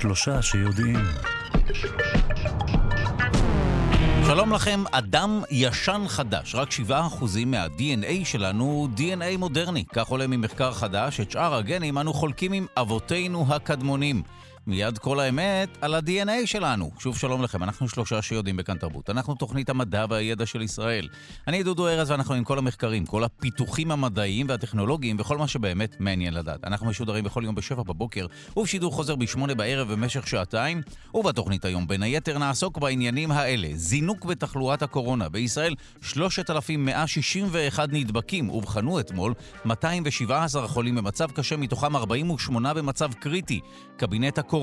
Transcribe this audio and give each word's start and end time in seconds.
שלושה 0.00 0.42
שיודעים. 0.42 0.96
שלום 4.26 4.52
לכם, 4.52 4.84
אדם 4.90 5.42
ישן 5.50 6.02
חדש. 6.08 6.54
רק 6.54 6.68
7% 6.88 6.92
מה-DNA 7.46 8.24
שלנו 8.24 8.64
הוא 8.64 8.88
DNA 8.96 9.38
מודרני. 9.38 9.84
כך 9.92 10.06
עולה 10.06 10.26
ממחקר 10.26 10.72
חדש, 10.72 11.20
את 11.20 11.30
שאר 11.30 11.54
הגנים 11.54 11.98
אנו 11.98 12.12
חולקים 12.12 12.52
עם 12.52 12.66
אבותינו 12.76 13.46
הקדמונים. 13.48 14.22
מיד 14.70 14.98
כל 14.98 15.20
האמת 15.20 15.68
על 15.80 15.94
ה-DNA 15.94 16.46
שלנו. 16.46 16.90
שוב 16.98 17.18
שלום 17.18 17.42
לכם, 17.42 17.62
אנחנו 17.62 17.88
שלושה 17.88 18.22
שיודעים 18.22 18.56
בכאן 18.56 18.78
תרבות. 18.78 19.10
אנחנו 19.10 19.34
תוכנית 19.34 19.70
המדע 19.70 20.06
והידע 20.10 20.46
של 20.46 20.62
ישראל. 20.62 21.08
אני 21.48 21.62
דודו 21.62 21.88
ארז 21.88 22.10
ואנחנו 22.10 22.34
עם 22.34 22.44
כל 22.44 22.58
המחקרים, 22.58 23.06
כל 23.06 23.24
הפיתוחים 23.24 23.90
המדעיים 23.90 24.46
והטכנולוגיים 24.48 25.16
וכל 25.18 25.38
מה 25.38 25.48
שבאמת 25.48 25.96
מעניין 26.00 26.34
לדעת. 26.34 26.64
אנחנו 26.64 26.86
משודרים 26.86 27.24
בכל 27.24 27.42
יום 27.44 27.54
בשבע 27.54 27.82
בבוקר 27.82 28.26
ובשידור 28.56 28.92
חוזר 28.92 29.16
בשמונה 29.16 29.54
בערב 29.54 29.92
במשך 29.92 30.26
שעתיים. 30.26 30.82
ובתוכנית 31.14 31.64
היום 31.64 31.86
בין 31.86 32.02
היתר 32.02 32.38
נעסוק 32.38 32.78
בעניינים 32.78 33.30
האלה: 33.30 33.68
זינוק 33.74 34.24
בתחלואת 34.24 34.82
הקורונה. 34.82 35.28
בישראל 35.28 35.74
3,161 36.02 37.88
נדבקים 37.92 38.48
אובחנו 38.48 39.00
אתמול, 39.00 39.34
217 39.64 40.68
חולים 40.68 40.94
במצב 40.94 41.30
קשה, 41.30 41.56
מתוכם 41.56 41.96
48 41.96 42.74
במצב 42.74 43.12
קריטי. 43.12 43.60
קבינט 43.96 44.38
הקורונה 44.38 44.59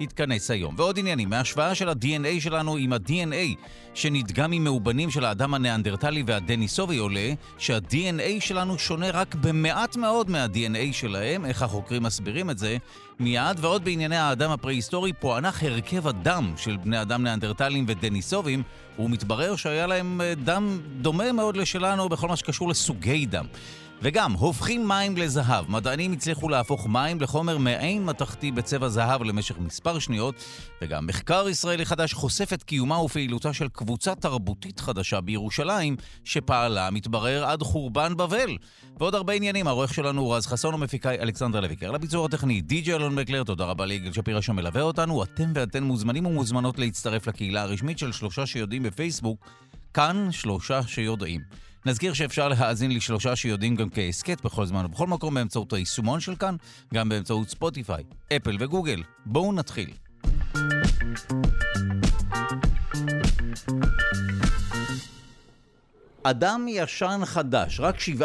יתכנס 0.00 0.50
היום. 0.50 0.74
ועוד 0.78 0.98
עניינים, 0.98 1.30
מהשוואה 1.30 1.74
של 1.74 1.88
ה-DNA 1.88 2.40
שלנו 2.40 2.76
עם 2.76 2.92
ה-DNA 2.92 3.56
שנדגם 3.94 4.50
ממאובנים 4.50 5.10
של 5.10 5.24
האדם 5.24 5.54
הניאנדרטלי 5.54 6.22
והדניסובי 6.26 6.96
עולה 6.96 7.32
שה-DNA 7.58 8.40
שלנו 8.40 8.78
שונה 8.78 9.10
רק 9.10 9.34
במעט 9.34 9.96
מאוד 9.96 10.30
מה-DNA 10.30 10.92
שלהם, 10.92 11.44
איך 11.44 11.62
החוקרים 11.62 12.02
מסבירים 12.02 12.50
את 12.50 12.58
זה? 12.58 12.76
מיד, 13.20 13.56
ועוד 13.60 13.84
בענייני 13.84 14.16
האדם 14.16 14.50
הפרה-היסטורי 14.50 15.12
פוענח 15.12 15.62
הרכב 15.62 16.08
הדם 16.08 16.52
של 16.56 16.76
בני 16.76 17.02
אדם 17.02 17.22
ניאנדרטליים 17.22 17.84
ודניסובים, 17.88 18.62
ומתברר 18.98 19.56
שהיה 19.56 19.86
להם 19.86 20.20
אה, 20.20 20.34
דם 20.34 20.80
דומה 21.00 21.32
מאוד 21.32 21.56
לשלנו 21.56 22.08
בכל 22.08 22.28
מה 22.28 22.36
שקשור 22.36 22.68
לסוגי 22.68 23.26
דם. 23.26 23.46
וגם, 24.06 24.32
הופכים 24.32 24.88
מים 24.88 25.16
לזהב. 25.16 25.70
מדענים 25.70 26.12
הצליחו 26.12 26.48
להפוך 26.48 26.86
מים 26.86 27.20
לחומר 27.20 27.58
מעין 27.58 28.04
מתכתי 28.04 28.52
בצבע 28.52 28.88
זהב 28.88 29.22
למשך 29.22 29.58
מספר 29.58 29.98
שניות, 29.98 30.34
וגם 30.82 31.06
מחקר 31.06 31.48
ישראלי 31.48 31.84
חדש 31.84 32.12
חושף 32.12 32.52
את 32.52 32.62
קיומה 32.62 32.98
ופעילותה 32.98 33.52
של 33.52 33.68
קבוצה 33.68 34.14
תרבותית 34.14 34.80
חדשה 34.80 35.20
בירושלים, 35.20 35.96
שפעלה, 36.24 36.90
מתברר, 36.90 37.44
עד 37.44 37.62
חורבן 37.62 38.16
בבל. 38.16 38.56
ועוד 38.98 39.14
הרבה 39.14 39.32
עניינים, 39.32 39.66
העורך 39.66 39.94
שלנו 39.94 40.20
הוא 40.20 40.34
רז 40.34 40.46
חסון 40.46 40.74
ומפיקאי 40.74 41.18
אלכסנדר 41.18 41.60
לויקר. 41.60 41.90
לביצור 41.90 42.26
הטכני, 42.26 42.60
די.ג'י 42.60 42.94
אלון 42.94 43.14
מקלר, 43.14 43.44
תודה 43.44 43.64
רבה 43.64 43.86
ליגאל 43.86 44.12
שפירא 44.12 44.40
שמלווה 44.40 44.82
אותנו. 44.82 45.22
אתם 45.22 45.52
ואתן 45.54 45.82
מוזמנים 45.82 46.26
ומוזמנות 46.26 46.78
להצטרף 46.78 47.26
לקהילה 47.26 47.62
הרשמית 47.62 47.98
של 47.98 48.12
שלושה 48.12 48.46
שיודעים 48.46 48.82
בפייסבוק, 48.82 49.48
כאן 49.94 50.28
שלושה 50.30 50.82
שיודעים. 50.82 51.40
נזכיר 51.86 52.12
שאפשר 52.12 52.48
להאזין 52.48 52.90
לשלושה 52.90 53.36
שיודעים 53.36 53.76
גם 53.76 53.90
כהסכת 53.90 54.44
בכל 54.44 54.66
זמן 54.66 54.84
ובכל 54.84 55.06
מקום 55.06 55.34
באמצעות 55.34 55.72
היישומון 55.72 56.20
של 56.20 56.36
כאן, 56.36 56.56
גם 56.94 57.08
באמצעות 57.08 57.48
ספוטיפיי, 57.48 58.04
אפל 58.36 58.56
וגוגל. 58.60 59.02
בואו 59.26 59.52
נתחיל. 59.52 59.90
אדם 66.26 66.66
ישן 66.68 67.20
חדש, 67.24 67.80
רק 67.80 67.96
7% 68.20 68.22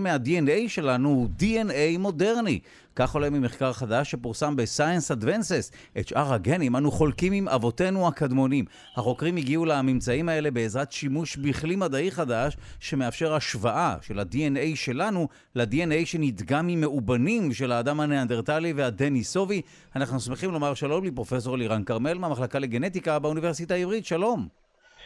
מה-DNA 0.00 0.68
שלנו 0.68 1.08
הוא 1.08 1.28
DNA 1.40 1.98
מודרני. 1.98 2.60
כך 2.96 3.14
עולה 3.14 3.30
ממחקר 3.30 3.72
חדש 3.72 4.10
שפורסם 4.10 4.56
ב-Science 4.56 5.16
Advances. 5.16 5.74
את 5.98 6.08
שאר 6.08 6.32
הגנים 6.32 6.76
אנו 6.76 6.90
חולקים 6.90 7.32
עם 7.32 7.48
אבותינו 7.48 8.08
הקדמונים. 8.08 8.64
החוקרים 8.96 9.36
הגיעו 9.36 9.64
לממצאים 9.64 10.28
האלה 10.28 10.50
בעזרת 10.50 10.92
שימוש 10.92 11.36
בכלי 11.36 11.76
מדעי 11.76 12.10
חדש 12.10 12.56
שמאפשר 12.80 13.34
השוואה 13.34 13.96
של 14.02 14.18
ה-DNA 14.18 14.74
שלנו 14.76 15.28
ל-DNA 15.54 16.06
שנדגם 16.06 16.66
ממאובנים 16.66 17.52
של 17.52 17.72
האדם 17.72 18.00
הניאנדרטלי 18.00 18.72
והדניסובי. 18.72 19.62
אנחנו 19.96 20.20
שמחים 20.20 20.50
לומר 20.50 20.74
שלום 20.74 21.04
לפרופסור 21.04 21.58
לירן 21.58 21.84
כרמל 21.84 22.14
מהמחלקה 22.14 22.58
לגנטיקה 22.58 23.18
באוניברסיטה 23.18 23.74
העברית. 23.74 24.06
שלום. 24.06 24.48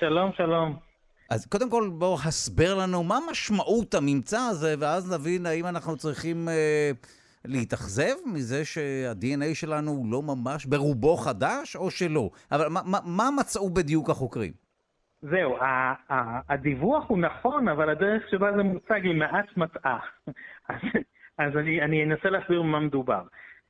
שלום, 0.01 0.31
שלום. 0.37 0.94
אז 1.35 1.47
קודם 1.47 1.71
כל 1.71 1.85
בואו 1.99 2.15
הסבר 2.15 2.75
לנו 2.83 3.03
מה 3.03 3.19
משמעות 3.31 3.95
הממצא 3.95 4.41
הזה, 4.51 4.75
ואז 4.81 5.03
נבין 5.15 5.47
האם 5.47 5.67
אנחנו 5.67 5.97
צריכים 5.97 6.49
אה, 6.49 6.91
להתאכזב 7.45 8.15
מזה 8.35 8.65
שה-DNA 8.65 9.55
שלנו 9.55 9.91
הוא 9.91 10.07
לא 10.13 10.23
ממש 10.23 10.67
ברובו 10.67 11.17
חדש, 11.17 11.77
או 11.77 11.91
שלא. 11.91 12.31
אבל 12.53 12.69
מה, 12.69 12.81
מה, 12.85 12.99
מה 13.05 13.29
מצאו 13.39 13.71
בדיוק 13.71 14.11
החוקרים? 14.11 14.53
זהו, 15.23 15.57
הדיווח 16.49 17.05
הוא 17.09 17.19
נכון, 17.19 17.69
אבל 17.69 17.91
הדרך 17.91 18.23
שבה 18.31 18.57
זה 18.57 18.63
מוצג 18.63 19.01
היא 19.05 19.15
מעט 19.15 19.57
מטעה. 19.57 19.99
אז, 20.69 20.81
אז 21.39 21.57
אני, 21.57 21.83
אני 21.83 22.05
אנסה 22.05 22.31
להסביר 22.31 22.63
במה 22.63 22.81
מדובר. 22.81 23.23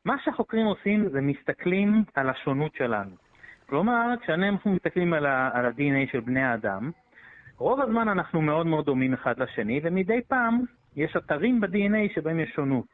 מה 0.05 0.15
שהחוקרים 0.25 0.67
עושים 0.67 1.09
זה 1.13 1.21
מסתכלים 1.21 2.05
על 2.15 2.31
השונות 2.31 2.75
שלנו. 2.75 3.17
כלומר, 3.69 4.15
כשאנחנו 4.23 4.73
מסתכלים 4.73 5.15
על 5.15 5.27
ה-DNA 5.27 6.13
של 6.13 6.21
בני 6.21 6.43
האדם, 6.43 6.91
רוב 7.59 7.81
הזמן 7.81 8.09
אנחנו 8.09 8.43
מאוד 8.43 8.67
מאוד 8.67 8.85
דומים 8.85 9.15
אחד 9.15 9.39
לשני, 9.39 9.81
ומדי 9.83 10.21
פעם 10.29 10.61
יש 10.97 11.17
אתרים 11.17 11.61
ב-DNA 11.61 12.15
שבהם 12.15 12.41
יש 12.41 12.51
שונות. 12.55 12.87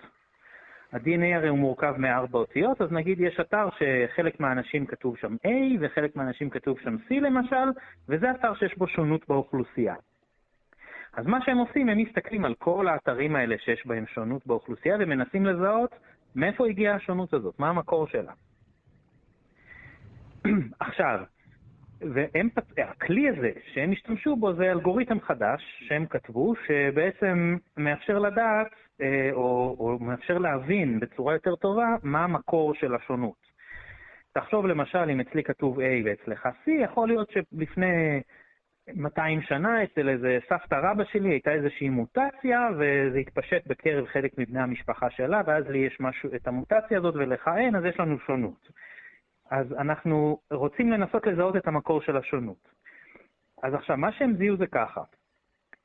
ה-DNA 0.93 1.37
הרי 1.37 1.49
הוא 1.49 1.59
מורכב 1.59 1.95
מארבע 1.99 2.39
אותיות, 2.39 2.81
אז 2.81 2.93
נגיד 2.93 3.21
יש 3.21 3.41
אתר 3.41 3.69
שחלק 3.79 4.41
מהאנשים 4.41 4.87
כתוב 4.87 5.17
שם 5.17 5.37
A 5.47 5.49
וחלק 5.81 6.17
מהאנשים 6.17 6.51
כתוב 6.51 6.79
שם 6.81 6.97
C 6.97 7.15
למשל, 7.21 7.71
וזה 8.09 8.31
אתר 8.31 8.55
שיש 8.55 8.79
בו 8.79 8.89
שונות 8.89 9.29
באוכלוסייה. 9.29 9.95
אז 11.13 11.27
מה 11.27 11.39
שהם 11.45 11.59
עושים, 11.59 11.89
הם 11.89 11.99
מסתכלים 11.99 12.45
על 12.45 12.55
כל 12.55 12.89
האתרים 12.89 13.37
האלה 13.37 13.57
שיש 13.59 13.87
בהם 13.87 14.07
שונות 14.07 14.47
באוכלוסייה 14.47 14.97
ומנסים 15.01 15.47
לזהות 15.47 15.95
מאיפה 16.37 16.67
הגיעה 16.69 16.97
השונות 16.97 17.35
הזאת, 17.35 17.59
מה 17.59 17.69
המקור 17.69 18.07
שלה. 18.07 18.33
עכשיו, 20.81 21.21
והכלי 22.01 23.29
הזה 23.29 23.51
שהם 23.73 23.93
השתמשו 23.93 24.37
בו 24.37 24.55
זה 24.55 24.73
אלגוריתם 24.73 25.21
חדש 25.21 25.85
שהם 25.89 26.07
כתבו, 26.07 26.55
שבעצם 26.67 27.57
מאפשר 27.77 28.19
לדעת, 28.19 28.69
אה, 29.01 29.31
או, 29.33 29.77
או 29.79 29.99
מאפשר 30.01 30.39
להבין 30.39 31.01
בצורה 31.01 31.33
יותר 31.33 31.57
טובה, 31.57 31.97
מה 32.03 32.25
המקור 32.25 32.75
של 32.75 32.95
השונות. 32.95 33.51
תחשוב 34.33 34.67
למשל, 34.67 35.11
אם 35.11 35.21
אצלי 35.21 35.43
כתוב 35.43 35.81
A 35.81 35.83
ואצלך 36.05 36.47
C, 36.47 36.71
יכול 36.71 37.09
להיות 37.09 37.31
שלפני 37.31 38.21
200 38.95 39.43
שנה 39.43 39.85
אצל 39.85 40.09
איזה 40.09 40.39
סבתא 40.49 40.75
רבא 40.75 41.05
שלי 41.05 41.29
הייתה 41.29 41.53
איזושהי 41.53 41.89
מוטציה, 41.89 42.69
וזה 42.79 43.19
התפשט 43.19 43.67
בקרב 43.67 44.07
חלק 44.07 44.39
מבני 44.39 44.61
המשפחה 44.61 45.11
שלה, 45.11 45.43
ואז 45.47 45.65
לי 45.69 45.79
יש 45.79 45.97
משהו, 46.01 46.31
את 46.35 46.49
המוטציה 46.49 46.99
הזאת 46.99 47.15
ולך 47.17 47.51
אין, 47.57 47.77
אז 47.77 47.85
יש 47.85 48.01
לנו 48.01 48.19
שונות. 48.19 48.69
אז 49.51 49.73
אנחנו 49.73 50.41
רוצים 50.51 50.93
לנסות 50.93 51.27
לזהות 51.27 51.57
את 51.57 51.69
המקור 51.69 52.01
של 52.01 52.17
השונות. 52.17 52.69
אז 53.63 53.75
עכשיו, 53.75 53.97
מה 53.97 54.13
שהם 54.13 54.37
זיהו 54.37 54.57
זה 54.57 54.67
ככה, 54.67 55.03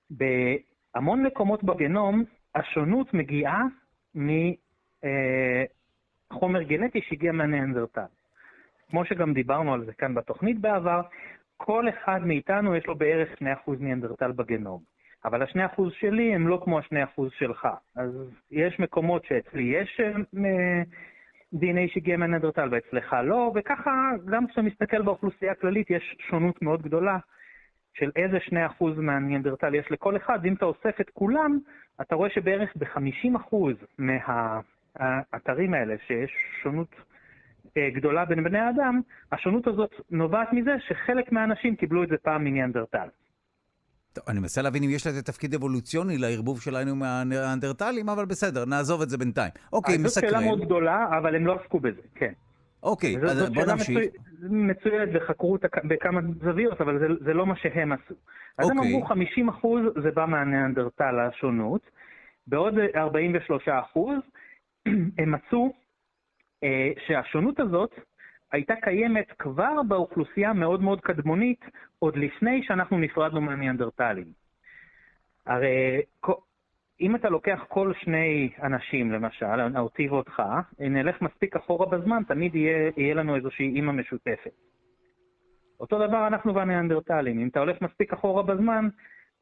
בהמון 0.09 1.23
מקומות 1.23 1.63
בגנום, 1.63 2.23
השונות 2.55 3.13
מגיעה 3.13 3.63
מחומר 4.15 4.39
אה, 6.59 6.63
גנטי 6.63 7.01
שהגיע 7.01 7.31
מהניאנדרטל. 7.31 8.05
כמו 8.89 9.05
שגם 9.05 9.33
דיברנו 9.33 9.73
על 9.73 9.85
זה 9.85 9.93
כאן 9.93 10.15
בתוכנית 10.15 10.59
בעבר, 10.59 11.01
כל 11.57 11.89
אחד 11.89 12.25
מאיתנו 12.25 12.75
יש 12.75 12.85
לו 12.85 12.95
בערך 12.95 13.41
2% 13.41 13.45
ניאנדרטל 13.79 14.31
בגנום. 14.31 14.95
אבל 15.25 15.41
ה-2% 15.41 15.81
שלי 15.99 16.35
הם 16.35 16.47
לא 16.47 16.61
כמו 16.63 16.79
ה-2% 16.79 17.21
שלך. 17.37 17.67
אז 17.95 18.29
יש 18.51 18.79
מקומות 18.79 19.25
שאצלי 19.25 19.63
יש 19.63 20.01
אה, 20.01 20.11
DNA 21.55 21.93
שהגיע 21.93 22.17
מהנדרטל 22.17 22.69
ואצלך 22.71 23.15
לא, 23.23 23.51
וככה 23.55 24.11
גם 24.25 24.47
כשאתה 24.47 24.61
מסתכל 24.61 25.01
באוכלוסייה 25.01 25.51
הכללית 25.51 25.89
יש 25.89 26.15
שונות 26.29 26.61
מאוד 26.61 26.81
גדולה 26.81 27.17
של 27.93 28.11
איזה 28.15 28.37
2% 28.79 28.83
מהניאנדרטל 28.97 29.75
יש 29.75 29.91
לכל 29.91 30.17
אחד, 30.17 30.39
ואם 30.43 30.53
אתה 30.53 30.65
אוסף 30.65 31.01
את 31.01 31.09
כולם, 31.09 31.59
אתה 32.01 32.15
רואה 32.15 32.29
שבערך 32.29 32.73
ב-50% 32.75 33.55
מהאתרים 33.97 35.73
האלה 35.73 35.95
שיש 36.07 36.31
שונות 36.63 36.95
אה, 37.77 37.89
גדולה 37.89 38.25
בין 38.25 38.43
בני 38.43 38.59
האדם, 38.59 39.01
השונות 39.31 39.67
הזאת 39.67 39.91
נובעת 40.11 40.53
מזה 40.53 40.75
שחלק 40.79 41.31
מהאנשים 41.31 41.75
קיבלו 41.75 42.03
את 42.03 42.09
זה 42.09 42.17
פעם 42.17 42.43
מניאנדרטל. 42.43 43.07
טוב, 44.15 44.23
אני 44.27 44.39
מנסה 44.39 44.61
להבין 44.61 44.83
אם 44.83 44.89
יש 44.89 45.07
לזה 45.07 45.23
תפקיד 45.23 45.53
אבולוציוני 45.53 46.17
לערבוב 46.17 46.61
שלנו 46.61 46.95
מהאנדרטלים, 46.95 48.09
אבל 48.09 48.25
בסדר, 48.25 48.65
נעזוב 48.65 49.01
את 49.01 49.09
זה 49.09 49.17
בינתיים. 49.17 49.51
אוקיי, 49.73 49.97
מסקרן. 49.97 50.29
זו 50.29 50.35
שאלה 50.35 50.45
מאוד 50.45 50.61
גדולה, 50.65 51.05
אבל 51.17 51.35
הם 51.35 51.47
לא 51.47 51.59
עסקו 51.61 51.79
בזה, 51.79 52.01
כן. 52.15 52.33
אוקיי, 52.83 53.17
אז 53.17 53.49
בוא 53.49 53.65
נמשיך. 53.65 53.97
זו 54.39 54.47
מצוינת 54.49 55.09
וחקרו 55.13 55.51
אותה 55.51 55.67
בכמה 55.83 56.21
זוויות, 56.43 56.81
אבל 56.81 56.99
זה, 56.99 57.07
זה 57.25 57.33
לא 57.33 57.45
מה 57.45 57.55
שהם 57.55 57.91
עשו. 57.91 58.13
אז 58.57 58.65
אוקיי. 58.65 58.79
הם 58.79 58.87
אמרו 58.87 59.05
50 59.05 59.49
אחוז 59.49 59.81
זה 60.03 60.11
בא 60.11 60.25
מהניאנדרטל 60.25 61.19
השונות, 61.19 61.81
בעוד 62.47 62.73
43 62.95 63.67
אחוז 63.67 64.19
הם 65.19 65.31
מצאו 65.31 65.73
אה, 66.63 66.91
שהשונות 67.07 67.59
הזאת 67.59 67.91
הייתה 68.55 68.73
קיימת 68.81 69.31
כבר 69.39 69.83
באוכלוסייה 69.87 70.53
מאוד 70.53 70.81
מאוד 70.81 71.01
קדמונית, 71.01 71.65
עוד 71.99 72.17
לפני 72.17 72.63
שאנחנו 72.63 72.97
נפרדנו 72.97 73.41
מהניאנדרטלים. 73.41 74.27
הרי 75.45 76.01
אם 77.01 77.15
אתה 77.15 77.29
לוקח 77.29 77.65
כל 77.67 77.93
שני 77.93 78.49
אנשים, 78.63 79.11
למשל, 79.11 79.77
אותי 79.77 80.07
ואותך, 80.07 80.43
נלך 80.79 81.21
מספיק 81.21 81.55
אחורה 81.55 81.85
בזמן, 81.85 82.23
תמיד 82.27 82.55
יהיה, 82.55 82.91
יהיה 82.97 83.13
לנו 83.13 83.35
איזושהי 83.35 83.75
אימא 83.75 83.91
משותפת. 83.91 84.51
אותו 85.79 86.07
דבר 86.07 86.27
אנחנו 86.27 86.55
והניאנדרטלים. 86.55 87.39
אם 87.39 87.47
אתה 87.47 87.59
הולך 87.59 87.81
מספיק 87.81 88.13
אחורה 88.13 88.43
בזמן, 88.43 88.87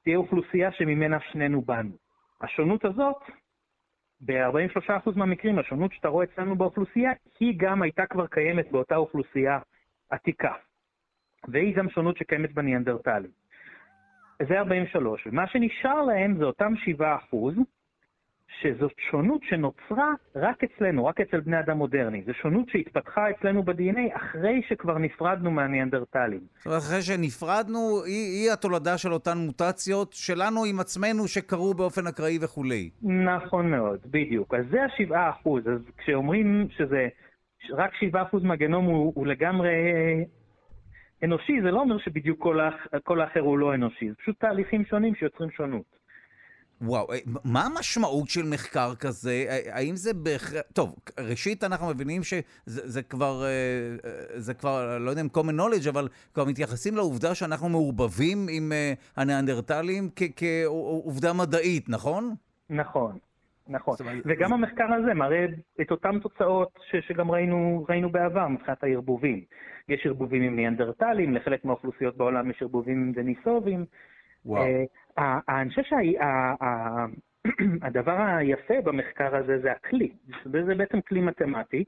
תהיה 0.03 0.17
אוכלוסייה 0.17 0.71
שממנה 0.71 1.17
שנינו 1.31 1.61
באנו. 1.61 1.95
השונות 2.41 2.85
הזאת, 2.85 3.17
ב-43% 4.25 5.11
מהמקרים, 5.15 5.59
השונות 5.59 5.91
שאתה 5.93 6.07
רואה 6.07 6.25
אצלנו 6.25 6.55
באוכלוסייה, 6.55 7.11
היא 7.39 7.53
גם 7.57 7.81
הייתה 7.81 8.05
כבר 8.05 8.27
קיימת 8.27 8.71
באותה 8.71 8.95
אוכלוסייה 8.95 9.59
עתיקה. 10.09 10.53
והיא 11.47 11.75
גם 11.75 11.89
שונות 11.89 12.17
שקיימת 12.17 12.53
בניאנדרטלים. 12.53 13.31
זה 14.47 14.59
43, 14.59 15.27
ומה 15.27 15.47
שנשאר 15.47 16.01
להם 16.01 16.37
זה 16.37 16.43
אותם 16.43 16.73
7 16.75 17.15
אחוז, 17.15 17.55
שזאת 18.61 18.93
שונות 19.11 19.41
שנוצרה 19.43 20.11
רק 20.35 20.63
אצלנו, 20.63 21.05
רק 21.05 21.21
אצל 21.21 21.39
בני 21.39 21.59
אדם 21.59 21.77
מודרני. 21.77 22.23
זו 22.25 22.33
שונות 22.33 22.69
שהתפתחה 22.69 23.29
אצלנו 23.29 23.63
ב-DNA 23.63 24.15
אחרי 24.17 24.61
שכבר 24.69 24.97
נפרדנו 24.97 25.51
מהניאנדרטלים. 25.51 26.39
זאת 26.57 26.65
אומרת, 26.65 26.79
אחרי 26.79 27.01
שנפרדנו, 27.01 27.79
היא, 28.05 28.43
היא 28.43 28.51
התולדה 28.51 28.97
של 28.97 29.13
אותן 29.13 29.37
מוטציות 29.37 30.13
שלנו 30.13 30.65
עם 30.65 30.79
עצמנו 30.79 31.27
שקרו 31.27 31.73
באופן 31.73 32.07
אקראי 32.07 32.37
וכולי. 32.41 32.89
נכון 33.03 33.71
מאוד, 33.71 33.99
בדיוק. 34.05 34.53
אז 34.53 34.65
זה 34.71 34.83
ה-7 34.83 35.29
אחוז. 35.29 35.67
אז 35.67 35.81
כשאומרים 35.97 36.67
שזה 36.77 37.07
רק 37.71 37.91
7 37.93 38.21
אחוז 38.21 38.43
מהגנום 38.43 38.85
הוא, 38.85 39.13
הוא 39.15 39.27
לגמרי 39.27 39.73
אנושי, 41.23 41.61
זה 41.61 41.71
לא 41.71 41.79
אומר 41.79 41.97
שבדיוק 41.97 42.39
כל, 42.39 42.59
האח, 42.59 42.73
כל 43.03 43.21
האחר 43.21 43.39
הוא 43.39 43.57
לא 43.57 43.73
אנושי. 43.73 44.09
זה 44.09 44.15
פשוט 44.15 44.39
תהליכים 44.39 44.85
שונים 44.85 45.15
שיוצרים 45.15 45.51
שונות. 45.51 46.02
וואו, 46.81 47.11
אה, 47.13 47.17
מה 47.43 47.65
המשמעות 47.65 48.29
של 48.29 48.41
מחקר 48.53 48.95
כזה? 48.95 49.45
אה, 49.49 49.77
האם 49.77 49.95
זה 49.95 50.13
בהכרח... 50.13 50.61
טוב, 50.73 50.95
ראשית 51.19 51.63
אנחנו 51.63 51.87
מבינים 51.87 52.23
שזה 52.23 52.41
זה 52.65 53.01
כבר, 53.01 53.43
אה, 53.45 54.09
זה 54.35 54.53
כבר, 54.53 54.97
לא 54.97 55.09
יודע 55.09 55.21
אם 55.21 55.27
common 55.37 55.59
knowledge, 55.59 55.89
אבל 55.89 56.07
כבר 56.33 56.45
מתייחסים 56.45 56.95
לעובדה 56.95 57.35
שאנחנו 57.35 57.69
מעורבבים 57.69 58.47
עם 58.49 58.71
הניאנדרטלים 59.17 60.09
כעובדה 60.35 61.33
מדעית, 61.33 61.89
נכון? 61.89 62.35
נכון, 62.69 63.17
נכון. 63.67 63.95
וגם 64.25 64.53
המחקר 64.53 64.93
הזה 64.93 65.13
מראה 65.13 65.45
את 65.81 65.91
אותן 65.91 66.19
תוצאות 66.19 66.79
שגם 67.07 67.31
ראינו, 67.31 67.85
ראינו 67.89 68.09
בעבר 68.09 68.47
מבחינת 68.47 68.83
הערבובים. 68.83 69.41
יש 69.89 70.05
ערבובים 70.05 70.41
עם 70.41 70.55
ניאנדרטלים, 70.55 71.33
לחלק 71.33 71.65
מהאוכלוסיות 71.65 72.17
בעולם 72.17 72.49
יש 72.51 72.61
ערבובים 72.61 73.01
עם 73.01 73.11
דניסובים. 73.11 73.85
וואו. 74.45 74.65
אני 75.49 75.69
חושב 75.69 75.81
שהדבר 77.43 78.21
היפה 78.37 78.73
במחקר 78.83 79.35
הזה 79.35 79.59
זה 79.61 79.71
הכלי. 79.71 80.11
זה 80.45 80.75
בעצם 80.75 81.01
כלי 81.01 81.21
מתמטי, 81.21 81.83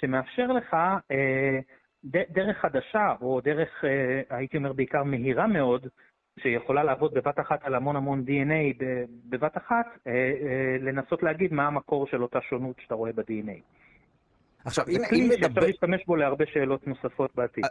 שמאפשר 0.00 0.46
לך 0.46 0.74
אה, 1.10 1.58
דרך 2.04 2.58
חדשה, 2.58 3.14
או 3.20 3.40
דרך, 3.40 3.84
אה, 3.84 4.36
הייתי 4.36 4.56
אומר 4.56 4.72
בעיקר 4.72 5.02
מהירה 5.02 5.46
מאוד, 5.46 5.86
שיכולה 6.40 6.84
לעבוד 6.84 7.14
בבת 7.14 7.40
אחת 7.40 7.64
על 7.64 7.74
המון 7.74 7.96
המון 7.96 8.24
DNA 8.26 8.84
בבת 9.28 9.56
אחת, 9.56 9.86
אה, 10.06 10.76
לנסות 10.80 11.22
להגיד 11.22 11.52
מה 11.52 11.66
המקור 11.66 12.06
של 12.06 12.22
אותה 12.22 12.38
שונות 12.40 12.76
שאתה 12.80 12.94
רואה 12.94 13.12
ב-DNA. 13.12 13.60
עכשיו, 14.64 14.84
אם... 14.88 14.98
זה 14.98 15.06
כלי 15.08 15.28
שאפשר 15.40 15.60
להשתמש 15.60 16.06
בו 16.06 16.16
להרבה 16.16 16.44
שאלות 16.46 16.86
נוספות 16.86 17.34
בעתיד. 17.34 17.64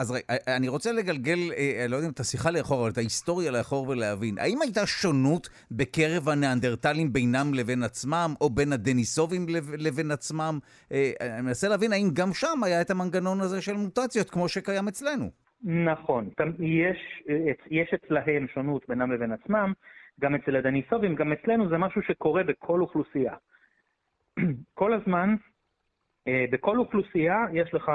אז 0.00 0.10
רגע, 0.10 0.56
אני 0.56 0.68
רוצה 0.68 0.92
לגלגל, 0.92 1.38
אה, 1.56 1.86
לא 1.88 1.96
יודע 1.96 2.06
אם 2.06 2.12
את 2.12 2.20
השיחה 2.20 2.50
לאחור, 2.50 2.80
אבל 2.82 2.90
את 2.90 2.98
ההיסטוריה 2.98 3.50
לאחור 3.50 3.88
ולהבין. 3.88 4.38
האם 4.38 4.58
הייתה 4.62 4.86
שונות 4.86 5.48
בקרב 5.70 6.28
הניאנדרטלים 6.28 7.12
בינם 7.12 7.54
לבין 7.54 7.82
עצמם, 7.82 8.34
או 8.40 8.50
בין 8.50 8.72
הדניסובים 8.72 9.46
לבין 9.78 10.10
עצמם? 10.10 10.58
אה, 10.92 11.12
אני 11.20 11.42
מנסה 11.42 11.68
להבין 11.68 11.92
האם 11.92 12.08
גם 12.12 12.30
שם 12.32 12.64
היה 12.64 12.80
את 12.80 12.90
המנגנון 12.90 13.40
הזה 13.40 13.62
של 13.62 13.72
מוטציות, 13.72 14.30
כמו 14.30 14.48
שקיים 14.48 14.88
אצלנו. 14.88 15.30
נכון. 15.64 16.30
יש, 16.58 17.22
יש 17.70 17.94
אצלהם 17.94 18.46
שונות 18.54 18.82
בינם 18.88 19.12
לבין 19.12 19.32
עצמם, 19.32 19.72
גם 20.20 20.34
אצל 20.34 20.56
הדניסובים, 20.56 21.14
גם 21.14 21.32
אצלנו 21.32 21.68
זה 21.68 21.78
משהו 21.78 22.02
שקורה 22.02 22.42
בכל 22.44 22.80
אוכלוסייה. 22.80 23.34
כל 24.80 24.92
הזמן, 24.92 25.34
אה, 26.28 26.44
בכל 26.50 26.78
אוכלוסייה 26.78 27.36
יש 27.52 27.74
לך 27.74 27.90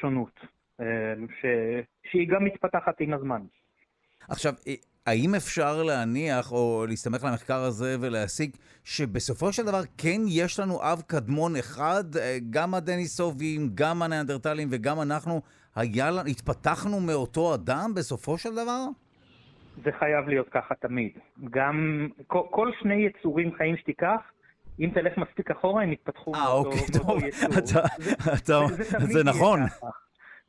שונות. 0.00 0.61
אמ, 0.80 0.86
ש... 1.40 1.44
שהיא 2.10 2.28
גם 2.28 2.44
מתפתחת 2.44 3.00
עם 3.00 3.14
הזמן. 3.14 3.40
עכשיו, 4.28 4.52
אה, 4.66 4.74
האם 5.06 5.34
אפשר 5.34 5.82
להניח, 5.82 6.52
או 6.52 6.84
להסתמך 6.88 7.24
על 7.24 7.30
המחקר 7.30 7.58
הזה 7.58 7.96
ולהסיק, 8.00 8.56
שבסופו 8.84 9.52
של 9.52 9.62
דבר 9.62 9.80
כן 9.98 10.20
יש 10.28 10.60
לנו 10.60 10.82
אב 10.82 11.02
קדמון 11.06 11.56
אחד, 11.56 12.04
אה, 12.16 12.38
גם 12.50 12.74
הדניסובים, 12.74 13.68
גם 13.74 14.02
הניאנדרטלים 14.02 14.68
וגם 14.70 15.00
אנחנו, 15.00 15.40
היה, 15.76 16.10
התפתחנו 16.30 17.00
מאותו 17.00 17.54
אדם 17.54 17.92
בסופו 17.96 18.38
של 18.38 18.52
דבר? 18.52 18.84
זה 19.84 19.90
חייב 19.98 20.28
להיות 20.28 20.48
ככה 20.48 20.74
תמיד. 20.74 21.12
גם 21.50 22.08
כל, 22.26 22.42
כל 22.50 22.70
שני 22.80 23.06
יצורים 23.06 23.54
חיים 23.56 23.76
שתיקח, 23.76 24.20
אם 24.80 24.90
תלך 24.94 25.18
מספיק 25.18 25.50
אחורה, 25.50 25.82
הם 25.82 25.92
יתפתחו. 25.92 26.34
אה, 26.34 26.52
אוקיי, 26.52 26.80
טוב. 28.46 28.70
זה 29.12 29.24
נכון. 29.24 29.60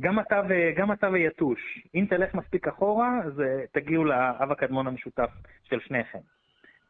גם 0.01 0.19
אתה, 0.19 0.41
ו, 0.49 0.53
גם 0.77 0.91
אתה 0.91 1.09
ויתוש. 1.09 1.59
אם 1.95 2.05
תלך 2.09 2.33
מספיק 2.33 2.67
אחורה, 2.67 3.19
אז 3.25 3.33
תגיעו 3.71 4.05
לאב 4.05 4.51
הקדמון 4.51 4.87
המשותף 4.87 5.29
של 5.63 5.79
שניכם. 5.79 6.19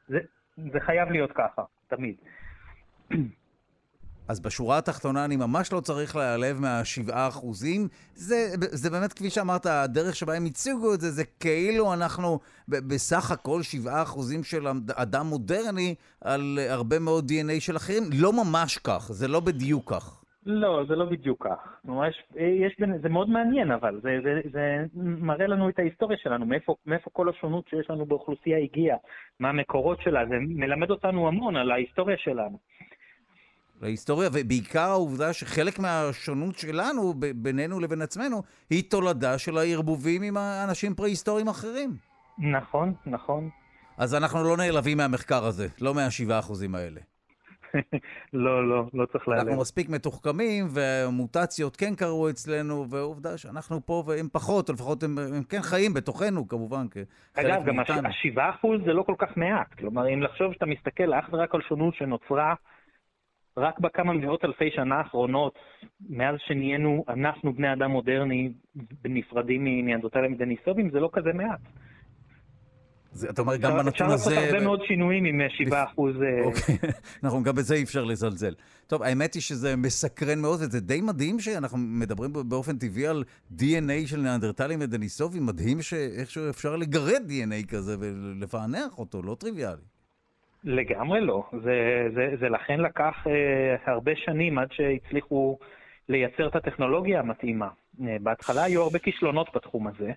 זה, 0.07 0.19
זה 0.71 0.79
חייב 0.79 1.09
להיות 1.09 1.31
ככה, 1.31 1.63
תמיד. 1.88 2.15
אז 4.27 4.39
בשורה 4.39 4.77
התחתונה 4.77 5.25
אני 5.25 5.35
ממש 5.35 5.73
לא 5.73 5.79
צריך 5.79 6.15
להיעלב 6.15 6.59
מהשבעה 6.59 7.27
אחוזים. 7.27 7.88
זה, 8.15 8.35
זה 8.57 8.89
באמת, 8.89 9.13
כפי 9.13 9.29
שאמרת, 9.29 9.65
הדרך 9.65 10.15
שבה 10.15 10.33
הם 10.33 10.45
הציגו 10.45 10.94
את 10.94 11.01
זה, 11.01 11.11
זה 11.11 11.23
כאילו 11.39 11.94
אנחנו 11.94 12.39
בסך 12.67 13.31
הכל 13.31 13.61
שבעה 13.61 14.01
אחוזים 14.01 14.44
של 14.44 14.68
אדם 14.95 15.25
מודרני 15.25 15.95
על 16.21 16.59
הרבה 16.69 16.99
מאוד 16.99 17.31
DNA 17.31 17.59
של 17.59 17.78
אחרים. 17.78 18.04
לא 18.13 18.33
ממש 18.33 18.78
כך, 18.78 19.07
זה 19.11 19.28
לא 19.28 19.39
בדיוק 19.39 19.94
כך. 19.94 20.22
לא, 20.45 20.83
זה 20.88 20.95
לא 20.95 21.06
בדיוק 21.06 21.47
כך. 21.47 21.78
ממש, 21.85 22.23
יש, 22.35 22.78
זה 23.02 23.09
מאוד 23.09 23.30
מעניין, 23.30 23.71
אבל 23.71 24.00
זה, 24.04 24.09
זה, 24.23 24.42
זה 24.52 24.85
מראה 24.95 25.47
לנו 25.47 25.69
את 25.69 25.80
ההיסטוריה 25.80 26.18
שלנו, 26.18 26.45
מאיפה, 26.45 26.76
מאיפה 26.85 27.09
כל 27.14 27.30
השונות 27.30 27.68
שיש 27.69 27.90
לנו 27.90 28.06
באוכלוסייה 28.06 28.57
הגיעה, 28.57 28.97
מה 29.40 29.50
המקורות 29.50 30.02
שלה, 30.02 30.26
זה 30.26 30.35
מלמד 30.40 30.90
אותנו 30.90 31.28
המון 31.28 31.56
על 31.56 31.71
ההיסטוריה 31.71 32.18
שלנו. 32.18 32.57
להיסטוריה, 33.81 34.30
ובעיקר 34.33 34.90
העובדה 34.90 35.33
שחלק 35.33 35.80
מהשונות 35.80 36.56
שלנו 36.56 37.14
בינינו 37.35 37.80
לבין 37.80 38.02
עצמנו 38.02 38.44
היא 38.69 38.83
תולדה 38.90 39.38
של 39.38 39.57
הערבובים 39.57 40.21
עם 40.21 40.38
אנשים 40.68 40.94
פרה-היסטוריים 40.94 41.47
אחרים. 41.47 41.90
נכון, 42.38 42.94
נכון. 43.06 43.50
אז 43.97 44.16
אנחנו 44.16 44.44
לא 44.44 44.57
נעלבים 44.57 44.97
מהמחקר 44.97 45.45
הזה, 45.45 45.68
לא 45.81 45.94
מהשבעה 45.94 46.40
אחוזים 46.40 46.76
האלה. 46.76 47.02
לא, 48.33 48.69
לא, 48.69 48.85
לא 48.94 49.06
צריך 49.06 49.27
להיעלב. 49.27 49.47
אנחנו 49.47 49.61
מספיק 49.61 49.89
מתוחכמים, 49.89 50.65
ומוטציות 50.73 51.75
כן 51.75 51.95
קרו 51.95 52.30
אצלנו, 52.30 52.89
ועובדה 52.89 53.37
שאנחנו 53.37 53.85
פה 53.85 54.03
והם 54.07 54.27
פחות, 54.31 54.69
או 54.69 54.73
לפחות 54.73 55.03
הם, 55.03 55.18
הם 55.18 55.44
כן 55.44 55.61
חיים 55.61 55.94
בתוכנו, 55.94 56.47
כמובן, 56.47 56.87
כחלק. 56.87 57.06
אגב, 57.45 57.65
גם 57.65 58.06
השבעה 58.06 58.49
אחוז 58.49 58.81
זה 58.85 58.94
לא 58.94 59.03
כל 59.03 59.15
כך 59.18 59.37
מעט. 59.37 59.73
כלומר, 59.73 60.13
אם 60.13 60.21
לחשוב 60.21 60.53
שאתה 60.53 60.65
מסתכל 60.65 61.13
אך 61.13 61.30
ורק 61.31 61.56
על 61.56 61.61
שונות 61.61 61.95
שנוצרה 61.95 62.53
רק 63.57 63.80
בכמה 63.80 64.13
מאות 64.13 64.45
אלפי 64.45 64.71
שנה 64.71 64.95
האחרונות, 64.95 65.56
מאז 66.09 66.35
שנהיינו 66.47 67.06
אנחנו 67.07 67.53
בני 67.53 67.73
אדם 67.73 67.92
מודרני 67.92 68.53
נפרדים 69.06 69.63
מניאנדרטלים 69.63 70.33
ודניסובים, 70.33 70.89
זה 70.89 70.99
לא 70.99 71.09
כזה 71.13 71.33
מעט. 71.33 71.59
זה, 73.13 73.29
אתה 73.29 73.41
אומר, 73.41 73.57
גם 73.57 73.71
בנתון 73.71 74.09
הזה... 74.09 74.29
אפשר 74.29 74.41
לעשות 74.41 74.53
הרבה 74.53 74.63
מאוד 74.63 74.81
שינויים 74.87 75.25
עם 75.25 75.41
7 75.49 75.77
אה, 75.77 75.83
אחוז... 75.83 76.15
אה, 76.21 76.43
אוקיי, 76.45 76.75
נכון, 77.23 77.43
גם 77.43 77.55
בזה 77.55 77.75
אי 77.75 77.83
אפשר 77.83 78.03
לזלזל. 78.03 78.53
טוב, 78.87 79.03
האמת 79.03 79.33
היא 79.33 79.41
שזה 79.41 79.75
מסקרן 79.75 80.39
מאוד, 80.39 80.59
וזה 80.59 80.79
די 80.79 81.01
מדהים 81.01 81.39
שאנחנו 81.39 81.77
מדברים 81.77 82.33
באופן 82.33 82.77
טבעי 82.77 83.07
על 83.07 83.23
DNA 83.57 84.07
של 84.07 84.19
ניאנדרטלים 84.19 84.79
ודניסובים, 84.81 85.45
מדהים 85.45 85.81
שאיכשהו 85.81 86.49
אפשר 86.49 86.75
לגרד 86.75 87.21
DNA 87.29 87.67
כזה 87.71 87.95
ולפענח 87.99 88.99
אותו, 88.99 89.21
לא 89.21 89.35
טריוויאלי. 89.39 89.81
לגמרי 90.63 91.21
לא. 91.21 91.43
זה, 91.63 92.07
זה, 92.15 92.35
זה 92.39 92.49
לכן 92.49 92.79
לקח 92.79 93.27
אה, 93.27 93.93
הרבה 93.93 94.11
שנים 94.15 94.57
עד 94.57 94.67
שהצליחו 94.71 95.57
לייצר 96.09 96.47
את 96.47 96.55
הטכנולוגיה 96.55 97.19
המתאימה. 97.19 97.67
אה, 98.01 98.17
בהתחלה 98.21 98.63
היו 98.63 98.81
הרבה 98.81 98.99
כישלונות 98.99 99.47
בתחום 99.55 99.87
הזה. 99.87 100.11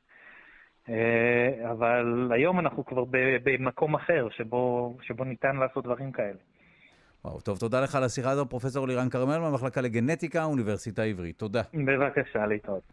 אה, 0.88 1.71
אבל 1.71 2.31
היום 2.35 2.61
אנחנו 2.61 2.85
כבר 2.85 3.05
במקום 3.45 3.95
אחר 3.95 4.28
שבו, 4.37 4.97
שבו 5.02 5.25
ניתן 5.25 5.57
לעשות 5.57 5.85
דברים 5.85 6.12
כאלה. 6.12 6.38
וואו, 7.25 7.40
טוב, 7.40 7.59
תודה 7.59 7.81
לך 7.81 7.95
על 7.95 8.05
השיחה 8.05 8.31
הזו, 8.31 8.47
פרופסור 8.47 8.88
לירן 8.88 9.09
כרמל 9.09 9.38
מהמחלקה 9.38 9.81
לגנטיקה, 9.81 10.43
האוניברסיטה 10.43 11.02
העברית. 11.02 11.38
תודה. 11.38 11.62
בבקשה, 11.75 12.47
להתראות. 12.47 12.93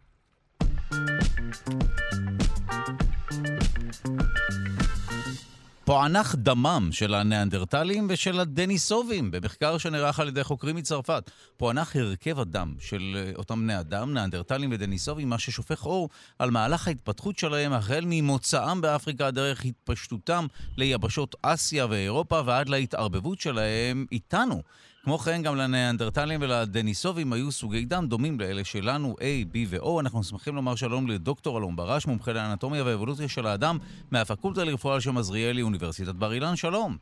פוענח 5.84 6.34
דמם 6.34 6.88
של 6.92 7.14
הניאנדרטלים 7.14 8.06
ושל 8.10 8.40
הדניסובים 8.40 9.30
במחקר 9.30 9.78
שנערך 9.78 10.20
על 10.20 10.28
ידי 10.28 10.44
חוקרים 10.44 10.76
מצרפת. 10.76 11.30
פוענח 11.56 11.96
הרכב 11.96 12.40
הדם 12.40 12.74
של 12.80 13.16
אה, 13.16 13.32
אותם 13.36 13.60
בני 13.60 13.80
אדם, 13.80 14.14
ניאנדרטלים 14.14 14.70
ודניסובים, 14.72 15.28
מה 15.28 15.38
ששופך 15.38 15.86
אור 15.86 16.08
על 16.38 16.50
מהלך 16.50 16.88
ההתפתחות 16.88 17.38
שלהם 17.38 17.72
החל 17.72 18.04
ממוצאם 18.06 18.80
באפריקה 18.80 19.30
דרך 19.30 19.64
התפשטותם 19.64 20.46
ליבשות 20.76 21.34
אסיה 21.42 21.86
ואירופה 21.90 22.40
ועד 22.46 22.68
להתערבבות 22.68 23.40
שלהם 23.40 24.06
איתנו. 24.12 24.62
כמו 25.04 25.18
כן, 25.18 25.42
גם 25.42 25.56
לניאנדרטלים 25.56 26.42
ולדניסובים 26.42 27.32
היו 27.32 27.52
סוגי 27.52 27.84
דם 27.84 28.06
דומים 28.08 28.40
לאלה 28.40 28.64
שלנו, 28.64 29.14
A, 29.18 29.54
B 29.54 29.56
ו-O. 29.68 30.00
אנחנו 30.00 30.22
שמחים 30.22 30.56
לומר 30.56 30.74
שלום 30.74 31.06
לדוקטור 31.06 31.58
אלון 31.58 31.76
ברש, 31.76 32.06
מומחה 32.06 32.32
לאנטומיה 32.32 32.84
ואבולוציה 32.86 33.28
של 33.28 33.46
האדם, 33.46 33.78
מהפקולטה 34.10 34.64
לרפואה 34.64 34.94
על 34.94 35.00
שם 35.00 35.18
עזריאלי, 35.18 35.62
אוניברסיטת 35.62 36.14
בר 36.14 36.32
אילן. 36.32 36.56
שלום. 36.56 36.96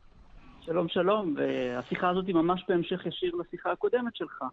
שלום, 0.65 0.87
שלום, 0.89 1.35
והשיחה 1.37 2.09
הזאת 2.09 2.27
היא 2.27 2.35
ממש 2.35 2.63
בהמשך 2.67 3.05
ישיר 3.05 3.31
לשיחה 3.35 3.71
הקודמת 3.71 4.15
שלך. 4.15 4.43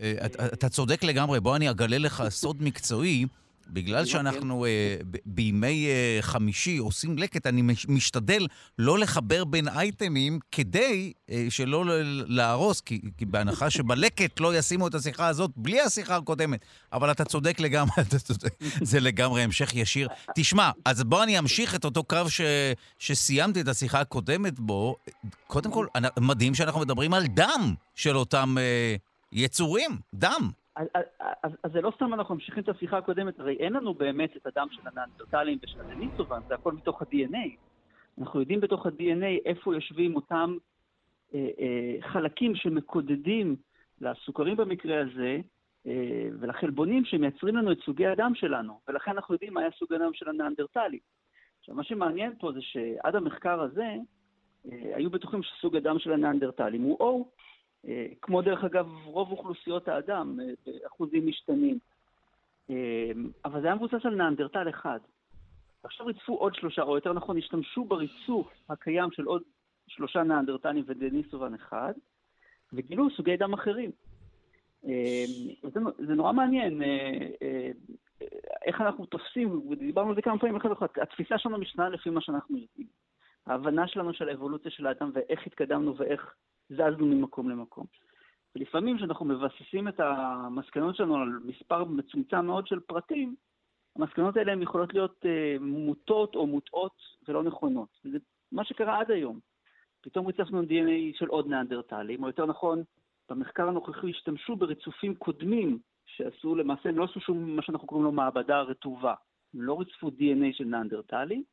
אה, 0.00 0.12
אתה 0.52 0.68
צודק 0.68 1.04
לגמרי, 1.04 1.40
בוא 1.40 1.56
אני 1.56 1.70
אגלה 1.70 1.98
לך 1.98 2.22
סוד 2.28 2.56
מקצועי. 2.62 3.26
בגלל 3.72 4.04
שאנחנו 4.04 4.66
uh, 4.66 5.18
בימי 5.26 5.86
uh, 5.86 6.22
חמישי 6.22 6.76
עושים 6.76 7.18
לקט, 7.18 7.46
אני 7.46 7.62
משתדל 7.88 8.46
לא 8.78 8.98
לחבר 8.98 9.44
בין 9.44 9.68
אייטמים 9.68 10.38
כדי 10.52 11.12
uh, 11.12 11.32
שלא 11.48 11.84
להרוס, 12.26 12.80
כי, 12.80 13.00
כי 13.18 13.26
בהנחה 13.26 13.70
שבלקט 13.70 14.40
לא 14.40 14.56
ישימו 14.56 14.86
את 14.86 14.94
השיחה 14.94 15.26
הזאת 15.26 15.50
בלי 15.56 15.80
השיחה 15.80 16.16
הקודמת. 16.16 16.64
אבל 16.92 17.10
אתה 17.10 17.24
צודק 17.24 17.60
לגמרי, 17.60 17.94
אתה 18.08 18.18
צודק, 18.18 18.54
זה 18.82 19.00
לגמרי 19.00 19.42
המשך 19.42 19.74
ישיר. 19.74 20.08
תשמע, 20.34 20.70
אז 20.84 21.02
בוא 21.02 21.22
אני 21.22 21.38
אמשיך 21.38 21.74
את 21.74 21.84
אותו 21.84 22.04
קו 22.04 22.28
ש, 22.28 22.40
שסיימתי 22.98 23.60
את 23.60 23.68
השיחה 23.68 24.00
הקודמת 24.00 24.60
בו. 24.60 24.96
קודם 25.46 25.70
כל, 25.70 25.86
מדהים 26.20 26.54
שאנחנו 26.54 26.80
מדברים 26.80 27.14
על 27.14 27.26
דם 27.26 27.74
של 27.94 28.16
אותם 28.16 28.56
uh, 28.58 29.00
יצורים, 29.32 29.98
דם. 30.14 30.50
אז, 30.76 30.86
אז, 31.42 31.52
אז 31.64 31.72
זה 31.72 31.80
לא 31.80 31.92
סתם 31.96 32.14
אנחנו 32.14 32.34
ממשיכים 32.34 32.62
את 32.62 32.68
השיחה 32.68 32.98
הקודמת, 32.98 33.40
הרי 33.40 33.56
אין 33.56 33.72
לנו 33.72 33.94
באמת 33.94 34.36
את 34.36 34.46
הדם 34.46 34.66
של 34.70 34.82
הנאנדרטלים 34.88 35.58
ושל 35.62 35.80
הדניסובן, 35.80 36.40
זה 36.48 36.54
הכל 36.54 36.72
מתוך 36.72 37.02
ה-DNA. 37.02 37.50
אנחנו 38.20 38.40
יודעים 38.40 38.60
בתוך 38.60 38.86
ה-DNA 38.86 39.44
איפה 39.44 39.74
יושבים 39.74 40.16
אותם 40.16 40.56
אה, 41.34 41.48
אה, 41.60 41.96
חלקים 42.00 42.54
שמקודדים 42.54 43.56
לסוכרים 44.00 44.56
במקרה 44.56 45.00
הזה, 45.00 45.38
אה, 45.86 46.28
ולחלבונים 46.40 47.04
שמייצרים 47.04 47.56
לנו 47.56 47.72
את 47.72 47.78
סוגי 47.84 48.06
הדם 48.06 48.32
שלנו, 48.34 48.80
ולכן 48.88 49.10
אנחנו 49.10 49.34
יודעים 49.34 49.54
מה 49.54 49.60
היה 49.60 49.70
סוג 49.78 49.92
הדם 49.92 50.10
של 50.14 50.28
הנאנדרטלי. 50.28 50.98
עכשיו, 51.60 51.74
מה 51.74 51.84
שמעניין 51.84 52.32
פה 52.38 52.52
זה 52.52 52.60
שעד 52.62 53.16
המחקר 53.16 53.60
הזה, 53.60 53.94
אה, 54.72 54.96
היו 54.96 55.10
בטוחים 55.10 55.42
שסוג 55.42 55.76
הדם 55.76 55.98
של 55.98 56.12
הנאנדרטלים 56.12 56.82
הוא 56.82 56.98
O, 56.98 57.24
כמו 58.22 58.42
דרך 58.42 58.64
אגב 58.64 58.88
רוב 59.04 59.30
אוכלוסיות 59.30 59.88
האדם, 59.88 60.40
אה, 60.40 60.46
באחוזים 60.66 61.26
משתנים. 61.26 61.78
אה, 62.70 63.10
אבל 63.44 63.60
זה 63.60 63.66
היה 63.66 63.76
מבוסס 63.76 64.04
על 64.06 64.14
נאנדרטל 64.14 64.68
אחד. 64.68 64.98
עכשיו 65.82 66.06
ריצפו 66.06 66.34
עוד 66.34 66.54
שלושה, 66.54 66.82
או 66.82 66.94
יותר 66.94 67.12
נכון, 67.12 67.38
השתמשו 67.38 67.84
בריצוף 67.84 68.48
הקיים 68.68 69.10
של 69.12 69.24
עוד 69.24 69.42
שלושה 69.88 70.22
נאנדרטלים 70.22 70.84
ודניסובן 70.86 71.54
אחד, 71.54 71.92
וגילו 72.72 73.10
סוגי 73.10 73.36
דם 73.36 73.52
אחרים. 73.52 73.90
זה, 75.62 75.80
זה 75.98 76.14
נורא 76.14 76.32
מעניין 76.32 76.82
איך 78.64 78.80
אנחנו 78.80 79.06
תופסים, 79.06 79.68
ודיברנו 79.70 80.08
על 80.08 80.14
זה 80.14 80.22
כמה 80.22 80.38
פעמים, 80.38 80.58
התפיסה 81.02 81.38
שלנו 81.38 81.58
משתנה 81.58 81.88
לפי 81.88 82.10
מה 82.10 82.20
שאנחנו 82.20 82.56
יודעים. 82.56 82.86
ההבנה 83.46 83.88
שלנו 83.88 84.14
של 84.14 84.28
האבולוציה 84.28 84.70
של 84.70 84.86
האדם 84.86 85.10
ואיך 85.14 85.46
התקדמנו 85.46 85.96
ואיך 85.96 86.34
זזנו 86.70 87.06
ממקום 87.06 87.50
למקום. 87.50 87.86
ולפעמים 88.54 88.96
כשאנחנו 88.96 89.24
מבססים 89.26 89.88
את 89.88 90.00
המסקנות 90.00 90.96
שלנו 90.96 91.16
על 91.16 91.28
מספר 91.44 91.84
מצומצם 91.84 92.46
מאוד 92.46 92.66
של 92.66 92.80
פרטים, 92.80 93.34
המסקנות 93.96 94.36
האלה 94.36 94.52
הן 94.52 94.62
יכולות 94.62 94.94
להיות 94.94 95.24
uh, 95.24 95.62
מוטות 95.62 96.34
או 96.34 96.46
מוטעות 96.46 96.92
ולא 97.28 97.42
נכונות. 97.42 97.88
וזה 98.04 98.18
מה 98.52 98.64
שקרה 98.64 99.00
עד 99.00 99.10
היום. 99.10 99.38
פתאום 100.00 100.26
ריצפנו 100.26 100.62
DNA 100.62 101.18
של 101.18 101.26
עוד 101.26 101.46
ניאנדרטלים, 101.46 102.22
או 102.22 102.28
יותר 102.28 102.46
נכון, 102.46 102.82
במחקר 103.30 103.68
הנוכחי 103.68 104.10
השתמשו 104.10 104.56
בריצופים 104.56 105.14
קודמים 105.14 105.78
שעשו, 106.06 106.54
למעשה 106.54 106.88
הם 106.88 106.98
לא 106.98 107.04
עשו 107.04 107.20
שום 107.20 107.56
מה 107.56 107.62
שאנחנו 107.62 107.88
קוראים 107.88 108.04
לו 108.04 108.12
מעבדה 108.12 108.60
רטובה. 108.60 109.14
הם 109.54 109.62
לא 109.62 109.78
ריצפו 109.80 110.08
DNA 110.08 110.52
של 110.52 110.64
ניאנדרטלים, 110.64 111.44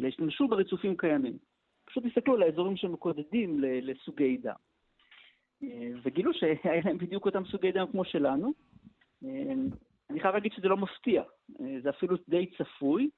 אלא 0.00 0.08
השתמשו 0.08 0.48
בריצופים 0.48 0.96
קיימים. 0.96 1.38
פשוט 1.92 2.04
הסתכלו 2.06 2.34
על 2.34 2.42
האזורים 2.42 2.76
שמקודדים 2.76 3.60
לסוגי 3.60 4.36
דם. 4.36 4.54
אה, 5.62 5.90
וגילו 6.02 6.34
שהיה 6.34 6.80
להם 6.84 6.98
בדיוק 6.98 7.26
אותם 7.26 7.44
סוגי 7.44 7.72
דם 7.72 7.86
כמו 7.90 8.04
שלנו. 8.04 8.52
אה, 9.24 9.52
אני 10.10 10.20
חייב 10.20 10.34
להגיד 10.34 10.52
שזה 10.52 10.68
לא 10.68 10.76
מפתיע, 10.76 11.22
אה, 11.60 11.80
זה 11.82 11.90
אפילו 11.90 12.16
די 12.28 12.46
צפוי, 12.58 13.10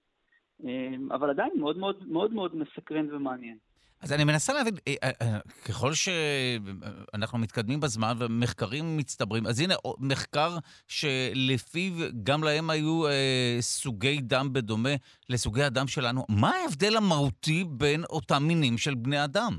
אבל 1.11 1.31
עדיין 1.31 1.51
מאוד 1.57 1.79
מאוד 1.79 2.09
מאוד 2.09 2.33
מאוד 2.33 2.57
מסקרן 2.57 3.15
ומעניין. 3.15 3.59
אז 4.05 4.13
אני 4.13 4.25
מנסה 4.25 4.53
להבין, 4.53 4.75
אה, 4.89 4.95
אה, 5.03 5.11
אה, 5.23 5.39
ככל 5.69 5.91
שאנחנו 5.93 7.39
מתקדמים 7.39 7.81
בזמן 7.81 8.13
ומחקרים 8.19 8.97
מצטברים, 8.97 9.47
אז 9.47 9.61
הנה 9.61 9.75
מחקר 9.99 10.51
שלפיו 10.89 11.93
גם 12.23 12.45
להם 12.45 12.71
היו 12.71 13.07
אה, 13.07 13.57
סוגי 13.61 14.21
דם 14.21 14.53
בדומה 14.53 14.95
לסוגי 15.31 15.63
הדם 15.63 15.87
שלנו. 15.87 16.23
מה 16.29 16.51
ההבדל 16.51 16.97
המהותי 16.97 17.65
בין 17.69 18.05
אותם 18.11 18.43
מינים 18.43 18.79
של 18.79 18.95
בני 18.95 19.25
אדם? 19.25 19.53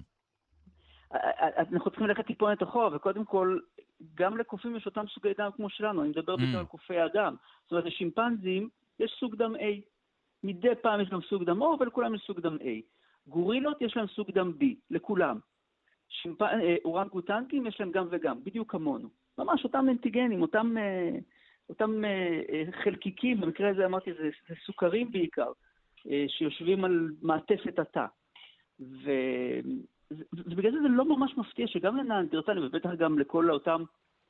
אנחנו 1.60 1.90
צריכים 1.90 2.08
ללכת 2.08 2.26
טיפונת 2.28 2.64
אחורה, 2.64 2.96
וקודם 2.96 3.26
כל, 3.26 3.60
גם 4.16 4.38
לקופים 4.38 4.76
יש 4.76 4.86
אותם 4.86 5.06
סוגי 5.14 5.34
דם 5.38 5.50
כמו 5.56 5.70
שלנו, 5.70 6.02
אני 6.02 6.10
מדבר 6.10 6.36
בעיקר 6.36 6.58
mm. 6.58 6.60
על 6.60 6.66
קופי 6.66 7.04
אדם. 7.06 7.36
זאת 7.64 7.72
אומרת, 7.72 7.86
לשימפנזים 7.86 8.70
יש 9.00 9.16
סוג 9.20 9.36
דם 9.36 9.56
A. 9.56 9.82
מדי 10.44 10.76
פעם 10.82 11.02
יש 11.02 11.10
גם 11.10 11.20
סוג 11.30 11.44
דם 11.44 11.62
O, 11.62 11.66
אבל 11.78 11.88
לכולם 11.88 12.16
יש 12.16 12.22
סוג 12.28 12.40
דם 12.40 12.58
A. 12.62 12.96
גורילות 13.28 13.82
יש 13.82 13.98
להם 13.98 14.08
סוג 14.08 14.32
דם 14.32 14.52
B, 14.62 14.66
לכולם. 14.92 15.40
שימפ... 16.10 16.42
אה, 16.42 16.76
אורנגוטנקים 16.86 17.68
יש 17.68 17.80
להם 17.80 17.92
גם 17.92 18.08
וגם, 18.12 18.44
בדיוק 18.44 18.72
כמונו. 18.72 19.10
ממש 19.38 19.64
אותם 19.64 19.86
אנטיגנים, 19.90 20.42
אותם, 20.42 20.78
אה, 20.78 21.20
אותם 21.70 22.06
אה, 22.06 22.64
חלקיקים, 22.84 23.42
במקרה 23.42 23.70
הזה 23.70 23.86
אמרתי, 23.86 24.14
זה, 24.14 24.30
זה 24.50 24.56
סוכרים 24.66 25.12
בעיקר, 25.12 25.52
שיושבים 26.28 26.86
על 26.86 27.10
מעטפת 27.22 27.80
התא. 27.80 28.06
ובגלל 30.34 30.72
זה 30.72 30.82
זה 30.82 30.88
לא 30.88 31.06
ממש 31.06 31.38
מפתיע 31.38 31.68
שגם 31.68 31.98
לנאנדרטלים, 31.98 32.66
ובטח 32.66 32.90
גם 32.94 33.20
לכל 33.20 33.52
אותם 33.52 33.84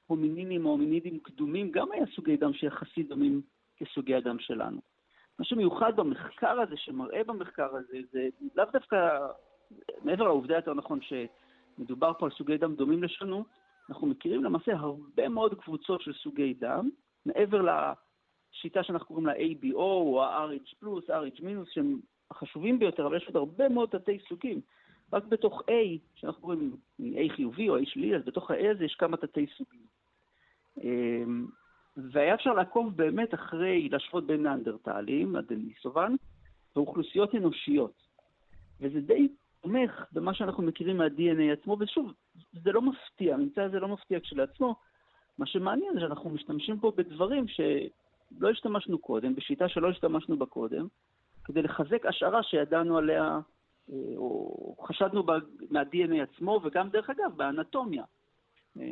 הומינינים 0.06 0.66
או 0.66 0.72
הומינידים 0.72 1.20
קדומים, 1.20 1.72
גם 1.72 1.92
היה 1.92 2.06
סוגי 2.16 2.38
דם 2.38 2.54
שיחסית 2.54 3.08
דומים 3.08 3.42
כסוגי 3.78 4.16
הדם 4.16 4.40
שלנו. 4.40 4.95
מה 5.40 5.46
שמיוחד 5.46 5.96
במחקר 5.96 6.60
הזה, 6.60 6.78
שמראה 6.78 7.24
במחקר 7.24 7.76
הזה, 7.76 7.98
זה 8.12 8.28
לאו 8.56 8.66
דווקא, 8.74 9.28
מעבר 10.04 10.24
לעובדה 10.24 10.56
יותר 10.56 10.74
נכון 10.74 11.00
שמדובר 11.02 12.12
פה 12.20 12.26
על 12.26 12.32
סוגי 12.32 12.58
דם 12.58 12.76
דומים 12.76 13.04
לשנו, 13.04 13.46
אנחנו 13.90 14.08
מכירים 14.08 14.44
למעשה 14.44 14.74
הרבה 14.74 15.30
מאוד 15.30 15.62
קבוצות 15.62 16.02
של 16.02 16.14
סוגי 16.14 16.54
דם, 16.54 16.90
מעבר 17.26 17.62
לשיטה 17.62 18.84
שאנחנו 18.84 19.08
קוראים 19.08 19.26
לה 19.26 19.34
ABO 19.34 19.76
או 19.76 20.24
ה-RH 20.24 20.76
פלוס, 20.80 21.10
RH 21.10 21.44
מינוס, 21.44 21.70
שהם 21.70 22.00
החשובים 22.32 22.80
ביותר, 22.80 23.08
אבל 23.08 23.18
יש 23.18 23.28
עוד 23.28 23.36
הרבה 23.36 23.70
מאוד 23.70 23.90
תתי 23.90 24.20
סוגים. 24.30 24.62
רק 25.14 25.24
בתוך 25.24 25.62
A, 25.62 25.72
שאנחנו 26.16 26.42
קוראים 26.42 26.76
A 27.00 27.36
חיובי 27.36 27.70
או 27.70 27.78
A 27.78 27.82
שלילי, 27.86 28.16
אז 28.16 28.26
בתוך 28.26 28.52
ה-A 28.52 28.72
הזה 28.72 28.86
יש 28.86 28.96
כמה 28.96 29.18
תתי 29.18 29.46
סוגים. 29.58 29.86
והיה 31.98 32.34
אפשר 32.34 32.54
לעקוב 32.54 32.98
באמת 32.98 33.34
אחרי, 33.34 33.90
להשוות 33.90 34.28
בין 34.28 34.44
נאנדרטלים, 34.44 35.36
הדניסובן, 35.36 36.16
ואוכלוסיות 36.76 37.36
אנושיות. 37.36 37.94
וזה 38.82 39.02
די 39.02 39.28
תומך 39.62 40.06
במה 40.12 40.34
שאנחנו 40.34 40.64
מכירים 40.64 40.98
מה-DNA 40.98 41.54
עצמו, 41.54 41.78
ושוב, 41.80 42.14
זה 42.64 42.72
לא 42.72 42.82
מפתיע, 42.82 43.34
הממצא 43.34 43.62
הזה 43.62 43.80
לא 43.80 43.88
מפתיע 43.88 44.20
כשלעצמו. 44.20 44.76
מה 45.38 45.46
שמעניין 45.46 45.94
זה 45.94 46.00
שאנחנו 46.00 46.30
משתמשים 46.30 46.80
פה 46.80 46.92
בדברים 46.96 47.48
שלא 47.48 48.50
השתמשנו 48.50 49.00
קודם, 49.00 49.36
בשיטה 49.36 49.70
שלא 49.70 49.90
השתמשנו 49.90 50.38
בה 50.38 50.46
קודם, 50.46 50.88
כדי 51.44 51.62
לחזק 51.62 52.06
השערה 52.06 52.44
שידענו 52.44 52.98
עליה, 52.98 53.40
אה, 53.92 53.96
או 54.16 54.76
חשדנו 54.82 55.24
מה-DNA 55.70 56.24
עצמו, 56.24 56.60
וגם, 56.64 56.90
דרך 56.90 57.10
אגב, 57.10 57.32
באנטומיה. 57.36 58.04
אה, 58.80 58.84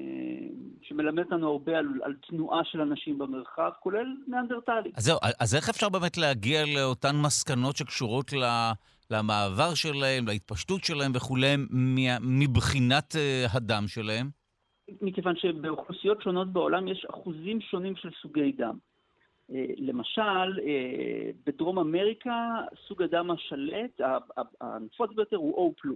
שמלמד 0.81 1.23
לנו 1.31 1.51
הרבה 1.51 1.77
על, 1.77 1.87
על 2.03 2.13
תנועה 2.27 2.63
של 2.63 2.81
אנשים 2.81 3.17
במרחב, 3.17 3.69
כולל 3.79 4.15
ניאנדרטלים. 4.27 4.91
אז 4.95 5.03
זהו, 5.03 5.17
אז 5.39 5.55
איך 5.55 5.69
אפשר 5.69 5.89
באמת 5.89 6.17
להגיע 6.17 6.59
לאותן 6.75 7.15
מסקנות 7.25 7.75
שקשורות 7.75 8.33
ל, 8.33 8.71
למעבר 9.11 9.73
שלהם, 9.73 10.27
להתפשטות 10.27 10.83
שלהם 10.83 11.11
וכולי, 11.15 11.55
מבחינת 12.21 13.15
הדם 13.53 13.83
שלהם? 13.87 14.29
מכיוון 15.01 15.35
שבאוכלוסיות 15.35 16.21
שונות 16.21 16.53
בעולם 16.53 16.87
יש 16.87 17.05
אחוזים 17.09 17.61
שונים 17.61 17.95
של 17.95 18.09
סוגי 18.21 18.51
דם. 18.51 18.77
אה, 19.51 19.65
למשל, 19.77 20.59
אה, 20.65 21.29
בדרום 21.45 21.79
אמריקה 21.79 22.55
סוג 22.87 23.01
הדם 23.03 23.31
השלט, 23.31 24.01
הנפוץ 24.61 25.11
ביותר 25.15 25.37
הוא 25.37 25.73
O+. 25.83 25.89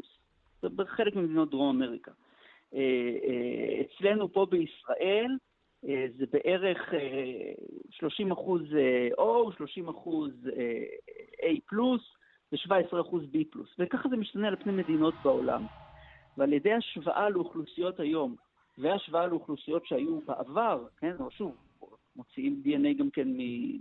זה 0.62 0.70
בחלק 0.70 1.16
ממדינות 1.16 1.50
דרום 1.50 1.84
אמריקה. 1.84 2.12
אה, 2.74 3.82
אצלנו 3.82 4.34
פה 4.34 4.46
בישראל 4.46 5.38
זה 6.18 6.26
בערך 6.32 6.94
30 7.92 8.32
אחוז 8.32 8.62
O, 9.18 9.56
30 9.58 9.90
אחוז 9.90 10.32
A+, 11.42 11.76
ו-17 12.52 13.02
אחוז 13.02 13.24
B+. 13.24 13.58
וככה 13.80 14.10
זה 14.10 14.16
משתנה 14.16 14.48
על 14.48 14.56
פני 14.56 14.72
מדינות 14.72 15.14
בעולם. 15.24 15.66
ועל 16.38 16.54
ידי 16.54 16.74
השוואה 16.74 17.30
לאוכלוסיות 17.30 18.00
היום, 18.00 18.36
והשוואה 18.78 19.28
לאוכלוסיות 19.28 19.86
שהיו 19.86 20.22
בעבר, 20.22 20.86
כן, 20.98 21.16
או 21.20 21.32
שוב, 21.32 21.56
מוציאים 22.16 22.62
DNA 22.66 23.00
גם 23.00 23.10
כן 23.10 23.28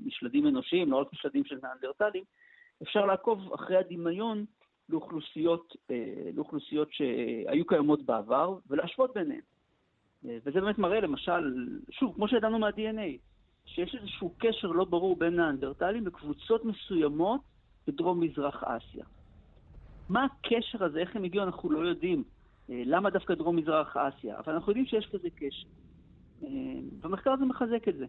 משלדים 0.05 0.47
אנושיים, 0.47 0.91
לא 0.91 0.97
רק 0.97 1.13
משלדים 1.13 1.45
של 1.45 1.59
נאנדרטלים, 1.63 2.25
אפשר 2.83 3.07
לעקוב 3.07 3.53
אחרי 3.53 3.77
הדמיון 3.77 4.45
לאוכלוסיות, 4.89 5.77
אה, 5.91 6.31
לאוכלוסיות 6.35 6.89
שהיו 6.93 7.67
קיימות 7.67 8.03
בעבר 8.03 8.59
ולהשוות 8.71 9.15
ביניהן. 9.15 9.41
אה, 10.25 10.39
וזה 10.45 10.61
באמת 10.61 10.79
מראה 10.79 11.01
למשל, 11.01 11.69
שוב, 11.91 12.15
כמו 12.15 12.29
שידענו 12.29 12.59
מה-DNA, 12.59 13.19
שיש 13.67 13.95
איזשהו 13.95 14.35
קשר 14.39 14.69
לא 14.69 14.85
ברור 14.85 15.17
בין 15.17 15.37
נאנדרטלים 15.37 16.07
לקבוצות 16.07 16.65
מסוימות 16.65 17.41
בדרום-מזרח 17.87 18.65
אסיה. 18.65 19.05
מה 20.09 20.25
הקשר 20.25 20.85
הזה, 20.85 20.99
איך 20.99 21.17
הם 21.17 21.25
הגיעו, 21.25 21.45
אנחנו 21.45 21.71
לא 21.71 21.89
יודעים. 21.89 22.25
אה, 22.71 22.83
למה 22.87 23.11
דווקא 23.11 23.35
דרום-מזרח 23.35 23.97
אסיה? 23.97 24.39
אבל 24.39 24.53
אנחנו 24.53 24.71
יודעים 24.71 24.87
שיש 24.87 25.07
כזה 25.07 25.29
קשר. 25.31 25.69
והמחקר 27.01 27.33
הזה 27.33 27.45
מחזק 27.45 27.89
את 27.89 27.95
זה. 27.97 28.07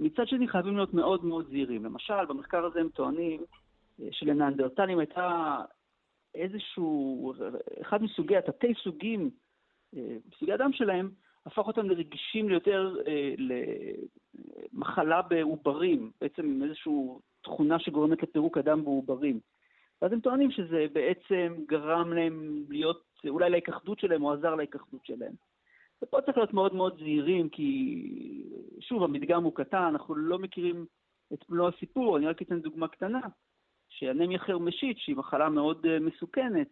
מצד 0.00 0.28
שני 0.28 0.48
חייבים 0.48 0.76
להיות 0.76 0.94
מאוד 0.94 1.24
מאוד 1.24 1.46
זהירים. 1.50 1.84
למשל, 1.84 2.24
במחקר 2.28 2.64
הזה 2.64 2.80
הם 2.80 2.88
טוענים 2.88 3.40
אה, 4.02 4.08
שלנאנדרטלים 4.12 4.98
הייתה 4.98 5.56
איזשהו, 6.34 7.32
אחד 7.80 8.02
מסוגי, 8.02 8.36
התתי 8.36 8.74
סוגים, 8.82 9.30
אה, 9.96 10.16
סוגי 10.38 10.52
הדם 10.52 10.70
שלהם, 10.72 11.10
הפך 11.46 11.66
אותם 11.66 11.90
לרגישים 11.90 12.48
ליותר 12.48 12.96
אה, 13.06 13.34
למחלה 14.72 15.22
בעוברים, 15.22 16.10
בעצם 16.20 16.62
איזושהי 16.62 16.92
תכונה 17.42 17.78
שגורמת 17.78 18.22
לפירוק 18.22 18.58
הדם 18.58 18.84
בעוברים. 18.84 19.40
ואז 20.02 20.12
הם 20.12 20.20
טוענים 20.20 20.50
שזה 20.50 20.86
בעצם 20.92 21.54
גרם 21.66 22.12
להם 22.12 22.64
להיות, 22.68 23.04
אולי 23.28 23.50
להיכחדות 23.50 23.98
שלהם 23.98 24.24
או 24.24 24.32
עזר 24.32 24.54
להיכחדות 24.54 25.06
שלהם. 25.06 25.32
ופה 26.02 26.22
צריך 26.22 26.36
להיות 26.36 26.52
מאוד 26.52 26.74
מאוד 26.74 26.96
זהירים, 26.98 27.48
כי 27.48 28.02
שוב, 28.80 29.02
המדגם 29.02 29.44
הוא 29.44 29.54
קטן, 29.54 29.82
אנחנו 29.82 30.14
לא 30.14 30.38
מכירים 30.38 30.86
את 31.32 31.50
מלוא 31.50 31.68
הסיפור, 31.68 32.16
אני 32.16 32.26
רק 32.26 32.42
אתן 32.42 32.60
דוגמה 32.60 32.88
קטנה, 32.88 33.20
שאנמיה 33.90 34.38
חרמשית, 34.38 34.98
שהיא 34.98 35.16
מחלה 35.16 35.48
מאוד 35.48 35.86
uh, 35.86 35.88
מסוכנת, 36.00 36.68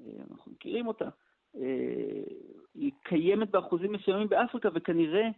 uh, 0.00 0.02
אנחנו 0.30 0.52
מכירים 0.52 0.86
אותה, 0.86 1.08
uh, 1.54 1.58
היא 2.74 2.92
קיימת 3.02 3.50
באחוזים 3.50 3.92
מסוימים 3.92 4.28
באפריקה, 4.28 4.68
וכנראה 4.74 5.28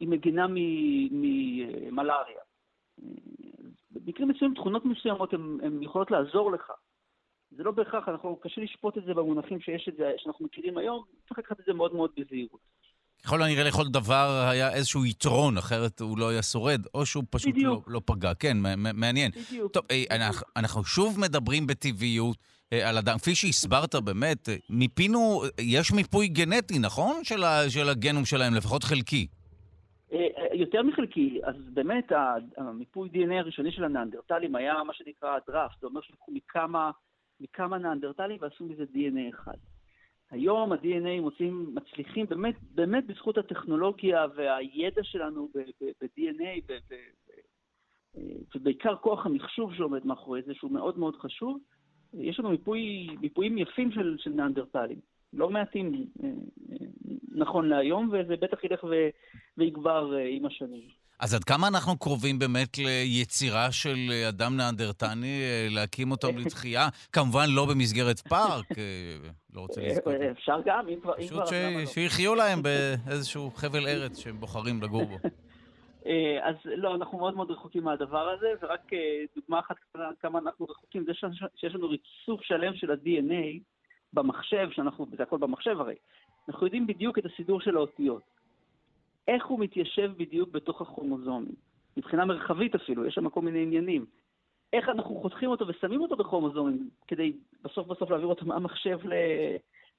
היא 0.00 0.08
מגינה 0.08 0.46
ממלאריה. 1.10 2.40
במקרים 3.90 4.28
מסוימים, 4.28 4.54
תכונות 4.54 4.84
מסוימות 4.84 5.32
הן 5.62 5.82
יכולות 5.82 6.10
לעזור 6.10 6.52
לך. 6.52 6.72
זה 7.50 7.62
לא 7.62 7.70
בהכרח, 7.70 8.08
אנחנו, 8.08 8.36
קשה 8.36 8.60
לשפוט 8.60 8.98
את 8.98 9.04
זה 9.04 9.14
במונחים 9.14 9.60
שיש 9.60 9.88
את 9.88 9.96
זה, 9.96 10.12
שאנחנו 10.16 10.44
מכירים 10.44 10.78
היום, 10.78 11.04
צריך 11.28 11.38
לקחת 11.38 11.60
את 11.60 11.64
זה 11.64 11.72
מאוד 11.72 11.94
מאוד 11.94 12.10
בזהירות. 12.16 12.60
ככל 13.24 13.42
הנראה 13.42 13.64
לכל 13.64 13.88
דבר 13.88 14.46
היה 14.50 14.72
איזשהו 14.72 15.06
יתרון, 15.06 15.58
אחרת 15.58 16.00
הוא 16.00 16.18
לא 16.18 16.28
היה 16.28 16.42
שורד, 16.42 16.80
או 16.94 17.06
שהוא 17.06 17.24
פשוט 17.30 17.54
לא, 17.56 17.82
לא 17.86 18.00
פגע. 18.04 18.34
כן, 18.34 18.56
מעניין. 18.94 19.30
בדיוק. 19.30 19.72
טוב, 19.72 19.82
אה, 19.90 19.96
בדיוק. 19.96 20.12
אנחנו, 20.12 20.46
אנחנו 20.56 20.84
שוב 20.84 21.20
מדברים 21.20 21.66
בטבעיות 21.66 22.36
אה, 22.72 22.88
על 22.88 22.98
אדם. 22.98 23.18
כפי 23.18 23.34
שהסברת, 23.34 23.94
באמת, 23.94 24.48
אה, 24.48 24.56
מיפינו, 24.70 25.42
יש 25.60 25.92
מיפוי 25.92 26.28
גנטי, 26.28 26.78
נכון? 26.78 27.24
של, 27.24 27.44
ה, 27.44 27.70
של 27.70 27.88
הגנום 27.88 28.24
שלהם, 28.24 28.54
לפחות 28.54 28.84
חלקי. 28.84 29.26
יותר 30.52 30.82
מחלקי, 30.82 31.40
אז 31.44 31.54
באמת 31.74 32.12
המיפוי 32.56 33.08
DNA 33.12 33.34
הראשוני 33.34 33.72
של 33.72 33.84
הנאנדרטלים 33.84 34.56
היה 34.56 34.74
מה 34.86 34.92
שנקרא 34.94 35.38
דראפט, 35.46 35.80
זה 35.80 35.86
אומר 35.86 36.00
שלקחו 36.00 36.32
מכמה... 36.32 36.90
מכמה 37.40 37.78
נאנדרטלים 37.78 38.38
ועשו 38.40 38.64
מזה 38.64 38.84
DNA 38.94 39.34
אחד. 39.34 39.56
היום 40.30 40.72
ה-DNA 40.72 41.20
מוצאים, 41.20 41.74
מצליחים, 41.74 42.26
באמת, 42.26 42.54
באמת 42.74 43.06
בזכות 43.06 43.38
הטכנולוגיה 43.38 44.26
והידע 44.34 45.04
שלנו 45.04 45.48
ב-DNA, 45.54 46.72
ובעיקר 48.54 48.96
כוח 48.96 49.26
המחשוב 49.26 49.74
שעומד 49.74 50.06
מאחורי 50.06 50.42
זה, 50.42 50.54
שהוא 50.54 50.72
מאוד 50.72 50.98
מאוד 50.98 51.16
חשוב, 51.16 51.58
יש 52.14 52.38
לנו 52.38 52.50
מיפוי, 52.50 53.08
מיפויים 53.20 53.58
יפים 53.58 53.92
של, 53.92 54.16
של 54.18 54.30
נאנדרטלים. 54.30 54.98
לא 55.32 55.50
מעטים 55.50 55.92
אה, 56.24 56.28
אה, 56.72 56.86
נכון 57.34 57.68
להיום, 57.68 58.10
וזה 58.12 58.36
בטח 58.36 58.64
ילך 58.64 58.84
ויגבר 59.56 60.16
אה, 60.16 60.28
עם 60.28 60.46
השנים. 60.46 60.88
אז 61.20 61.34
עד 61.34 61.44
כמה 61.44 61.68
אנחנו 61.68 61.98
קרובים 61.98 62.38
באמת 62.38 62.78
ליצירה 62.78 63.72
של 63.72 63.98
אדם 64.28 64.56
נאנדרטני, 64.56 65.42
להקים 65.70 66.10
אותם 66.10 66.38
לתחייה? 66.38 66.88
כמובן 67.14 67.46
לא 67.48 67.66
במסגרת 67.70 68.18
פארק, 68.18 68.78
אה, 68.78 68.84
לא 69.54 69.60
רוצה 69.60 69.80
לזכור. 69.80 70.12
אפשר 70.30 70.60
גם, 70.64 70.88
אם 70.88 71.00
כבר... 71.00 71.12
פשוט 71.16 71.42
שיחיו 71.86 72.34
להם 72.34 72.62
באיזשהו 72.62 73.50
חבל 73.50 73.86
ארץ 73.86 74.18
שהם 74.18 74.40
בוחרים 74.40 74.82
לגור 74.82 75.04
בו. 75.04 75.16
אה, 76.06 76.48
אז 76.48 76.54
לא, 76.64 76.94
אנחנו 76.94 77.18
מאוד 77.18 77.36
מאוד 77.36 77.50
רחוקים 77.50 77.84
מהדבר 77.84 78.28
הזה, 78.28 78.46
ורק 78.62 78.92
אה, 78.92 78.98
דוגמה 79.36 79.58
אחת 79.58 79.76
כמה 80.20 80.38
אנחנו 80.38 80.66
רחוקים, 80.66 81.04
זה 81.04 81.12
שיש 81.56 81.74
לנו 81.74 81.88
ריצוף 81.88 82.42
שלם 82.42 82.76
של 82.76 82.90
ה-DNA 82.90 83.58
במחשב, 84.12 84.68
שאנחנו, 84.70 85.06
זה 85.16 85.22
הכל 85.22 85.38
במחשב 85.38 85.80
הרי. 85.80 85.94
אנחנו 86.48 86.66
יודעים 86.66 86.86
בדיוק 86.86 87.18
את 87.18 87.24
הסידור 87.26 87.60
של 87.60 87.76
האותיות. 87.76 88.39
איך 89.34 89.46
הוא 89.46 89.60
מתיישב 89.60 90.12
בדיוק 90.16 90.50
בתוך 90.50 90.80
הכרומוזומים. 90.80 91.54
מבחינה 91.96 92.24
מרחבית 92.24 92.74
אפילו, 92.74 93.06
יש 93.06 93.14
שם 93.14 93.28
כל 93.28 93.42
מיני 93.42 93.62
עניינים. 93.62 94.06
איך 94.72 94.88
אנחנו 94.88 95.20
חותכים 95.20 95.50
אותו 95.50 95.64
ושמים 95.68 96.00
אותו 96.00 96.16
בכרומוזומים, 96.16 96.90
כדי 97.08 97.32
בסוף 97.64 97.86
בסוף 97.86 98.10
להעביר 98.10 98.26
אותו 98.26 98.46
מהמחשב 98.46 98.98
ל... 99.04 99.14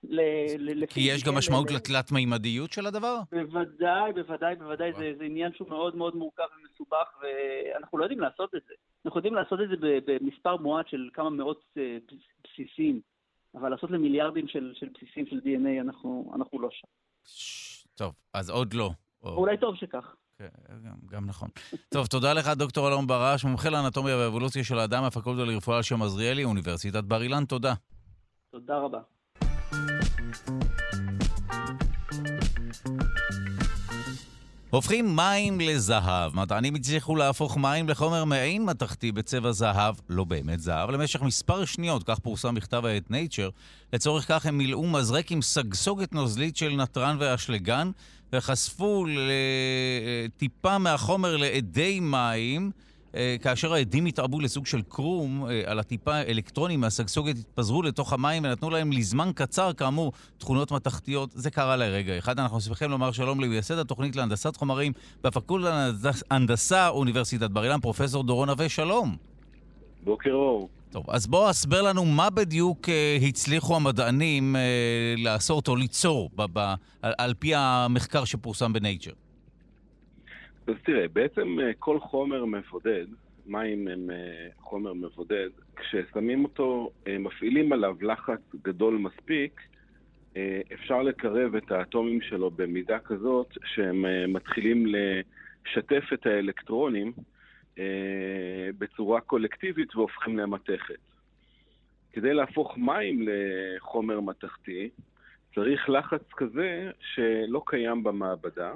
ל... 0.04 0.22
ל... 0.60 0.86
כי 0.86 1.00
יש 1.00 1.24
גם 1.24 1.36
משמעות 1.36 1.72
ל... 1.72 1.76
לתלת 1.76 2.12
מימדיות 2.12 2.72
של 2.72 2.88
הדבר? 2.88 3.18
בוודאי, 3.32 4.14
בוודאי, 4.14 4.56
בוודאי. 4.56 4.94
זה, 4.94 5.12
זה 5.18 5.24
עניין 5.24 5.52
שהוא 5.54 5.70
מאוד 5.70 5.96
מאוד 5.96 6.16
מורכב 6.16 6.44
ומסובך, 6.60 7.08
ואנחנו 7.22 7.98
לא 7.98 8.04
יודעים 8.04 8.20
לעשות 8.20 8.56
את 8.56 8.62
זה. 8.68 8.74
אנחנו 9.06 9.18
יודעים 9.18 9.36
לעשות 9.36 9.60
את 9.62 9.70
זה 9.70 9.76
במספר 10.06 10.58
מועט 10.58 10.88
של 10.88 11.10
כמה 11.14 11.30
מאות 11.30 11.64
אה, 11.78 11.98
בסיסים, 12.44 13.02
אבל 13.56 13.70
לעשות 13.70 13.92
למיליארדים 13.92 14.48
של, 14.48 14.74
של 14.76 14.88
בסיסים 14.94 15.26
של 15.26 15.38
DNA, 15.38 15.82
אנחנו, 15.82 16.32
אנחנו 16.36 16.62
לא 16.62 16.70
שם. 16.72 16.88
טוב, 17.96 18.14
אז 18.34 18.50
עוד 18.50 18.74
לא. 18.74 18.90
אולי 19.24 19.58
טוב 19.58 19.76
שכך. 19.76 20.16
כן, 20.38 20.48
גם, 20.86 20.96
גם 21.12 21.26
נכון. 21.26 21.50
טוב, 21.90 22.08
תודה 22.08 22.34
לך, 22.34 22.48
דוקטור 22.48 22.88
אלון 22.88 23.08
ברש, 23.08 23.46
מומחה 23.46 23.70
לאנטומיה 23.70 24.18
ואבולוציה 24.18 24.64
של 24.64 24.80
האדם, 24.80 25.04
הפקולטה 25.04 25.46
לרפואה 25.46 25.78
על 25.78 25.84
שם 25.84 26.02
עזריאלי, 26.02 26.44
אוניברסיטת 26.44 27.04
בר 27.04 27.22
אילן, 27.22 27.46
תודה. 27.46 27.74
תודה 28.52 28.78
רבה. 28.78 29.00
הופכים 34.72 35.16
מים 35.16 35.60
לזהב. 35.60 36.36
מדענים 36.36 36.76
הצליחו 36.76 37.16
להפוך 37.16 37.58
מים 37.58 37.90
לחומר 37.90 38.26
מעין 38.26 38.66
מתכתי 38.66 39.12
בצבע 39.12 39.52
זהב, 39.52 39.96
לא 40.10 40.24
באמת 40.24 40.60
זהב, 40.60 40.90
למשך 40.90 41.22
מספר 41.22 41.66
שניות, 41.66 42.04
כך 42.04 42.20
פורסם 42.20 42.56
בכתב 42.56 42.86
העת 42.86 43.04
Nature. 43.12 43.52
לצורך 43.94 44.28
כך 44.28 44.46
הם 44.46 44.58
מילאו 44.58 44.88
מזרק 44.88 45.32
עם 45.32 45.42
סגסוגת 45.42 46.14
נוזלית 46.14 46.58
של 46.58 46.76
נתרן 46.76 47.18
ואשלגן, 47.20 47.92
וחשפו 48.34 49.06
טיפה 50.38 50.78
מהחומר 50.78 51.38
לאדי 51.38 52.00
מים. 52.00 52.72
אה, 53.16 53.36
כאשר 53.42 53.74
העדים 53.74 54.06
התערבו 54.06 54.40
לסוג 54.40 54.66
של 54.66 54.82
קרום, 54.82 55.46
אה, 55.50 55.62
על 55.66 55.80
הטיפה 55.80 56.16
האלקטרונים 56.16 56.82
מהסגסוגת 56.82 57.36
התפזרו 57.38 57.82
לתוך 57.82 58.14
המים 58.14 58.44
ונתנו 58.44 58.70
להם 58.70 58.92
לזמן 58.92 59.32
קצר, 59.36 59.74
כאמור, 59.74 60.12
תכונות 60.38 60.72
מתכתיות. 60.72 61.30
זה 61.34 61.52
קרה 61.52 61.76
לרגע 61.76 62.18
אחד. 62.18 62.40
אנחנו 62.40 62.62
שמחים 62.62 62.92
לומר 62.92 63.12
שלום 63.12 63.40
למייסד 63.40 63.78
התוכנית 63.78 64.16
להנדסת 64.16 64.56
חומרים 64.56 64.92
בפקולטה 65.24 65.92
להנדסה, 66.32 66.88
אוניברסיטת 66.88 67.50
בר 67.50 67.64
אילן, 67.64 67.80
פרופסור 67.80 68.24
דורון 68.24 68.50
נווה, 68.50 68.70
שלום. 68.70 69.16
בוקר 70.04 70.32
אור. 70.32 70.70
טוב, 70.92 71.06
אז 71.10 71.28
בוא 71.28 71.50
הסבר 71.50 71.82
לנו 71.82 72.06
מה 72.06 72.30
בדיוק 72.30 72.90
אה, 72.90 73.18
הצליחו 73.28 73.76
המדענים 73.76 74.56
אה, 74.56 74.62
לעשות 75.18 75.68
או 75.68 75.76
ליצור 75.76 76.30
ב- 76.36 76.46
ב- 76.54 76.74
על, 77.02 77.14
על 77.18 77.34
פי 77.34 77.56
המחקר 77.56 78.26
שפורסם 78.26 78.74
בנייצ'ר. 78.74 79.12
אז 80.72 80.78
תראה, 80.84 81.08
בעצם 81.08 81.60
אה, 81.60 81.72
כל 81.80 82.00
חומר 82.00 82.46
מבודד 82.46 83.06
מים 83.46 83.88
הם 83.88 84.10
חומר 84.60 84.94
מבודד. 84.94 85.50
כששמים 85.76 86.44
אותו, 86.44 86.92
מפעילים 87.20 87.74
עליו 87.74 87.96
לחץ 88.02 88.40
גדול 88.62 88.98
מספיק, 88.98 89.62
אפשר 90.74 91.02
לקרב 91.02 91.56
את 91.56 91.72
האטומים 91.72 92.22
שלו 92.22 92.52
במידה 92.52 93.00
כזאת 93.00 93.48
שהם 93.66 94.06
מתחילים 94.34 94.86
לשתף 94.88 96.04
את 96.14 96.26
האלקטרונים 96.26 97.12
בצורה 98.78 99.22
קולקטיבית 99.22 99.96
והופכים 99.96 100.38
למתכת. 100.38 101.00
כדי 102.14 102.34
להפוך 102.34 102.78
מים 102.78 103.28
לחומר 103.28 104.20
מתכתי, 104.20 104.90
צריך 105.56 105.90
לחץ 105.90 106.24
כזה 106.38 106.92
שלא 107.00 107.64
קיים 107.66 108.04
במעבדה, 108.04 108.74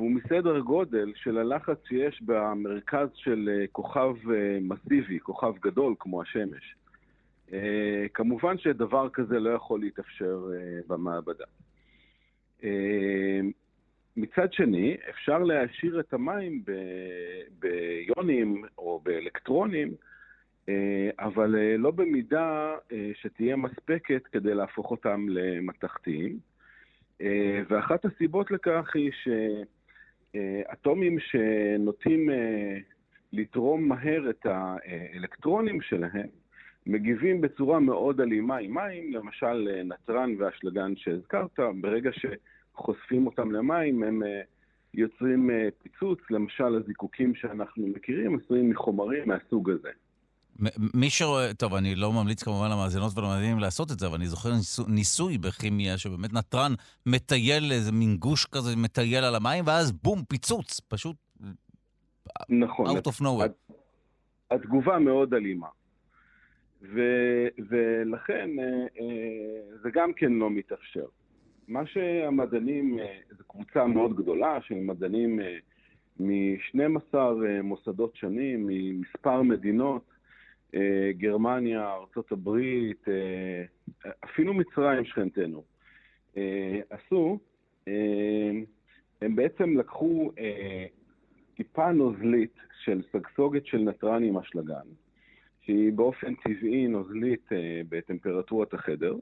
והוא 0.00 0.10
מסדר 0.10 0.58
גודל 0.58 1.12
של 1.16 1.38
הלחץ 1.38 1.78
שיש 1.88 2.22
במרכז 2.22 3.08
של 3.14 3.50
אה, 3.52 3.66
כוכב 3.72 4.14
אה, 4.30 4.58
מסיבי, 4.60 5.20
כוכב 5.20 5.52
גדול 5.62 5.94
כמו 5.98 6.22
השמש. 6.22 6.74
אה, 7.52 8.06
כמובן 8.14 8.58
שדבר 8.58 9.08
כזה 9.08 9.40
לא 9.40 9.50
יכול 9.50 9.80
להתאפשר 9.80 10.38
במעבדה. 10.86 11.44
מצד 14.16 14.52
שני, 14.52 14.96
אפשר 15.10 15.38
להעשיר 15.38 16.00
את 16.00 16.14
המים 16.14 16.62
ביונים 17.58 18.64
או 18.78 19.00
באלקטרונים 19.04 19.94
אבל 21.18 21.56
לא 21.78 21.90
במידה 21.90 22.76
שתהיה 23.14 23.56
מספקת 23.56 24.26
כדי 24.32 24.54
להפוך 24.54 24.90
אותם 24.90 25.26
למתכתיים. 25.28 26.38
ואחת 27.68 28.04
הסיבות 28.04 28.50
לכך 28.50 28.90
היא 28.94 29.10
שאטומים 30.32 31.18
שנוטים 31.18 32.30
לתרום 33.32 33.88
מהר 33.88 34.30
את 34.30 34.46
האלקטרונים 34.46 35.80
שלהם, 35.80 36.26
מגיבים 36.86 37.40
בצורה 37.40 37.80
מאוד 37.80 38.20
אלימה 38.20 38.56
עם 38.56 38.74
מים, 38.74 39.12
למשל 39.12 39.68
נתרן 39.84 40.34
ואשלגן 40.38 40.96
שהזכרת, 40.96 41.60
ברגע 41.80 42.10
שחושפים 42.12 43.26
אותם 43.26 43.52
למים 43.52 44.02
הם 44.02 44.22
יוצרים 44.94 45.50
פיצוץ, 45.82 46.18
למשל 46.30 46.74
הזיקוקים 46.74 47.34
שאנחנו 47.34 47.86
מכירים 47.86 48.38
עשויים 48.38 48.70
מחומרים 48.70 49.28
מהסוג 49.28 49.70
הזה. 49.70 49.90
מי 50.94 51.10
שרואה, 51.10 51.54
טוב, 51.54 51.74
אני 51.74 51.94
לא 51.94 52.12
ממליץ 52.12 52.42
כמובן 52.42 52.70
למאזינות 52.70 53.18
ולמאזינים 53.18 53.58
לעשות 53.58 53.92
את 53.92 53.98
זה, 53.98 54.06
אבל 54.06 54.14
אני 54.14 54.26
זוכר 54.26 54.50
ניסוי, 54.50 54.84
ניסוי 54.88 55.38
בכימיה 55.38 55.98
שבאמת 55.98 56.32
נתרן 56.32 56.72
מטייל 57.06 57.72
איזה 57.72 57.92
מין 57.92 58.16
גוש 58.16 58.46
כזה, 58.46 58.76
מטייל 58.76 59.24
על 59.24 59.34
המים, 59.34 59.64
ואז 59.66 59.92
בום, 59.92 60.24
פיצוץ, 60.28 60.80
פשוט... 60.88 61.16
נכון. 62.48 62.86
out 62.86 63.08
of 63.08 63.22
nowhere. 63.22 63.74
התגובה 64.50 64.98
מאוד 64.98 65.34
אלימה. 65.34 65.66
ו, 66.82 67.00
ולכן 67.68 68.50
אה, 68.58 68.64
אה, 69.00 69.76
זה 69.82 69.90
גם 69.94 70.12
כן 70.12 70.32
לא 70.32 70.50
מתאפשר. 70.50 71.06
מה 71.68 71.86
שהמדענים, 71.86 72.98
אה, 72.98 73.18
זו 73.38 73.44
קבוצה 73.48 73.86
מאוד 73.86 74.16
גדולה 74.16 74.58
של 74.60 74.74
מדענים 74.74 75.40
מ-12 76.20 77.16
מוסדות 77.62 78.16
שונים, 78.16 78.66
ממספר 78.66 79.42
מדינות, 79.42 80.02
גרמניה, 81.10 81.92
ארצות 81.94 82.32
הברית, 82.32 83.08
אה, 83.08 83.64
אפילו 84.24 84.54
מצרים 84.54 85.04
שכנתנו, 85.04 85.62
אה, 86.36 86.80
עשו, 86.90 87.38
הם 89.22 89.36
בעצם 89.36 89.78
לקחו 89.78 90.32
טיפה 91.54 91.92
נוזלית 91.92 92.54
של 92.84 93.02
סגסוגת 93.12 93.66
של 93.66 93.78
נתרן 93.78 94.24
עם 94.24 94.38
אשלגן, 94.38 94.86
שהיא 95.62 95.92
באופן 95.92 96.34
טבעי 96.34 96.86
נוזלית 96.86 97.48
בטמפרטורת 97.88 98.74
החדר, 98.74 99.14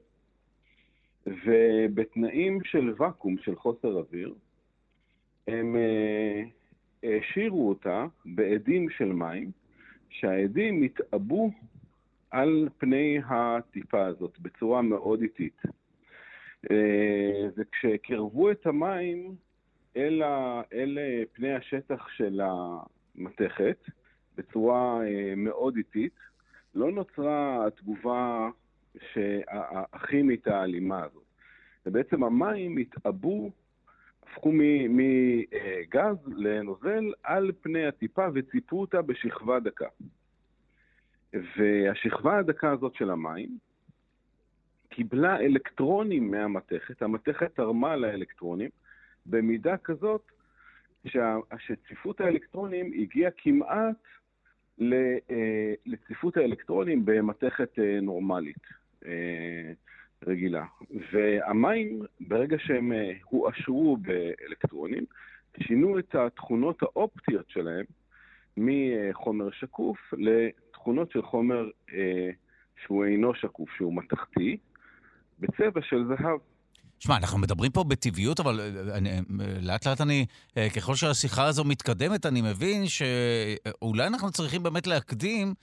ובתנאים 1.27 2.63
של 2.63 2.93
ואקום, 2.97 3.37
של 3.37 3.55
חוסר 3.55 3.97
אוויר, 3.97 4.33
הם 5.47 5.75
העשירו 7.03 7.69
אותה 7.69 8.05
בעדים 8.25 8.89
של 8.89 9.11
מים, 9.13 9.51
שהעדים 10.09 10.83
התעבו 10.83 11.51
על 12.31 12.69
פני 12.77 13.19
הטיפה 13.29 14.05
הזאת 14.05 14.39
בצורה 14.39 14.81
מאוד 14.81 15.21
איטית. 15.21 15.61
אה, 16.71 17.47
וכשקרבו 17.57 18.51
את 18.51 18.65
המים 18.65 19.35
אל, 19.97 20.23
ה, 20.23 20.61
אל 20.73 20.97
פני 21.33 21.53
השטח 21.53 22.07
של 22.09 22.41
המתכת 22.43 23.77
בצורה 24.37 25.01
אה, 25.03 25.33
מאוד 25.37 25.77
איטית, 25.77 26.15
לא 26.75 26.91
נוצרה 26.91 27.67
התגובה 27.67 28.49
הכימית 29.93 30.47
האלימה 30.47 31.03
הזאת. 31.03 31.23
ובעצם 31.85 32.23
המים 32.23 32.77
התעבו, 32.77 33.51
הפכו 34.31 34.51
מגז 34.89 36.17
לנוזל 36.27 37.13
על 37.23 37.51
פני 37.61 37.87
הטיפה 37.87 38.27
וציפו 38.33 38.81
אותה 38.81 39.01
בשכבה 39.01 39.59
דקה. 39.59 39.87
והשכבה 41.33 42.37
הדקה 42.37 42.71
הזאת 42.71 42.95
של 42.95 43.09
המים 43.09 43.57
קיבלה 44.89 45.39
אלקטרונים 45.39 46.31
מהמתכת, 46.31 47.01
המתכת 47.01 47.55
תרמה 47.55 47.95
לאלקטרונים, 47.95 48.69
במידה 49.25 49.77
כזאת 49.77 50.31
שצפיפות 51.57 52.21
האלקטרונים 52.21 52.91
הגיעה 53.01 53.31
כמעט 53.37 53.95
אה, 54.81 55.73
לצפיפות 55.85 56.37
האלקטרונים 56.37 57.05
במתכת 57.05 57.79
אה, 57.79 57.99
נורמלית, 58.01 58.63
אה, 59.05 59.71
רגילה. 60.27 60.65
והמים, 61.11 62.01
ברגע 62.19 62.57
שהם 62.59 62.91
הואשרו 63.23 63.97
באלקטרונים, 63.97 65.03
שינו 65.59 65.99
את 65.99 66.15
התכונות 66.15 66.83
האופטיות 66.83 67.49
שלהם 67.49 67.85
מחומר 68.57 69.51
שקוף 69.51 70.13
תכונות 70.71 71.11
של 71.11 71.21
חומר 71.21 71.69
אה, 71.93 72.29
שהוא 72.85 73.05
אינו 73.05 73.33
שקוף, 73.35 73.69
שהוא 73.69 73.95
מתכתי, 73.95 74.57
בצבע 75.39 75.81
של 75.81 76.05
זהב. 76.07 76.39
שמע, 76.99 77.17
אנחנו 77.17 77.37
מדברים 77.37 77.71
פה 77.71 77.83
בטבעיות, 77.83 78.39
אבל 78.39 78.59
אה, 78.59 78.97
אני, 78.97 79.09
אה, 79.09 79.19
לאט 79.61 79.87
לאט 79.87 80.01
אני, 80.01 80.25
אה, 80.57 80.67
ככל 80.75 80.95
שהשיחה 80.95 81.45
הזו 81.45 81.63
מתקדמת, 81.63 82.25
אני 82.25 82.41
מבין 82.41 82.83
שאולי 82.87 84.07
אנחנו 84.07 84.31
צריכים 84.31 84.63
באמת 84.63 84.87
להקדים 84.87 85.53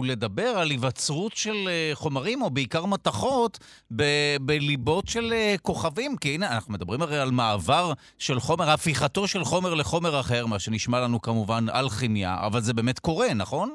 ולדבר 0.00 0.42
על 0.42 0.70
היווצרות 0.70 1.32
של 1.32 1.68
חומרים, 1.94 2.42
או 2.42 2.50
בעיקר 2.50 2.86
מתכות, 2.86 3.58
ב- 3.96 4.36
בליבות 4.40 5.08
של 5.08 5.32
כוכבים. 5.62 6.16
כי 6.16 6.28
הנה, 6.34 6.54
אנחנו 6.54 6.72
מדברים 6.72 7.02
הרי 7.02 7.18
על 7.18 7.30
מעבר 7.30 7.92
של 8.18 8.40
חומר, 8.40 8.70
הפיכתו 8.70 9.28
של 9.28 9.44
חומר 9.44 9.74
לחומר 9.74 10.20
אחר, 10.20 10.46
מה 10.46 10.58
שנשמע 10.58 11.00
לנו 11.00 11.22
כמובן 11.22 11.64
אלכימיה, 11.74 12.36
אבל 12.46 12.60
זה 12.60 12.74
באמת 12.74 12.98
קורה, 12.98 13.34
נכון? 13.34 13.74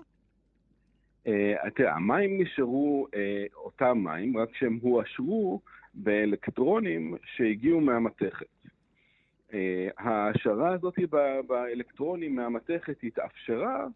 אה, 1.28 1.70
תראה, 1.76 1.96
המים 1.96 2.42
נשארו 2.42 3.08
אה, 3.16 3.46
אותם 3.56 3.98
מים, 4.04 4.38
רק 4.38 4.50
שהם 4.60 4.80
הואשרו 4.82 5.62
באלקטרונים 5.98 7.16
שהגיעו 7.36 7.82
מהמתכת. 7.82 8.46
אה, 9.54 9.88
ההעשרה 9.98 10.74
הזאת 10.74 10.96
באלקטרונים 11.48 12.36
מהמתכת 12.36 12.98
התאפשרה 13.04 13.88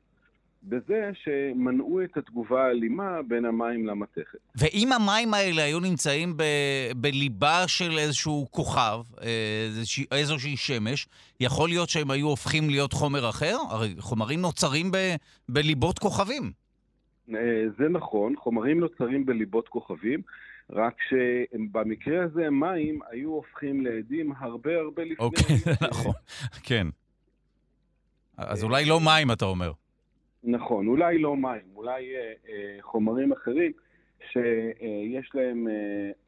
בזה 0.63 1.11
שמנעו 1.13 2.03
את 2.03 2.17
התגובה 2.17 2.65
האלימה 2.65 3.21
בין 3.27 3.45
המים 3.45 3.85
למתכת. 3.85 4.39
ואם 4.55 4.89
המים 4.91 5.33
האלה 5.33 5.63
היו 5.63 5.79
נמצאים 5.79 6.37
ב, 6.37 6.43
בליבה 6.97 7.63
של 7.67 7.97
איזשהו 7.97 8.47
כוכב, 8.51 8.99
איזושה, 9.21 10.01
איזושהי 10.11 10.57
שמש, 10.57 11.07
יכול 11.39 11.69
להיות 11.69 11.89
שהם 11.89 12.11
היו 12.11 12.27
הופכים 12.27 12.69
להיות 12.69 12.93
חומר 12.93 13.29
אחר? 13.29 13.55
הרי 13.69 13.95
חומרים 13.99 14.41
נוצרים 14.41 14.91
ב, 14.91 14.97
בליבות 15.49 15.99
כוכבים. 15.99 16.51
אה, 17.35 17.63
זה 17.77 17.89
נכון, 17.89 18.35
חומרים 18.37 18.79
נוצרים 18.79 19.25
בליבות 19.25 19.67
כוכבים, 19.67 20.21
רק 20.71 20.95
שבמקרה 21.09 22.23
הזה 22.23 22.49
מים 22.49 22.99
היו 23.09 23.29
הופכים 23.29 23.81
לעדים 23.81 24.33
הרבה 24.37 24.77
הרבה 24.77 25.03
לפני. 25.03 25.25
אוקיי, 25.25 25.55
נכון, 25.89 26.13
כן. 26.63 26.87
אז 28.37 28.63
אולי 28.63 28.85
לא 28.85 28.99
מים, 28.99 29.31
אתה 29.31 29.45
אומר. 29.45 29.71
נכון, 30.43 30.87
אולי 30.87 31.17
לא 31.17 31.35
מים, 31.35 31.61
אולי 31.75 32.15
אה, 32.15 32.33
אה, 32.49 32.77
חומרים 32.81 33.31
אחרים 33.31 33.71
שיש 34.31 35.31
להם 35.33 35.67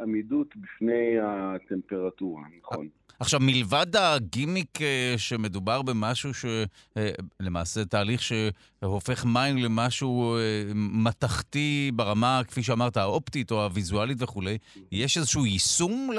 עמידות 0.01 0.56
בפני 0.56 1.15
הטמפרטורה, 1.21 2.43
נכון. 2.60 2.88
עכשיו, 3.23 3.39
מלבד 3.43 3.95
הגימיק 3.95 4.81
אה, 4.81 5.13
שמדובר 5.17 5.81
במשהו 5.81 6.31
שלמעשה 6.33 7.79
אה, 7.79 7.86
תהליך 7.86 8.21
שהופך 8.21 9.25
מים 9.25 9.57
למשהו 9.57 10.36
אה, 10.36 10.63
מתכתי 11.05 11.91
ברמה, 11.95 12.41
כפי 12.47 12.63
שאמרת, 12.63 12.97
האופטית 12.97 13.51
או 13.51 13.63
הוויזואלית 13.63 14.21
וכולי, 14.21 14.57
יש 14.91 15.17
איזשהו 15.17 15.45
יישום 15.45 16.09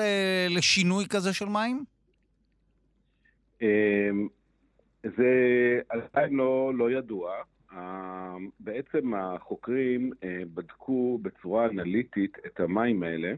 לשינוי 0.51 1.05
כזה 1.09 1.33
של 1.33 1.45
מים? 1.45 1.85
אמ, 3.63 4.29
זה 5.03 5.31
עדיין 5.89 6.35
לא, 6.35 6.73
לא 6.75 6.91
ידוע. 6.91 7.33
בעצם 8.61 9.15
החוקרים 9.15 10.11
בדקו 10.55 11.19
בצורה 11.23 11.67
אנליטית 11.67 12.37
את 12.47 12.61
המים 12.61 13.03
האלה, 13.03 13.35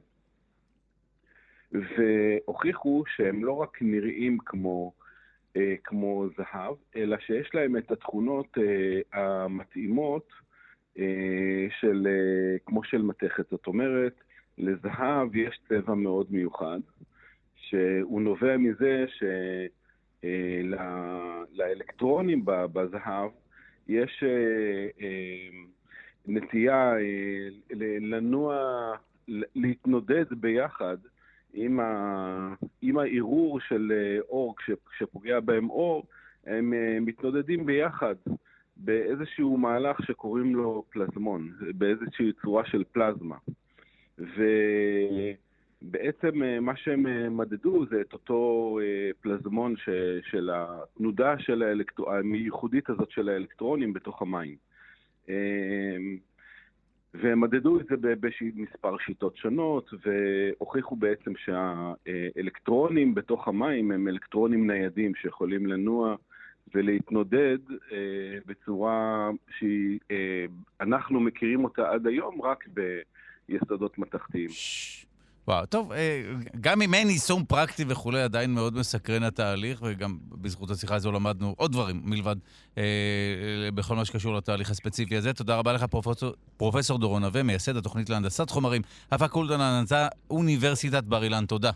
והוכיחו 1.73 3.05
שהם 3.17 3.45
לא 3.45 3.53
רק 3.53 3.79
נראים 3.81 4.39
כמו, 4.39 4.93
כמו 5.85 6.27
זהב, 6.37 6.75
אלא 6.97 7.17
שיש 7.19 7.51
להם 7.55 7.77
את 7.77 7.91
התכונות 7.91 8.59
המתאימות 9.13 10.29
של, 11.81 12.09
כמו 12.67 12.85
של 12.85 13.03
מתכת. 13.03 13.51
זאת 13.51 13.67
אומרת, 13.67 14.21
לזהב 14.59 15.37
יש 15.37 15.61
צבע 15.69 15.95
מאוד 15.95 16.27
מיוחד, 16.31 16.81
שהוא 17.57 18.23
נובע 18.23 18.57
מזה 18.57 19.05
שלאלקטרונים 21.53 22.43
בזהב 22.45 23.31
יש 23.89 24.23
אה, 24.23 24.89
אה, 25.01 25.49
נטייה 26.27 26.93
אה, 26.97 27.49
לנוע, 28.01 28.57
להתנודד 29.55 30.25
ביחד 30.31 30.97
עם, 31.57 31.81
ה, 31.81 32.55
עם 32.83 32.99
הערעור 32.99 33.61
של 33.61 33.93
אור, 34.29 34.55
כשפוגע 34.91 35.41
בהם 35.41 35.71
אור, 35.71 36.07
הם 36.47 36.73
מתנודדים 37.01 37.67
ביחד 37.67 38.15
באיזשהו 38.77 39.57
מהלך 39.57 40.03
שקוראים 40.03 40.55
לו 40.55 40.85
פלזמון, 40.91 41.53
באיזושהי 41.75 42.33
צורה 42.43 42.67
של 42.67 42.85
פלזמה. 42.93 43.37
ובעצם 45.83 46.43
אה, 46.43 46.61
מה 46.61 46.77
שהם 46.77 47.07
אה, 47.07 47.29
מדדו 47.29 47.87
זה 47.91 48.01
את 48.01 48.13
אותו 48.13 48.79
אה, 48.83 49.11
פלזמון 49.21 49.77
ש, 49.77 49.89
של 50.31 50.51
התנודה 50.53 51.39
של 51.39 51.63
האלקטר... 51.63 52.03
הייחודית 52.11 52.91
הזאת 52.91 53.11
של 53.11 53.29
האלקטרונים 53.29 53.93
בתוך 53.93 54.23
המים. 54.23 54.57
והם 57.23 57.41
מדדו 57.41 57.81
את 57.81 57.87
זה 57.87 57.97
במספר 57.97 58.99
שיטות 58.99 59.37
שונות, 59.37 59.91
והוכיחו 60.07 60.97
בעצם 60.97 61.33
שהאלקטרונים 61.37 63.15
בתוך 63.15 63.49
המים 63.49 63.91
הם 63.91 64.09
אלקטרונים 64.09 64.71
ניידים 64.71 65.15
שיכולים 65.15 65.67
לנוע 65.67 66.17
ולהתנודד 66.75 67.59
אה, 67.93 68.39
בצורה 68.47 69.31
שאנחנו 69.59 71.19
אה, 71.19 71.25
מכירים 71.25 71.65
אותה 71.65 71.91
עד 71.91 72.07
היום 72.07 72.43
רק 72.43 72.65
ב... 72.75 73.01
יסודות 73.49 73.99
מתכתיים. 73.99 74.51
וואו, 75.49 75.67
טוב, 75.67 75.93
אה, 75.93 76.23
גם 76.61 76.83
אם 76.83 76.95
אין 76.95 77.11
יישום 77.11 77.45
פרקטי 77.45 77.85
וכולי, 77.89 78.23
עדיין 78.23 78.55
מאוד 78.55 78.75
מסקרן 78.75 79.23
התהליך, 79.23 79.83
וגם 79.83 80.19
בזכות 80.29 80.71
השיחה 80.71 80.95
הזו 80.95 81.13
למדנו 81.13 81.55
עוד 81.59 81.73
דברים 81.73 82.01
מלבד 82.05 82.37
אה, 82.79 82.85
בכל 83.75 83.97
מה 83.97 84.05
שקשור 84.05 84.35
לתהליך 84.35 84.71
הספציפי 84.71 85.17
הזה. 85.17 85.33
תודה 85.33 85.57
רבה 85.57 85.73
לך, 85.73 85.85
פרופסור, 85.85 86.33
פרופסור 86.57 86.99
דורון 86.99 87.23
נווה, 87.23 87.43
מייסד 87.43 87.77
התוכנית 87.77 88.11
להנדסת 88.11 88.51
חומרים, 88.51 88.83
הפקולטה 89.11 89.57
להנדסה, 89.57 90.09
אוניברסיטת 90.31 91.05
בר 91.05 91.25
אילן. 91.25 91.47
תודה. 91.47 91.71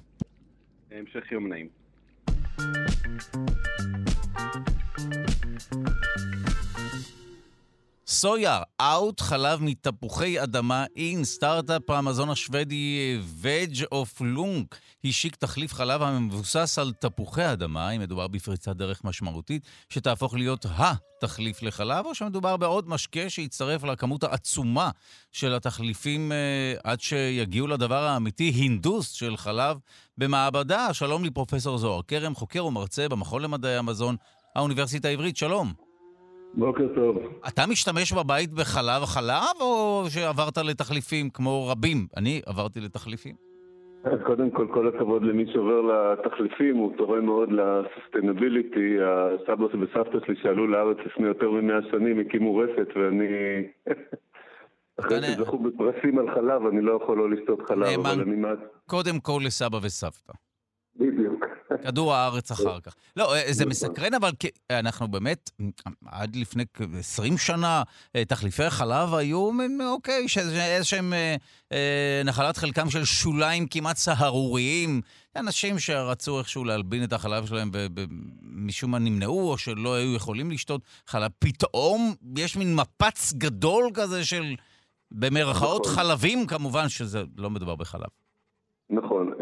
המשך 0.91 1.33
יום 1.33 1.49
נעים. 1.49 1.69
סויה, 8.11 8.63
out, 8.81 9.21
חלב 9.21 9.63
מתפוחי 9.63 10.43
אדמה 10.43 10.85
in, 10.97 11.25
סטארט-אפ 11.25 11.91
המזון 11.91 12.31
השוודי 12.31 13.19
Veg 13.41 13.85
of 13.93 14.21
Lund 14.21 14.67
השיק 15.05 15.37
תחליף 15.37 15.75
חלב 15.75 16.03
המבוסס 16.03 16.79
על 16.79 16.93
תפוחי 16.93 17.53
אדמה, 17.53 17.91
אם 17.91 18.01
מדובר 18.01 18.29
בפריצת 18.29 18.77
דרך 18.77 19.05
משמעותית, 19.05 19.63
שתהפוך 19.89 20.35
להיות 20.35 20.67
התחליף 20.79 21.63
לחלב, 21.63 22.07
או 22.07 22.15
שמדובר 22.15 22.57
בעוד 22.57 22.89
משקה 22.89 23.31
שיצטרף 23.31 23.85
לכמות 23.85 24.25
העצומה 24.25 24.91
של 25.33 25.55
התחליפים 25.55 26.33
אה, 26.33 26.75
עד 26.85 27.01
שיגיעו 27.01 27.67
לדבר 27.67 28.03
האמיתי, 28.05 28.53
הינדוס 28.55 29.11
של 29.11 29.37
חלב 29.37 29.79
במעבדה. 30.19 30.95
שלום 30.95 31.25
לי, 31.25 31.31
פרופסור 31.31 31.79
זוהר 31.79 32.01
כרם, 32.09 32.35
חוקר 32.35 32.67
ומרצה 32.67 33.09
במכון 33.09 33.43
למדעי 33.43 33.77
המזון, 33.77 34.17
האוניברסיטה 34.57 35.09
העברית, 35.09 35.37
שלום. 35.37 35.90
בוקר 36.55 36.89
טוב. 36.95 37.17
אתה 37.49 37.63
משתמש 37.71 38.13
בבית 38.13 38.53
בחלב 38.53 39.05
חלב, 39.05 39.61
או 39.61 40.05
שעברת 40.09 40.57
לתחליפים 40.59 41.31
כמו 41.31 41.69
רבים? 41.69 42.07
אני 42.17 42.41
עברתי 42.47 42.81
לתחליפים. 42.81 43.35
אז 44.05 44.19
קודם 44.27 44.51
כל, 44.51 44.67
כל 44.75 44.89
הכבוד 44.89 45.23
למי 45.23 45.45
שעובר 45.53 45.81
לתחליפים, 45.81 46.77
הוא 46.77 46.97
תורם 46.97 47.25
מאוד 47.25 47.49
לסוסטנביליטי. 47.53 48.97
הסבא 49.01 49.65
וסבתא 49.65 50.19
שלי 50.27 50.35
שעלו 50.43 50.67
לארץ 50.67 50.97
לפני 51.07 51.27
יותר 51.27 51.51
ממאה 51.51 51.79
שנים 51.91 52.21
הקימו 52.21 52.57
רפת, 52.57 52.89
ואני... 52.97 53.27
אחרי 55.01 55.23
שזכו 55.23 55.59
בפרסים 55.59 56.19
על 56.19 56.35
חלב, 56.35 56.67
אני 56.67 56.81
לא 56.81 56.99
יכול 57.03 57.19
לא 57.19 57.31
לשתות 57.31 57.61
חלב, 57.69 58.01
אבל 58.01 58.21
אני... 58.21 58.47
קודם 58.87 59.21
כל 59.21 59.41
לסבא 59.47 59.77
וסבתא. 59.77 60.33
בדיוק. 60.97 61.45
כדור 61.83 62.15
הארץ 62.15 62.51
אחר 62.61 62.81
כך. 62.81 62.95
לא, 63.17 63.35
אה, 63.35 63.53
זה 63.53 63.67
מסקרן, 63.67 64.15
אבל 64.15 64.31
אנחנו 64.71 65.09
באמת, 65.09 65.51
עד 66.07 66.37
לפני 66.37 66.65
20 66.99 67.39
שנה, 67.39 67.83
אה, 68.17 68.25
תחליפי 68.25 68.71
חלב 68.71 69.15
היו, 69.15 69.51
אוקיי, 69.81 70.27
איזשהם 70.61 71.13
אה, 71.73 72.23
נחלת 72.25 72.57
חלקם 72.57 72.91
של 72.91 73.05
שוליים 73.05 73.67
כמעט 73.67 73.97
סהרוריים. 73.97 75.01
אנשים 75.37 75.79
שרצו 75.79 76.39
איכשהו 76.39 76.65
להלבין 76.65 77.05
את 77.05 77.13
החלב 77.13 77.47
שלהם 77.47 77.71
ומשום 77.75 78.91
מה 78.91 78.99
נמנעו, 78.99 79.51
או 79.51 79.59
שלא 79.59 79.95
היו 79.95 80.15
יכולים 80.15 80.51
לשתות 80.51 80.81
חלב. 81.07 81.31
פתאום 81.39 82.15
יש 82.37 82.57
מין 82.57 82.75
מפץ 82.75 83.33
גדול 83.33 83.91
כזה 83.95 84.25
של, 84.25 84.55
במרכאות, 85.11 85.87
נכון. 85.87 85.97
חלבים, 85.97 86.47
כמובן 86.47 86.89
שזה 86.89 87.23
לא 87.37 87.51
מדובר 87.51 87.77
בחלב. 87.77 88.20
נכון, 88.91 89.33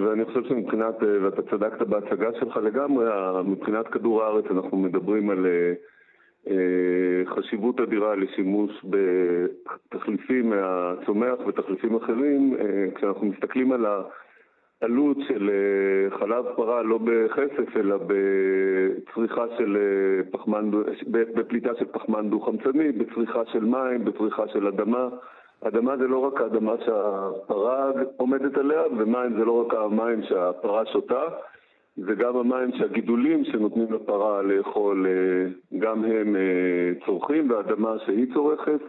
ואני 0.00 0.24
חושב 0.24 0.44
שמבחינת, 0.44 0.94
ואתה 1.22 1.42
צדקת 1.42 1.82
בהצגה 1.86 2.28
שלך 2.40 2.56
לגמרי, 2.56 3.04
מבחינת 3.44 3.88
כדור 3.88 4.22
הארץ 4.22 4.44
אנחנו 4.50 4.76
מדברים 4.76 5.30
על 5.30 5.46
חשיבות 7.26 7.80
אדירה 7.80 8.14
לשימוש 8.16 8.84
בתחליפים 8.84 10.50
מהצומח 10.50 11.38
ותחליפים 11.46 11.96
אחרים. 11.96 12.56
כשאנחנו 12.94 13.26
מסתכלים 13.26 13.72
על 13.72 13.86
העלות 14.82 15.16
של 15.28 15.50
חלב 16.10 16.44
פרה 16.56 16.82
לא 16.82 16.98
בכסף, 17.04 17.76
אלא 17.76 17.96
בצריכה 18.06 19.44
של 19.58 19.76
פחמן, 20.30 20.70
בפליטה 21.34 21.74
של 21.78 21.84
פחמן 21.84 22.30
דו-חמצני, 22.30 22.92
בצריכה 22.92 23.44
של 23.44 23.64
מים, 23.64 24.04
בצריכה 24.04 24.48
של 24.48 24.66
אדמה. 24.66 25.08
אדמה 25.64 25.96
זה 25.96 26.06
לא 26.06 26.18
רק 26.18 26.40
האדמה 26.40 26.74
שהפרה 26.84 27.90
עומדת 28.16 28.58
עליה, 28.58 28.82
ומים 28.98 29.38
זה 29.38 29.44
לא 29.44 29.66
רק 29.66 29.74
המים 29.74 30.22
שהפרה 30.22 30.86
שותה, 30.86 31.22
זה 31.96 32.14
גם 32.14 32.36
המים 32.36 32.72
שהגידולים 32.72 33.44
שנותנים 33.44 33.92
לפרה 33.92 34.42
לאכול, 34.42 35.06
אה, 35.06 35.78
גם 35.78 36.04
הם 36.04 36.36
אה, 36.36 37.06
צורכים, 37.06 37.50
והאדמה 37.50 37.96
שהיא 38.06 38.34
צורכת. 38.34 38.80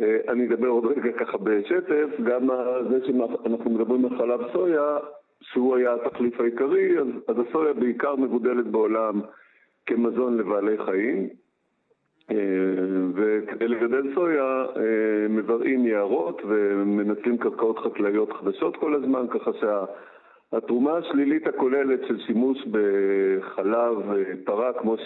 אה, 0.00 0.16
אני 0.28 0.46
אדבר 0.46 0.68
עוד 0.68 0.84
רגע 0.84 1.12
ככה 1.12 1.38
בשטף, 1.38 2.20
גם 2.24 2.48
זה 2.90 3.06
שאנחנו 3.06 3.70
מדברים 3.70 4.04
על 4.04 4.18
חלב 4.18 4.40
סויה, 4.52 4.98
שהוא 5.40 5.76
היה 5.76 5.94
התחליף 5.94 6.40
העיקרי, 6.40 6.98
אז, 6.98 7.06
אז 7.28 7.36
הסויה 7.38 7.72
בעיקר 7.72 8.16
מגודלת 8.16 8.66
בעולם 8.66 9.20
כמזון 9.86 10.36
לבעלי 10.36 10.78
חיים. 10.84 11.28
אה, 12.30 12.36
וכדי 13.14 13.68
לגדל 13.68 14.14
סויה 14.14 14.64
אה, 14.76 15.28
מבראים 15.28 15.86
יערות 15.86 16.42
ומנצלים 16.48 17.38
קרקעות 17.38 17.78
חקלאיות 17.78 18.32
חדשות 18.32 18.76
כל 18.76 18.94
הזמן, 18.94 19.26
ככה 19.30 19.50
שהתרומה 19.60 20.96
השלילית 20.96 21.46
הכוללת 21.46 22.00
של 22.08 22.18
שימוש 22.26 22.58
בחלב 22.70 24.10
אה, 24.10 24.22
פרה 24.44 24.72
כמו 24.72 24.96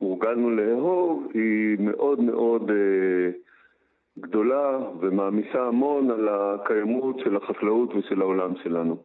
שהורגלנו 0.00 0.50
לאהוב 0.50 1.28
היא 1.34 1.76
מאוד 1.78 2.20
מאוד 2.20 2.70
גדולה 4.18 4.78
ומעמיסה 5.00 5.62
המון 5.68 6.10
על 6.10 6.28
הקיימות 6.28 7.18
של 7.24 7.36
החקלאות 7.36 7.94
ושל 7.94 8.20
העולם 8.20 8.52
שלנו. 8.62 8.96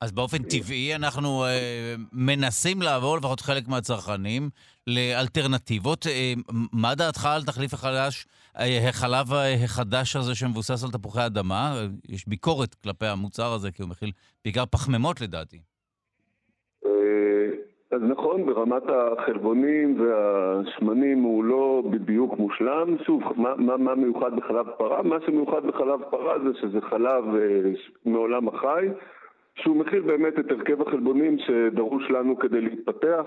אז 0.00 0.12
באופן 0.12 0.42
טבעי 0.42 0.94
אנחנו 0.94 1.44
אה, 1.44 1.94
מנסים 2.12 2.82
לעבור, 2.82 3.16
לפחות 3.16 3.40
חלק 3.40 3.68
מהצרכנים, 3.68 4.50
לאלטרנטיבות. 4.86 6.06
אה, 6.06 6.32
מה 6.72 6.94
דעתך 6.94 7.26
על 7.26 7.42
תחליף 7.42 7.74
החדש, 7.74 8.26
אה, 8.58 8.88
החלב 8.88 9.26
החדש 9.64 10.16
הזה 10.16 10.34
שמבוסס 10.34 10.84
על 10.84 10.90
תפוחי 10.90 11.26
אדמה? 11.26 11.72
יש 12.08 12.28
ביקורת 12.28 12.74
כלפי 12.74 13.06
המוצר 13.06 13.52
הזה, 13.52 13.70
כי 13.72 13.82
הוא 13.82 13.90
מכיל 13.90 14.10
בעיקר 14.44 14.66
פחמימות 14.66 15.20
לדעתי. 15.20 15.58
אה, 16.86 16.90
אז 17.92 18.02
נכון, 18.02 18.46
ברמת 18.46 18.82
החלבונים 18.88 20.00
והשמנים 20.00 21.22
הוא 21.22 21.44
לא 21.44 21.82
בדיוק 21.90 22.38
מושלם. 22.38 22.96
שוב, 23.06 23.22
מה, 23.36 23.56
מה, 23.56 23.76
מה 23.76 23.94
מיוחד 23.94 24.36
בחלב 24.36 24.66
פרה? 24.78 25.02
מה 25.02 25.16
שמיוחד 25.26 25.66
בחלב 25.66 26.00
פרה 26.10 26.38
זה 26.38 26.50
שזה 26.60 26.80
חלב 26.90 27.24
אה, 27.34 27.70
מעולם 28.04 28.48
החי. 28.48 28.88
שהוא 29.54 29.76
מכיל 29.76 30.00
באמת 30.00 30.38
את 30.38 30.50
הרכב 30.50 30.82
החלבונים 30.82 31.36
שדרוש 31.38 32.10
לנו 32.10 32.38
כדי 32.38 32.60
להתפתח. 32.60 33.26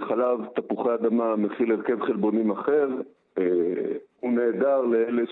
חלב 0.00 0.40
תפוחי 0.54 0.94
אדמה 0.94 1.36
מכיל 1.36 1.72
הרכב 1.72 2.00
חלבונים 2.00 2.50
אחר, 2.50 2.88
הוא 4.20 4.32
נהדר 4.32 4.80
לאלה 4.80 5.22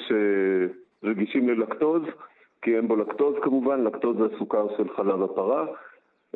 שרגישים 1.02 1.48
ללקטוז, 1.48 2.02
כי 2.62 2.76
אין 2.76 2.88
בו 2.88 2.96
לקטוז 2.96 3.34
כמובן, 3.42 3.84
לקטוז 3.84 4.16
זה 4.16 4.24
הסוכר 4.34 4.66
של 4.76 4.88
חלב 4.88 5.22
הפרה, 5.22 5.66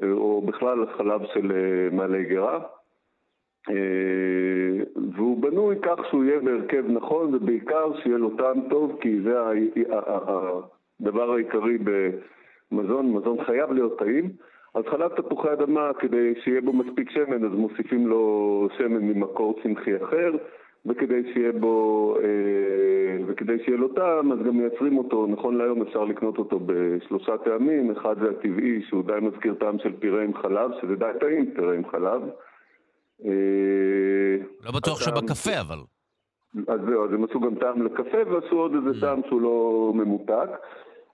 או 0.02 0.42
בכלל 0.46 0.86
חלב 0.96 1.20
של 1.34 1.52
מעלי 1.92 2.24
גרה. 2.24 2.60
והוא 5.16 5.42
בנוי 5.42 5.76
כך 5.82 5.98
שהוא 6.10 6.24
יהיה 6.24 6.40
בהרכב 6.40 6.84
נכון, 6.88 7.34
ובעיקר 7.34 7.92
שיהיה 8.02 8.18
לו 8.18 8.36
טעם 8.36 8.60
טוב, 8.70 8.98
כי 9.00 9.20
זה 9.20 9.38
הדבר 11.00 11.32
העיקרי 11.32 11.78
במזון, 12.72 13.12
מזון 13.12 13.44
חייב 13.44 13.72
להיות 13.72 13.98
טעים. 13.98 14.30
אז 14.74 14.84
חלב 14.90 15.10
תפוחי 15.16 15.52
אדמה, 15.52 15.90
כדי 15.98 16.34
שיהיה 16.44 16.60
בו 16.60 16.72
מספיק 16.72 17.10
שמן, 17.10 17.44
אז 17.44 17.52
מוסיפים 17.52 18.06
לו 18.06 18.68
שמן 18.78 19.02
ממקור 19.02 19.60
צמחי 19.62 19.96
אחר, 20.04 20.30
וכדי 20.86 21.32
שיהיה 21.32 21.52
בו, 21.52 22.16
אה, 22.22 23.24
וכדי 23.26 23.64
שיהיה 23.64 23.78
לו 23.78 23.88
טעם, 23.88 24.32
אז 24.32 24.38
גם 24.46 24.58
מייצרים 24.58 24.98
אותו, 24.98 25.26
נכון 25.26 25.58
להיום 25.58 25.82
אפשר 25.82 26.04
לקנות 26.04 26.38
אותו 26.38 26.60
בשלושה 26.66 27.38
טעמים, 27.38 27.90
אחד 27.90 28.14
זה 28.22 28.30
הטבעי, 28.30 28.82
שהוא 28.88 29.04
די 29.04 29.18
מזכיר 29.22 29.54
טעם 29.54 29.78
של 29.78 29.92
פירה 29.98 30.22
עם 30.22 30.34
חלב, 30.34 30.70
שזה 30.80 30.96
די 30.96 31.10
טעים 31.20 31.50
פירה 31.54 31.74
עם 31.74 31.90
חלב. 31.90 32.22
אה, 33.24 34.36
לא 34.64 34.72
בטוח 34.76 35.00
שבקפה 35.00 35.60
אבל. 35.60 35.78
אז 36.68 36.80
זהו, 36.88 37.04
אז 37.04 37.12
הם 37.12 37.24
עשו 37.24 37.40
גם 37.40 37.54
טעם 37.54 37.82
לקפה 37.82 38.18
ועשו 38.26 38.56
עוד 38.56 38.74
איזה 38.74 38.90
mm. 38.90 39.00
טעם 39.00 39.20
שהוא 39.28 39.40
לא 39.40 39.92
ממותק. 39.94 40.50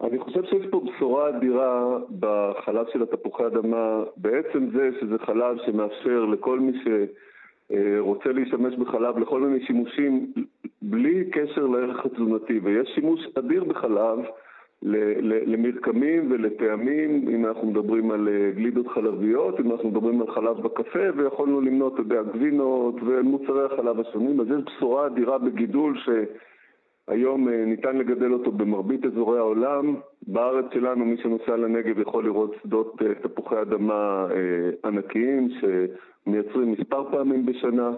אני 0.01 0.19
חושב 0.19 0.45
שיש 0.45 0.67
פה 0.71 0.81
בשורה 0.81 1.29
אדירה 1.29 1.99
בחלב 2.21 2.87
של 2.93 3.03
התפוחי 3.03 3.47
אדמה, 3.47 4.03
בעצם 4.17 4.71
זה 4.73 4.91
שזה 5.01 5.19
חלב 5.19 5.57
שמאפשר 5.67 6.25
לכל 6.25 6.61
מי 6.61 6.73
שרוצה 6.85 8.33
להשתמש 8.33 8.75
בחלב 8.75 9.19
לכל 9.19 9.41
מיני 9.41 9.67
שימושים 9.67 10.33
בלי 10.83 11.25
קשר 11.31 11.67
לערך 11.67 12.07
התזונתי, 12.07 12.59
ויש 12.63 12.89
שימוש 12.95 13.21
אדיר 13.39 13.65
בחלב 13.65 14.19
למרקמים 15.47 16.31
ולטעמים, 16.31 17.29
אם 17.29 17.47
אנחנו 17.47 17.71
מדברים 17.71 18.11
על 18.11 18.29
אה, 18.29 18.51
גלידות 18.51 18.89
חלביות, 18.89 19.61
אם 19.61 19.73
אנחנו 19.73 19.89
מדברים 19.89 20.21
על 20.21 20.31
חלב 20.31 20.61
בקפה, 20.61 20.99
ויכולנו 21.17 21.61
למנות, 21.61 21.95
אתה 21.95 22.03
יודע, 22.03 22.23
גבינות 22.23 22.95
ומוצרי 23.07 23.65
החלב 23.65 24.01
השונים, 24.01 24.41
אז 24.41 24.47
יש 24.47 24.65
בשורה 24.67 25.07
אדירה 25.07 25.39
בגידול 25.39 25.99
שהיום 26.05 26.27
אה, 27.09 27.67
ניתן 27.67 27.97
לגדל 27.97 28.33
אותו 28.33 28.53
במרבית 28.53 29.05
אזורי 29.05 29.39
העולם. 29.39 29.95
בארץ 30.27 30.65
שלנו, 30.75 31.05
מי 31.05 31.17
שנוסע 31.17 31.57
לנגב 31.57 31.99
יכול 31.99 32.25
לראות 32.25 32.55
שדות 32.63 33.03
אה, 33.03 33.15
תפוחי 33.15 33.63
אדמה 33.63 34.27
ענקיים 34.85 35.49
שמייצרים 35.51 36.73
מספר 36.73 37.11
פעמים 37.11 37.47
בשנה. 37.47 37.91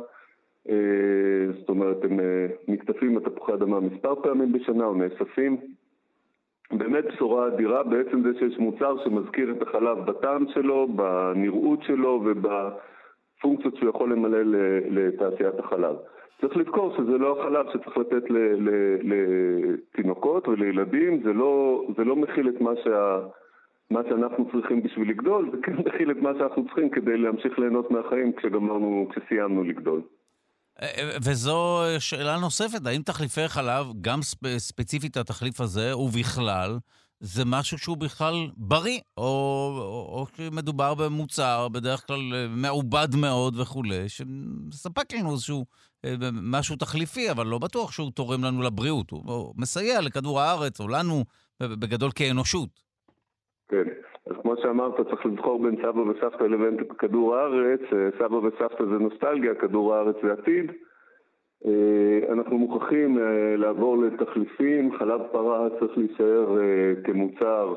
זאת 1.59 1.69
אומרת, 1.69 2.05
הם 2.05 2.21
נקטפים 2.69 3.15
בתפוחי 3.15 3.55
אדמה 3.55 3.81
מספר 3.81 4.15
פעמים 4.23 4.53
בשנה 4.53 4.85
או 4.85 4.95
נאספים. 4.95 5.57
באמת 6.73 7.05
בשורה 7.05 7.47
אדירה 7.47 7.83
בעצם 7.83 8.23
זה 8.23 8.39
שיש 8.39 8.59
מוצר 8.59 9.05
שמזכיר 9.05 9.51
את 9.51 9.63
החלב 9.63 9.99
בטעם 10.07 10.45
שלו, 10.55 10.89
בנראות 10.89 11.83
שלו 11.83 12.23
ובפונקציות 12.25 13.77
שהוא 13.77 13.89
יכול 13.89 14.13
למלא 14.13 14.39
לתעשיית 14.91 15.59
החלב. 15.59 15.97
צריך 16.41 16.57
לזכור 16.57 16.97
שזה 16.97 17.19
לא 17.19 17.41
החלב 17.41 17.67
שצריך 17.73 17.97
לתת 17.97 18.25
לתינוקות 19.03 20.49
ולילדים, 20.49 21.23
זה 21.25 21.33
לא, 21.33 21.83
זה 21.97 22.05
לא 22.05 22.17
מכיל 22.17 22.49
את 22.49 22.61
מה, 22.61 22.71
שה, 22.85 23.19
מה 23.91 24.01
שאנחנו 24.09 24.49
צריכים 24.53 24.83
בשביל 24.83 25.11
לגדול, 25.11 25.51
זה 25.53 25.57
כן 25.63 25.77
מכיל 25.87 26.11
את 26.11 26.17
מה 26.17 26.31
שאנחנו 26.39 26.65
צריכים 26.67 26.91
כדי 26.91 27.19
להמשיך 27.19 27.59
ליהנות 27.59 27.91
מהחיים 27.91 28.33
כשגמרנו, 28.37 29.09
כשסיימנו 29.11 29.65
לגדול. 29.65 30.03
וזו 31.25 31.83
שאלה 31.99 32.37
נוספת, 32.41 32.87
האם 32.87 33.03
תחליפי 33.03 33.49
חלב, 33.49 33.87
גם 34.01 34.23
ספ... 34.23 34.59
ספציפית 34.59 35.17
התחליף 35.17 35.61
הזה, 35.61 35.97
ובכלל, 35.97 36.79
זה 37.21 37.43
משהו 37.47 37.79
שהוא 37.79 37.97
בכלל 37.97 38.35
בריא, 38.57 39.01
או, 39.17 39.23
או, 39.79 40.19
או 40.19 40.27
שמדובר 40.37 40.95
במוצר 40.95 41.69
בדרך 41.69 42.07
כלל 42.07 42.35
אה, 42.35 42.47
מעובד 42.49 43.09
מאוד 43.21 43.61
וכולי, 43.61 44.09
שמספק 44.09 45.15
לנו 45.15 45.33
איזשהו 45.33 45.65
משהו 46.43 46.77
תחליפי, 46.77 47.31
אבל 47.31 47.47
לא 47.47 47.59
בטוח 47.59 47.93
שהוא 47.93 48.11
תורם 48.11 48.45
לנו 48.45 48.63
לבריאות, 48.63 49.11
הוא 49.11 49.55
מסייע 49.59 50.01
לכדור 50.01 50.41
הארץ, 50.41 50.81
או 50.81 50.89
לנו, 50.89 51.25
בגדול 51.63 52.11
כאנושות. 52.15 52.69
כן. 53.69 53.85
אז 54.27 54.37
כמו 54.43 54.55
שאמרת, 54.63 54.95
צריך 55.11 55.27
לבחור 55.27 55.63
בין 55.63 55.77
סבא 55.77 56.01
וסבתא 56.01 56.45
לבין 56.45 56.77
כדור 56.99 57.37
הארץ. 57.37 57.81
אה, 57.93 58.09
סבא 58.19 58.37
וסבתא 58.37 58.85
זה 58.85 58.99
נוסטלגיה, 58.99 59.55
כדור 59.55 59.95
הארץ 59.95 60.17
זה 60.23 60.33
עתיד. 60.33 60.73
אה, 61.67 62.33
אנחנו 62.33 62.59
מוכרחים 62.59 63.19
אה, 63.19 63.57
לעבור 63.57 63.99
לתחליפים, 63.99 64.99
חלב 64.99 65.21
פרה 65.33 65.69
צריך 65.81 65.99
להישאר 65.99 66.57
כמוצר, 67.05 67.75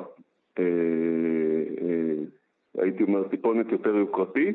הייתי 2.77 3.03
אומר, 3.03 3.27
טיפונת 3.27 3.71
יותר 3.71 3.95
יוקרתי. 3.95 4.51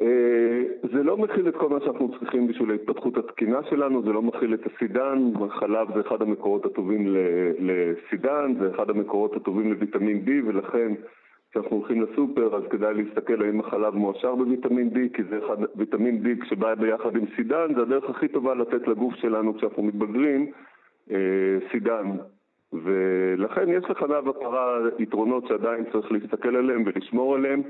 אה, 0.00 0.62
זה 0.92 1.02
לא 1.02 1.16
מכיל 1.16 1.48
את 1.48 1.56
כל 1.56 1.68
מה 1.68 1.80
שאנחנו 1.80 2.18
צריכים 2.18 2.46
בשביל 2.46 2.70
ההתפתחות 2.70 3.16
התקינה 3.16 3.58
שלנו, 3.70 4.02
זה 4.02 4.12
לא 4.12 4.22
מכיל 4.22 4.54
את 4.54 4.66
הסידן, 4.66 5.32
חלב 5.50 5.88
זה 5.94 6.00
אחד 6.00 6.22
המקורות 6.22 6.66
הטובים 6.66 7.16
לסידן, 7.58 8.54
זה 8.60 8.70
אחד 8.74 8.90
המקורות 8.90 9.36
הטובים 9.36 9.72
לויטמין 9.72 10.24
D, 10.26 10.30
ולכן 10.46 10.92
כשאנחנו 11.50 11.76
הולכים 11.76 12.02
לסופר 12.02 12.56
אז 12.56 12.62
כדאי 12.70 12.94
להסתכל 12.94 13.42
האם 13.42 13.60
החלב 13.60 13.94
מועשר 13.94 14.34
בויטמין 14.34 14.90
D, 14.94 15.16
כי 15.16 15.22
זה 15.24 15.38
אחד, 15.46 15.56
ויטמין 15.76 16.22
D 16.24 16.44
כשבא 16.44 16.74
ביחד 16.74 17.16
עם 17.16 17.24
סידן, 17.36 17.74
זה 17.74 17.82
הדרך 17.82 18.10
הכי 18.10 18.28
טובה 18.28 18.54
לתת 18.54 18.88
לגוף 18.88 19.14
שלנו 19.14 19.54
כשאנחנו 19.56 19.82
מתבגרים 19.82 20.50
אה, 21.10 21.58
סידן. 21.72 22.10
ולכן 22.72 23.68
יש 23.68 23.84
לחלב 23.90 24.28
הפרה 24.28 24.78
יתרונות 24.98 25.46
שעדיין 25.46 25.84
צריך 25.92 26.12
להסתכל 26.12 26.56
עליהם 26.56 26.82
ולשמור 26.86 27.34
עליהם. 27.34 27.62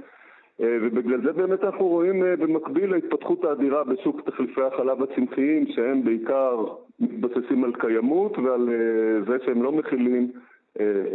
אה, 0.60 0.76
ובגלל 0.82 1.20
זה 1.22 1.32
באמת 1.32 1.64
אנחנו 1.64 1.86
רואים 1.86 2.24
אה, 2.24 2.36
במקביל 2.36 2.90
להתפתחות 2.90 3.44
האדירה 3.44 3.84
בשוק 3.84 4.20
תחליפי 4.20 4.62
החלב 4.62 5.02
הצמחיים 5.02 5.66
שהם 5.66 6.04
בעיקר 6.04 6.64
מתבססים 7.00 7.64
על 7.64 7.72
קיימות 7.72 8.38
ועל 8.38 8.68
אה, 8.68 9.22
זה 9.26 9.44
שהם 9.44 9.62
לא 9.62 9.72
מכילים 9.72 10.30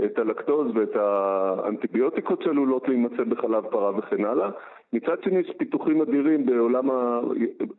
את 0.06 0.20
הלקטוז 0.20 0.72
ואת 0.76 0.96
האנטיביוטיקות 0.96 2.42
שעלולות 2.42 2.88
להימצא 2.88 3.24
בחלב 3.24 3.64
פרה 3.64 3.98
וכן 3.98 4.26
הלאה. 4.26 4.50
מצד 4.94 5.24
שני 5.24 5.40
יש 5.40 5.52
פיתוחים 5.58 6.02
אדירים 6.02 6.46
בעולם, 6.46 6.92
ה... 6.92 7.22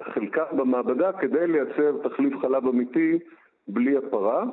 חלקם 0.03 0.44
במעבדה 0.57 1.12
כדי 1.12 1.46
לייצר 1.46 2.09
תחליף 2.09 2.38
חלב 2.38 2.66
אמיתי 2.66 3.18
בלי 3.68 3.96
הפרה. 3.96 4.44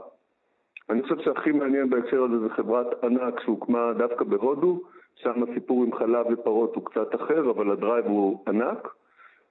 אני 0.90 1.02
חושב 1.02 1.20
שהכי 1.20 1.52
מעניין 1.52 1.90
בהקשר 1.90 2.24
הזה 2.24 2.40
זה 2.40 2.50
חברת 2.50 3.04
ענק 3.04 3.40
שהוקמה 3.40 3.94
דווקא 3.98 4.26
בהודו, 4.26 4.82
שם 5.24 5.44
הסיפור 5.44 5.84
עם 5.84 5.96
חלב 5.96 6.26
ופרות 6.32 6.76
הוא 6.76 6.86
קצת 6.86 7.16
אחר, 7.16 7.50
אבל 7.50 7.72
הדרייב 7.72 8.06
הוא 8.06 8.40
ענק. 8.48 8.88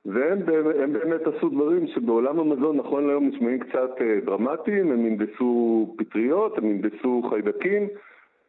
והם 0.07 0.47
באמת 0.93 1.21
עשו 1.27 1.49
דברים 1.49 1.87
שבעולם 1.87 2.39
המזון 2.39 2.77
נכון 2.77 3.07
להיום 3.07 3.29
נשמעים 3.29 3.59
קצת 3.59 3.91
אה, 4.01 4.19
דרמטיים, 4.25 4.93
הם 4.93 5.05
הנדסו 5.07 5.95
פטריות, 5.99 6.59
הם 6.59 6.65
הנדסו 6.65 7.23
חיידקים, 7.31 7.89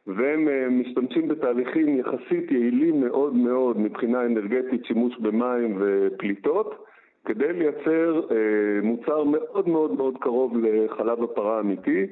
והם 0.07 0.47
אה, 0.47 0.67
משתמשים 0.69 1.27
בתהליכים 1.27 1.97
יחסית 1.99 2.51
יעילים 2.51 3.01
מאוד 3.01 3.35
מאוד 3.35 3.79
מבחינה 3.79 4.25
אנרגטית, 4.25 4.85
שימוש 4.85 5.17
במים 5.19 5.77
ופליטות, 5.79 6.85
כדי 7.25 7.53
לייצר 7.53 8.21
אה, 8.31 8.81
מוצר 8.83 9.23
מאוד 9.23 9.67
מאוד 9.69 9.91
מאוד 9.91 10.17
קרוב 10.21 10.57
לחלב 10.57 11.23
הפרה 11.23 11.57
האמיתי. 11.57 12.05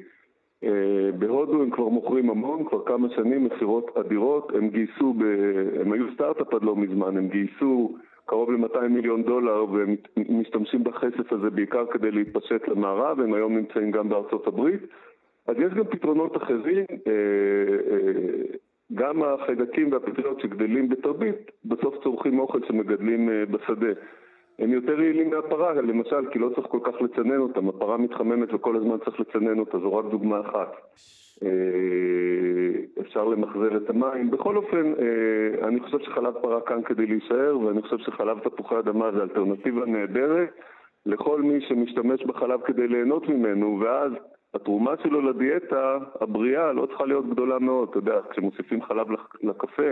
אה, 0.64 1.10
בהודו 1.18 1.62
הם 1.62 1.70
כבר 1.70 1.88
מוכרים 1.88 2.30
המון, 2.30 2.64
כבר 2.64 2.84
כמה 2.84 3.08
שנים, 3.10 3.44
מכירות 3.44 3.96
אדירות. 3.96 4.52
הם 4.54 4.68
גייסו, 4.68 5.12
ב... 5.12 5.22
הם 5.80 5.92
היו 5.92 6.04
סטארט-אפ 6.14 6.54
עד 6.54 6.62
לא 6.62 6.76
מזמן, 6.76 7.16
הם 7.16 7.28
גייסו 7.28 7.96
קרוב 8.26 8.50
ל-200 8.50 8.88
מיליון 8.88 9.22
דולר 9.22 9.64
והם 9.72 9.96
משתמשים 10.28 10.84
בכסף 10.84 11.32
הזה 11.32 11.50
בעיקר 11.50 11.86
כדי 11.86 12.10
להתפשט 12.10 12.68
למערב, 12.68 13.20
הם 13.20 13.34
היום 13.34 13.56
נמצאים 13.56 13.90
גם 13.90 14.08
בארצות 14.08 14.46
הברית. 14.46 14.80
אז 15.46 15.56
יש 15.58 15.74
גם 15.74 15.84
פתרונות 15.84 16.36
אחרים, 16.36 16.84
אה, 17.06 17.12
אה, 17.92 18.56
גם 18.94 19.22
החיידקים 19.22 19.92
והפטריות 19.92 20.40
שגדלים 20.40 20.88
בתרבית, 20.88 21.50
בסוף 21.64 21.94
צורכים 22.02 22.38
אוכל 22.38 22.58
שמגדלים 22.68 23.30
בשדה. 23.50 23.92
הם 24.58 24.72
יותר 24.72 25.00
יעילים 25.00 25.30
מהפרה, 25.30 25.74
למשל, 25.74 26.30
כי 26.30 26.38
לא 26.38 26.48
צריך 26.54 26.66
כל 26.66 26.80
כך 26.84 26.94
לצנן 27.00 27.38
אותם. 27.38 27.68
הפרה 27.68 27.96
מתחממת 27.96 28.54
וכל 28.54 28.76
הזמן 28.76 28.98
צריך 29.04 29.20
לצנן 29.20 29.58
אותה, 29.58 29.78
זו 29.78 29.94
רק 29.94 30.04
דוגמה 30.04 30.40
אחת. 30.40 30.72
אה, 31.42 31.50
אפשר 33.00 33.24
למחזר 33.24 33.76
את 33.76 33.90
המים. 33.90 34.30
בכל 34.30 34.56
אופן, 34.56 34.92
אה, 34.98 35.68
אני 35.68 35.80
חושב 35.80 35.98
שחלב 35.98 36.34
פרה 36.42 36.60
כאן 36.60 36.82
כדי 36.82 37.06
להישאר, 37.06 37.58
ואני 37.58 37.82
חושב 37.82 37.98
שחלב 37.98 38.38
תפוחי 38.38 38.78
אדמה 38.78 39.12
זה 39.12 39.22
אלטרנטיבה 39.22 39.86
נהדרת 39.86 40.50
לכל 41.06 41.42
מי 41.42 41.60
שמשתמש 41.60 42.22
בחלב 42.22 42.60
כדי 42.60 42.88
ליהנות 42.88 43.28
ממנו, 43.28 43.80
ואז 43.80 44.12
התרומה 44.54 44.94
שלו 45.02 45.20
לדיאטה 45.20 45.98
הבריאה 46.20 46.72
לא 46.72 46.86
צריכה 46.86 47.04
להיות 47.04 47.30
גדולה 47.30 47.58
מאוד. 47.58 47.88
אתה 47.88 47.98
יודע, 47.98 48.20
כשמוסיפים 48.30 48.82
חלב 48.82 49.06
לקפה, 49.42 49.90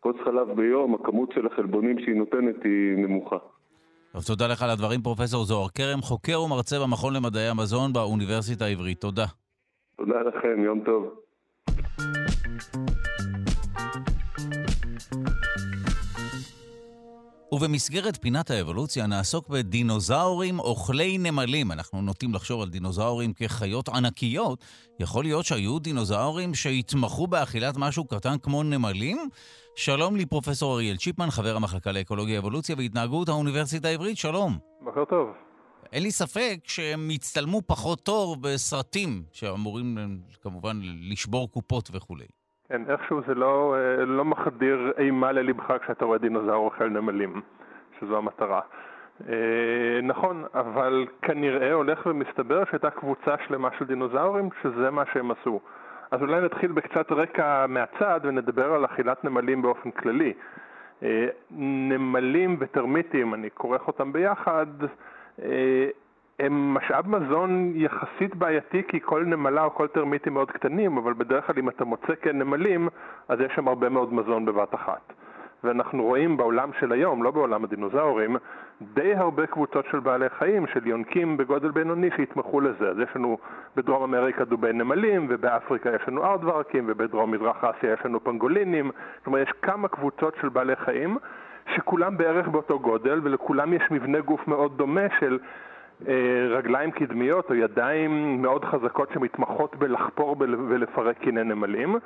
כוס 0.00 0.16
חלב 0.24 0.52
ביום, 0.52 0.94
הכמות 0.94 1.32
של 1.32 1.46
החלבונים 1.46 1.98
שהיא 1.98 2.16
נותנת 2.16 2.64
היא 2.64 2.96
נמוכה. 2.96 3.38
טוב, 4.12 4.24
תודה 4.24 4.46
לך 4.46 4.62
על 4.62 4.70
הדברים, 4.70 5.02
פרופסור 5.02 5.44
זוהר 5.44 5.68
כרם, 5.68 6.02
חוקר 6.02 6.40
ומרצה 6.40 6.78
במכון 6.80 7.14
למדעי 7.14 7.48
המזון 7.48 7.92
באוניברסיטה 7.92 8.64
העברית. 8.64 9.00
תודה. 9.00 9.26
תודה 9.96 10.14
לכם, 10.20 10.64
יום 10.64 10.82
טוב. 10.84 11.04
ובמסגרת 17.52 18.16
פינת 18.16 18.50
האבולוציה 18.50 19.06
נעסוק 19.06 19.48
בדינוזאורים 19.48 20.60
אוכלי 20.60 21.18
נמלים. 21.18 21.72
אנחנו 21.72 22.02
נוטים 22.02 22.34
לחשוב 22.34 22.62
על 22.62 22.68
דינוזאורים 22.68 23.32
כחיות 23.32 23.88
ענקיות. 23.88 24.64
יכול 25.00 25.24
להיות 25.24 25.44
שהיו 25.44 25.78
דינוזאורים 25.78 26.54
שהתמחו 26.54 27.26
באכילת 27.26 27.74
משהו 27.76 28.04
קטן 28.04 28.38
כמו 28.42 28.62
נמלים? 28.62 29.28
שלום 29.86 30.16
לי, 30.16 30.26
פרופסור 30.26 30.74
אריאל 30.74 30.96
צ'יפמן, 30.96 31.30
חבר 31.30 31.56
המחלקה 31.56 31.90
לאקולוגיה, 31.92 32.38
אבולוציה 32.38 32.76
והתנהגות 32.78 33.28
האוניברסיטה 33.28 33.88
העברית, 33.88 34.16
שלום. 34.16 34.52
בוקר 34.80 35.04
טוב. 35.04 35.26
אין 35.92 36.02
לי 36.02 36.10
ספק 36.10 36.58
שהם 36.64 37.00
הצטלמו 37.14 37.62
פחות 37.66 38.00
טוב 38.00 38.36
בסרטים 38.42 39.10
שאמורים 39.32 39.86
כמובן 40.42 40.76
לשבור 41.10 41.50
קופות 41.50 41.88
וכולי. 41.94 42.26
כן, 42.68 42.82
איכשהו 42.90 43.20
זה 43.26 43.34
לא, 43.34 43.74
אה, 43.74 44.04
לא 44.04 44.24
מחדיר 44.24 44.92
אימה 44.98 45.32
ללבך 45.32 45.72
כשאתה 45.84 46.04
רואה 46.04 46.18
דינוזאור 46.18 46.64
אוכל 46.64 46.88
נמלים, 46.88 47.40
שזו 48.00 48.16
המטרה. 48.16 48.60
אה, 49.28 50.00
נכון, 50.02 50.44
אבל 50.54 51.06
כנראה 51.22 51.72
הולך 51.72 52.06
ומסתבר 52.06 52.62
שהייתה 52.70 52.90
קבוצה 52.90 53.34
שלמה 53.46 53.68
של 53.78 53.84
דינוזאורים 53.84 54.48
שזה 54.62 54.90
מה 54.90 55.02
שהם 55.12 55.30
עשו. 55.30 55.60
אז 56.10 56.22
אולי 56.22 56.40
נתחיל 56.40 56.72
בקצת 56.72 57.12
רקע 57.12 57.66
מהצד 57.68 58.20
ונדבר 58.22 58.72
על 58.72 58.84
אכילת 58.84 59.24
נמלים 59.24 59.62
באופן 59.62 59.90
כללי. 59.90 60.32
אה, 61.02 61.26
נמלים 61.90 62.56
וטרמיטים, 62.58 63.34
אני 63.34 63.48
כורך 63.54 63.86
אותם 63.86 64.12
ביחד, 64.12 64.66
אה, 65.42 65.88
הם 66.38 66.74
משאב 66.74 67.08
מזון 67.08 67.72
יחסית 67.74 68.34
בעייתי 68.34 68.82
כי 68.88 69.00
כל 69.00 69.24
נמלה 69.24 69.64
או 69.64 69.74
כל 69.74 69.86
טרמיטים 69.86 70.34
מאוד 70.34 70.50
קטנים, 70.50 70.98
אבל 70.98 71.12
בדרך 71.12 71.46
כלל 71.46 71.58
אם 71.58 71.68
אתה 71.68 71.84
מוצא 71.84 72.14
כנמלים, 72.22 72.88
אז 73.28 73.40
יש 73.40 73.52
שם 73.54 73.68
הרבה 73.68 73.88
מאוד 73.88 74.12
מזון 74.14 74.44
בבת 74.44 74.74
אחת. 74.74 75.12
ואנחנו 75.64 76.02
רואים 76.02 76.36
בעולם 76.36 76.70
של 76.80 76.92
היום, 76.92 77.22
לא 77.22 77.30
בעולם 77.30 77.64
הדינוזאורים, 77.64 78.36
די 78.82 79.14
הרבה 79.14 79.46
קבוצות 79.46 79.84
של 79.90 80.00
בעלי 80.00 80.28
חיים, 80.28 80.66
של 80.66 80.86
יונקים 80.86 81.36
בגודל 81.36 81.70
בינוני 81.70 82.10
שיתמכו 82.16 82.60
לזה. 82.60 82.90
אז 82.90 82.98
יש 82.98 83.16
לנו 83.16 83.38
בדרום 83.76 84.02
אמריקה 84.14 84.44
דובי 84.44 84.72
נמלים, 84.72 85.26
ובאפריקה 85.30 85.90
יש 85.90 86.08
לנו 86.08 86.24
ארדוורקים, 86.24 86.84
ובדרום 86.88 87.30
מזרח 87.30 87.64
אסיה 87.64 87.92
יש 87.92 88.00
לנו 88.04 88.24
פנגולינים. 88.24 88.90
כלומר, 89.24 89.38
יש 89.38 89.50
כמה 89.62 89.88
קבוצות 89.88 90.36
של 90.40 90.48
בעלי 90.48 90.76
חיים 90.76 91.18
שכולם 91.74 92.16
בערך 92.16 92.48
באותו 92.48 92.78
גודל, 92.78 93.20
ולכולם 93.22 93.72
יש 93.72 93.82
מבנה 93.90 94.20
גוף 94.20 94.48
מאוד 94.48 94.76
דומה 94.76 95.06
של 95.20 95.38
אה, 96.08 96.46
רגליים 96.50 96.90
קדמיות 96.90 97.50
או 97.50 97.54
ידיים 97.54 98.42
מאוד 98.42 98.64
חזקות 98.64 99.08
שמתמחות 99.14 99.76
בלחפור 99.76 100.36
ולפרק 100.68 101.18
קיני 101.18 101.44
נמלים 101.44 101.96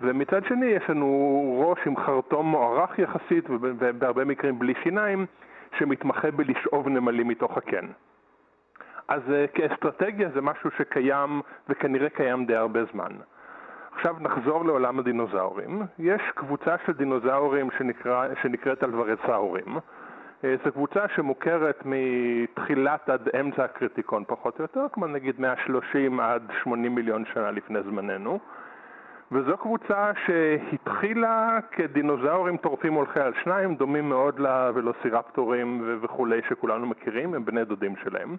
ומצד 0.00 0.44
שני 0.44 0.66
יש 0.66 0.90
לנו 0.90 1.64
ראש 1.66 1.78
עם 1.86 1.96
חרטום 1.96 2.46
מוערך 2.46 2.98
יחסית 2.98 3.50
ובהרבה 3.50 4.24
מקרים 4.24 4.58
בלי 4.58 4.74
שיניים 4.82 5.26
שמתמחה 5.78 6.30
בלשאוב 6.30 6.88
נמלים 6.88 7.28
מתוך 7.28 7.56
הקן. 7.56 7.86
אז 9.08 9.22
אה, 9.32 9.46
כאסטרטגיה 9.46 10.28
זה 10.34 10.40
משהו 10.40 10.70
שקיים 10.78 11.40
וכנראה 11.68 12.08
קיים 12.08 12.46
די 12.46 12.56
הרבה 12.56 12.80
זמן. 12.92 13.12
עכשיו 13.92 14.16
נחזור 14.20 14.64
לעולם 14.64 14.98
הדינוזאורים. 14.98 15.82
יש 15.98 16.22
קבוצה 16.34 16.76
של 16.86 16.92
דינוזאורים 16.92 17.70
שנקרא, 17.78 18.28
שנקראת 18.42 18.84
אלוורסאורים. 18.84 19.78
אה, 20.44 20.54
זו 20.64 20.72
קבוצה 20.72 21.08
שמוכרת 21.16 21.82
מתחילת 21.84 23.10
עד 23.10 23.28
אמצע 23.40 23.64
הקריטיקון 23.64 24.24
פחות 24.26 24.58
או 24.58 24.64
יותר, 24.64 24.86
כמו 24.92 25.06
נגיד 25.06 25.40
130 25.40 26.20
עד 26.20 26.42
80 26.62 26.94
מיליון 26.94 27.24
שנה 27.34 27.50
לפני 27.50 27.82
זמננו. 27.82 28.38
וזו 29.32 29.56
קבוצה 29.56 30.10
שהתחילה 30.26 31.58
כדינוזאורים 31.70 32.56
טורפים 32.56 32.94
הולכי 32.94 33.20
על 33.20 33.32
שניים, 33.42 33.74
דומים 33.74 34.08
מאוד 34.08 34.38
לוולוסירפטורים 34.38 35.98
וכולי 36.02 36.40
שכולנו 36.48 36.86
מכירים, 36.86 37.34
הם 37.34 37.44
בני 37.44 37.64
דודים 37.64 37.96
שלהם. 37.96 38.36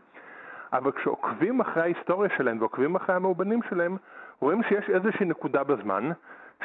אבל 0.74 0.92
כשעוקבים 0.92 1.62
אחרי 1.62 1.84
ההיסטוריה 1.84 2.30
שלהם 2.38 2.60
ועוקבים 2.60 2.96
אחרי 2.96 3.16
המאובנים 3.16 3.60
שלהם, 3.70 3.98
רואים 4.40 4.64
שיש 4.64 4.90
איזושהי 4.90 5.26
נקודה 5.26 5.64
בזמן 5.64 6.10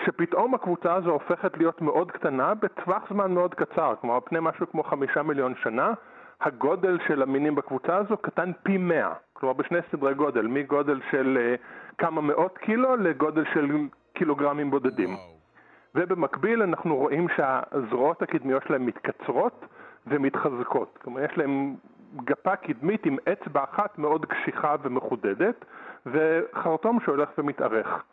שפתאום 0.04 0.54
הקבוצה 0.54 0.94
הזו 0.94 1.10
הופכת 1.10 1.56
להיות 1.58 1.82
מאוד 1.82 2.10
קטנה 2.12 2.54
בטווח 2.54 3.02
זמן 3.10 3.34
מאוד 3.34 3.54
קצר, 3.54 3.94
כלומר 4.00 4.20
פני 4.20 4.38
משהו 4.42 4.70
כמו 4.70 4.82
חמישה 4.82 5.22
מיליון 5.22 5.54
שנה, 5.62 5.92
הגודל 6.40 6.98
של 7.06 7.22
המינים 7.22 7.54
בקבוצה 7.54 7.96
הזו 7.96 8.16
קטן 8.16 8.52
פי 8.62 8.78
מאה, 8.78 9.12
כלומר 9.32 9.54
בשני 9.54 9.78
סדרי 9.90 10.14
גודל, 10.14 10.46
מגודל 10.46 11.00
של 11.10 11.38
uh, 11.38 11.96
כמה 11.98 12.20
מאות 12.20 12.58
קילו 12.58 12.96
לגודל 12.96 13.44
של 13.54 13.66
קילוגרמים 14.16 14.70
בודדים. 14.70 15.14
וואו. 15.14 15.36
ובמקביל 15.94 16.62
אנחנו 16.62 16.96
רואים 16.96 17.26
שהזרועות 17.36 18.22
הקדמיות 18.22 18.62
שלהם 18.68 18.86
מתקצרות 18.86 19.64
ומתחזקות, 20.06 20.98
כלומר 21.02 21.24
יש 21.24 21.38
להם 21.38 21.74
גפה 22.24 22.56
קדמית 22.56 23.06
עם 23.06 23.16
אצבע 23.32 23.64
אחת 23.64 23.98
מאוד 23.98 24.26
קשיחה 24.26 24.76
ומחודדת 24.82 25.64
וחרטום 26.06 26.98
שהולך 27.04 27.28
ומתארך. 27.38 28.04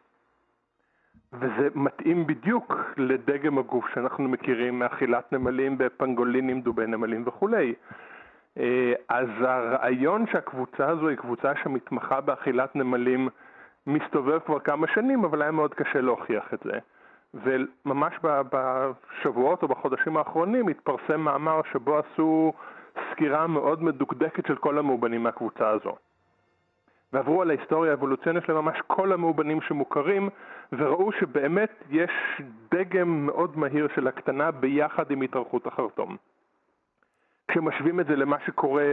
וזה 1.34 1.68
מתאים 1.76 2.28
בדיוק 2.28 2.76
לדגם 2.98 3.58
הגוף 3.58 3.86
שאנחנו 3.94 4.30
מכירים 4.30 4.80
מאכילת 4.80 5.34
נמלים 5.34 5.78
בפנגולינים, 5.78 6.62
דובי 6.62 6.88
נמלים 6.88 7.24
וכולי. 7.28 7.74
אה, 8.58 8.94
אז 9.10 9.28
הרעיון 9.40 10.26
שהקבוצה 10.32 10.90
הזו 10.90 11.08
היא 11.08 11.18
קבוצה 11.18 11.52
שמתמחה 11.64 12.22
באכילת 12.22 12.76
נמלים 12.76 13.30
מסתובב 13.88 14.40
כבר 14.40 14.60
כמה 14.60 14.88
שנים, 14.88 15.24
אבל 15.26 15.42
היה 15.42 15.52
מאוד 15.52 15.74
קשה 15.74 16.02
להוכיח 16.02 16.54
את 16.54 16.60
זה. 16.64 16.80
וממש 17.34 18.14
בשבועות 18.24 19.64
או 19.64 19.68
בחודשים 19.68 20.18
האחרונים 20.18 20.68
התפרסם 20.68 21.22
מאמר 21.22 21.62
שבו 21.72 21.98
עשו 21.98 22.54
סקירה 23.12 23.48
מאוד 23.48 23.84
מדוקדקת 23.84 24.46
של 24.46 24.56
כל 24.56 24.78
המאובנים 24.78 25.24
מהקבוצה 25.24 25.70
הזו. 25.70 25.96
ועברו 27.14 27.42
על 27.42 27.50
ההיסטוריה 27.50 27.92
האבולוציונית 27.92 28.50
לממש 28.50 28.82
כל 28.88 29.12
המאובנים 29.14 29.62
שמוכרים, 29.62 30.30
וראו 30.72 31.12
שבאמת 31.12 31.84
יש 31.90 32.12
דגם 32.72 33.26
מאוד 33.26 33.58
מהיר 33.58 33.88
של 33.96 34.08
הקטנה 34.08 34.52
ביחד 34.52 35.12
עם 35.12 35.22
התארכות 35.22 35.68
החרטום. 35.68 36.18
כשמשווים 37.48 38.00
את 38.00 38.06
זה 38.06 38.16
למה 38.16 38.38
שקורה 38.46 38.86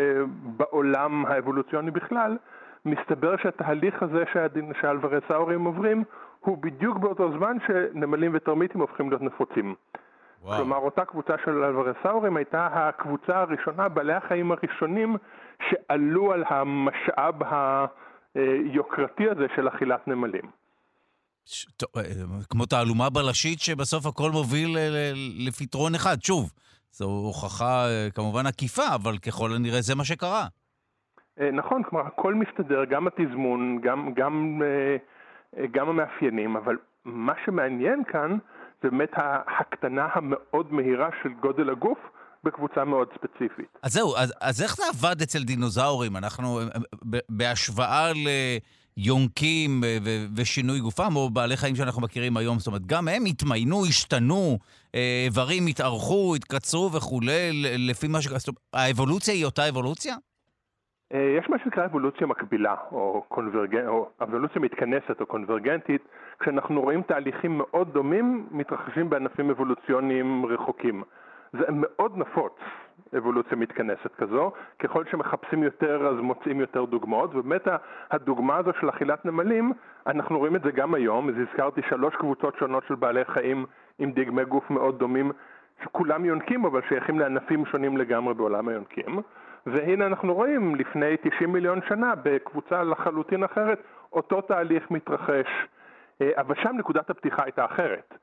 בעולם 0.42 1.26
האבולוציוני 1.26 1.90
בכלל, 1.90 2.36
מסתבר 2.84 3.36
שהתהליך 3.42 4.02
הזה 4.02 4.24
שהאלוורסאורים 4.80 5.64
עוברים 5.64 6.04
הוא 6.40 6.58
בדיוק 6.58 6.98
באותו 6.98 7.32
זמן 7.32 7.56
שנמלים 7.66 8.30
ותרמיטים 8.34 8.80
הופכים 8.80 9.10
להיות 9.10 9.22
נפוצים. 9.22 9.74
וואו. 10.42 10.56
כלומר, 10.56 10.76
אותה 10.76 11.04
קבוצה 11.04 11.32
של 11.44 11.64
אלוורסאורים 11.64 12.36
הייתה 12.36 12.68
הקבוצה 12.72 13.40
הראשונה, 13.40 13.88
בעלי 13.88 14.12
החיים 14.12 14.52
הראשונים 14.52 15.16
שעלו 15.68 16.32
על 16.32 16.44
המשאב 16.46 17.34
היוקרתי 18.34 19.30
הזה 19.30 19.46
של 19.56 19.68
אכילת 19.68 20.08
נמלים. 20.08 20.50
ש... 21.44 21.66
אה, 21.96 22.02
כמו 22.50 22.66
תעלומה 22.66 23.10
בלשית 23.10 23.60
שבסוף 23.60 24.06
הכל 24.06 24.30
מוביל 24.30 24.78
אה, 24.78 25.12
לפתרון 25.38 25.94
אחד. 25.94 26.22
שוב, 26.22 26.52
זו 26.92 27.04
הוכחה 27.04 27.88
אה, 27.88 28.08
כמובן 28.14 28.46
עקיפה, 28.46 28.94
אבל 28.94 29.18
ככל 29.18 29.52
הנראה 29.52 29.80
זה 29.80 29.94
מה 29.94 30.04
שקרה. 30.04 30.46
נכון, 31.52 31.82
כלומר, 31.82 32.06
הכל 32.06 32.34
מסתדר, 32.34 32.84
גם 32.84 33.06
התזמון, 33.06 33.80
גם, 33.82 34.12
גם, 34.14 34.62
גם 35.72 35.88
המאפיינים, 35.88 36.56
אבל 36.56 36.76
מה 37.04 37.32
שמעניין 37.44 38.02
כאן 38.12 38.38
זה 38.82 38.90
באמת 38.90 39.10
ההקטנה 39.12 40.08
המאוד 40.12 40.72
מהירה 40.72 41.08
של 41.22 41.28
גודל 41.40 41.70
הגוף 41.70 41.98
בקבוצה 42.44 42.84
מאוד 42.84 43.08
ספציפית. 43.14 43.78
אז 43.82 43.92
זהו, 43.92 44.16
אז, 44.16 44.34
אז 44.40 44.62
איך 44.62 44.76
זה 44.76 44.82
עבד 44.94 45.22
אצל 45.22 45.42
דינוזאורים? 45.42 46.16
אנחנו, 46.16 46.60
בהשוואה 47.28 48.10
ליונקים 48.96 49.80
ושינוי 50.36 50.80
גופם, 50.80 51.16
או 51.16 51.30
בעלי 51.30 51.56
חיים 51.56 51.76
שאנחנו 51.76 52.02
מכירים 52.02 52.36
היום, 52.36 52.58
זאת 52.58 52.66
אומרת, 52.66 52.86
גם 52.86 53.08
הם 53.08 53.24
התמיינו, 53.24 53.86
השתנו, 53.86 54.58
אה, 54.94 55.22
איברים 55.26 55.66
התארכו, 55.66 56.34
התקצרו 56.36 56.92
וכולי, 56.92 57.62
לפי 57.78 58.08
מה 58.08 58.22
ש... 58.22 58.28
האבולוציה 58.74 59.34
היא 59.34 59.44
אותה 59.44 59.68
אבולוציה? 59.68 60.16
אה, 61.14 61.34
יש 61.38 61.50
מה 61.50 61.58
שנקרא 61.58 61.84
אבולוציה 61.84 62.26
מקבילה, 62.26 62.74
או, 62.92 63.24
קונברגנ... 63.28 63.86
או 63.86 64.08
אבולוציה 64.22 64.62
מתכנסת 64.62 65.20
או 65.20 65.26
קונברגנטית, 65.26 66.02
כשאנחנו 66.40 66.80
רואים 66.80 67.02
תהליכים 67.02 67.58
מאוד 67.58 67.92
דומים 67.92 68.46
מתרחשים 68.50 69.10
בענפים 69.10 69.50
אבולוציוניים 69.50 70.46
רחוקים. 70.46 71.02
זה 71.52 71.64
מאוד 71.72 72.18
נפוץ, 72.18 72.52
אבולוציה 73.18 73.56
מתכנסת 73.56 74.14
כזו, 74.14 74.52
ככל 74.78 75.04
שמחפשים 75.10 75.62
יותר 75.62 76.06
אז 76.06 76.16
מוצאים 76.16 76.60
יותר 76.60 76.84
דוגמאות, 76.84 77.34
ובאמת 77.34 77.68
הדוגמה 78.10 78.56
הזו 78.56 78.70
של 78.80 78.88
אכילת 78.88 79.24
נמלים, 79.24 79.72
אנחנו 80.06 80.38
רואים 80.38 80.56
את 80.56 80.62
זה 80.62 80.70
גם 80.70 80.94
היום, 80.94 81.28
אז 81.28 81.34
הזכרתי 81.38 81.80
שלוש 81.88 82.16
קבוצות 82.16 82.56
שונות 82.58 82.84
של 82.88 82.94
בעלי 82.94 83.24
חיים 83.24 83.66
עם 83.98 84.12
דגמי 84.12 84.44
גוף 84.44 84.70
מאוד 84.70 84.98
דומים, 84.98 85.32
שכולם 85.84 86.24
יונקים 86.24 86.64
אבל 86.64 86.80
שייכים 86.88 87.18
לענפים 87.18 87.66
שונים 87.66 87.96
לגמרי 87.96 88.34
בעולם 88.34 88.68
היונקים. 88.68 89.20
והנה 89.66 90.06
אנחנו 90.06 90.34
רואים 90.34 90.74
לפני 90.74 91.16
90 91.16 91.52
מיליון 91.52 91.80
שנה 91.88 92.14
בקבוצה 92.22 92.82
לחלוטין 92.82 93.44
אחרת 93.44 93.82
אותו 94.12 94.40
תהליך 94.40 94.90
מתרחש, 94.90 95.46
אה, 96.20 96.30
אבל 96.36 96.54
שם 96.62 96.76
נקודת 96.78 97.10
הפתיחה 97.10 97.42
הייתה 97.44 97.64
אחרת. 97.64 98.14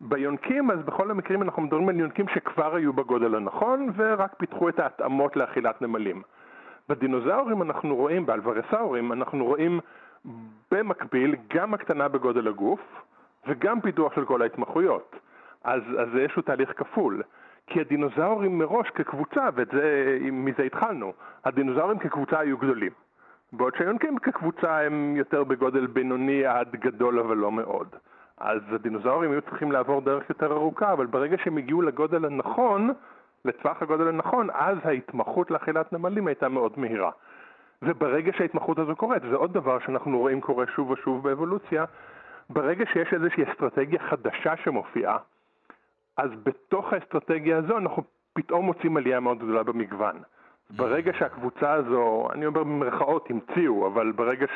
ביונקים, 0.00 0.70
אז 0.70 0.78
בכל 0.78 1.10
המקרים 1.10 1.42
אנחנו 1.42 1.62
מדברים 1.62 1.88
על 1.88 2.00
יונקים 2.00 2.28
שכבר 2.28 2.74
היו 2.74 2.92
בגודל 2.92 3.34
הנכון 3.34 3.92
ורק 3.96 4.34
פיתחו 4.38 4.68
את 4.68 4.78
ההתאמות 4.78 5.36
לאכילת 5.36 5.82
נמלים. 5.82 6.22
בדינוזאורים 6.88 7.62
אנחנו 7.62 7.96
רואים, 7.96 8.26
באלוורסאורים, 8.26 9.12
אנחנו 9.12 9.44
רואים 9.44 9.80
במקביל 10.70 11.36
גם 11.54 11.74
הקטנה 11.74 12.08
בגודל 12.08 12.48
הגוף 12.48 12.80
וגם 13.46 13.80
פיתוח 13.80 14.14
של 14.14 14.24
כל 14.24 14.42
ההתמחויות. 14.42 15.16
אז, 15.64 15.82
אז 15.98 16.08
זה 16.12 16.18
איזשהו 16.18 16.42
תהליך 16.42 16.72
כפול. 16.76 17.22
כי 17.70 17.80
הדינוזאורים 17.80 18.58
מראש 18.58 18.90
כקבוצה, 18.90 19.48
ומזה 19.56 20.62
התחלנו, 20.62 21.12
הדינוזאורים 21.44 21.98
כקבוצה 21.98 22.38
היו 22.38 22.58
גדולים. 22.58 22.92
בעוד 23.52 23.74
שהיונקים 23.76 24.18
כקבוצה 24.18 24.80
הם 24.80 25.16
יותר 25.16 25.44
בגודל 25.44 25.86
בינוני 25.86 26.46
עד 26.46 26.76
גדול 26.76 27.18
אבל 27.18 27.36
לא 27.36 27.52
מאוד. 27.52 27.88
אז 28.38 28.60
הדינוזאורים 28.72 29.32
היו 29.32 29.42
צריכים 29.42 29.72
לעבור 29.72 30.00
דרך 30.00 30.28
יותר 30.28 30.52
ארוכה, 30.52 30.92
אבל 30.92 31.06
ברגע 31.06 31.36
שהם 31.44 31.56
הגיעו 31.56 31.82
לגודל 31.82 32.24
הנכון, 32.24 32.90
לטווח 33.44 33.82
הגודל 33.82 34.08
הנכון, 34.08 34.48
אז 34.54 34.78
ההתמחות 34.84 35.50
לאכילת 35.50 35.92
נמלים 35.92 36.26
הייתה 36.26 36.48
מאוד 36.48 36.72
מהירה. 36.76 37.10
וברגע 37.82 38.32
שההתמחות 38.32 38.78
הזו 38.78 38.96
קורית, 38.96 39.22
זה 39.22 39.36
עוד 39.36 39.52
דבר 39.52 39.78
שאנחנו 39.78 40.18
רואים 40.18 40.40
קורה 40.40 40.64
שוב 40.66 40.90
ושוב 40.90 41.22
באבולוציה, 41.22 41.84
ברגע 42.50 42.84
שיש 42.92 43.14
איזושהי 43.14 43.44
אסטרטגיה 43.52 44.00
חדשה 44.10 44.56
שמופיעה, 44.56 45.18
אז 46.20 46.30
בתוך 46.42 46.92
האסטרטגיה 46.92 47.58
הזו 47.58 47.78
אנחנו 47.78 48.02
פתאום 48.32 48.64
מוצאים 48.64 48.96
עלייה 48.96 49.20
מאוד 49.20 49.38
גדולה 49.38 49.62
במגוון. 49.62 50.16
ברגע 50.70 51.12
שהקבוצה 51.18 51.72
הזו, 51.72 52.28
אני 52.32 52.46
אומר 52.46 52.60
במרכאות, 52.62 53.30
המציאו, 53.30 53.86
אבל 53.86 54.12
ברגע 54.12 54.46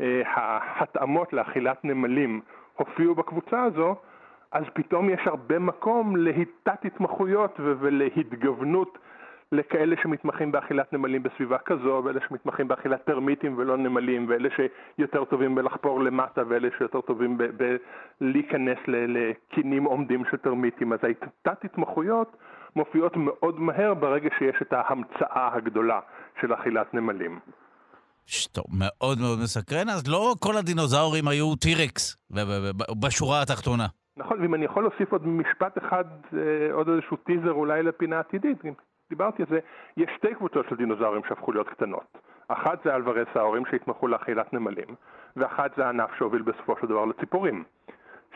שההתאמות 0.00 1.32
לאכילת 1.32 1.84
נמלים 1.84 2.40
הופיעו 2.76 3.14
בקבוצה 3.14 3.62
הזו, 3.62 3.94
אז 4.52 4.64
פתאום 4.74 5.10
יש 5.10 5.20
הרבה 5.26 5.58
מקום 5.58 6.16
לתת 6.16 6.84
התמחויות 6.84 7.60
ולהתגוונות 7.60 8.98
לכאלה 9.52 9.96
שמתמחים 10.02 10.52
באכילת 10.52 10.92
נמלים 10.92 11.22
בסביבה 11.22 11.58
כזו, 11.58 12.02
ואלה 12.04 12.20
שמתמחים 12.28 12.68
באכילת 12.68 13.04
טרמיטים 13.04 13.58
ולא 13.58 13.76
נמלים, 13.76 14.26
ואלה 14.28 14.48
שיותר 14.56 15.24
טובים 15.24 15.54
בלחפור 15.54 16.00
למטה, 16.00 16.42
ואלה 16.48 16.68
שיותר 16.78 17.00
טובים 17.00 17.38
בלהיכנס 18.20 18.78
לקינים 18.86 19.84
עומדים 19.84 20.24
של 20.30 20.36
טרמיטים. 20.36 20.92
אז 20.92 20.98
התת 21.10 21.64
התמחויות 21.64 22.36
מופיעות 22.76 23.12
מאוד 23.16 23.60
מהר 23.60 23.94
ברגע 23.94 24.28
שיש 24.38 24.56
את 24.62 24.72
ההמצאה 24.72 25.54
הגדולה 25.54 26.00
של 26.40 26.54
אכילת 26.54 26.94
נמלים. 26.94 27.38
טוב, 28.52 28.64
מאוד 28.78 29.18
מאוד 29.18 29.38
מסקרן, 29.42 29.88
אז 29.88 30.08
לא 30.08 30.34
כל 30.38 30.56
הדינוזאורים 30.56 31.28
היו 31.28 31.56
טירקס 31.56 32.16
בשורה 33.02 33.42
התחתונה. 33.42 33.86
נכון, 34.16 34.40
ואם 34.40 34.54
אני 34.54 34.64
יכול 34.64 34.82
להוסיף 34.82 35.12
עוד 35.12 35.26
משפט 35.26 35.78
אחד, 35.78 36.04
אה, 36.34 36.72
עוד 36.72 36.88
איזשהו 36.88 37.16
טיזר 37.16 37.52
אולי 37.52 37.82
לפינה 37.82 38.18
עתידית, 38.18 38.58
דיברתי 39.10 39.42
על 39.42 39.48
זה, 39.50 39.58
יש 39.96 40.10
שתי 40.16 40.34
קבוצות 40.34 40.66
של 40.68 40.76
דינוזאורים 40.76 41.22
שהפכו 41.28 41.52
להיות 41.52 41.68
קטנות. 41.68 42.18
אחת 42.48 42.78
זה 42.84 42.94
אלוורסאורים 42.94 43.62
שהתמחו 43.70 44.08
לאכילת 44.08 44.52
נמלים, 44.52 44.94
ואחת 45.36 45.70
זה 45.76 45.86
הענף 45.86 46.10
שהוביל 46.18 46.42
בסופו 46.42 46.74
של 46.80 46.86
דבר 46.86 47.04
לציפורים. 47.04 47.64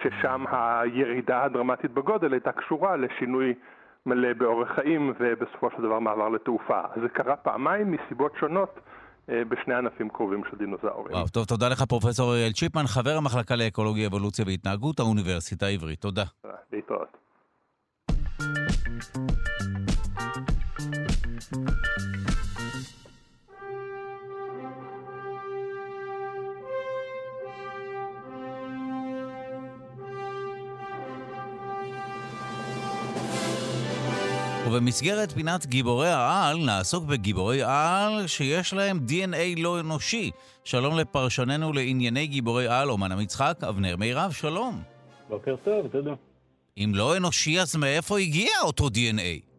ששם 0.02 0.44
הירידה 0.50 1.42
הדרמטית 1.44 1.90
בגודל 1.90 2.32
הייתה 2.32 2.52
קשורה 2.52 2.96
לשינוי 2.96 3.54
מלא 4.06 4.32
באורח 4.32 4.68
חיים 4.74 5.12
ובסופו 5.20 5.70
של 5.76 5.82
דבר 5.82 5.98
מעבר 5.98 6.28
לתעופה. 6.28 6.80
זה 7.02 7.08
קרה 7.08 7.36
פעמיים 7.36 7.92
מסיבות 7.92 8.32
שונות 8.40 8.78
אה, 9.30 9.44
בשני 9.48 9.74
ענפים 9.74 10.08
קרובים 10.08 10.42
של 10.50 10.56
דינוזאורים. 10.56 11.14
וואו, 11.14 11.28
טוב, 11.28 11.44
תודה 11.44 11.68
לך 11.68 11.82
פרופסור 11.82 12.32
אריאל 12.32 12.52
צ'יפמן, 12.52 12.86
חבר 12.86 13.16
המחלקה 13.16 13.56
לאקולוגיה, 13.56 14.06
אבולוציה 14.06 14.44
והתנהגות, 14.48 15.00
האוניברסיטה 15.00 15.66
העברית. 15.66 16.00
תודה. 16.00 16.24
להתראות. 16.72 17.16
ובמסגרת 34.66 35.32
פינת 35.32 35.66
גיבורי 35.66 36.08
העל, 36.08 36.58
נעסוק 36.58 37.04
בגיבורי 37.04 37.62
על 37.62 38.26
שיש 38.26 38.72
להם 38.72 39.00
DNA 39.08 39.60
לא 39.60 39.80
אנושי. 39.80 40.30
שלום 40.64 40.98
לפרשננו 40.98 41.72
לענייני 41.72 42.26
גיבורי 42.26 42.68
על, 42.68 42.90
אומן 42.90 43.12
המצחק, 43.12 43.58
אבנר 43.68 43.96
מירב, 43.96 44.32
שלום. 44.32 44.82
בוקר 45.28 45.56
טוב, 45.64 45.86
תודה. 45.88 46.14
אם 46.78 46.92
לא 46.94 47.16
אנושי, 47.16 47.60
אז 47.60 47.76
מאיפה 47.76 48.18
הגיע 48.18 48.52
אותו 48.62 48.86
DNA? 48.86 49.49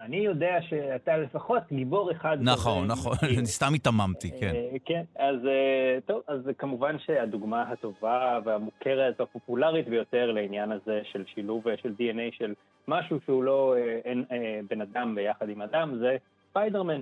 אני 0.00 0.16
יודע 0.16 0.62
שאתה 0.62 1.16
לפחות 1.16 1.62
גיבור 1.72 2.12
אחד. 2.12 2.38
נכון, 2.40 2.86
נכון, 2.86 3.12
אני 3.38 3.46
סתם 3.46 3.74
היתממתי, 3.74 4.30
כן. 4.40 4.54
אה, 4.54 4.76
כן, 4.84 5.02
אז 5.16 5.46
אה, 5.46 5.98
טוב, 6.06 6.22
אז 6.26 6.40
כמובן 6.58 6.98
שהדוגמה 6.98 7.62
הטובה 7.62 8.38
והמוכרת 8.44 9.20
והפופולרית 9.20 9.88
ביותר 9.88 10.32
לעניין 10.32 10.72
הזה 10.72 11.00
של 11.12 11.24
שילוב 11.34 11.68
אה, 11.68 11.74
של 11.82 11.94
DNA 11.98 12.38
של 12.38 12.54
משהו 12.88 13.18
שהוא 13.26 13.44
לא 13.44 13.74
אין, 14.04 14.24
בן 14.70 14.80
אדם 14.80 15.14
ביחד 15.14 15.48
עם 15.48 15.62
אדם, 15.62 15.98
זה 15.98 16.16
ספיידרמן. 16.50 17.00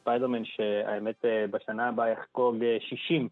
ספיידרמן 0.00 0.44
שהאמת 0.44 1.24
בשנה 1.50 1.88
הבאה 1.88 2.08
יחגוג 2.08 2.56
60 2.80 3.28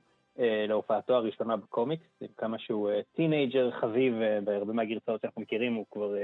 להופעתו 0.68 1.14
הראשונה 1.14 1.56
בקומיקס, 1.56 2.04
עם 2.20 2.28
כמה 2.36 2.58
שהוא 2.58 2.90
טינאייג'ר 3.14 3.70
חביב 3.70 4.14
בהרבה 4.44 4.72
מהגרסאות 4.72 5.20
שאנחנו 5.20 5.42
מכירים, 5.42 5.74
הוא 5.74 5.84
כבר 5.90 6.14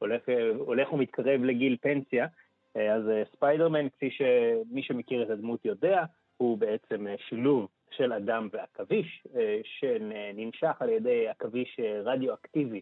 הולך, 0.00 0.22
הולך 0.58 0.92
ומתקרב 0.92 1.44
לגיל 1.44 1.76
פנסיה. 1.80 2.26
אז 2.74 3.02
ספיידרמן, 3.32 3.88
כפי 3.88 4.10
שמי 4.10 4.82
שמכיר 4.82 5.22
את 5.22 5.30
הדמות 5.30 5.64
יודע, 5.64 6.04
הוא 6.36 6.58
בעצם 6.58 7.06
שילוב 7.28 7.68
של 7.90 8.12
אדם 8.12 8.48
ועכביש, 8.52 9.22
שננשך 9.64 10.76
על 10.80 10.88
ידי 10.88 11.28
עכביש 11.28 11.80
רדיואקטיבי 12.04 12.80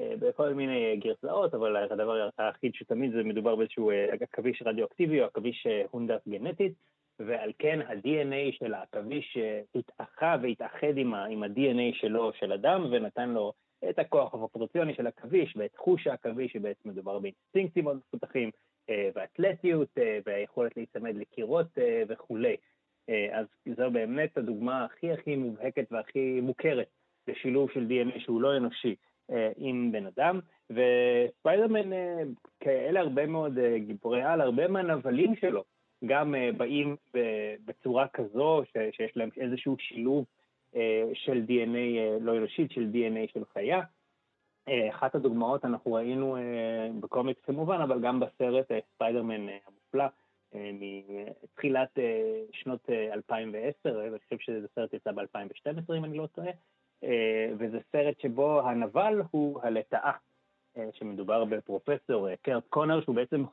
בכל 0.00 0.54
מיני 0.54 0.96
גרסאות, 0.96 1.54
אבל 1.54 1.76
הדבר 1.76 2.28
היחיד 2.38 2.74
שתמיד 2.74 3.12
זה 3.12 3.22
מדובר 3.22 3.56
באיזשהו 3.56 3.90
עכביש 4.20 4.62
רדיואקטיבי 4.66 5.20
או 5.20 5.26
עכביש 5.26 5.66
מהונדס 5.90 6.28
גנטית, 6.28 6.72
ועל 7.18 7.52
כן 7.58 7.80
ה-DNA 7.86 8.58
של 8.58 8.74
העכביש 8.74 9.38
התאחה 9.74 10.36
והתאחד 10.42 10.96
עם 10.96 11.42
ה-DNA 11.42 11.94
שלו, 12.00 12.32
של 12.32 12.52
אדם, 12.52 12.86
ונתן 12.90 13.28
לו 13.28 13.52
את 13.90 13.98
הכוח 13.98 14.34
הפרופורציוני 14.34 14.94
של 14.94 15.06
עכביש 15.06 15.54
ואת 15.56 15.76
חוש 15.76 16.06
העכביש, 16.06 16.52
שבעצם 16.52 16.88
מדובר 16.88 17.18
באינסטינקטים 17.18 17.84
מאוד 17.84 17.96
מפותחים, 17.96 18.50
אה, 18.90 19.08
ואתלטיות, 19.14 19.88
אה, 19.98 20.18
והיכולת 20.26 20.76
להיצמד 20.76 21.16
לקירות 21.16 21.78
אה, 21.78 22.02
וכולי. 22.08 22.56
אז 23.32 23.46
זו 23.76 23.90
באמת 23.90 24.38
הדוגמה 24.38 24.84
הכי 24.84 25.12
הכי 25.12 25.36
מובהקת 25.36 25.86
והכי 25.90 26.40
מוכרת 26.40 26.86
לשילוב 27.28 27.70
של 27.70 27.86
DNA 27.88 28.20
שהוא 28.20 28.42
לא 28.42 28.56
אנושי 28.56 28.94
עם 29.56 29.92
בן 29.92 30.06
אדם, 30.06 30.40
וספיידרמן, 30.70 31.90
כאלה 32.60 33.00
הרבה 33.00 33.26
מאוד 33.26 33.58
גיבורי 33.86 34.22
על, 34.22 34.40
הרבה 34.40 34.68
מהנבלים 34.68 35.36
שלו 35.36 35.64
גם 36.06 36.34
באים 36.56 36.96
בצורה 37.64 38.08
כזו, 38.08 38.62
שיש 38.92 39.16
להם 39.16 39.28
איזשהו 39.36 39.76
שילוב 39.78 40.24
של 41.14 41.44
DNA 41.48 41.98
אה, 41.98 42.16
לא 42.20 42.36
אנושית, 42.36 42.70
של 42.70 42.90
DNA 42.92 43.32
של 43.32 43.44
חיה. 43.52 43.80
אה, 44.68 44.90
אחת 44.90 45.14
הדוגמאות 45.14 45.64
אנחנו 45.64 45.92
ראינו 45.92 46.36
בקומיקס 47.00 47.40
כמובן, 47.44 47.80
אבל 47.80 48.00
גם 48.00 48.20
בסרט 48.20 48.66
ספיידרמן 48.94 49.46
המופלא 49.66 50.04
מתחילת 51.42 51.98
שנות 52.52 52.90
2010, 52.90 54.06
אני 54.06 54.18
חושב 54.18 54.38
שזה 54.38 54.66
סרט 54.74 54.94
יצא 54.94 55.12
ב-2012 55.12 55.94
אם 55.96 56.04
אני 56.04 56.18
לא 56.18 56.26
טועה, 56.26 56.50
וזה 57.58 57.78
סרט 57.92 58.20
שבו 58.20 58.60
הנבל 58.68 59.22
הוא 59.30 59.60
הלטאה, 59.62 60.12
שמדובר 60.92 61.44
בפרופסור 61.44 62.34
קרט 62.42 62.64
קונר, 62.68 63.00
שהוא 63.00 63.14
בעצם, 63.14 63.44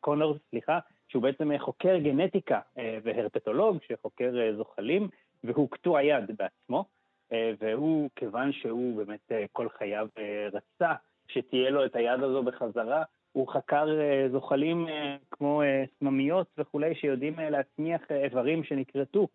קונר, 0.00 0.32
סליחה, 0.50 0.78
שהוא 1.08 1.22
בעצם 1.22 1.58
חוקר 1.58 1.98
גנטיקה 1.98 2.60
והרפטולוג 2.76 3.78
שחוקר 3.88 4.32
זוחלים, 4.56 5.08
והוא 5.44 5.70
קטוע 5.70 6.02
יד 6.02 6.30
בעצמו, 6.38 6.84
אה, 7.32 7.52
והוא, 7.60 8.10
כיוון 8.16 8.52
שהוא 8.52 8.96
באמת 8.96 9.32
אה, 9.32 9.44
כל 9.52 9.68
חייו 9.68 10.08
אה, 10.18 10.48
רצה 10.52 10.92
שתהיה 11.28 11.70
לו 11.70 11.84
את 11.84 11.96
היד 11.96 12.22
הזו 12.22 12.42
בחזרה, 12.42 13.02
הוא 13.32 13.48
חקר 13.48 13.86
זוחלים 14.32 14.86
כמו 15.30 15.62
סממיות 15.98 16.46
וכולי, 16.58 16.94
שיודעים 16.94 17.34
להצמיח 17.38 18.00
איברים 18.10 18.64
שנכרתו, 18.64 19.28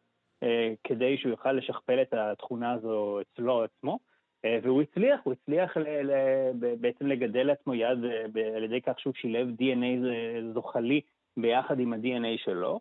כדי 0.84 1.18
שהוא 1.18 1.30
יוכל 1.30 1.52
לשכפל 1.52 2.02
את 2.02 2.14
התכונה 2.14 2.72
הזו 2.72 3.20
אצלו 3.22 3.64
עצמו. 3.64 4.00
והוא 4.64 4.82
הצליח, 4.82 5.20
הוא 5.24 5.34
הצליח 5.34 5.78
ל, 5.78 5.82
ל, 5.82 6.14
בעצם 6.80 7.08
לגדל 7.08 7.44
לעצמו 7.44 7.74
יד 7.76 7.98
על 8.56 8.64
ידי 8.64 8.82
כך 8.82 9.00
שהוא 9.00 9.14
שילב 9.16 9.48
DNA 9.48 10.54
זוחלי 10.54 11.02
ביחד 11.38 11.80
עם 11.80 11.94
ה-DNA 11.94 12.44
שלו. 12.44 12.80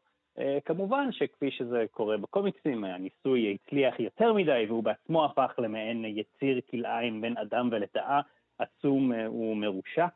כמובן 0.65 1.13
שכפי 1.13 1.51
שזה 1.51 1.85
קורה 1.91 2.17
בקומיקסים, 2.17 2.85
הניסוי 2.85 3.55
הצליח 3.55 4.01
יותר 4.01 4.33
מדי 4.33 4.65
והוא 4.69 4.85
בעצמו 4.85 5.25
הפך 5.25 5.55
למעין 5.59 6.05
יציר 6.05 6.61
כלאיים 6.71 7.21
בין 7.21 7.37
אדם 7.37 7.69
ולתאה 7.73 8.21
עצום 8.59 9.13
ומרושע. 9.29 10.07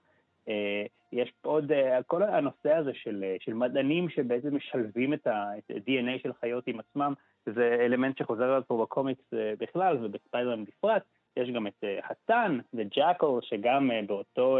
יש 1.12 1.32
עוד, 1.42 1.72
כל 2.06 2.22
הנושא 2.22 2.72
הזה 2.72 2.94
של, 2.94 3.24
של 3.40 3.54
מדענים 3.54 4.08
שבעצם 4.08 4.56
משלבים 4.56 5.14
את 5.14 5.26
ה-DNA 5.26 6.22
של 6.22 6.32
חיות 6.32 6.66
עם 6.66 6.80
עצמם, 6.80 7.14
זה 7.46 7.76
אלמנט 7.80 8.18
שחוזר 8.18 8.52
על 8.52 8.62
פה 8.62 8.82
בקומיקס 8.82 9.24
בכלל 9.32 9.96
ובספיידרמן 10.00 10.64
בפרט. 10.64 11.02
יש 11.36 11.50
גם 11.50 11.66
את 11.66 11.84
התן 12.04 12.58
ו 12.74 12.81
Jackal, 12.81 13.26
שגם 13.40 13.90
באותו, 14.06 14.58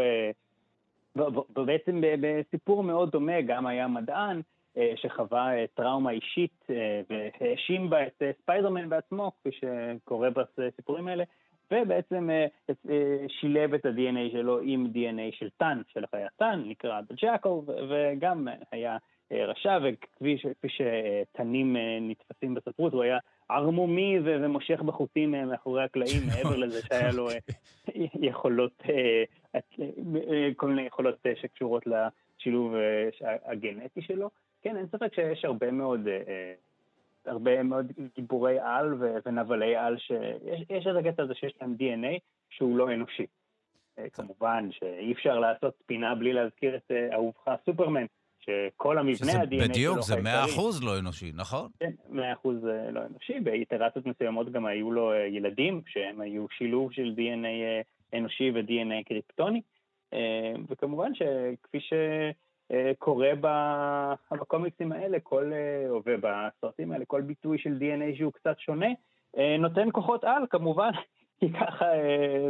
בעצם 1.49 2.01
בסיפור 2.01 2.83
מאוד 2.83 3.11
דומה, 3.11 3.41
גם 3.41 3.67
היה 3.67 3.87
מדען 3.87 4.41
שחווה 4.95 5.51
טראומה 5.73 6.11
אישית 6.11 6.67
והאשים 7.09 7.89
בה 7.89 8.07
את 8.07 8.21
ספיידרמן 8.41 8.89
בעצמו, 8.89 9.31
כפי 9.31 9.49
שקורה 9.51 10.29
בסיפורים 10.57 11.07
האלה, 11.07 11.23
ובעצם 11.71 12.29
שילב 13.27 13.73
את 13.73 13.85
ה-DNA 13.85 14.31
שלו 14.31 14.59
עם 14.59 14.85
DNA 14.93 15.35
של 15.39 15.49
תן, 15.57 15.81
של 15.93 16.03
החיה 16.03 16.27
תן, 16.37 16.63
נקרא 16.65 17.01
Jackal, 17.21 17.49
וגם 17.89 18.47
היה 18.71 18.97
רשע, 19.31 19.77
וכפי 19.83 20.37
שתנים 20.67 21.75
נתפסים 22.01 22.53
בספרות, 22.53 22.93
הוא 22.93 23.03
היה 23.03 23.17
ערמומי 23.49 24.19
ומושך 24.23 24.81
בחוטים 24.81 25.31
מאחורי 25.31 25.83
הקלעים, 25.83 26.21
מעבר 26.35 26.55
לזה 26.55 26.81
שהיה 26.81 27.11
לו 27.11 27.27
יכולות, 28.21 28.83
כל 30.55 30.67
מיני 30.67 30.81
יכולות 30.81 31.15
שקשורות 31.41 31.83
לשילוב 31.87 32.73
הגנטי 33.45 34.01
שלו. 34.01 34.29
כן, 34.61 34.77
אין 34.77 34.87
ספק 34.87 35.13
שיש 35.15 35.45
הרבה 35.45 35.71
מאוד, 35.71 35.99
הרבה 37.25 37.63
מאוד 37.63 37.91
גיבורי 38.15 38.59
על 38.59 38.93
ונבלי 39.25 39.75
על, 39.75 39.97
שיש 39.97 40.87
את 40.87 40.95
הקטע 40.95 41.23
הזה 41.23 41.33
שיש 41.35 41.53
להם 41.61 41.75
DNA 41.79 42.19
שהוא 42.49 42.77
לא 42.77 42.93
אנושי. 42.93 43.25
כמובן 44.13 44.69
שאי 44.71 45.11
אפשר 45.11 45.39
לעשות 45.39 45.73
פינה 45.85 46.15
בלי 46.15 46.33
להזכיר 46.33 46.75
את 46.75 46.91
אהובך 47.13 47.55
סופרמן. 47.65 48.05
שכל 48.39 48.97
המבנה 48.97 49.31
ה-DNA 49.31 49.55
שלו... 49.55 49.69
בדיוק, 49.69 50.01
זה 50.01 50.21
מאה 50.21 50.45
אחוז 50.45 50.83
לא 50.83 50.99
אנושי, 50.99 51.31
נכון? 51.35 51.69
כן, 51.79 51.91
מאה 52.09 52.33
אחוז 52.33 52.63
לא 52.91 53.01
אנושי. 53.05 53.39
באיטרציות 53.39 54.05
מסוימות 54.05 54.51
גם 54.51 54.65
היו 54.65 54.91
לו 54.91 55.13
ילדים, 55.13 55.81
שהם 55.87 56.21
היו 56.21 56.45
שילוב 56.49 56.91
של 56.91 57.13
DNA 57.17 57.83
אנושי 58.17 58.51
ו-DNA 58.51 59.03
קריפטוני. 59.05 59.61
וכמובן 60.69 61.11
שכפי 61.15 61.79
שקורה 62.71 63.29
בקומיקסים 64.31 64.91
האלה, 64.91 65.17
כל, 65.23 65.51
או 65.89 66.01
בסרטים 66.05 66.91
האלה, 66.91 67.05
כל 67.05 67.21
ביטוי 67.21 67.57
של 67.57 67.77
DNA 67.79 68.17
שהוא 68.17 68.33
קצת 68.33 68.59
שונה, 68.59 68.89
נותן 69.59 69.87
כוחות 69.91 70.23
על, 70.23 70.43
כמובן, 70.49 70.91
כי 71.39 71.53
ככה 71.53 71.85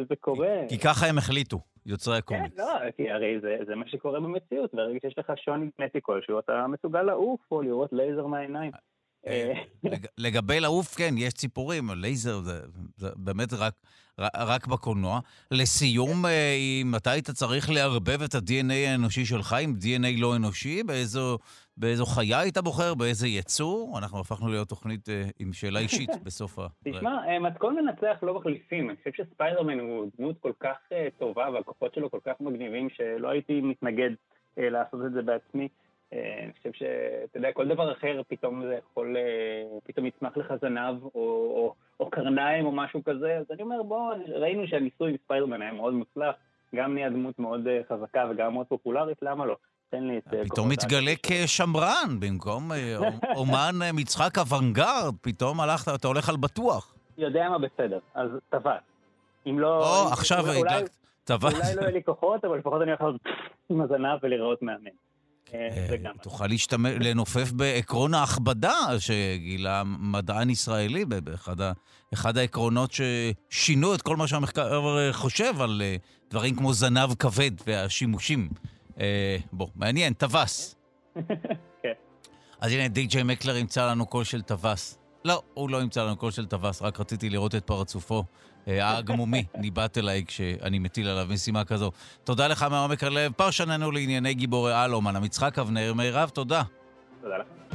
זה 0.10 0.16
קורה. 0.16 0.60
כי 0.70 0.80
ככה 0.80 1.08
הם 1.08 1.18
החליטו. 1.18 1.60
יוצרי 1.86 2.18
הקומיקס. 2.18 2.56
כן, 2.56 2.62
לא, 2.62 2.92
כי 2.98 3.12
הרי 3.12 3.40
זה, 3.42 3.58
זה 3.68 3.76
מה 3.76 3.88
שקורה 3.88 4.20
במציאות, 4.20 4.74
ברגע 4.74 5.00
שיש 5.02 5.18
לך 5.18 5.32
שוני 5.38 5.70
גנטי 5.80 6.00
כלשהו, 6.02 6.40
אתה 6.40 6.68
מסוגל 6.68 7.02
לעוף 7.02 7.40
או 7.52 7.62
לראות 7.62 7.94
לייזר 7.94 8.28
מהעיניים. 8.28 8.72
לגבי 10.18 10.60
לעוף, 10.60 10.96
כן, 10.96 11.14
יש 11.18 11.34
ציפורים, 11.34 11.90
לייזר 11.96 12.40
זה, 12.40 12.62
זה 12.98 13.10
באמת 13.16 13.54
רק, 13.54 13.74
רק 14.38 14.68
בקולנוע. 14.68 15.20
לסיום, 15.52 16.26
אם 16.82 16.96
אתה 16.96 17.12
היית 17.12 17.30
צריך 17.30 17.70
לערבב 17.70 18.22
את 18.22 18.36
ה-DNA 18.36 18.74
האנושי 18.74 19.26
שלך 19.26 19.54
עם 19.54 19.74
DNA 19.82 20.22
לא 20.22 20.36
אנושי, 20.36 20.84
באיזו, 20.84 21.38
באיזו 21.78 22.06
חיה 22.06 22.40
היית 22.40 22.58
בוחר, 22.58 22.94
באיזה 22.94 23.28
יצור? 23.28 23.98
אנחנו 23.98 24.20
הפכנו 24.20 24.48
להיות 24.48 24.70
תוכנית 24.70 25.10
עם 25.40 25.54
שאלה 25.54 25.80
אישית 25.80 26.10
בסוף 26.26 26.60
ה... 26.60 26.68
תשמע, 26.84 27.40
מתכון 27.40 27.76
מנצח 27.76 28.18
לא 28.24 28.34
מחליפים. 28.34 28.90
אני 28.90 28.98
חושב 28.98 29.24
שספיידרמן 29.24 29.80
הוא 29.80 30.10
דמות 30.18 30.36
כל 30.40 30.54
כך 30.60 30.78
טובה 31.20 31.50
והכוחות 31.54 31.94
שלו 31.94 32.12
כל 32.12 32.20
כך 32.26 32.34
מגניבים, 32.40 32.90
שלא 32.90 33.30
הייתי 33.30 33.62
מתנגד 33.62 34.12
לעשות 34.58 35.00
את 35.06 35.14
זה 35.14 35.22
בעצמי. 35.22 35.68
אני 36.14 36.52
חושב 36.58 36.72
שאתה 36.74 37.38
יודע, 37.38 37.52
כל 37.54 37.68
דבר 37.68 37.92
אחר 37.92 38.22
פתאום 38.28 38.66
זה 38.66 38.76
יכול, 38.76 39.16
פתאום 39.84 40.06
יצמח 40.06 40.38
לך 40.38 40.54
זנב 40.62 41.04
או, 41.04 41.10
או, 41.16 41.74
או 42.00 42.10
קרניים 42.10 42.66
או 42.66 42.72
משהו 42.72 43.04
כזה, 43.04 43.38
אז 43.38 43.46
אני 43.52 43.62
אומר, 43.62 43.84
בוא, 43.84 44.14
ראינו 44.28 44.68
שהניסוי 44.68 45.14
בספיידרמן 45.14 45.62
היה 45.62 45.72
מאוד 45.74 45.94
מוצלח, 45.94 46.36
גם 46.76 46.94
נהיה 46.94 47.10
דמות 47.10 47.40
מאוד 47.40 47.68
חזקה 47.90 48.28
וגם 48.32 48.54
מאוד 48.54 48.68
פופולרית, 48.68 49.18
למה 49.22 49.46
לא? 49.46 49.56
תן 49.90 50.04
לי 50.04 50.18
את... 50.18 50.28
פתאום 50.52 50.70
מתגלה 50.70 51.12
כשמרן, 51.24 52.20
במקום 52.20 52.72
אומן 53.40 53.76
מצחק 53.94 54.38
אוונגרד, 54.38 55.14
פתאום 55.22 55.60
הלכת, 55.60 55.96
אתה 55.96 56.08
הולך 56.08 56.30
על 56.30 56.36
בטוח. 56.38 56.96
יודע 57.18 57.50
מה 57.50 57.60
בסדר, 57.60 58.00
אז 58.14 58.30
טבעת. 58.50 58.82
אם 59.48 59.60
לא... 59.60 59.78
או, 59.78 60.14
עכשיו 60.14 60.40
הדלקת. 60.40 60.96
אולי 61.30 61.76
לא 61.76 61.82
יהיה 61.82 61.92
לי 61.92 62.04
כוחות, 62.04 62.46
אבל 62.46 62.58
לפחות 62.58 62.82
אני 62.82 62.92
יכול 62.92 63.18
עם 63.70 63.82
הזנב 63.82 64.20
ולראות 64.24 64.62
מאמן. 64.62 64.92
תוכל 66.22 66.48
לנופף 66.84 67.52
בעקרון 67.52 68.14
ההכבדה 68.14 68.76
שגילה 69.00 69.84
מדען 69.86 70.50
ישראלי, 70.50 71.06
באחד 72.12 72.38
העקרונות 72.38 72.92
ששינו 72.92 73.96
את 73.96 74.02
כל 74.02 74.16
מה 74.16 74.28
שהמחקר 74.28 75.12
חושב 75.12 75.62
על 75.62 75.82
דברים 76.30 76.56
כמו 76.56 76.74
זנב 76.74 77.14
כבד 77.20 77.52
והשימושים. 77.68 78.50
בוא, 79.52 79.68
מעניין, 79.76 80.14
טווס. 80.14 80.76
כן. 81.84 81.92
אז 82.62 82.72
הנה, 82.72 82.88
די.ג'יי 82.88 83.24
מקלר 83.24 83.58
ימצא 83.58 83.92
לנו 83.92 84.06
קול 84.06 84.24
של 84.24 84.42
טווס. 84.42 84.98
לא, 85.26 85.42
הוא 85.54 85.70
לא 85.70 85.82
ימצא 85.82 86.04
לנו 86.04 86.16
קול 86.16 86.32
של 86.32 86.46
טווס, 86.46 86.82
רק 86.82 87.00
רציתי 87.00 87.30
לראות 87.30 87.56
את 87.56 87.64
פרצופו. 87.66 88.24
העגמומי 88.68 89.46
ניבט 89.58 89.98
אליי 89.98 90.24
כשאני 90.28 90.80
מטיל 90.80 91.08
עליו 91.08 91.28
משימה 91.30 91.64
כזו. 91.66 91.92
תודה 92.24 92.48
לך 92.48 92.66
מעומק 92.72 93.04
הלב, 93.04 93.32
פרשננו 93.32 93.92
לענייני 93.92 94.34
גיבורי 94.34 94.74
על, 94.74 94.94
אומן 94.94 95.16
המצחק 95.16 95.60
אבנר 95.60 95.94
מירב, 95.94 96.30
תודה. 96.30 96.64
תודה 97.22 97.38
לך. 97.38 97.71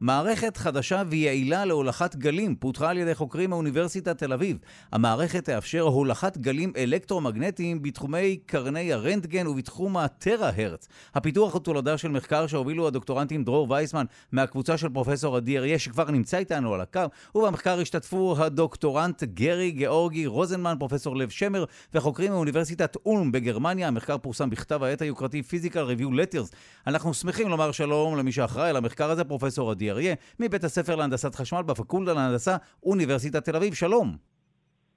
מערכת 0.00 0.56
חדשה 0.56 1.02
ויעילה 1.08 1.64
להולכת 1.64 2.16
גלים 2.16 2.56
פותחה 2.56 2.90
על 2.90 2.98
ידי 2.98 3.14
חוקרים 3.14 3.50
מאוניברסיטת 3.50 4.18
תל 4.18 4.32
אביב. 4.32 4.58
המערכת 4.92 5.44
תאפשר 5.44 5.80
הולכת 5.80 6.38
גלים 6.38 6.72
אלקטרומגנטיים 6.76 7.82
בתחומי 7.82 8.36
קרני 8.46 8.92
הרנטגן 8.92 9.46
ובתחום 9.46 9.96
הטרה-הרץ. 9.96 10.88
הפיתוח 11.14 11.52
הוא 11.52 11.60
תולדה 11.60 11.98
של 11.98 12.08
מחקר 12.08 12.46
שהובילו 12.46 12.86
הדוקטורנטים 12.86 13.44
דרור 13.44 13.70
וייסמן 13.70 14.04
מהקבוצה 14.32 14.76
של 14.78 14.88
פרופסור 14.88 15.36
עדי 15.36 15.58
אריה 15.58 15.78
שכבר 15.78 16.10
נמצא 16.10 16.38
איתנו 16.38 16.74
על 16.74 16.80
הקו, 16.80 17.00
ובמחקר 17.34 17.80
השתתפו 17.80 18.34
הדוקטורנט 18.38 19.24
גרי 19.24 19.70
גאורגי 19.70 20.26
רוזנמן, 20.26 20.74
פרופסור 20.78 21.16
לב 21.16 21.30
שמר 21.30 21.64
וחוקרים 21.94 22.32
מאוניברסיטת 22.32 22.96
אולם 23.06 23.32
בגרמניה. 23.32 23.88
המחקר 23.88 24.18
פורסם 24.18 24.50
בכתב 24.50 24.82
העת 24.82 25.02
היוקרתי 25.02 25.42
Physical 25.50 26.00
Review 26.00 26.10
Letters. 26.10 26.54
אנחנו 26.86 27.14
שמחים 27.14 27.48
לומר 27.48 27.72
שלום 27.72 28.16
למי 28.16 28.32
שאחראי 28.32 28.70
על 28.70 28.76
המחקר 28.76 29.10
הזה, 29.10 29.24
פרופסור 29.24 29.70
עדי 29.70 29.89
אריה, 29.90 30.14
מבית 30.40 30.64
הספר 30.64 30.96
להנדסת 30.96 31.34
חשמל 31.34 31.62
בפקולטה 31.62 32.12
להנדסה, 32.12 32.56
אוניברסיטת 32.82 33.44
תל 33.44 33.56
אביב. 33.56 33.74
שלום. 33.74 34.16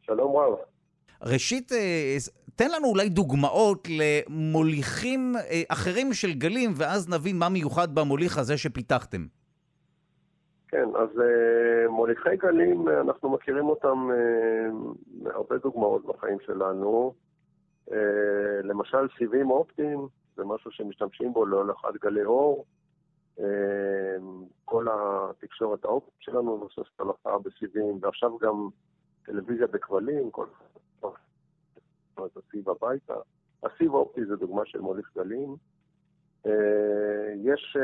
שלום 0.02 0.36
רב. 0.38 0.58
ראשית, 1.24 1.72
תן 2.56 2.72
לנו 2.72 2.88
אולי 2.88 3.10
דוגמאות 3.10 3.88
למוליכים 3.90 5.36
אחרים 5.70 6.14
של 6.14 6.34
גלים, 6.34 6.74
ואז 6.76 7.10
נבין 7.10 7.40
מה 7.40 7.50
מיוחד 7.50 7.96
במוליך 7.96 8.38
הזה 8.38 8.58
שפיתחתם. 8.58 9.26
כן, 10.68 10.88
אז 10.96 11.10
מוליכי 11.90 12.38
גלים, 12.38 12.86
אנחנו 13.02 13.30
מכירים 13.30 13.66
אותם 13.66 14.10
מהרבה 15.22 15.58
דוגמאות 15.58 16.06
בחיים 16.06 16.38
שלנו. 16.46 17.14
למשל, 18.64 19.08
סיבים 19.18 19.50
אופטיים, 19.50 20.08
זה 20.38 20.44
משהו 20.46 20.72
שמשתמשים 20.72 21.34
בו 21.34 21.46
להולכת 21.46 22.02
גלי 22.02 22.24
אור. 22.24 22.66
כל 24.66 24.88
התקשורת 24.92 25.86
האופטית 25.86 26.14
שלנו 26.20 26.58
מבוססת 26.58 27.00
על 27.00 27.08
הולכה 27.08 27.38
בסיבים, 27.38 27.98
ועכשיו 28.02 28.38
גם 28.38 28.70
טלוויזיה 29.26 29.68
בכבלים, 29.68 30.32
כל 30.32 30.46
את 32.16 32.38
הסיב 32.38 32.70
הביתה. 32.70 33.14
הסיב 33.64 33.96
האופטי 33.96 34.26
זה 34.26 34.36
דוגמה 34.36 34.66
של 34.66 34.80
מוליך 34.80 35.12
גלים. 35.16 35.56
יש 37.36 37.78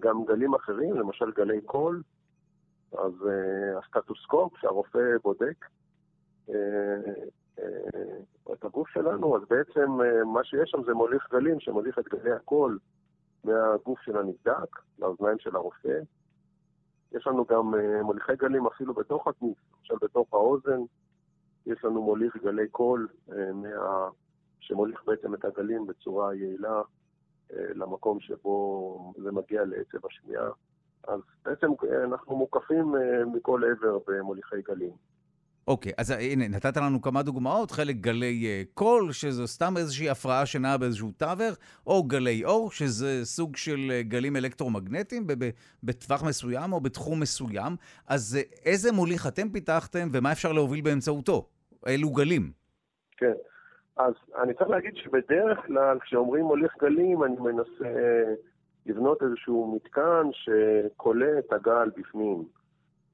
גם 0.00 0.24
גלים 0.24 0.54
אחרים, 0.54 0.94
למשל 0.94 1.30
גלי 1.30 1.60
קול, 1.60 2.02
אז 2.92 3.12
הסטטוסקופ 3.78 4.56
שהרופא 4.56 5.18
בודק 5.22 5.64
את 8.52 8.64
הגוף 8.64 8.88
שלנו, 8.88 9.36
אז 9.36 9.42
בעצם 9.48 9.90
מה 10.34 10.44
שיש 10.44 10.70
שם 10.70 10.84
זה 10.86 10.94
מוליך 10.94 11.28
גלים 11.32 11.60
שמוליך 11.60 11.98
את 11.98 12.08
גלי 12.08 12.32
הקול 12.32 12.78
מהגוף 13.44 14.00
של 14.00 14.16
הנבדק, 14.16 14.78
לאוזניים 14.98 15.38
של 15.38 15.56
הרופא. 15.56 15.98
יש 17.12 17.26
לנו 17.26 17.44
גם 17.44 17.74
מוליכי 18.02 18.36
גלים 18.36 18.66
אפילו 18.66 18.94
בתוך 18.94 19.28
הכניס, 19.28 19.56
למשל 19.78 19.94
בתוך 20.02 20.34
האוזן, 20.34 20.80
יש 21.66 21.84
לנו 21.84 22.02
מוליך 22.02 22.36
גלי 22.36 22.68
קול 22.68 23.08
מה... 23.54 24.08
שמוליך 24.60 25.04
בעצם 25.06 25.34
את 25.34 25.44
הגלים 25.44 25.86
בצורה 25.86 26.34
יעילה 26.34 26.82
למקום 27.50 28.20
שבו 28.20 29.12
זה 29.16 29.32
מגיע 29.32 29.64
לעצב 29.64 30.06
השמיעה. 30.06 30.50
אז 31.08 31.20
בעצם 31.44 31.66
אנחנו 32.04 32.36
מוקפים 32.36 32.94
מכל 33.32 33.62
עבר 33.64 33.98
במוליכי 34.06 34.62
גלים. 34.62 34.92
אוקיי, 35.68 35.92
אז 35.98 36.12
אה, 36.12 36.18
הנה, 36.20 36.48
נתת 36.48 36.76
לנו 36.76 37.02
כמה 37.02 37.22
דוגמאות, 37.22 37.70
חלק 37.70 37.96
גלי 37.96 38.44
uh, 38.44 38.74
קול, 38.74 39.12
שזו 39.12 39.46
סתם 39.46 39.74
איזושהי 39.76 40.10
הפרעה 40.10 40.46
שנעה 40.46 40.78
באיזשהו 40.78 41.10
תווך, 41.16 41.56
או 41.86 42.02
גלי 42.02 42.44
אור, 42.44 42.70
שזה 42.70 43.24
סוג 43.24 43.56
של 43.56 43.76
uh, 43.90 44.08
גלים 44.08 44.36
אלקטרומגנטיים 44.36 45.26
בטווח 45.82 46.24
מסוים 46.24 46.72
או 46.72 46.80
בתחום 46.80 47.20
מסוים. 47.20 47.76
אז 48.08 48.38
uh, 48.40 48.64
איזה 48.64 48.92
מוליך 48.92 49.26
אתם 49.26 49.48
פיתחתם 49.48 50.08
ומה 50.12 50.32
אפשר 50.32 50.52
להוביל 50.52 50.80
באמצעותו? 50.80 51.48
אילו 51.86 52.10
גלים? 52.10 52.50
כן, 53.16 53.32
אז 53.96 54.14
אני 54.42 54.54
צריך 54.54 54.70
להגיד 54.70 54.96
שבדרך 54.96 55.58
כלל 55.66 55.98
כשאומרים 56.00 56.44
מוליך 56.44 56.72
גלים, 56.80 57.24
אני 57.24 57.36
מנסה 57.40 58.24
לבנות 58.86 59.22
איזשהו 59.22 59.74
מתקן 59.76 60.30
שקולט 60.32 61.52
הגל 61.52 61.90
בפנים. 61.96 62.44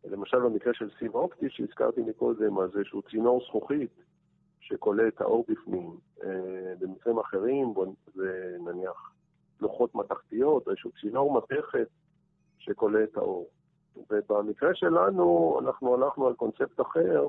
למשל 0.05 0.38
במקרה 0.38 0.74
של 0.74 0.90
סיב 0.98 1.14
אופטי 1.14 1.46
שהזכרתי 1.51 2.01
מקודם, 2.01 2.59
אז 2.59 2.76
איזשהו 2.76 3.03
צינור 3.03 3.44
זכוכית 3.48 3.90
שכולל 4.61 5.09
את 5.09 5.20
האור 5.20 5.44
בפנים. 5.48 5.90
אה, 6.22 6.74
במקרים 6.78 7.18
אחרים, 7.18 7.74
זה 8.14 8.57
נניח 8.61 9.12
לוחות 9.61 9.94
מתכתיות, 9.94 10.68
איזשהו 10.68 10.90
צינור 11.01 11.38
מתכת 11.38 11.88
שכולל 12.59 13.05
את 13.05 13.16
האור. 13.16 13.48
ובמקרה 14.11 14.74
שלנו, 14.74 15.57
אנחנו 15.62 15.94
הלכנו 15.94 16.26
על 16.26 16.34
קונספט 16.34 16.80
אחר, 16.80 17.26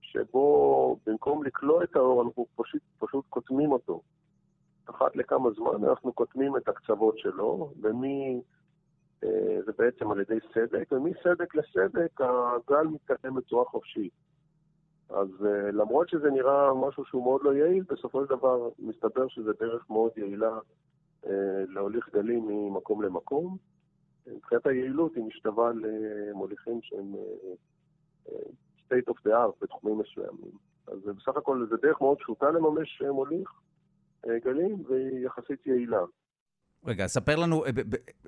שבו 0.00 0.98
במקום 1.06 1.44
לקלוע 1.44 1.84
את 1.84 1.96
האור, 1.96 2.22
אנחנו 2.22 2.46
פשוט, 2.56 2.82
פשוט 2.98 3.24
קוטמים 3.28 3.72
אותו. 3.72 4.00
אחת 4.86 5.16
לכמה 5.16 5.50
זמן 5.50 5.84
אנחנו 5.84 6.12
קוטמים 6.12 6.56
את 6.56 6.68
הקצוות 6.68 7.18
שלו, 7.18 7.72
ומי... 7.80 8.40
אה, 9.24 9.58
זה 9.66 9.72
בעצם 9.78 10.10
על 10.10 10.20
ידי 10.20 10.38
סדק, 10.54 10.92
ומסדק 10.92 11.54
לסדק 11.54 12.20
הגל 12.20 12.86
מתקדם 12.86 13.34
בצורה 13.34 13.64
חופשית. 13.64 14.12
אז 15.10 15.28
אה, 15.46 15.70
למרות 15.70 16.08
שזה 16.08 16.30
נראה 16.30 16.74
משהו 16.74 17.04
שהוא 17.04 17.22
מאוד 17.22 17.40
לא 17.44 17.54
יעיל, 17.54 17.82
בסופו 17.88 18.24
של 18.24 18.30
דבר 18.30 18.68
מסתבר 18.78 19.28
שזה 19.28 19.50
דרך 19.60 19.90
מאוד 19.90 20.10
יעילה 20.16 20.58
אה, 21.26 21.64
להוליך 21.68 22.08
גלים 22.12 22.46
ממקום 22.48 23.02
למקום. 23.02 23.56
מבחינת 24.26 24.66
היעילות 24.66 25.14
היא 25.14 25.24
משתווה 25.24 25.70
למוליכים 25.74 26.80
שהם 26.82 27.14
state 28.86 29.10
of 29.10 29.26
the 29.26 29.30
art 29.30 29.56
בתחומים 29.60 29.98
מסוימים. 29.98 30.50
אז 30.86 30.98
בסך 30.98 31.36
הכל 31.36 31.66
זה 31.70 31.76
דרך 31.76 32.00
מאוד 32.00 32.18
פשוטה 32.18 32.50
לממש 32.50 33.02
מוליך 33.02 33.52
גלים 34.26 34.82
והיא 34.88 35.26
יחסית 35.26 35.66
יעילה. 35.66 36.04
רגע, 36.86 37.06
ספר 37.06 37.36
לנו, 37.36 37.64
אה, 37.64 37.70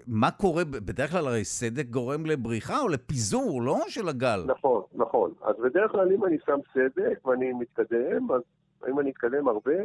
מה 0.06 0.30
קורה, 0.30 0.64
בדרך 0.64 1.10
כלל 1.10 1.26
הרי 1.26 1.44
סדק 1.44 1.86
גורם 1.86 2.26
לבריחה 2.26 2.80
או 2.80 2.88
לפיזור, 2.88 3.62
לא 3.62 3.78
של 3.88 4.08
הגל. 4.08 4.44
נכון, 4.46 4.82
נכון. 4.94 5.34
אז 5.42 5.56
בדרך 5.64 5.90
כלל 5.90 6.12
אם 6.12 6.24
אני 6.24 6.36
שם 6.46 6.58
סדק 6.74 7.26
ואני 7.26 7.52
מתקדם, 7.52 8.32
אז 8.32 8.40
אם 8.88 9.00
אני 9.00 9.10
אתקדם 9.10 9.48
הרבה, 9.48 9.76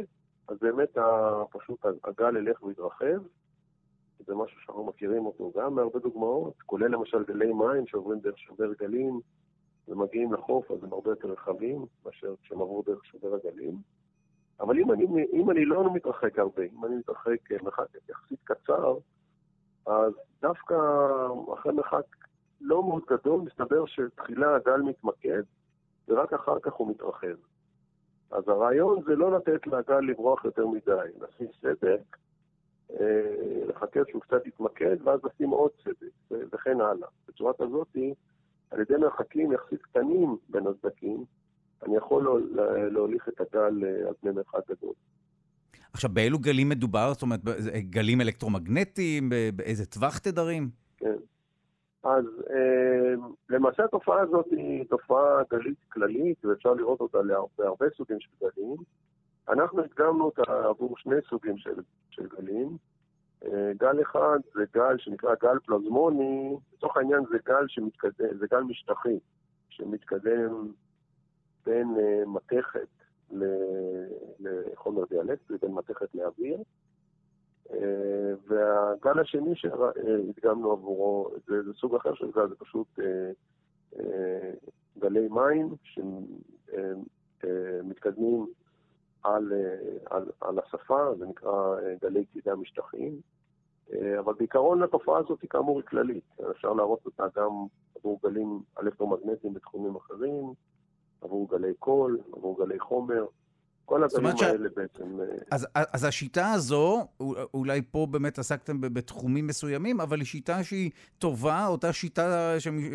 אז 0.48 0.56
באמת 0.60 0.98
פשוט 1.52 1.86
הגל 2.04 2.36
ילך 2.36 2.62
ויתרחב. 2.62 3.22
זה 4.26 4.34
משהו 4.34 4.60
שאנחנו 4.60 4.84
מכירים 4.84 5.26
אותו 5.26 5.52
גם 5.56 5.74
מהרבה 5.74 5.98
דוגמאות, 5.98 6.54
כולל 6.66 6.86
למשל 6.86 7.24
גלי 7.24 7.52
מים 7.52 7.86
שעוברים 7.86 8.20
דרך 8.20 8.38
שובר 8.38 8.72
גלים 8.80 9.20
ומגיעים 9.88 10.32
לחוף, 10.32 10.70
אז 10.70 10.84
הם 10.84 10.92
הרבה 10.92 11.10
יותר 11.10 11.28
רחבים 11.28 11.86
מאשר 12.06 12.34
כשהם 12.42 12.60
עברו 12.60 12.82
דרך 12.86 13.04
שובר 13.04 13.34
הגלים. 13.34 13.76
אבל 14.60 14.78
אם 14.78 14.92
אני, 14.92 15.04
אם 15.32 15.50
אני 15.50 15.64
לא 15.64 15.94
מתרחק 15.94 16.38
הרבה, 16.38 16.62
אם 16.62 16.84
אני 16.84 16.96
מתרחק 16.96 17.52
אה, 17.52 17.56
מרחק 17.62 17.86
יחסית 18.08 18.40
קצר, 18.44 18.96
אז 19.86 20.12
דווקא 20.42 20.74
אחרי 21.54 21.72
מרחק 21.72 22.04
לא 22.60 22.82
מאוד 22.82 23.02
גדול, 23.10 23.40
מסתבר 23.40 23.86
שתחילה 23.86 24.56
הגל 24.56 24.82
מתמקד, 24.82 25.42
ורק 26.08 26.32
אחר 26.32 26.58
כך 26.62 26.72
הוא 26.72 26.90
מתרחב. 26.90 27.36
אז 28.30 28.48
הרעיון 28.48 29.02
זה 29.02 29.16
לא 29.16 29.36
לתת 29.36 29.66
לגל 29.66 30.00
לברוח 30.00 30.44
יותר 30.44 30.66
מדי, 30.66 31.08
לשים 31.20 31.46
סדק, 31.60 32.16
אה, 32.90 33.64
לחכה 33.68 34.00
שהוא 34.08 34.22
קצת 34.22 34.46
יתמקד, 34.46 34.96
ואז 35.04 35.20
לשים 35.24 35.50
עוד 35.50 35.70
סדק, 35.84 36.38
וכן 36.52 36.80
הלאה. 36.80 37.08
בצורה 37.28 37.52
כזאת, 37.52 37.96
על 38.70 38.80
ידי 38.80 38.96
מרחקים 38.96 39.52
יחסית 39.52 39.82
קטנים 39.82 40.36
בין 40.48 40.66
הסדקים, 40.66 41.24
אני 41.82 41.96
יכול 41.96 42.50
להוליך 42.90 43.28
את 43.28 43.40
הגל 43.40 43.84
אה, 43.84 44.08
על 44.08 44.14
פני 44.20 44.30
מרחק 44.30 44.70
גדול. 44.70 44.94
עכשיו, 45.92 46.10
באילו 46.10 46.38
גלים 46.38 46.68
מדובר? 46.68 47.12
זאת 47.12 47.22
אומרת, 47.22 47.40
גלים 47.78 48.20
אלקטרומגנטיים? 48.20 49.28
באיזה 49.56 49.86
טווח 49.86 50.18
תדרים? 50.18 50.70
כן. 50.96 51.16
אז 52.04 52.24
אה, 52.50 53.14
למעשה 53.48 53.84
התופעה 53.84 54.20
הזאת 54.20 54.46
היא 54.50 54.84
תופעה 54.84 55.42
גלית 55.50 55.78
כללית, 55.88 56.44
ואפשר 56.44 56.74
לראות 56.74 57.00
אותה 57.00 57.18
בהרבה 57.58 57.86
סוגים 57.96 58.20
של 58.20 58.30
גלים. 58.40 58.76
אנחנו 59.48 59.82
הדגמנו 59.82 60.24
אותה 60.24 60.42
עבור 60.68 60.98
שני 60.98 61.16
סוגים 61.28 61.58
של, 61.58 61.80
של 62.10 62.26
גלים. 62.26 62.76
אה, 63.44 63.72
גל 63.76 64.02
אחד 64.02 64.38
זה 64.54 64.64
גל 64.74 64.98
שנקרא 64.98 65.34
גל 65.42 65.58
פלזמוני, 65.66 66.56
לצורך 66.72 66.96
העניין 66.96 67.22
זה 67.30 67.38
גל 67.46 67.64
שמתקדם, 67.68 68.38
זה 68.38 68.46
גל 68.50 68.60
משטחי, 68.62 69.18
שמתקדם 69.68 70.72
בין 71.66 71.94
אה, 71.98 72.22
מתכת 72.26 72.88
לחומר 74.40 75.04
דיאלקטי, 75.10 75.54
בין 75.62 75.72
מתכת 75.72 76.14
לאוויר. 76.14 76.58
אה, 77.70 78.32
והגל 78.46 79.20
השני 79.20 79.54
שהדגמנו 79.54 80.72
עבורו, 80.72 81.30
זה, 81.46 81.62
זה 81.62 81.72
סוג 81.72 81.94
אחר 81.94 82.14
של 82.14 82.30
גל, 82.30 82.48
זה 82.48 82.54
פשוט 82.54 82.86
אה, 83.00 83.30
גלי 84.98 85.28
מים 85.28 85.74
שמתקדמים 87.42 88.46
על, 89.22 89.52
על, 90.04 90.30
על 90.40 90.58
השפה, 90.58 91.14
זה 91.18 91.26
נקרא 91.26 91.76
גלי 92.02 92.24
צידה 92.26 92.56
משטחיים. 92.56 93.20
אבל 94.18 94.34
בעיקרון 94.34 94.82
התופעה 94.82 95.18
הזאת 95.18 95.42
היא 95.42 95.50
כאמור 95.50 95.78
היא 95.78 95.86
כללית. 95.86 96.24
אפשר 96.50 96.72
להראות 96.72 97.06
אותה 97.06 97.24
גם 97.36 97.50
עבור 97.96 98.20
גלים 98.24 98.60
אלקטרומגנטיים 98.82 99.54
בתחומים 99.54 99.96
אחרים, 99.96 100.52
עבור 101.20 101.48
גלי 101.50 101.74
קול, 101.78 102.18
עבור 102.32 102.64
גלי 102.64 102.78
חומר. 102.78 103.26
כל 103.86 104.04
הגלים 104.04 104.26
האלה 104.26 104.68
ש... 104.68 104.72
בעצם... 104.76 105.20
אה, 105.20 105.26
אז, 105.50 105.66
אז 105.74 106.04
השיטה 106.04 106.52
הזו, 106.52 107.06
אולי 107.54 107.82
פה 107.82 108.06
באמת 108.10 108.38
עסקתם 108.38 108.80
בתחומים 108.80 109.46
מסוימים, 109.46 110.00
אבל 110.00 110.18
היא 110.18 110.26
שיטה 110.26 110.64
שהיא 110.64 110.90
טובה, 111.18 111.66
אותה 111.66 111.92
שיטה 111.92 112.54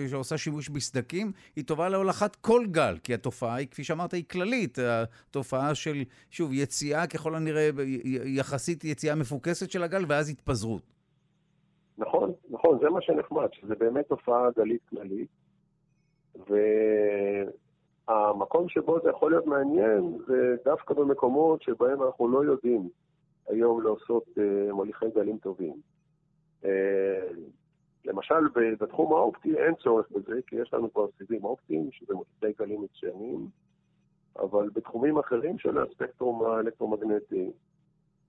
שעושה 0.09 0.37
שימוש 0.37 0.69
בסדקים, 0.69 1.31
היא 1.55 1.65
טובה 1.65 1.89
להולכת 1.89 2.35
כל 2.35 2.65
גל, 2.71 2.97
כי 3.03 3.13
התופעה 3.13 3.55
היא, 3.55 3.67
כפי 3.67 3.83
שאמרת, 3.83 4.13
היא 4.13 4.23
כללית. 4.31 4.77
התופעה 4.79 5.75
של, 5.75 6.03
שוב, 6.29 6.53
יציאה 6.53 7.07
ככל 7.07 7.35
הנראה, 7.35 7.69
יחסית 8.25 8.83
יציאה 8.83 9.15
מפוקסת 9.15 9.71
של 9.71 9.83
הגל, 9.83 10.05
ואז 10.07 10.29
התפזרות. 10.29 10.83
נכון, 11.97 12.31
נכון, 12.49 12.79
זה 12.81 12.89
מה 12.89 13.01
שנחמד, 13.01 13.47
שזה 13.53 13.75
באמת 13.75 14.07
תופעה 14.07 14.47
גלית 14.57 14.81
כללית. 14.89 15.29
ו... 16.49 16.55
המקום 18.07 18.69
שבו 18.69 18.99
זה 19.03 19.09
יכול 19.09 19.31
להיות 19.31 19.45
מעניין 19.45 20.17
זה 20.27 20.55
דווקא 20.65 20.93
במקומות 20.93 21.61
שבהם 21.61 22.03
אנחנו 22.03 22.27
לא 22.27 22.45
יודעים 22.45 22.89
היום 23.47 23.81
לעשות 23.83 24.23
uh, 24.27 24.73
מוליכי 24.73 25.05
גלים 25.15 25.37
טובים. 25.37 25.73
Uh, 26.63 26.67
למשל, 28.05 28.47
בתחום 28.79 29.13
האופטי 29.13 29.57
אין 29.57 29.75
צורך 29.75 30.11
בזה, 30.11 30.39
כי 30.47 30.55
יש 30.55 30.73
לנו 30.73 30.93
כבר 30.93 31.07
סיבים 31.17 31.43
אופטיים, 31.43 31.91
שזה 31.91 32.13
מוליכי 32.13 32.63
גלים 32.63 32.81
מצוינים, 32.81 33.47
אבל 34.39 34.69
בתחומים 34.73 35.17
אחרים 35.17 35.57
של 35.57 35.77
הספקטרום 35.77 36.45
האלקטרומגנטי, 36.45 37.51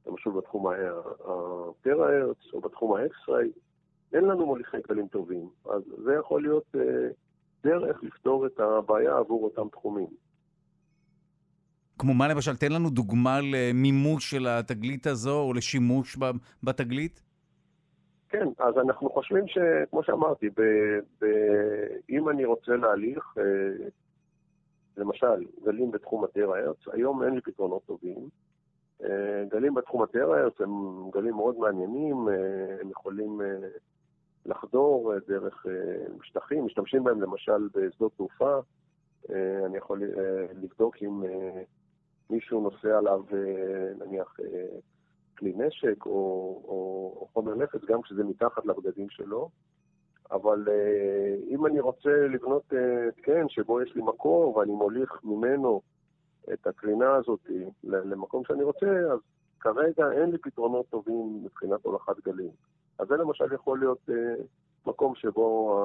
למשל 0.07 0.31
בתחום 0.31 0.67
הפרה-הרץ 0.67 2.37
או 2.53 2.61
בתחום 2.61 2.97
האקס-ריי, 2.97 3.53
אין 4.13 4.25
לנו 4.25 4.47
מוליכי 4.47 4.77
גלים 4.89 5.09
טובים. 5.09 5.49
אז 5.65 5.83
זה 6.05 6.15
יכול 6.15 6.43
להיות 6.43 6.65
uh, 6.77 6.79
דרך 7.65 8.03
לפתור 8.03 8.47
את 8.47 8.61
הבעיה 8.61 9.17
עבור 9.19 9.45
אותם 9.45 9.69
תחומים. 9.69 10.09
כמו 11.99 12.15
מה 12.15 12.29
למשל? 12.29 12.57
תן 12.57 12.73
לנו 12.73 12.91
דוגמה 12.91 13.41
למימוש 13.41 14.31
של 14.31 14.47
התגלית 14.47 15.07
הזו 15.07 15.41
או 15.41 15.53
לשימוש 15.53 16.17
בתגלית. 16.63 17.23
כן, 18.29 18.49
אז 18.59 18.75
אנחנו 18.79 19.11
חושבים 19.11 19.45
שכמו 19.49 20.03
שאמרתי, 20.03 20.49
ב, 20.51 20.63
ב, 21.21 21.27
אם 22.11 22.29
אני 22.29 22.45
רוצה 22.45 22.77
להליך, 22.77 23.35
אה, 23.39 23.89
למשל, 24.97 25.45
גלים 25.65 25.91
בתחום 25.91 26.25
הטרה-הרץ, 26.25 26.77
היום 26.93 27.23
אין 27.23 27.35
לי 27.35 27.41
פתרונות 27.41 27.83
טובים. 27.87 28.29
אה, 29.05 29.45
גלים 29.49 29.75
בתחום 29.75 30.03
הטרה-הרץ 30.03 30.61
הם 30.61 30.71
גלים 31.11 31.35
מאוד 31.35 31.59
מעניינים, 31.59 32.29
אה, 32.29 32.35
הם 32.81 32.91
יכולים 32.91 33.41
לחדור 34.47 35.15
מקור 35.15 35.21
דרך 35.29 35.67
שטחים, 36.23 36.65
משתמשים 36.65 37.05
בהם 37.05 37.23
למשל 37.23 37.69
בשדות 37.75 38.13
תעופה. 38.17 38.61
אני 39.67 39.77
יכול 39.77 40.03
לבדוק 40.63 40.97
אם 41.03 41.23
מישהו 42.31 42.61
נוסע 42.61 42.99
עליו, 42.99 43.25
נניח, 43.99 44.37
כלי 45.39 45.53
נשק 45.57 46.07
או, 46.07 46.13
או, 46.65 47.17
או 47.21 47.29
חומר 47.33 47.55
נפץ, 47.55 47.81
גם 47.89 48.03
כשזה 48.03 48.25
מתחת 48.25 48.67
לבגדים 48.67 49.11
שלו. 49.11 49.49
אבל 50.31 50.69
אם 51.49 51.67
אני 51.67 51.81
רוצה 51.81 52.11
לבנות 52.11 52.73
התקן 53.09 53.49
שבו 53.49 53.83
יש 53.83 53.95
לי 53.95 54.03
מקור 54.03 54.57
ואני 54.57 54.73
מוליך 54.73 55.21
ממנו 55.25 55.81
את 56.53 56.67
הקרינה 56.67 57.15
הזאת 57.15 57.41
למקום 57.85 58.45
שאני 58.45 58.63
רוצה, 58.63 58.87
אז 59.13 59.19
כרגע 59.61 60.13
אין 60.13 60.31
לי 60.31 60.39
פתרונות 60.39 60.87
טובים 60.91 61.41
מבחינת 61.45 61.85
הולכת 61.85 62.25
גלים. 62.25 62.51
אז 62.99 63.09
זה 63.09 63.17
למשל 63.17 63.53
יכול 63.55 63.79
להיות 63.79 64.09
מקום 64.87 65.15
שבו 65.15 65.79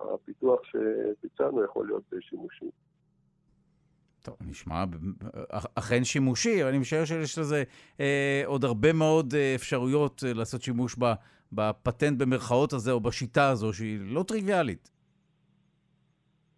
הפיתוח 0.00 0.60
שביצענו 0.64 1.64
יכול 1.64 1.86
להיות 1.86 2.02
שימושי. 2.20 2.70
טוב, 4.24 4.36
נשמע 4.40 4.84
אכן 5.74 6.04
שימושי, 6.04 6.62
אבל 6.62 6.70
אני 6.70 6.78
משער 6.78 7.04
שיש 7.04 7.38
לזה 7.38 7.62
אה, 8.00 8.42
עוד 8.46 8.64
הרבה 8.64 8.92
מאוד 8.92 9.34
אה, 9.34 9.54
אפשרויות 9.54 10.22
אה, 10.26 10.32
לעשות 10.32 10.62
שימוש 10.62 10.96
בפטנט 11.52 12.18
במרכאות 12.18 12.72
הזה, 12.72 12.92
או 12.92 13.00
בשיטה 13.00 13.50
הזו, 13.50 13.72
שהיא 13.72 13.98
לא 14.02 14.22
טריוויאלית. 14.22 14.90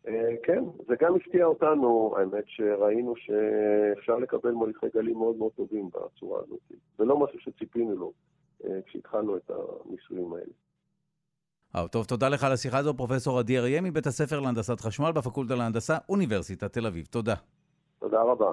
אה, 0.08 0.34
כן, 0.42 0.64
זה 0.88 0.94
גם 1.00 1.16
הפתיע 1.16 1.44
אותנו, 1.44 2.14
האמת 2.18 2.44
שראינו 2.46 3.14
שאפשר 3.16 4.16
לקבל 4.18 4.50
מוליכי 4.50 4.86
גלים 4.94 5.18
מאוד 5.18 5.36
מאוד 5.36 5.52
טובים 5.52 5.88
בצורה 5.88 6.40
הזאת. 6.40 6.60
זה 6.98 7.04
לא 7.04 7.18
משהו 7.18 7.40
שציפינו 7.40 7.96
לו 7.96 8.06
אה, 8.06 8.12
כשהתחלנו 8.86 9.36
את 9.36 9.50
הניסויים 9.50 10.32
האלה. 10.32 10.52
אה, 11.76 11.88
טוב, 11.88 12.04
תודה 12.04 12.28
לך 12.28 12.44
על 12.44 12.52
השיחה 12.52 12.78
הזו, 12.78 12.94
פרופ' 12.94 13.28
עדי 13.38 13.58
אריה 13.58 13.80
מבית 13.80 14.06
הספר 14.06 14.40
להנדסת 14.40 14.80
חשמל 14.80 15.12
בפקולטה 15.12 15.54
להנדסה, 15.54 15.98
אוניברסיטת 16.08 16.72
תל 16.72 16.86
אביב. 16.86 17.06
תודה. 17.10 17.34
תודה 17.98 18.22
רבה. 18.22 18.52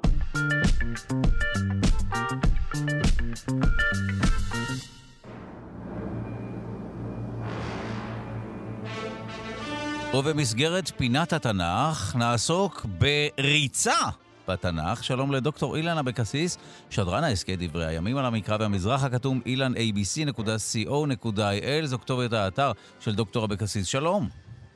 ובמסגרת 10.18 10.88
פינת 10.98 11.34
התנ"ך 11.34 12.16
נעסוק 12.16 12.86
בריצה 12.86 14.23
בתנ"ך. 14.50 15.04
שלום 15.04 15.32
לדוקטור 15.32 15.76
אילן 15.76 15.98
אבקסיס, 16.00 16.58
שדרן 16.90 17.24
ההסכת 17.24 17.54
דברי 17.60 17.86
הימים 17.86 18.18
על 18.18 18.26
המקרא 18.26 18.58
והמזרח 18.60 19.04
הכתום 19.06 19.42
ilanabc.co.il, 19.46 21.86
זו 21.86 21.98
כתובת 21.98 22.34
האתר 22.34 22.72
של 23.00 23.12
דוקטור 23.12 23.46
אבקסיס. 23.46 23.88
שלום. 23.88 24.24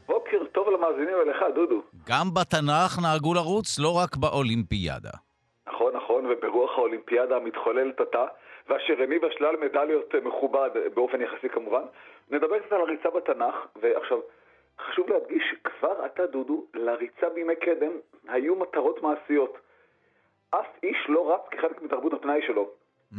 בוקר 0.07 0.37
טוב 0.51 0.67
למאזינים 0.69 1.15
ולך, 1.21 1.37
דודו. 1.55 1.81
גם 2.09 2.33
בתנ"ך 2.33 2.99
נהגו 3.03 3.33
לרוץ, 3.33 3.79
לא 3.79 3.97
רק 3.97 4.15
באולימפיאדה. 4.15 5.11
נכון, 5.67 5.93
נכון, 5.95 6.25
וברוח 6.25 6.71
האולימפיאדה 6.77 7.35
המתחוללת 7.35 8.01
עתה, 8.01 8.25
ואשר 8.69 8.93
הניב 9.03 9.21
שלל 9.37 9.55
מדליות 9.65 10.13
מכובד 10.23 10.69
באופן 10.93 11.21
יחסי 11.21 11.49
כמובן, 11.49 11.83
נדבר 12.31 12.59
קצת 12.59 12.71
על 12.71 12.81
הריצה 12.81 13.09
בתנ"ך, 13.15 13.55
ועכשיו... 13.81 14.17
חשוב 14.79 15.09
להדגיש, 15.09 15.55
כבר 15.63 16.01
עתה, 16.03 16.25
דודו, 16.25 16.65
לריצה 16.73 17.29
בימי 17.29 17.55
קדם 17.55 17.91
היו 18.27 18.55
מטרות 18.55 19.01
מעשיות. 19.01 19.57
אף 20.49 20.67
איש 20.83 21.05
לא 21.09 21.33
רץ 21.33 21.41
כחלק 21.51 21.81
מתרבות 21.81 22.13
הפנאי 22.13 22.41
שלו. 22.41 22.69
Mm. 23.13 23.15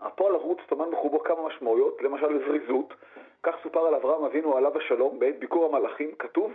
הפועל 0.00 0.32
לרוץ 0.32 0.58
טומן 0.68 0.90
בחובו 0.90 1.22
כמה 1.22 1.46
משמעויות, 1.46 2.02
למשל 2.02 2.46
זריזות. 2.46 2.94
כך 3.42 3.54
סופר 3.62 3.86
על 3.86 3.94
אברהם 3.94 4.24
אבינו 4.24 4.56
עליו 4.56 4.78
השלום 4.78 5.18
בעת 5.18 5.38
ביקור 5.38 5.66
המלאכים, 5.66 6.14
כתוב, 6.18 6.52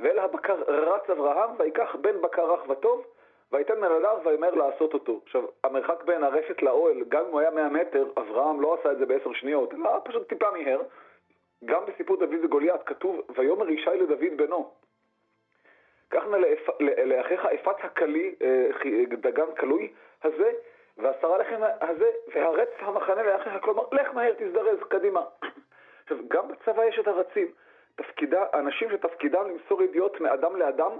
ואל 0.00 0.18
הבקר 0.18 0.62
רץ 0.68 1.10
אברהם, 1.10 1.50
ויקח 1.58 1.96
בן 2.00 2.20
בקר 2.20 2.52
רך 2.52 2.68
וטוב, 2.68 3.06
ויתן 3.52 3.80
מלדיו 3.80 4.18
ויאמר 4.24 4.54
לעשות 4.54 4.94
אותו. 4.94 5.20
עכשיו, 5.24 5.42
המרחק 5.64 6.02
בין 6.04 6.24
הרפת 6.24 6.62
לאוהל, 6.62 7.04
גם 7.08 7.24
אם 7.24 7.30
הוא 7.32 7.40
היה 7.40 7.50
100 7.50 7.68
מטר, 7.68 8.06
אברהם 8.16 8.60
לא 8.60 8.76
עשה 8.80 8.92
את 8.92 8.98
זה 8.98 9.06
בעשר 9.06 9.32
שניות, 9.32 9.74
אלא 9.74 9.90
פשוט 10.04 10.28
טיפה 10.28 10.50
מיהר. 10.50 10.80
גם 11.64 11.86
בסיפור 11.86 12.16
דוד 12.16 12.44
וגוליית 12.44 12.82
כתוב, 12.86 13.20
ויאמר 13.36 13.70
ישי 13.70 13.90
לדוד 13.90 14.36
בנו. 14.36 14.70
קח 16.08 16.24
נא 16.24 16.36
לאחיך 17.04 17.46
אפת 17.46 17.84
הכלי, 17.84 18.34
אה, 18.42 18.66
דגן 19.08 19.54
כלוי 19.58 19.92
הזה, 20.22 20.52
ועשרה 20.98 21.38
לחם 21.38 21.60
הזה, 21.80 22.10
והרץ 22.34 22.68
המחנה 22.78 23.22
לאחיך, 23.22 23.52
כלומר, 23.62 23.82
לך 23.92 24.14
מהר, 24.14 24.32
תזדרז, 24.38 24.78
קדימה. 24.88 25.24
עכשיו, 26.02 26.18
גם 26.28 26.48
בצבא 26.48 26.84
יש 26.84 26.98
את 26.98 27.08
הרצים. 27.08 27.46
תפקידה, 27.96 28.44
אנשים 28.54 28.90
שתפקידם 28.90 29.48
למסור 29.48 29.82
ידיעות 29.82 30.20
מאדם 30.20 30.56
לאדם, 30.56 30.92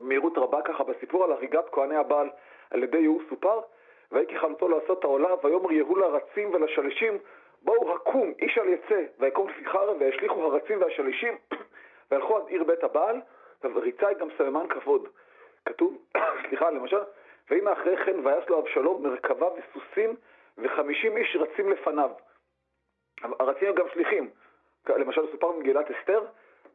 מהירות 0.00 0.38
רבה 0.38 0.62
ככה 0.62 0.84
בסיפור 0.84 1.24
על 1.24 1.32
הריגת 1.32 1.64
כהני 1.72 1.96
הבעל 1.96 2.30
על 2.70 2.82
ידי 2.82 2.98
יהוא 2.98 3.22
סופר, 3.28 3.60
ויהי 4.12 4.26
ככלותו 4.26 4.68
לעשות 4.68 5.04
העולה, 5.04 5.34
ויאמר 5.44 5.72
יהוא 5.72 5.98
לרצים 5.98 6.54
ולשלישים, 6.54 7.18
בואו 7.66 7.94
הקום, 7.94 8.32
איש 8.38 8.58
על 8.58 8.68
יצא, 8.68 9.02
ויקום 9.18 9.52
פיחר, 9.52 9.92
וישליכו 9.98 10.44
הרצים 10.44 10.80
והשלישים, 10.80 11.36
והלכו 12.10 12.36
עד 12.36 12.48
עיר 12.48 12.64
בית 12.64 12.84
הבעל, 12.84 13.20
וריצה 13.64 14.08
היא 14.08 14.16
גם 14.16 14.28
סממן 14.38 14.66
כבוד. 14.68 15.08
כתוב, 15.64 15.98
סליחה, 16.48 16.70
למשל, 16.70 17.00
והנה 17.50 17.72
אחרי 17.72 17.96
כן 17.96 18.26
ויעש 18.26 18.48
לו 18.48 18.58
אבשלום 18.58 19.02
מרכבה 19.02 19.48
וסוסים, 19.52 20.16
וחמישים 20.58 21.16
איש 21.16 21.36
רצים 21.36 21.72
לפניו. 21.72 22.10
הרצים 23.22 23.68
הם 23.68 23.74
גם 23.74 23.86
שליחים. 23.92 24.30
למשל, 24.88 25.26
סופר 25.32 25.52
במגילת 25.52 25.90
אסתר, 25.90 26.24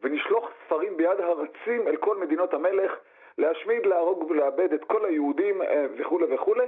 ונשלוח 0.02 0.50
ספרים 0.66 0.98
ביד 0.98 1.20
הרצים 1.20 1.88
אל 1.88 1.96
כל 1.96 2.18
מדינות 2.18 2.54
המלך, 2.54 2.92
להשמיד, 3.38 3.86
להרוג 3.86 4.32
ולאבד 4.32 4.74
את 4.74 4.84
כל 4.84 5.06
היהודים 5.06 5.62
וכולי 5.98 6.26
אה, 6.26 6.36
וכולי. 6.36 6.66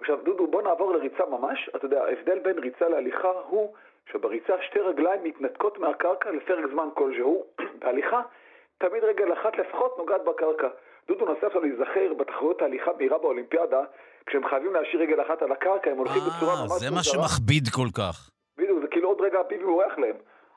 עכשיו, 0.00 0.18
דודו, 0.24 0.46
בוא 0.46 0.62
נעבור 0.62 0.92
לריצה 0.92 1.24
ממש. 1.30 1.70
אתה 1.76 1.86
יודע, 1.86 2.04
ההבדל 2.04 2.38
בין 2.38 2.58
ריצה 2.58 2.88
להליכה 2.88 3.30
הוא 3.48 3.74
שבריצה 4.12 4.54
שתי 4.62 4.80
רגליים 4.80 5.24
מתנתקות 5.24 5.78
מהקרקע 5.78 6.30
לפרק 6.30 6.64
זמן 6.72 6.88
כלשהו. 6.94 7.44
בהליכה, 7.80 8.22
תמיד 8.78 9.04
רגל 9.04 9.32
אחת 9.32 9.58
לפחות 9.58 9.98
נוגעת 9.98 10.24
בקרקע. 10.24 10.68
דודו 11.08 11.32
נסה 11.32 11.46
עכשיו 11.46 11.62
להיזכר 11.62 12.14
בתחרויות 12.14 12.62
ההליכה 12.62 12.90
מהירה 12.98 13.18
באולימפיאדה, 13.18 13.80
כשהם 14.26 14.48
חייבים 14.48 14.72
להשאיר 14.72 15.02
רגל 15.02 15.22
אחת 15.22 15.42
על 15.42 15.52
הקרקע, 15.52 15.90
הם 15.90 15.98
הולכים 15.98 16.22
בצורה 16.22 16.52
ממש 16.52 16.62
מוזרה. 16.62 16.78
זה 16.78 16.90
מה 16.90 17.02
שמכביד 17.02 17.68
כל 17.68 17.88
כך. 17.98 18.30
בדיוק, 18.58 18.80
זה 18.80 18.86
כאילו 18.88 19.08
עוד 19.08 19.20
רגע 19.20 19.40
הפיבי 19.40 19.64
בורח 19.64 19.98
להם. 19.98 20.16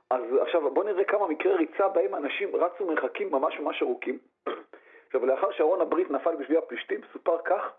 אז 0.09 0.21
עכשיו 0.41 0.73
בוא 0.73 0.83
נראה 0.83 1.03
כמה 1.03 1.27
מקרי 1.27 1.53
ריצה 1.53 1.88
בהם 1.88 2.15
אנשים 2.15 2.55
רצו 2.55 2.85
מרחקים 2.85 3.31
ממש 3.31 3.59
ממש 3.59 3.81
ארוכים. 3.81 4.17
עכשיו, 5.07 5.25
לאחר 5.25 5.51
שארון 5.51 5.81
הברית 5.81 6.11
נפל 6.11 6.35
בשבי 6.35 6.57
הפלישתים, 6.57 7.01
סופר 7.13 7.38
כך 7.45 7.71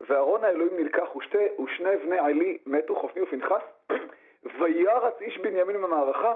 וארון 0.00 0.44
האלוהים 0.44 0.76
נלקח 0.76 1.16
ושתי, 1.16 1.46
ושני 1.64 1.96
בני 1.96 2.18
עלי 2.18 2.58
מתו, 2.66 2.96
חופני 2.96 3.22
ופנחס, 3.22 3.62
וירץ 4.60 5.14
איש 5.20 5.38
בנימין 5.38 5.82
במערכה, 5.82 6.34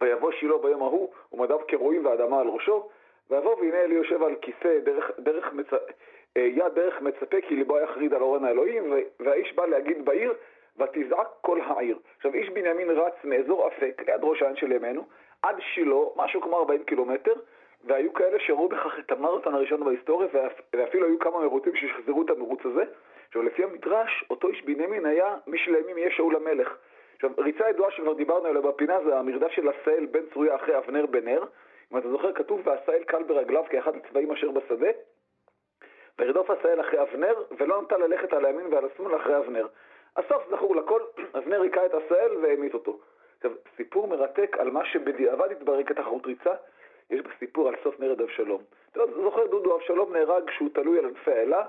ויבוא 0.00 0.32
שילה 0.32 0.58
ביום 0.58 0.82
ההוא, 0.82 1.12
ומדיו 1.32 1.58
כרועים 1.68 2.06
ואדמה 2.06 2.40
על 2.40 2.48
ראשו, 2.48 2.88
ויבוא 3.30 3.56
והנה 3.56 3.80
אלי 3.80 3.94
יושב 3.94 4.22
על 4.22 4.34
כיסא 4.42 4.78
דרך, 4.78 5.10
דרך 5.18 5.52
מצ... 5.52 5.72
אה, 6.36 6.42
יד 6.42 6.74
דרך 6.74 7.00
מצפה 7.00 7.40
כי 7.48 7.56
ליבו 7.56 7.78
יחריד 7.78 8.14
על 8.14 8.22
אורן 8.22 8.44
האלוהים, 8.44 8.92
והאיש 9.20 9.52
בא 9.52 9.66
להגיד 9.66 10.04
בעיר, 10.04 10.34
ותזעק 10.78 11.28
כל 11.40 11.60
העיר. 11.60 11.98
עכשיו, 12.16 12.34
איש 12.34 12.48
בנימין 12.48 12.90
רץ 12.90 13.14
מאזור 13.24 13.68
אפק, 13.68 14.02
ליד 14.06 14.20
ראש 14.22 14.42
העין 14.42 14.56
של 14.56 14.72
ימינו, 14.72 15.04
עד 15.42 15.56
שילה, 15.60 15.96
משהו 16.16 16.40
כמו 16.40 16.58
40 16.58 16.84
קילומטר, 16.84 17.34
והיו 17.84 18.12
כאלה 18.14 18.38
שראו 18.40 18.68
בכך 18.68 18.98
את 18.98 19.12
המרתון 19.12 19.54
הראשון 19.54 19.84
בהיסטוריה, 19.84 20.28
ואפילו 20.74 21.06
היו 21.06 21.18
כמה 21.18 21.40
מרוצים 21.40 21.76
ששחזרו 21.76 22.22
את 22.22 22.30
המרוץ 22.30 22.60
הזה. 22.64 22.84
עכשיו, 23.26 23.42
לפי 23.42 23.64
המדרש, 23.64 24.24
אותו 24.30 24.48
איש 24.48 24.62
בנימין 24.62 25.06
היה 25.06 25.36
מי 25.46 25.58
שלימים 25.58 25.98
יהיה 25.98 26.10
שאול 26.10 26.36
המלך. 26.36 26.76
עכשיו, 27.14 27.30
ריצה 27.38 27.68
ידועה 27.70 27.90
שכבר 27.90 28.12
דיברנו 28.12 28.46
עליה 28.46 28.60
בפינה 28.60 28.98
זה 29.04 29.18
המרדף 29.18 29.50
של 29.50 29.68
עשאל 29.68 30.06
בן 30.06 30.26
צרויה 30.32 30.54
אחרי 30.54 30.78
אבנר 30.78 31.06
בן 31.06 31.24
נר. 31.24 31.44
אם 31.92 31.98
אתה 31.98 32.10
זוכר, 32.10 32.32
כתוב 32.32 32.60
ועשאל 32.64 33.04
קל 33.04 33.22
ברגליו 33.22 33.64
כאחד 33.70 33.92
הצבאים 33.96 34.32
אשר 34.32 34.50
בשדה. 34.50 34.90
וירדוף 36.18 36.50
עשאל 36.50 36.80
אחרי 36.80 37.02
אבנר, 37.02 37.34
ולא 37.58 37.82
נטה 37.82 37.98
ללכת 37.98 38.32
על 38.32 38.44
הימין 38.44 38.66
ועל 38.72 38.84
השמאל 38.84 39.16
אחרי 39.16 39.38
אבנר. 39.38 39.66
הסוף 40.16 40.42
זכור 40.50 40.76
לכל, 40.76 41.00
אבנר 41.38 41.62
היכה 41.62 41.86
את 41.86 41.94
עשאל 41.94 42.36
והמית 42.42 42.74
אותו. 42.74 42.98
עכשיו, 43.36 43.50
סיפור 43.76 44.08
מרתק 44.08 44.56
על 44.58 44.70
מה 44.70 44.84
שבדיעבד 44.84 45.50
התברר 45.50 45.84
כתחרות 45.84 46.26
ריצה, 46.26 46.54
יש 47.10 47.20
בסיפור 47.20 47.68
על 47.68 47.74
סוף 47.84 48.00
מרד 48.00 48.20
אבשלום. 48.20 48.62
אתה 48.92 49.00
זוכר, 49.22 49.46
דודו, 49.46 49.76
אבשלום 49.76 50.12
נהרג 50.12 50.50
כשהוא 50.50 50.68
תלוי 50.74 50.98
על 50.98 51.04
ענפי 51.04 51.30
האלה, 51.30 51.66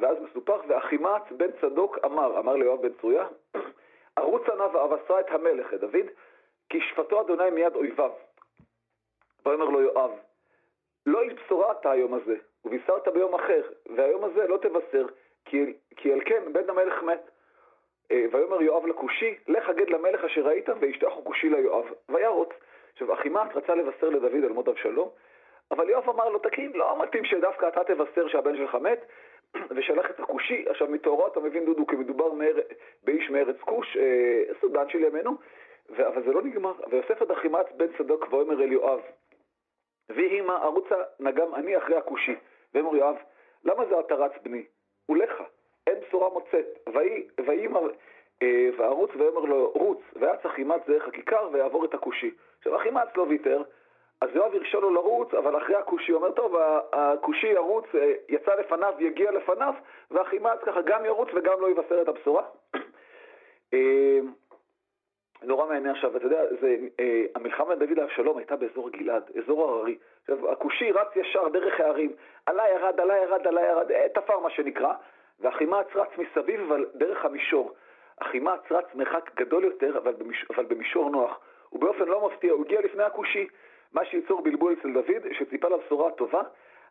ואז 0.00 0.16
מסופח, 0.22 0.60
ואחימץ 0.68 1.22
בן 1.36 1.50
צדוק 1.60 1.98
אמר, 2.04 2.38
אמר 2.38 2.56
ליואב 2.56 2.82
בן 2.82 2.92
צרויה, 3.00 3.26
ערוץ 4.16 4.42
עניו 4.48 4.70
ואבשרה 4.74 5.20
את 5.20 5.30
המלך, 5.30 5.74
את 5.74 5.80
דוד, 5.80 6.06
כי 6.68 6.80
שפטו 6.80 7.20
אדוני 7.20 7.50
מיד 7.50 7.74
אויביו. 7.74 8.10
ויאמר 9.46 9.64
לו 9.64 9.80
יואב, 9.80 10.10
לא 11.06 11.22
איש 11.22 11.32
בשורה 11.32 11.72
אתה 11.72 11.90
היום 11.90 12.14
הזה, 12.14 12.36
ובישרת 12.64 13.08
ביום 13.08 13.34
אחר, 13.34 13.62
והיום 13.96 14.24
הזה 14.24 14.46
לא 14.46 14.56
תבשר, 14.56 15.06
כי, 15.44 15.74
כי 15.96 16.12
על 16.12 16.20
כן 16.24 16.52
בן 16.52 16.70
המלך 16.70 17.02
מת. 17.02 17.30
אה, 18.10 18.24
ויאמר 18.32 18.62
יואב 18.62 18.86
לכושי, 18.86 19.34
לך 19.48 19.68
הגד 19.68 19.90
למלך 19.90 20.24
אשר 20.24 20.40
ראית, 20.40 20.68
וישתחו 20.80 21.24
כושי 21.24 21.48
ליואב, 21.48 21.84
וירוץ. 22.08 22.48
עכשיו, 22.98 23.14
אחימץ 23.14 23.48
רצה 23.54 23.74
לבשר 23.74 24.08
לדוד 24.08 24.44
על 24.44 24.52
מות 24.52 24.68
אבשלום, 24.68 25.08
אבל 25.70 25.90
יואב 25.90 26.08
אמר 26.08 26.28
לו, 26.28 26.38
תקין, 26.38 26.72
לא 26.74 27.02
מתאים 27.02 27.24
שדווקא 27.24 27.68
אתה 27.68 27.84
תבשר 27.84 28.28
שהבן 28.28 28.56
שלך 28.56 28.74
מת, 28.74 29.06
ושלח 29.76 30.10
את 30.10 30.20
הכושי. 30.20 30.64
עכשיו, 30.68 30.88
מתוארו 30.88 31.26
אתה 31.26 31.40
מבין, 31.40 31.64
דודו, 31.64 31.86
כי 31.86 31.96
מדובר 31.96 32.32
מאר... 32.32 32.56
באיש 33.04 33.30
מארץ 33.30 33.56
כוש, 33.60 33.96
אה, 33.96 34.54
סודן 34.60 34.88
של 34.88 35.04
ימינו, 35.04 35.30
ו... 35.90 36.08
אבל 36.08 36.22
זה 36.22 36.32
לא 36.32 36.42
נגמר. 36.42 36.72
ויוסף 36.90 37.22
עד 37.22 37.30
אחימץ 37.30 37.66
בן 37.76 37.86
צדוק 37.98 38.32
ויאמר 38.32 38.62
אל 38.62 38.72
יואב, 38.72 39.00
ויהי 40.08 40.40
מה 40.40 40.70
נגם 41.20 41.54
אני 41.54 41.78
אחרי 41.78 41.96
הכושי. 41.96 42.34
ואמר 42.74 42.96
יואב, 42.96 43.16
למה 43.64 43.86
זה 43.86 44.00
אתה 44.00 44.14
רץ 44.14 44.32
בני? 44.42 44.64
ולך, 45.08 45.42
אין 45.86 46.00
בשורה 46.00 46.28
מוצאת. 46.28 46.66
ויהי 47.46 47.66
מה... 47.66 47.80
אה, 48.42 48.68
וערוץ 48.76 49.10
ויאמר 49.16 49.40
לו, 49.40 49.70
רוץ, 49.74 50.00
ויעץ 50.16 50.46
אחימץ 50.46 50.80
דרך 50.86 51.08
הכיכר 51.08 51.48
ויעבור 51.52 51.84
את 51.84 51.94
הכושי. 51.94 52.30
עכשיו, 52.58 52.76
אחימץ 52.76 53.08
לא 53.16 53.22
ויתר, 53.22 53.62
אז 54.20 54.28
יואב 54.34 54.54
הרשה 54.54 54.78
לו 54.78 54.90
לרוץ, 54.90 55.34
אבל 55.34 55.56
אחרי 55.56 55.76
הכושי, 55.76 56.12
אומר, 56.12 56.30
טוב, 56.30 56.56
הכושי 56.92 57.46
ירוץ, 57.46 57.84
אה, 57.94 58.12
יצא 58.28 58.54
לפניו, 58.54 58.94
יגיע 58.98 59.30
לפניו, 59.30 59.74
ואחימץ 60.10 60.58
ככה 60.66 60.80
גם 60.82 61.04
ירוץ 61.04 61.28
וגם 61.34 61.60
לא 61.60 61.70
יבשר 61.70 62.02
את 62.02 62.08
הבשורה. 62.08 62.42
אה, 63.74 64.18
נורא 65.42 65.66
מעניין 65.66 65.94
עכשיו, 65.94 66.16
אתה 66.16 66.26
יודע, 66.26 66.42
זה, 66.60 66.76
אה, 67.00 67.24
המלחמה 67.34 67.74
בין 67.74 67.78
דוד 67.78 67.98
לאבשלום 67.98 68.38
הייתה 68.38 68.56
באזור 68.56 68.90
גלעד, 68.90 69.30
אזור 69.38 69.70
הררי. 69.70 69.98
עכשיו, 70.20 70.52
הכושי 70.52 70.92
רץ 70.92 71.16
ישר 71.16 71.48
דרך 71.48 71.80
הערים, 71.80 72.12
עלה 72.46 72.68
ירד, 72.68 73.00
עלה 73.00 73.16
ירד, 73.16 73.46
עלה 73.46 73.60
ירד, 73.60 73.90
תפר 74.14 74.38
מה 74.38 74.50
שנקרא, 74.50 74.92
ואחימץ 75.40 75.86
רץ 75.94 76.08
מסביב, 76.18 76.60
אבל 76.60 76.86
דרך 76.94 77.24
המישור. 77.24 77.74
אחימץ 78.18 78.60
רץ 78.70 78.84
מרחק 78.94 79.30
גדול 79.34 79.64
יותר, 79.64 79.98
אבל, 79.98 80.12
במש, 80.12 80.44
אבל 80.50 80.64
במישור 80.64 81.10
נוח. 81.10 81.40
ובאופן 81.72 82.04
לא 82.04 82.26
מפתיע, 82.26 82.52
הוא 82.52 82.64
הגיע 82.64 82.80
לפני 82.80 83.02
הכושי. 83.02 83.48
מה 83.92 84.04
שייצור 84.04 84.42
בלבול 84.42 84.76
אצל 84.80 84.92
דוד, 84.92 85.32
שציפה 85.32 85.68
לבשורה 85.68 86.08
הטובה. 86.08 86.42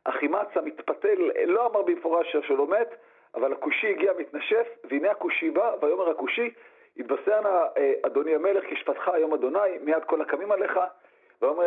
אחימץ 0.03 0.47
המתפתל 0.55 1.31
לא 1.45 1.65
אמר 1.65 1.81
במפורש 1.81 2.35
שלא 2.47 2.67
מת, 2.67 2.95
אבל 3.35 3.53
הכושי 3.53 3.87
הגיע 3.87 4.13
מתנשף, 4.17 4.67
והנה 4.83 5.11
הכושי 5.11 5.49
בא, 5.49 5.75
ויאמר 5.81 6.09
הכושי, 6.09 6.51
התבשר 6.97 7.41
נא 7.41 7.47
אה, 7.77 7.93
אדוני 8.05 8.35
המלך, 8.35 8.63
כי 8.65 8.75
שפתך 8.75 9.07
היום 9.07 9.33
אדוני, 9.33 9.77
מיד 9.81 10.03
כל 10.03 10.21
הקמים 10.21 10.51
עליך. 10.51 10.79
ויאמר 11.41 11.65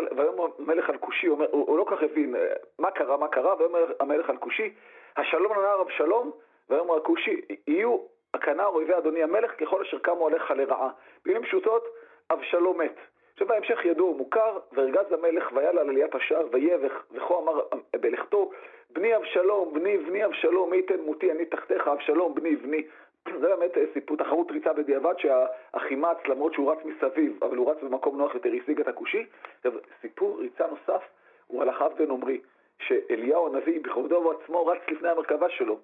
המלך 0.58 0.90
על 0.90 0.98
כושי, 0.98 1.26
הוא, 1.26 1.44
הוא, 1.50 1.66
הוא 1.68 1.78
לא 1.78 1.84
כך 1.88 2.02
הבין 2.02 2.36
אה, 2.36 2.52
מה 2.78 2.90
קרה, 2.90 3.16
מה 3.16 3.28
קרה, 3.28 3.54
ויאמר 3.58 3.92
המלך 4.00 4.30
על 4.30 4.36
כושי, 4.36 4.74
השלום 5.16 5.52
לנער 5.58 5.82
אבשלום, 5.82 6.30
ויאמר 6.70 6.96
הכושי, 6.96 7.40
יהיו 7.66 7.98
הקנה 8.34 8.66
אויבי 8.66 8.96
אדוני 8.96 9.22
המלך 9.22 9.60
ככל 9.60 9.82
אשר 9.82 9.98
קמו 9.98 10.26
עליך 10.26 10.50
לרעה. 10.50 10.90
במילים 11.24 11.42
פשוטות, 11.42 11.84
אבשלום 12.30 12.80
מת. 12.80 12.96
שבהמשך 13.38 13.84
ידוע 13.84 14.10
ומוכר, 14.10 14.58
וארגז 14.72 15.12
המלך 15.12 15.52
ויעל 15.54 15.78
על 15.78 15.88
עליית 15.88 16.14
השער, 16.14 16.46
ויבך, 16.52 17.02
וכה 17.12 17.34
אמר 17.38 17.60
בלכתו, 18.00 18.50
בני 18.90 19.16
אבשלום, 19.16 19.74
בני 19.74 19.98
בני 19.98 20.24
אבשלום, 20.24 20.70
מי 20.70 20.76
ייתן 20.76 21.00
מותי 21.00 21.30
אני 21.32 21.44
תחתיך, 21.44 21.88
אבשלום, 21.88 22.34
בני 22.34 22.56
בני. 22.56 22.82
זה 23.40 23.48
באמת 23.48 23.78
אה, 23.78 23.84
סיפור, 23.92 24.16
תחרות 24.16 24.50
ריצה 24.50 24.72
בדיעבד 24.72 25.14
שהחימץ, 25.18 26.16
למרות 26.28 26.54
שהוא 26.54 26.72
רץ 26.72 26.78
מסביב, 26.84 27.44
אבל 27.44 27.56
הוא 27.56 27.70
רץ 27.70 27.76
במקום 27.82 28.18
נוח 28.18 28.34
יותר, 28.34 28.50
השיג 28.62 28.80
את 28.80 28.88
הכושי. 28.88 29.26
סיפור 30.00 30.40
ריצה 30.40 30.66
נוסף 30.66 31.02
הוא 31.46 31.62
על 31.62 31.70
אחאב 31.70 31.92
בן 31.98 32.10
עמרי, 32.10 32.40
שאליהו 32.78 33.46
הנביא 33.46 33.80
בכבודו 33.80 34.16
ובעצמו 34.16 34.66
רץ 34.66 34.80
לפני 34.88 35.08
המרכבה 35.08 35.48
שלו. 35.48 35.78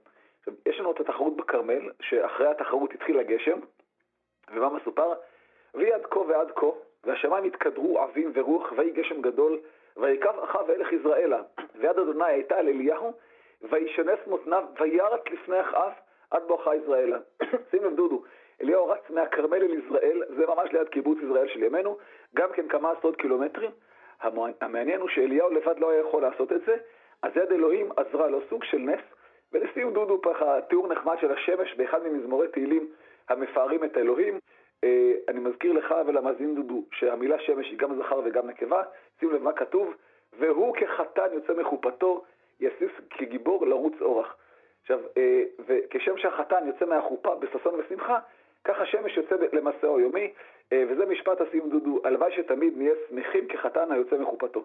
יש 0.66 0.80
לנו 0.80 0.92
את 0.92 1.00
התחרות 1.00 1.36
בכרמל, 1.36 1.90
שאחרי 2.00 2.46
התחרות 2.46 2.94
התחיל 2.94 3.18
הגשם, 3.18 3.58
ומה 4.54 4.68
מסופר? 4.68 5.12
ויד 5.74 6.06
כה 6.10 6.18
ועד 6.18 6.50
כה, 6.50 6.66
והשמיים 7.04 7.44
התקדרו 7.44 7.98
עבים 7.98 8.32
ורוח, 8.34 8.72
ויהי 8.76 8.90
גשם 8.90 9.22
גדול, 9.22 9.58
ויקב 9.96 10.38
אחאב 10.44 10.64
ואלך 10.68 10.92
יזרעאלה, 10.92 11.42
ויד 11.74 11.98
אדוני 11.98 12.24
הייתה 12.24 12.56
על 12.56 12.68
אליהו, 12.68 13.12
וישנס 13.62 14.18
מותניו, 14.26 14.64
וירץ 14.80 15.20
לפני 15.30 15.60
אחאב, 15.60 15.92
עד 16.30 16.42
בואכה 16.46 16.76
יזרעאלה. 16.76 17.18
שים 17.70 17.84
לב 17.84 17.96
דודו, 17.96 18.22
אליהו 18.62 18.88
רץ 18.88 19.10
מהכרמל 19.10 19.62
אל 19.62 19.74
יזרעאל, 19.74 20.22
זה 20.36 20.46
ממש 20.46 20.72
ליד 20.72 20.88
קיבוץ 20.88 21.18
יזרעאל 21.22 21.48
של 21.48 21.62
ימינו, 21.62 21.98
גם 22.34 22.52
כן 22.52 22.68
כמה 22.68 22.90
עשרות 22.90 23.16
קילומטרים. 23.16 23.70
המעניין 24.60 25.00
הוא 25.00 25.08
שאליהו 25.08 25.50
לבד 25.50 25.78
לא 25.78 25.90
היה 25.90 26.00
יכול 26.00 26.22
לעשות 26.22 26.52
את 26.52 26.60
זה, 26.66 26.76
אז 27.22 27.36
יד 27.36 27.52
אלוהים 27.52 27.88
עזרה 27.96 28.28
לו, 28.28 28.40
סוג 28.50 28.64
של 28.64 28.78
נס. 28.78 29.00
ולסיום 29.52 29.92
דודו 29.92 30.20
ככה 30.22 30.60
תיאור 30.60 30.88
נחמד 30.88 31.16
של 31.20 31.32
השמש 31.32 31.74
באחד 31.74 32.02
ממזמורי 32.06 32.48
תהילים 32.48 32.88
המפארים 33.28 33.84
את 33.84 33.96
האלוהים. 33.96 34.38
אה, 34.84 35.12
אני 35.28 35.40
מזכיר 35.40 35.72
לך 35.72 35.94
ולמאזין 36.06 36.54
דודו 36.54 36.84
שהמילה 36.92 37.38
שמש 37.38 37.66
היא 37.66 37.78
גם 37.78 37.96
זכר 38.02 38.20
וגם 38.24 38.46
נקבה, 38.46 38.82
שים 39.20 39.30
לב 39.30 39.42
מה 39.42 39.52
כתוב, 39.52 39.94
והוא 40.38 40.76
כחתן 40.76 41.26
יוצא 41.32 41.52
מחופתו, 41.54 42.24
יסיס 42.60 42.90
כגיבור 43.10 43.66
לרוץ 43.66 43.94
אורח. 44.00 44.36
עכשיו, 44.82 45.00
אה, 45.16 45.42
וכשם 45.66 46.18
שהחתן 46.18 46.66
יוצא 46.66 46.84
מהחופה 46.84 47.34
בששון 47.34 47.74
ושמחה, 47.74 48.18
ככה 48.64 48.86
שמש 48.86 49.16
יוצא 49.16 49.36
למסעו 49.52 49.98
היומי, 49.98 50.32
אה, 50.72 50.84
וזה 50.88 51.06
משפט 51.06 51.40
הסיום 51.40 51.70
דודו, 51.70 52.00
הלוואי 52.04 52.32
שתמיד 52.32 52.78
נהיה 52.78 52.94
שמחים 53.08 53.48
כחתן 53.48 53.92
היוצא 53.92 54.18
מחופתו. 54.18 54.64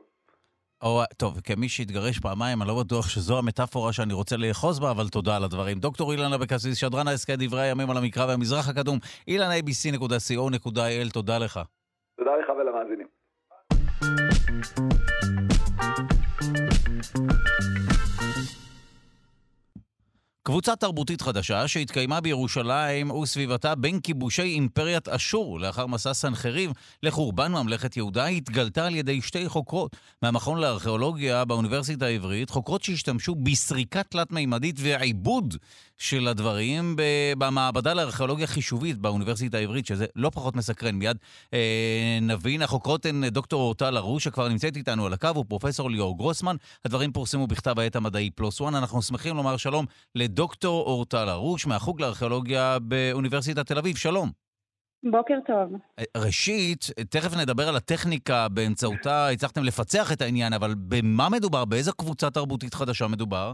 או, 0.81 1.01
טוב, 1.17 1.39
כמי 1.39 1.69
שהתגרש 1.69 2.19
פעמיים, 2.19 2.61
אני 2.61 2.67
לא 2.69 2.83
בטוח 2.83 3.09
שזו 3.09 3.37
המטאפורה 3.37 3.93
שאני 3.93 4.13
רוצה 4.13 4.37
לאחוז 4.37 4.79
בה, 4.79 4.91
אבל 4.91 5.09
תודה 5.09 5.35
על 5.35 5.43
הדברים. 5.43 5.79
דוקטור 5.79 6.11
אילן 6.11 6.33
אבקסיס, 6.33 6.77
שדרן 6.77 7.07
ההסכת 7.07 7.35
דברי 7.39 7.61
הימים 7.61 7.89
על 7.89 7.97
המקרא 7.97 8.25
והמזרח 8.25 8.69
הקדום, 8.69 8.99
אילן 9.27 9.49
abc.co.il, 9.51 11.11
תודה 11.13 11.37
לך. 11.37 11.59
תודה 12.17 12.31
לך 12.41 12.49
ולמאזינים. 12.49 13.07
קבוצה 20.51 20.75
תרבותית 20.75 21.21
חדשה 21.21 21.67
שהתקיימה 21.67 22.21
בירושלים 22.21 23.11
וסביבתה 23.11 23.75
בין 23.75 23.99
כיבושי 23.99 24.41
אימפריית 24.41 25.09
אשור 25.09 25.59
לאחר 25.59 25.87
מסע 25.87 26.13
סנחריב 26.13 26.71
לחורבן 27.03 27.51
ממלכת 27.51 27.97
יהודה 27.97 28.25
התגלתה 28.25 28.85
על 28.85 28.95
ידי 28.95 29.21
שתי 29.21 29.49
חוקרות. 29.49 29.95
מהמכון 30.21 30.59
לארכיאולוגיה 30.59 31.45
באוניברסיטה 31.45 32.05
העברית, 32.05 32.49
חוקרות 32.49 32.83
שהשתמשו 32.83 33.35
בסריקה 33.35 34.03
תלת-מימדית 34.03 34.75
ועיבוד 34.79 35.55
של 36.01 36.27
הדברים 36.27 36.95
במעבדה 37.37 37.93
לארכיאולוגיה 37.93 38.47
חישובית 38.47 38.97
באוניברסיטה 38.97 39.57
העברית, 39.57 39.85
שזה 39.85 40.05
לא 40.15 40.29
פחות 40.29 40.55
מסקרן. 40.55 40.95
מיד 40.95 41.17
אה, 41.53 42.19
נבין, 42.21 42.61
החוקרות 42.61 43.05
הן 43.05 43.27
דוקטור 43.27 43.61
אורטל 43.61 43.97
ארוש, 43.97 44.23
שכבר 44.23 44.47
נמצאת 44.47 44.77
איתנו 44.77 45.05
על 45.05 45.13
הקו, 45.13 45.37
ופרופסור 45.37 45.89
ליאור 45.91 46.17
גרוסמן. 46.17 46.55
הדברים 46.85 47.11
פורסמו 47.11 47.47
בכתב 47.47 47.79
העת 47.79 47.95
המדעי 47.95 48.29
פלוס 48.29 48.61
וואן. 48.61 48.75
אנחנו 48.75 49.01
שמחים 49.01 49.35
לומר 49.35 49.57
שלום 49.57 49.85
לדוקטור 50.15 50.85
אורטל 50.85 51.29
ארוש 51.29 51.67
מהחוג 51.67 52.01
לארכיאולוגיה 52.01 52.77
באוניברסיטת 52.79 53.67
תל 53.67 53.77
אביב. 53.77 53.97
שלום. 53.97 54.31
בוקר 55.11 55.35
טוב. 55.47 55.79
אה, 55.99 56.03
ראשית, 56.17 56.85
תכף 57.09 57.37
נדבר 57.37 57.69
על 57.69 57.75
הטכניקה 57.75 58.47
באמצעותה 58.49 59.27
הצלחתם 59.27 59.63
לפצח 59.63 60.11
את 60.11 60.21
העניין, 60.21 60.53
אבל 60.53 60.75
במה 60.77 61.29
מדובר? 61.29 61.65
באיזה 61.65 61.91
קבוצה 61.91 62.29
תרבותית 62.29 62.73
חדשה 62.73 63.07
מדובר? 63.07 63.53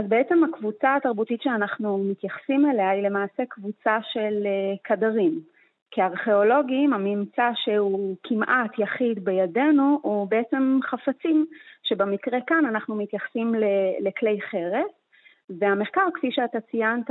אז 0.00 0.06
בעצם 0.08 0.44
הקבוצה 0.44 0.96
התרבותית 0.96 1.42
שאנחנו 1.42 1.98
מתייחסים 1.98 2.70
אליה 2.70 2.90
היא 2.90 3.02
למעשה 3.02 3.42
קבוצה 3.48 3.98
של 4.02 4.46
אה, 4.46 4.76
קדרים. 4.82 5.40
כארכיאולוגים 5.90 6.92
הממצא 6.92 7.50
שהוא 7.54 8.16
כמעט 8.22 8.78
יחיד 8.78 9.24
בידינו 9.24 9.98
הוא 10.02 10.28
בעצם 10.28 10.78
חפצים, 10.82 11.46
שבמקרה 11.82 12.38
כאן 12.46 12.64
אנחנו 12.68 12.94
מתייחסים 12.94 13.54
לכלי 14.00 14.40
חרס, 14.50 14.90
והמחקר, 15.58 16.06
כפי 16.14 16.32
שאתה 16.32 16.58
ציינת 16.60 17.10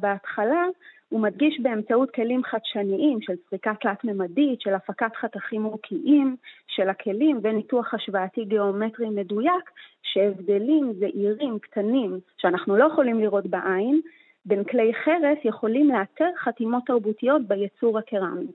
בהתחלה, 0.00 0.64
הוא 1.10 1.20
מדגיש 1.20 1.60
באמצעות 1.62 2.10
כלים 2.10 2.42
חדשניים 2.44 3.18
של 3.22 3.32
סריקה 3.48 3.72
תלת-ממדית, 3.80 4.60
של 4.60 4.74
הפקת 4.74 5.16
חתכים 5.20 5.62
מוקיעים 5.62 6.36
של 6.66 6.88
הכלים 6.88 7.40
וניתוח 7.42 7.94
השוואתי 7.94 8.44
גיאומטרי 8.44 9.08
מדויק, 9.08 9.70
שהבדלים 10.02 10.92
זעירים, 10.98 11.58
קטנים, 11.58 12.20
שאנחנו 12.36 12.76
לא 12.76 12.84
יכולים 12.92 13.20
לראות 13.20 13.46
בעין, 13.46 14.00
בין 14.44 14.64
כלי 14.64 14.92
חרס 15.04 15.38
יכולים 15.44 15.90
לאתר 15.90 16.30
חתימות 16.44 16.82
תרבותיות 16.86 17.42
ביצור 17.48 17.98
הקרמי. 17.98 18.46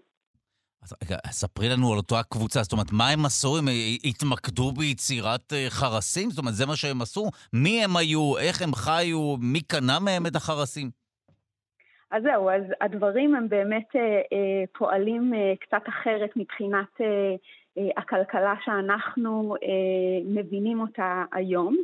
אז 0.83 0.93
ספרי 1.31 1.69
לנו 1.69 1.91
על 1.91 1.97
אותה 1.97 2.21
קבוצה, 2.29 2.63
זאת 2.63 2.71
אומרת, 2.71 2.91
מה 2.91 3.09
הם 3.09 3.25
עשו? 3.25 3.57
הם 3.57 3.65
התמקדו 4.03 4.71
ביצירת 4.71 5.53
אה, 5.53 5.65
חרסים? 5.69 6.29
זאת 6.29 6.39
אומרת, 6.39 6.53
זה 6.53 6.65
מה 6.65 6.75
שהם 6.75 7.01
עשו? 7.01 7.29
מי 7.53 7.83
הם 7.83 7.97
היו? 7.97 8.37
איך 8.37 8.61
הם 8.61 8.73
חיו? 8.73 9.37
מי 9.37 9.61
קנה 9.61 9.99
מהם 9.99 10.27
את 10.27 10.35
החרסים? 10.35 11.04
אז 12.11 12.23
זהו, 12.23 12.49
אז 12.49 12.63
הדברים 12.81 13.35
הם 13.35 13.49
באמת 13.49 13.95
אה, 13.95 14.01
אה, 14.01 14.63
פועלים 14.73 15.33
אה, 15.33 15.53
קצת 15.59 15.89
אחרת 15.89 16.29
מבחינת 16.35 17.01
אה, 17.01 17.35
אה, 17.77 17.89
הכלכלה 17.97 18.53
שאנחנו 18.65 19.55
אה, 19.63 20.23
מבינים 20.25 20.81
אותה 20.81 21.23
היום. 21.33 21.75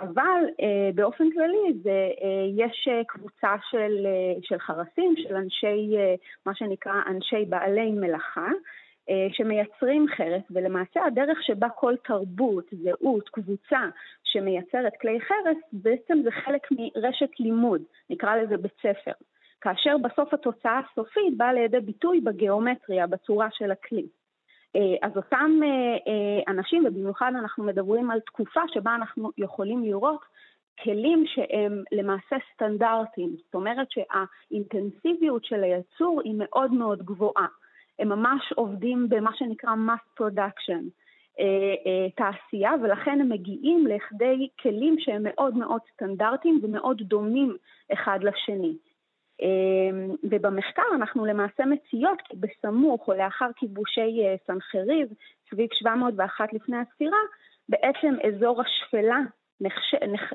אבל 0.00 0.44
אה, 0.60 0.90
באופן 0.94 1.30
כללי 1.30 1.78
זה, 1.82 2.10
אה, 2.22 2.64
יש 2.66 2.88
אה, 2.90 3.04
קבוצה 3.04 3.54
של, 3.70 4.06
אה, 4.06 4.40
של 4.42 4.58
חרסים, 4.58 5.14
של 5.16 5.36
אנשי, 5.36 5.96
אה, 5.96 6.14
מה 6.46 6.54
שנקרא 6.54 6.92
אנשי 7.06 7.44
בעלי 7.48 7.90
מלאכה, 7.90 8.48
אה, 9.10 9.26
שמייצרים 9.32 10.06
חרס, 10.16 10.42
ולמעשה 10.50 11.04
הדרך 11.04 11.38
שבה 11.42 11.68
כל 11.68 11.94
תרבות, 12.04 12.64
זהות, 12.72 13.28
קבוצה 13.28 13.80
שמייצרת 14.24 14.92
כלי 15.00 15.20
חרס, 15.20 15.56
בעצם 15.72 16.18
זה 16.24 16.30
חלק 16.30 16.66
מרשת 16.70 17.40
לימוד, 17.40 17.82
נקרא 18.10 18.36
לזה 18.36 18.56
בית 18.56 18.76
ספר. 18.82 19.12
כאשר 19.66 19.96
בסוף 19.98 20.34
התוצאה 20.34 20.78
הסופית 20.78 21.36
באה 21.36 21.52
לידי 21.52 21.80
ביטוי 21.80 22.20
בגיאומטריה, 22.20 23.06
בצורה 23.06 23.48
של 23.50 23.70
הכלי. 23.70 24.06
אה, 24.76 24.80
אז 25.02 25.16
אותם 25.16 25.50
אה, 25.62 26.52
אנשים, 26.52 26.84
ובמיוחד 26.86 27.32
אנחנו 27.38 27.64
מדברים 27.64 28.10
על 28.10 28.20
תקופה 28.20 28.60
שבה 28.68 28.94
אנחנו 28.94 29.30
יכולים 29.38 29.84
לראות 29.84 30.20
כלים 30.82 31.24
שהם 31.26 31.82
למעשה 31.92 32.36
סטנדרטיים, 32.54 33.36
זאת 33.44 33.54
אומרת 33.54 33.86
שהאינטנסיביות 33.90 35.44
של 35.44 35.64
הייצור 35.64 36.20
היא 36.24 36.34
מאוד 36.38 36.72
מאוד 36.72 37.02
גבוהה. 37.02 37.46
הם 37.98 38.08
ממש 38.08 38.52
עובדים 38.56 39.08
במה 39.08 39.30
שנקרא 39.34 39.70
mass 39.70 40.22
production, 40.22 40.82
אה, 41.40 41.74
אה, 41.86 42.10
תעשייה, 42.16 42.72
ולכן 42.82 43.20
הם 43.20 43.28
מגיעים 43.28 43.86
לכדי 43.86 44.48
כלים 44.62 44.96
שהם 44.98 45.22
מאוד 45.24 45.56
מאוד 45.56 45.80
סטנדרטיים 45.92 46.60
ומאוד 46.62 47.02
דומים 47.02 47.56
אחד 47.92 48.18
לשני. 48.22 48.76
אה, 49.42 50.16
ובמחקר 50.30 50.82
אנחנו 50.94 51.26
למעשה 51.26 51.64
מציעות 51.64 52.18
כי 52.24 52.36
בסמוך 52.36 53.08
או 53.08 53.14
לאחר 53.14 53.48
כיבושי 53.56 54.22
סנחריב, 54.46 55.08
סביב 55.50 55.68
701 55.72 56.52
לפני 56.52 56.76
הספירה, 56.76 57.18
בעצם 57.68 58.14
אזור 58.28 58.62
השפלה. 58.62 59.20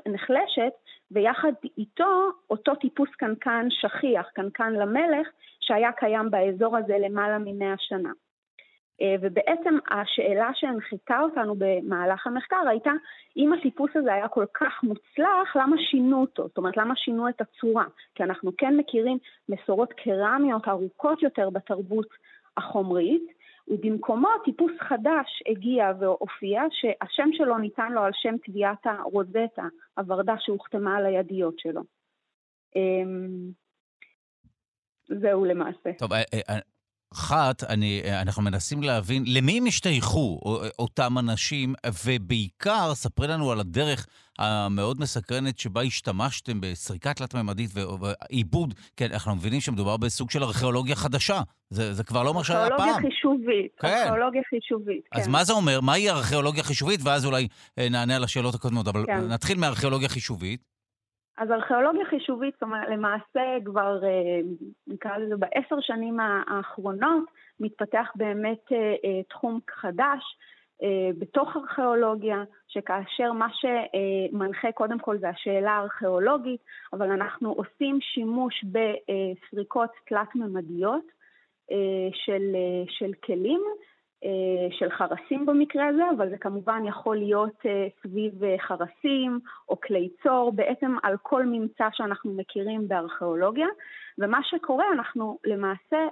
נחלשת, 0.06 0.72
ויחד 1.10 1.52
איתו 1.78 2.30
אותו 2.50 2.74
טיפוס 2.74 3.08
קנקן 3.10 3.66
שכיח, 3.70 4.26
קנקן 4.34 4.72
למלך, 4.72 5.28
שהיה 5.60 5.92
קיים 5.92 6.30
באזור 6.30 6.76
הזה 6.76 6.98
למעלה 6.98 7.38
ממאה 7.38 7.74
שנה. 7.78 8.12
אה, 9.02 9.14
ובעצם 9.20 9.74
השאלה 9.90 10.50
שהנחתה 10.54 11.20
אותנו 11.20 11.54
במהלך 11.58 12.26
המחקר 12.26 12.68
הייתה, 12.68 12.90
אם 13.36 13.52
הטיפוס 13.52 13.90
הזה 13.94 14.14
היה 14.14 14.28
כל 14.28 14.44
כך 14.54 14.82
מוצלח, 14.82 15.56
למה 15.56 15.76
שינו 15.90 16.20
אותו? 16.20 16.48
זאת 16.48 16.58
אומרת, 16.58 16.76
למה 16.76 16.96
שינו 16.96 17.28
את 17.28 17.40
הצורה? 17.40 17.84
כי 18.14 18.22
אנחנו 18.22 18.50
כן 18.58 18.76
מכירים 18.76 19.18
מסורות 19.48 19.92
קרמיות 19.92 20.68
ארוכות 20.68 21.22
יותר 21.22 21.50
בתרבות 21.50 22.08
החומרית, 22.56 23.42
ובמקומו 23.68 24.28
טיפוס 24.44 24.72
חדש 24.80 25.42
הגיע 25.46 25.92
והופיע, 26.00 26.62
שהשם 26.70 27.28
שלו 27.32 27.58
ניתן 27.58 27.92
לו 27.92 28.02
על 28.02 28.12
שם 28.14 28.34
טביעת 28.44 28.86
הרוזטה, 28.86 29.66
הוורדה 29.98 30.34
שהוחתמה 30.38 30.96
על 30.96 31.06
הידיות 31.06 31.58
שלו. 31.58 31.82
אמ, 32.76 33.50
זהו 35.08 35.44
למעשה. 35.44 35.92
טוב, 35.98 36.12
אה, 36.12 36.22
אה, 36.48 36.58
אחת, 37.12 37.64
אני, 37.64 38.02
אנחנו 38.20 38.42
מנסים 38.42 38.82
להבין 38.82 39.24
למי 39.26 39.58
הם 39.58 39.66
השתייכו 39.66 40.40
אותם 40.78 41.18
אנשים, 41.18 41.74
ובעיקר, 42.04 42.94
ספרי 42.94 43.28
לנו 43.28 43.52
על 43.52 43.60
הדרך 43.60 44.06
המאוד 44.38 45.00
מסקרנת 45.00 45.58
שבה 45.58 45.82
השתמשתם 45.82 46.60
בסריקה 46.60 47.14
תלת-ממדית 47.14 47.70
ועיבוד, 47.74 48.74
כן, 48.96 49.08
אנחנו 49.12 49.36
מבינים 49.36 49.60
שמדובר 49.60 49.96
בסוג 49.96 50.30
של 50.30 50.44
ארכיאולוגיה 50.44 50.96
חדשה. 50.96 51.40
זה, 51.70 51.94
זה 51.94 52.04
כבר 52.04 52.22
לא 52.22 52.34
מה 52.34 52.44
שהיה 52.44 52.68
פעם. 52.68 52.80
ארכיאולוגיה 52.80 53.10
חישובית, 53.10 53.72
כן. 53.80 53.88
ארכיאולוגיה 53.88 54.42
חישובית, 54.50 55.08
כן. 55.10 55.20
אז 55.20 55.28
מה 55.28 55.44
זה 55.44 55.52
אומר? 55.52 55.80
מהי 55.80 56.10
ארכיאולוגיה 56.10 56.62
חישובית? 56.62 57.00
ואז 57.04 57.26
אולי 57.26 57.48
אה, 57.78 57.88
נענה 57.88 58.16
על 58.16 58.24
השאלות 58.24 58.54
הקודמות. 58.54 58.88
אבל 58.88 59.04
כן. 59.06 59.28
נתחיל 59.28 59.58
מארכיאולוגיה 59.58 60.08
חישובית. 60.08 60.72
אז 61.36 61.50
ארכיאולוגיה 61.50 62.04
חישובית, 62.04 62.54
זאת 62.54 62.62
אומרת, 62.62 62.88
למעשה 62.88 63.56
כבר, 63.64 64.04
אה, 64.04 64.40
נקרא 64.86 65.16
לזה, 65.16 65.36
בעשר 65.36 65.80
שנים 65.80 66.20
האחרונות, 66.20 67.24
מתפתח 67.60 68.08
באמת 68.14 68.72
אה, 68.72 68.94
אה, 69.04 69.22
תחום 69.28 69.60
חדש 69.70 70.38
בתוך 71.18 71.56
ארכיאולוגיה, 71.56 72.44
שכאשר 72.68 73.32
מה 73.32 73.46
שמנחה 73.52 74.72
קודם 74.72 74.98
כל 74.98 75.18
זה 75.18 75.28
השאלה 75.28 75.70
הארכיאולוגית, 75.70 76.60
אבל 76.92 77.10
אנחנו 77.10 77.52
עושים 77.52 77.98
שימוש 78.00 78.64
בסריקות 78.64 79.90
תלת-ממדיות 80.06 81.04
של, 82.12 82.56
של 82.88 83.12
כלים, 83.24 83.60
של 84.70 84.90
חרסים 84.90 85.46
במקרה 85.46 85.86
הזה, 85.86 86.02
אבל 86.16 86.30
זה 86.30 86.36
כמובן 86.38 86.82
יכול 86.86 87.16
להיות 87.16 87.66
אה, 87.66 87.86
סביב 88.02 88.44
אה, 88.44 88.54
חרסים 88.58 89.40
או 89.68 89.80
כלי 89.80 90.08
צור, 90.22 90.52
בעצם 90.54 90.96
על 91.02 91.16
כל 91.22 91.46
ממצא 91.46 91.88
שאנחנו 91.92 92.32
מכירים 92.32 92.88
בארכיאולוגיה. 92.88 93.66
ומה 94.18 94.40
שקורה, 94.42 94.84
אנחנו 94.92 95.38
למעשה 95.44 96.06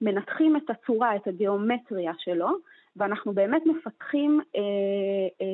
מנתחים 0.00 0.56
את 0.56 0.70
הצורה, 0.70 1.16
את 1.16 1.26
הגיאומטריה 1.26 2.12
שלו, 2.18 2.48
ואנחנו 2.96 3.32
באמת 3.32 3.62
מפתחים 3.66 4.40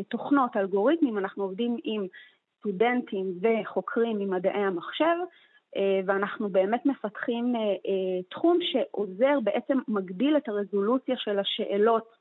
תוכנות, 0.08 0.56
אלגוריתמים, 0.56 1.18
אנחנו 1.18 1.42
עובדים 1.42 1.76
עם 1.84 2.06
סטודנטים 2.58 3.26
וחוקרים 3.42 4.18
ממדעי 4.18 4.52
המחשב, 4.52 5.04
אה, 5.04 5.26
ואנחנו 6.07 6.49
באמת 6.49 6.87
מפתחים 6.87 7.57
אה, 7.57 7.61
אה, 7.61 8.23
תחום 8.31 8.59
שעוזר, 8.61 9.41
בעצם 9.45 9.79
מגדיל 9.89 10.37
את 10.37 10.49
הרזולוציה 10.49 11.14
של 11.18 11.39
השאלות 11.39 12.21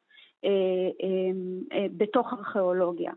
בתוך 1.98 2.34
ארכיאולוגיה. 2.34 3.12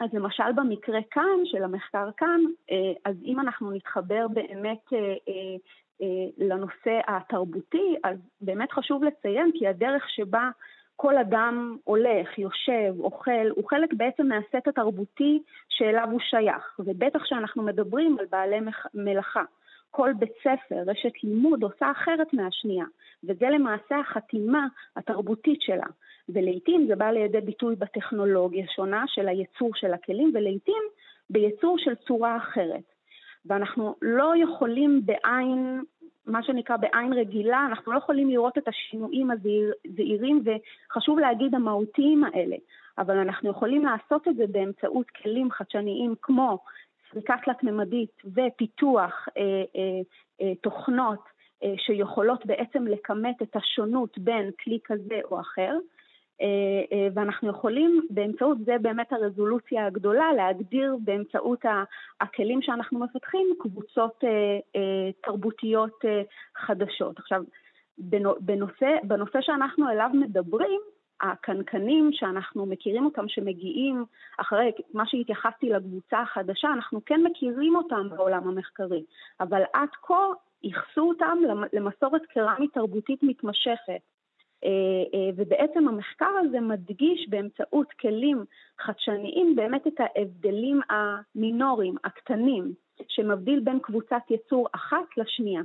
אז 0.00 0.10
למשל 0.12 0.52
במקרה 0.56 0.98
כאן, 1.10 1.38
של 1.44 1.64
המחקר 1.64 2.08
כאן, 2.16 2.40
אז 3.04 3.16
אם 3.24 3.40
אנחנו 3.40 3.70
נתחבר 3.70 4.26
באמת 4.28 4.84
לנושא 6.38 7.00
התרבותי, 7.08 7.96
אז 8.04 8.18
באמת 8.40 8.72
חשוב 8.72 9.04
לציין 9.04 9.50
כי 9.54 9.68
הדרך 9.68 10.04
שבה 10.08 10.50
כל 10.96 11.18
אדם 11.18 11.76
הולך, 11.84 12.38
יושב, 12.38 12.94
אוכל, 12.98 13.48
הוא 13.56 13.68
חלק 13.70 13.92
בעצם 13.92 14.26
מהסט 14.26 14.68
התרבותי 14.68 15.42
שאליו 15.68 16.08
הוא 16.10 16.20
שייך, 16.20 16.76
ובטח 16.78 17.24
שאנחנו 17.24 17.62
מדברים 17.62 18.16
על 18.18 18.26
בעלי 18.30 18.56
מלאכה. 18.94 19.42
כל 19.90 20.12
בית 20.18 20.32
ספר, 20.40 20.82
רשת 20.86 21.12
לימוד, 21.24 21.62
עושה 21.62 21.90
אחרת 21.90 22.32
מהשנייה, 22.32 22.84
וזה 23.24 23.46
למעשה 23.48 23.98
החתימה 23.98 24.66
התרבותית 24.96 25.62
שלה. 25.62 25.86
ולעיתים 26.28 26.86
זה 26.86 26.96
בא 26.96 27.10
לידי 27.10 27.40
ביטוי 27.40 27.76
בטכנולוגיה 27.76 28.66
שונה 28.76 29.04
של 29.06 29.28
הייצור 29.28 29.70
של 29.74 29.92
הכלים, 29.92 30.30
ולעיתים 30.34 30.82
בייצור 31.30 31.78
של 31.78 31.94
צורה 31.94 32.36
אחרת. 32.36 32.92
ואנחנו 33.46 33.94
לא 34.02 34.32
יכולים 34.42 35.00
בעין 35.04 35.82
מה 36.26 36.42
שנקרא 36.42 36.76
בעין 36.76 37.12
רגילה, 37.12 37.66
אנחנו 37.68 37.92
לא 37.92 37.98
יכולים 37.98 38.28
לראות 38.28 38.58
את 38.58 38.68
השינויים 38.68 39.30
הזעירים 39.30 40.44
וחשוב 40.44 41.18
להגיד 41.18 41.54
המהותיים 41.54 42.24
האלה, 42.24 42.56
אבל 42.98 43.18
אנחנו 43.18 43.50
יכולים 43.50 43.84
לעשות 43.84 44.28
את 44.28 44.36
זה 44.36 44.44
באמצעות 44.48 45.10
כלים 45.10 45.50
חדשניים 45.50 46.14
כמו 46.22 46.58
סריקה 47.10 47.34
תלת-ממדית 47.44 48.22
ופיתוח 48.24 49.28
אה, 49.36 49.42
אה, 49.76 50.00
אה, 50.40 50.54
תוכנות 50.54 51.20
אה, 51.64 51.74
שיכולות 51.78 52.46
בעצם 52.46 52.86
לכמת 52.86 53.42
את 53.42 53.56
השונות 53.56 54.18
בין 54.18 54.50
כלי 54.64 54.78
כזה 54.84 55.20
או 55.24 55.40
אחר. 55.40 55.78
אה, 56.40 56.46
אה, 56.92 57.08
ואנחנו 57.14 57.50
יכולים 57.50 58.06
באמצעות 58.10 58.58
זה 58.64 58.76
באמת 58.82 59.12
הרזולוציה 59.12 59.86
הגדולה 59.86 60.32
להגדיר 60.32 60.96
באמצעות 61.04 61.64
הכלים 62.20 62.62
שאנחנו 62.62 62.98
מפתחים 62.98 63.46
קבוצות 63.58 64.24
אה, 64.24 65.10
תרבותיות 65.22 66.04
חדשות. 66.56 67.18
עכשיו, 67.18 67.42
בנושא, 68.40 68.96
בנושא 69.02 69.38
שאנחנו 69.40 69.88
אליו 69.88 70.10
מדברים, 70.12 70.80
הקנקנים 71.22 72.10
שאנחנו 72.12 72.66
מכירים 72.66 73.04
אותם 73.04 73.28
שמגיעים 73.28 74.04
אחרי 74.38 74.72
מה 74.94 75.06
שהתייחסתי 75.06 75.68
לקבוצה 75.68 76.20
החדשה, 76.20 76.68
אנחנו 76.72 77.00
כן 77.06 77.22
מכירים 77.22 77.76
אותם 77.76 78.08
בעולם 78.16 78.48
המחקרי, 78.48 79.04
אבל 79.40 79.62
עד 79.72 79.88
כה 80.02 80.26
ייחסו 80.62 81.00
אותם 81.00 81.38
למסורת 81.72 82.22
קרמית 82.26 82.74
תרבותית 82.74 83.22
מתמשכת. 83.22 84.11
אה, 84.64 84.68
אה, 85.14 85.30
ובעצם 85.36 85.88
המחקר 85.88 86.32
הזה 86.46 86.60
מדגיש 86.60 87.28
באמצעות 87.28 87.86
כלים 88.00 88.44
חדשניים 88.80 89.56
באמת 89.56 89.86
את 89.86 89.94
ההבדלים 89.98 90.80
המינוריים, 90.90 91.94
הקטנים, 92.04 92.72
שמבדיל 93.08 93.60
בין 93.64 93.78
קבוצת 93.82 94.22
יצור 94.30 94.68
אחת 94.74 95.06
לשנייה. 95.16 95.62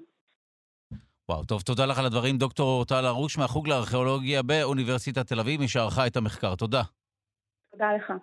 וואו, 1.30 1.44
טוב, 1.44 1.62
תודה 1.62 1.86
לך 1.86 2.00
על 2.00 2.06
הדברים. 2.06 2.38
דוקטור 2.38 2.86
טל 2.86 3.06
הרוש 3.06 3.38
מהחוג 3.38 3.68
לארכיאולוגיה 3.68 4.44
באוניברסיטת 4.44 5.28
תל 5.28 5.40
אביב, 5.40 5.60
מי 5.60 5.68
שערכה 5.68 6.08
את 6.08 6.18
המחקר. 6.18 6.56
תודה. 6.56 6.82
תודה 7.72 7.94
לך. 7.94 8.14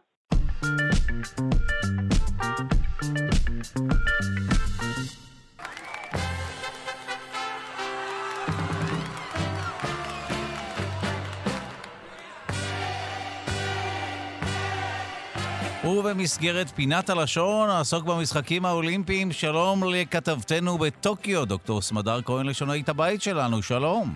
ובמסגרת 15.86 16.69
פינת 16.69 17.11
הלשון, 17.11 17.69
נעסוק 17.69 18.05
במשחקים 18.05 18.65
האולימפיים. 18.65 19.32
שלום 19.32 19.81
לכתבתנו 19.93 20.78
בטוקיו, 20.78 21.44
דוקטור 21.44 21.82
סמדר 21.82 22.23
כהן 22.23 22.47
לשונאית 22.47 22.89
הבית 22.89 23.23
שלנו, 23.23 23.62
שלום. 23.62 24.09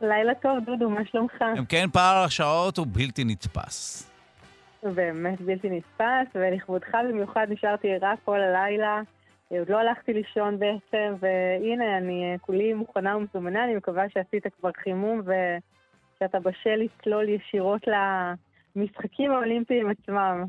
לילה 0.00 0.34
טוב, 0.34 0.58
דודו, 0.64 0.90
מה 0.90 1.00
שלומך? 1.10 1.44
אם 1.58 1.64
כן, 1.64 1.86
פער 1.92 2.24
השעות 2.24 2.78
הוא 2.78 2.86
בלתי 2.92 3.24
נתפס. 3.24 4.10
באמת 4.82 5.40
בלתי 5.40 5.70
נתפס, 5.70 6.34
ולכבודך 6.34 6.94
במיוחד 7.08 7.46
נשארתי 7.50 7.88
ערה 7.94 8.14
כל 8.24 8.40
הלילה. 8.40 9.00
עוד 9.50 9.68
לא 9.68 9.78
הלכתי 9.78 10.12
לישון 10.12 10.58
בעצם, 10.58 11.14
והנה, 11.20 11.98
אני 11.98 12.36
כולי 12.40 12.72
מוכנה 12.72 13.16
ומזומנה, 13.16 13.64
אני 13.64 13.74
מקווה 13.74 14.04
שעשית 14.14 14.46
כבר 14.60 14.70
חימום 14.82 15.20
ושאתה 15.20 16.40
בשל 16.40 16.76
לצלול 16.76 17.28
ישירות 17.28 17.82
למשחקים 18.76 19.30
האולימפיים 19.32 19.90
עצמם. 19.90 20.44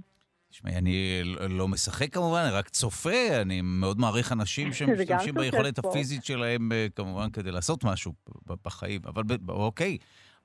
תשמעי, 0.49 0.75
אני 0.75 1.21
לא 1.49 1.67
משחק 1.67 2.13
כמובן, 2.13 2.39
אני 2.39 2.51
רק 2.51 2.69
צופה, 2.69 3.41
אני 3.41 3.61
מאוד 3.61 3.99
מעריך 3.99 4.31
אנשים 4.31 4.73
שמשתמשים 4.73 5.33
ביכולת 5.33 5.79
הפיזית 5.79 6.25
שלהם 6.25 6.71
כמובן 6.95 7.29
כדי 7.29 7.51
לעשות 7.51 7.83
משהו 7.83 8.13
בחיים, 8.63 9.01
אבל 9.05 9.23
אוקיי. 9.49 9.97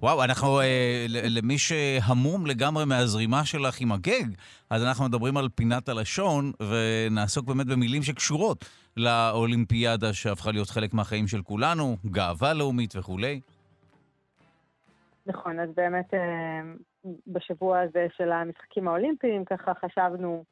וואו, 0.02 0.24
אנחנו, 0.24 0.60
אה, 0.60 1.06
למי 1.08 1.58
שהמום 1.58 2.46
לגמרי 2.46 2.84
מהזרימה 2.84 3.44
שלך 3.44 3.80
עם 3.80 3.92
הגג, 3.92 4.24
אז 4.70 4.82
אנחנו 4.82 5.04
מדברים 5.04 5.36
על 5.36 5.48
פינת 5.54 5.88
הלשון, 5.88 6.52
ונעסוק 6.60 7.46
באמת 7.46 7.66
במילים 7.66 8.02
שקשורות 8.02 8.64
לאולימפיאדה 8.96 10.12
שהפכה 10.12 10.52
להיות 10.52 10.70
חלק 10.70 10.94
מהחיים 10.94 11.28
של 11.28 11.42
כולנו, 11.42 11.96
גאווה 12.06 12.54
לאומית 12.54 12.96
וכולי. 12.96 13.40
נכון, 15.30 15.60
אז 15.60 15.68
באמת 15.74 16.14
אה, 16.14 16.60
בשבוע 17.26 17.80
הזה 17.80 18.06
של 18.16 18.32
המשחקים 18.32 18.88
האולימפיים, 18.88 19.44
ככה 19.44 19.72
חשבנו 19.74 20.44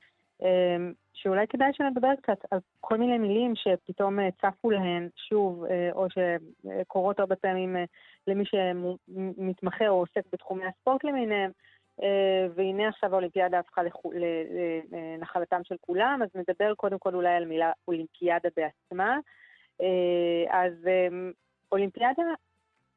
אה, 0.43 0.77
שאולי 1.15 1.47
כדאי 1.47 1.71
שנדבר 1.73 2.09
קצת 2.23 2.39
על 2.51 2.59
כל 2.81 2.97
מיני 2.97 3.19
מילים 3.19 3.53
שפתאום 3.57 4.21
אה, 4.21 4.29
צפו 4.41 4.71
להן 4.71 5.09
שוב, 5.29 5.65
או 5.93 6.07
שקורות 6.11 7.21
הרבה 7.21 7.37
פעמים 7.37 7.77
למי 8.27 8.45
שמתמחה 8.45 9.89
או 9.89 9.95
עוסק 9.95 10.23
בתחומי 10.33 10.65
הספורט 10.67 11.05
למיניהם. 11.05 11.51
והנה 12.55 12.89
עכשיו 12.89 13.13
האולימפיאדה 13.13 13.59
הפכה 13.59 13.83
לנחלתם 14.91 15.61
של 15.65 15.77
כולם, 15.81 16.21
אז 16.23 16.29
נדבר 16.35 16.75
קודם 16.75 16.99
כל 16.99 17.15
אולי 17.15 17.35
על 17.35 17.45
מילה 17.45 17.73
אולימפיאדה 17.89 18.49
בעצמה. 18.57 19.19
אז 20.51 20.73
אולימפיאדה 21.73 22.23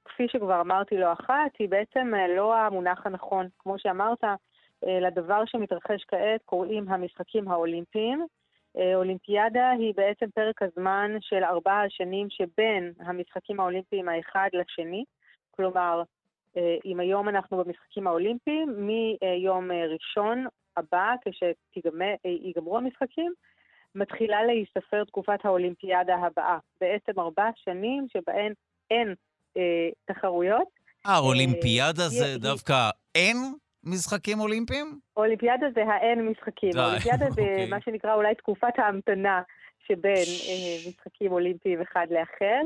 כפי 0.06 0.28
שכבר 0.28 0.62
אמרתי 0.62 0.98
לא 0.98 1.14
אחת, 1.14 1.52
היא 1.60 1.70
בעצם 1.70 2.12
אה, 2.16 2.28
לא 2.28 2.56
המונח 2.56 3.06
הנכון. 3.06 3.48
כמו 3.60 3.80
שאמרת, 3.80 4.24
אה, 4.24 5.00
לדבר 5.02 5.46
שמתרחש 5.46 6.04
כעת 6.08 6.42
קוראים 6.46 6.90
המשחקים 6.90 7.48
האולימפיים. 7.48 8.26
אה, 8.78 8.96
אולימפיאדה 8.96 9.70
היא 9.70 9.94
בעצם 9.96 10.26
פרק 10.36 10.62
הזמן 10.62 11.12
של 11.22 11.44
ארבע 11.44 11.82
השנים 11.82 12.28
שבין 12.30 12.94
המשחקים 13.00 13.60
האולימפיים 13.60 14.10
האחד 14.10 14.50
לשני. 14.54 15.04
כלומר, 15.52 16.04
אם 16.86 17.00
היום 17.00 17.30
אנחנו 17.30 17.58
במשחקים 17.58 18.08
האולימפיים, 18.08 18.76
מיום 18.78 19.72
ראשון 19.72 20.46
הבא, 20.78 21.14
כשיגמרו 21.22 22.78
המשחקים, 22.78 23.34
מתחילה 23.96 24.44
להיספר 24.44 25.04
תקופת 25.04 25.46
האולימפיאדה 25.46 26.16
הבאה. 26.16 26.58
בעצם 26.82 27.20
ארבע 27.20 27.50
שנים 27.56 28.08
שבהן 28.10 28.54
אין 28.92 29.16
תחרויות. 30.06 30.68
אה, 31.08 31.18
אולימפיאדה 31.18 32.08
זה 32.08 32.38
דווקא 32.38 32.90
אין 33.16 33.38
משחקים 33.84 34.40
אולימפיים? 34.40 35.00
אולימפיאדה 35.18 35.66
זה 35.76 35.84
האין 35.84 36.28
משחקים. 36.28 36.72
אולימפיאדה 36.78 37.30
זה 37.30 37.42
אוקיי. 37.42 37.70
מה 37.70 37.82
שנקרא 37.82 38.14
אולי 38.14 38.36
תקופת 38.36 38.80
ההמתנה 38.80 39.42
שבין 39.88 40.26
אה, 40.50 40.90
משחקים 40.90 41.32
אולימפיים 41.32 41.82
אחד 41.82 42.08
לאחר. 42.10 42.62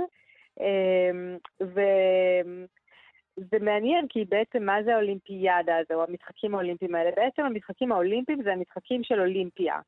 אמ, 0.59 1.37
וזה 1.61 3.57
מעניין, 3.61 4.05
כי 4.09 4.25
בעצם 4.29 4.63
מה 4.63 4.83
זה 4.83 4.93
האולימפיאדה 4.93 5.73
הזו, 5.77 6.03
המשחקים 6.03 6.55
האולימפיים 6.55 6.95
האלה? 6.95 7.11
בעצם 7.15 7.41
המשחקים 7.41 7.91
האולימפיים 7.91 8.43
זה 8.43 8.53
המשחקים 8.53 9.03
של 9.03 9.19
אולימפיה. 9.19 9.79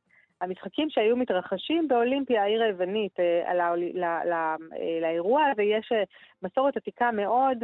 המשחקים 0.42 0.90
שהיו 0.90 1.18
מתרחשים 1.18 1.88
באולימפיה, 1.88 2.44
העיר 2.44 2.64
היוונית, 2.64 3.20
אה, 3.20 3.72
אה, 4.04 5.00
לאירוע 5.02 5.44
הזה 5.52 5.64
יש 5.64 5.92
אה, 5.92 6.04
מסורת 6.42 6.78
עתיקה 6.78 7.12
מאוד. 7.12 7.58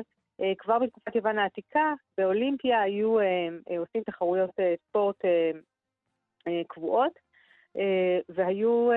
כבר 0.57 0.79
בתקופת 0.79 1.15
יוון 1.15 1.37
העתיקה, 1.37 1.93
באולימפיה 2.17 2.81
היו 2.81 3.17
עושים 3.79 4.03
תחרויות 4.05 4.49
ספורט 4.87 5.25
קבועות, 6.67 7.11
והיו, 8.29 8.89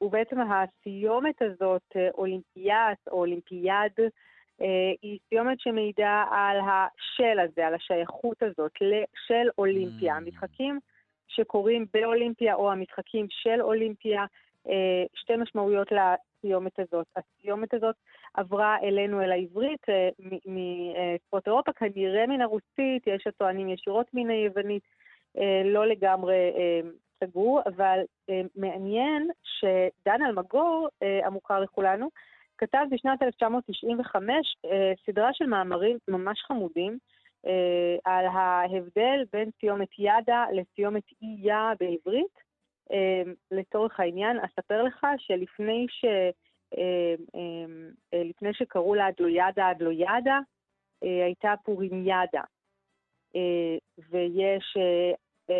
ובעצם 0.00 0.36
הסיומת 0.40 1.42
הזאת, 1.42 1.96
אולימפיאס 2.14 2.98
או 3.10 3.18
אולימפיאד, 3.18 3.92
היא 5.02 5.18
סיומת 5.28 5.60
שמעידה 5.60 6.24
על 6.30 6.56
השל 6.60 7.38
הזה, 7.40 7.66
על 7.66 7.74
השייכות 7.74 8.42
הזאת 8.42 8.72
של 9.26 9.48
אולימפיה. 9.58 10.16
המשחקים 10.16 10.76
mm. 10.76 10.89
שקורים 11.30 11.86
באולימפיה 11.94 12.54
או 12.54 12.72
המשחקים 12.72 13.26
של 13.30 13.62
אולימפיה, 13.62 14.24
אה, 14.68 15.04
שתי 15.14 15.36
משמעויות 15.36 15.88
לסיומת 15.92 16.78
הזאת. 16.78 17.06
הסיומת 17.16 17.74
הזאת 17.74 17.94
עברה 18.34 18.76
אלינו 18.82 19.22
אל 19.22 19.32
העברית 19.32 19.88
אה, 19.88 20.08
מספורט 20.46 21.46
אירופה, 21.46 21.72
כנראה 21.72 22.26
מן 22.26 22.40
הרוסית, 22.40 23.06
יש 23.06 23.26
הטוענים 23.26 23.68
ישירות 23.68 24.06
מן 24.14 24.30
היוונית, 24.30 24.82
אה, 25.38 25.62
לא 25.64 25.86
לגמרי 25.86 26.52
סגור, 27.24 27.60
אבל 27.66 27.98
מעניין 28.56 29.30
שדן 29.42 30.22
אלמגור, 30.26 30.88
המוכר 31.24 31.60
לכולנו, 31.60 32.08
כתב 32.58 32.84
בשנת 32.90 33.22
1995 33.22 34.56
סדרה 35.06 35.30
של 35.32 35.46
מאמרים 35.46 35.98
ממש 36.08 36.42
חמודים, 36.46 36.98
אה, 37.46 37.96
על 38.04 38.26
ההבדל 38.26 39.24
בין 39.32 39.50
סיומת 39.60 39.88
ידה 39.98 40.44
לסיומת 40.52 41.04
אי-יה 41.22 41.72
בעברית. 41.80 42.38
אה, 42.92 43.22
לצורך 43.50 44.00
העניין, 44.00 44.36
אספר 44.40 44.82
לך 44.82 45.06
שלפני 45.18 45.86
ש... 45.88 46.04
אה, 46.78 47.14
לפני 48.12 48.54
שקראו 48.54 48.94
לה 48.94 49.08
אדלוידה 49.08 49.70
אדלוידה, 49.70 50.38
הייתה 51.02 51.54
פורימיאדה. 51.64 52.42
ויש, 54.10 54.76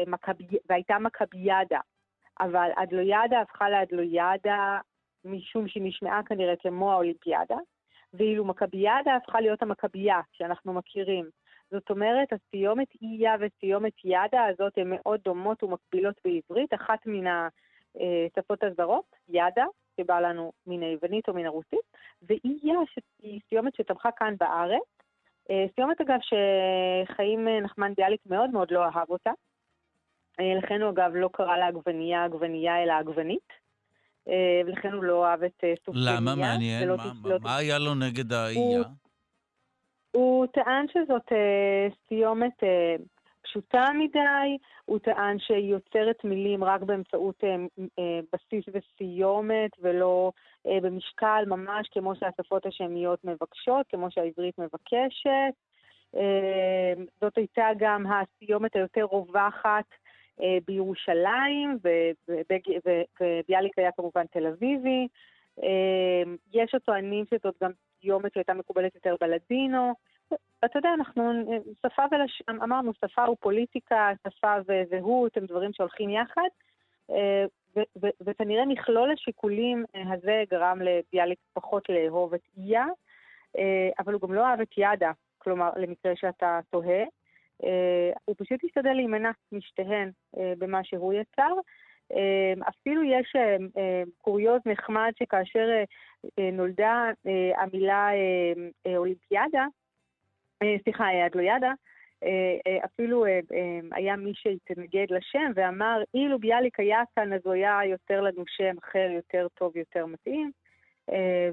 מקבי, 0.06 0.44
והייתה 0.68 0.98
מכביאדה. 0.98 1.80
אבל 2.40 2.70
אדלוידה 2.76 3.40
הפכה 3.40 3.70
לאדלוידה 3.70 4.78
משום 5.24 5.68
שהיא 5.68 5.82
נשמעה 5.86 6.22
כנראה 6.22 6.56
כמו 6.56 6.92
האולימפיאדה, 6.92 7.56
ואילו 8.14 8.44
מכביאדה 8.44 9.16
הפכה 9.16 9.40
להיות 9.40 9.62
המכבייה 9.62 10.20
שאנחנו 10.32 10.72
מכירים. 10.72 11.30
זאת 11.70 11.90
אומרת, 11.90 12.28
הסיומת 12.32 12.88
איה 13.02 13.34
וסיומת 13.40 13.92
ידה 14.04 14.44
הזאת 14.44 14.72
הן 14.76 14.90
מאוד 14.90 15.20
דומות 15.24 15.62
ומקבילות 15.62 16.14
בעברית, 16.24 16.74
אחת 16.74 16.98
מן 17.06 17.50
השפות 17.96 18.62
הזרות, 18.62 19.16
ידה, 19.28 19.64
שבאה 20.00 20.20
לנו 20.20 20.52
מן 20.66 20.82
היוונית 20.82 21.28
או 21.28 21.34
מן 21.34 21.46
הרוסית, 21.46 21.96
ואיה, 22.22 22.74
שהיא 22.86 23.40
סיומת 23.48 23.74
שצמחה 23.74 24.08
כאן 24.16 24.34
בארץ. 24.40 24.82
אה, 25.50 25.64
סיומת, 25.74 26.00
אגב, 26.00 26.18
שחיים 26.20 27.48
נחמן 27.48 27.92
ביאליק 27.96 28.20
מאוד 28.26 28.50
מאוד 28.50 28.70
לא 28.70 28.84
אהב 28.84 29.10
אותה. 29.10 29.30
אה, 30.40 30.54
לכן 30.58 30.82
הוא, 30.82 30.90
אגב, 30.90 31.10
לא 31.14 31.30
קרא 31.32 31.56
לה 31.56 31.66
עגבנייה 31.66 32.24
עגבנייה, 32.24 32.82
אלא 32.82 32.92
עגבנית. 32.92 33.48
אה, 34.28 34.60
ולכן 34.66 34.92
הוא 34.92 35.04
לא 35.04 35.26
אהב 35.26 35.42
את 35.42 35.64
סוג 35.84 35.94
למה? 35.98 36.34
מעניין. 36.34 36.88
מה, 36.88 36.96
מה, 37.22 37.38
מה 37.40 37.56
היה 37.56 37.78
לו 37.78 37.94
נגד 37.94 38.32
האייה? 38.32 38.82
הוא 40.12 40.46
טען 40.46 40.86
שזאת 40.88 41.32
אה, 41.32 41.88
סיומת 42.08 42.64
אה, 42.64 42.96
פשוטה 43.42 43.84
מדי, 43.98 44.58
הוא 44.84 44.98
טען 44.98 45.38
שהיא 45.38 45.72
יוצרת 45.72 46.24
מילים 46.24 46.64
רק 46.64 46.82
באמצעות 46.82 47.44
אה, 47.44 47.56
אה, 47.98 48.20
בסיס 48.32 48.64
וסיומת 48.72 49.70
ולא 49.80 50.32
אה, 50.66 50.78
במשקל, 50.82 51.44
ממש 51.46 51.88
כמו 51.92 52.16
שהשפות 52.16 52.66
השמיות 52.66 53.24
מבקשות, 53.24 53.86
כמו 53.90 54.10
שהעברית 54.10 54.58
מבקשת. 54.58 55.54
אה, 56.16 56.92
זאת 57.20 57.36
הייתה 57.38 57.68
גם 57.78 58.04
הסיומת 58.06 58.76
היותר 58.76 59.04
רווחת 59.04 59.84
אה, 60.42 60.58
בירושלים, 60.66 61.78
וביאליק 61.84 63.78
היה 63.78 63.92
כמובן 63.92 64.26
תל 64.26 64.46
אביבי. 64.46 65.08
אה, 65.62 66.22
יש 66.52 66.74
הטוענים 66.74 67.24
שזאת 67.24 67.54
גם 67.62 67.70
סיומת 68.00 68.34
שהייתה 68.34 68.54
מקובלת 68.54 68.94
יותר 68.94 69.16
בלדינו. 69.20 69.94
אתה 70.64 70.78
יודע, 70.78 70.88
אנחנו, 70.94 71.32
שפה 71.86 72.02
ולש... 72.12 72.42
אמרנו, 72.50 72.92
שפה 72.94 73.30
ופוליטיקה, 73.30 74.12
שפה 74.28 74.54
וזהות 74.68 75.36
הם 75.36 75.46
דברים 75.46 75.72
שהולכים 75.72 76.10
יחד, 76.10 76.48
אה, 77.10 77.44
וכנראה 78.20 78.66
מכלול 78.66 79.12
השיקולים 79.12 79.84
אה, 79.94 80.12
הזה 80.12 80.42
גרם 80.50 80.78
לביאליק 80.82 81.38
פחות 81.52 81.88
לאהוב 81.88 82.34
את 82.34 82.40
איה, 82.58 82.86
אה, 83.58 83.90
אבל 83.98 84.12
הוא 84.12 84.20
גם 84.20 84.34
לא 84.34 84.46
אהב 84.46 84.60
את 84.60 84.74
ידה, 84.76 85.10
כלומר, 85.38 85.70
למקרה 85.76 86.16
שאתה 86.16 86.60
תוהה. 86.70 87.04
הוא 88.24 88.36
פשוט 88.38 88.64
השתדל 88.64 88.92
להימנע 88.92 89.30
משתיהן 89.52 90.10
במה 90.58 90.84
שהוא 90.84 91.12
יצר. 91.12 91.52
אפילו 92.68 93.02
יש 93.02 93.36
קוריוז 94.18 94.60
נחמד 94.66 95.12
שכאשר 95.18 95.68
נולדה 96.52 97.10
המילה 97.56 98.08
אולימפיאדה, 98.96 99.66
סליחה, 100.84 101.26
אדלויאדה, 101.26 101.72
אפילו 102.84 103.24
היה 103.92 104.16
מי 104.16 104.32
שהתנגד 104.34 105.06
לשם 105.10 105.52
ואמר, 105.54 106.02
אילו 106.14 106.38
ביאליק 106.38 106.80
היה 106.80 107.02
כאן, 107.16 107.32
אז 107.32 107.40
הוא 107.44 107.52
היה 107.52 107.78
יותר 107.84 108.20
לנו 108.20 108.44
שם 108.46 108.74
אחר, 108.78 109.08
יותר 109.10 109.46
טוב, 109.54 109.76
יותר 109.76 110.06
מתאים. 110.06 110.50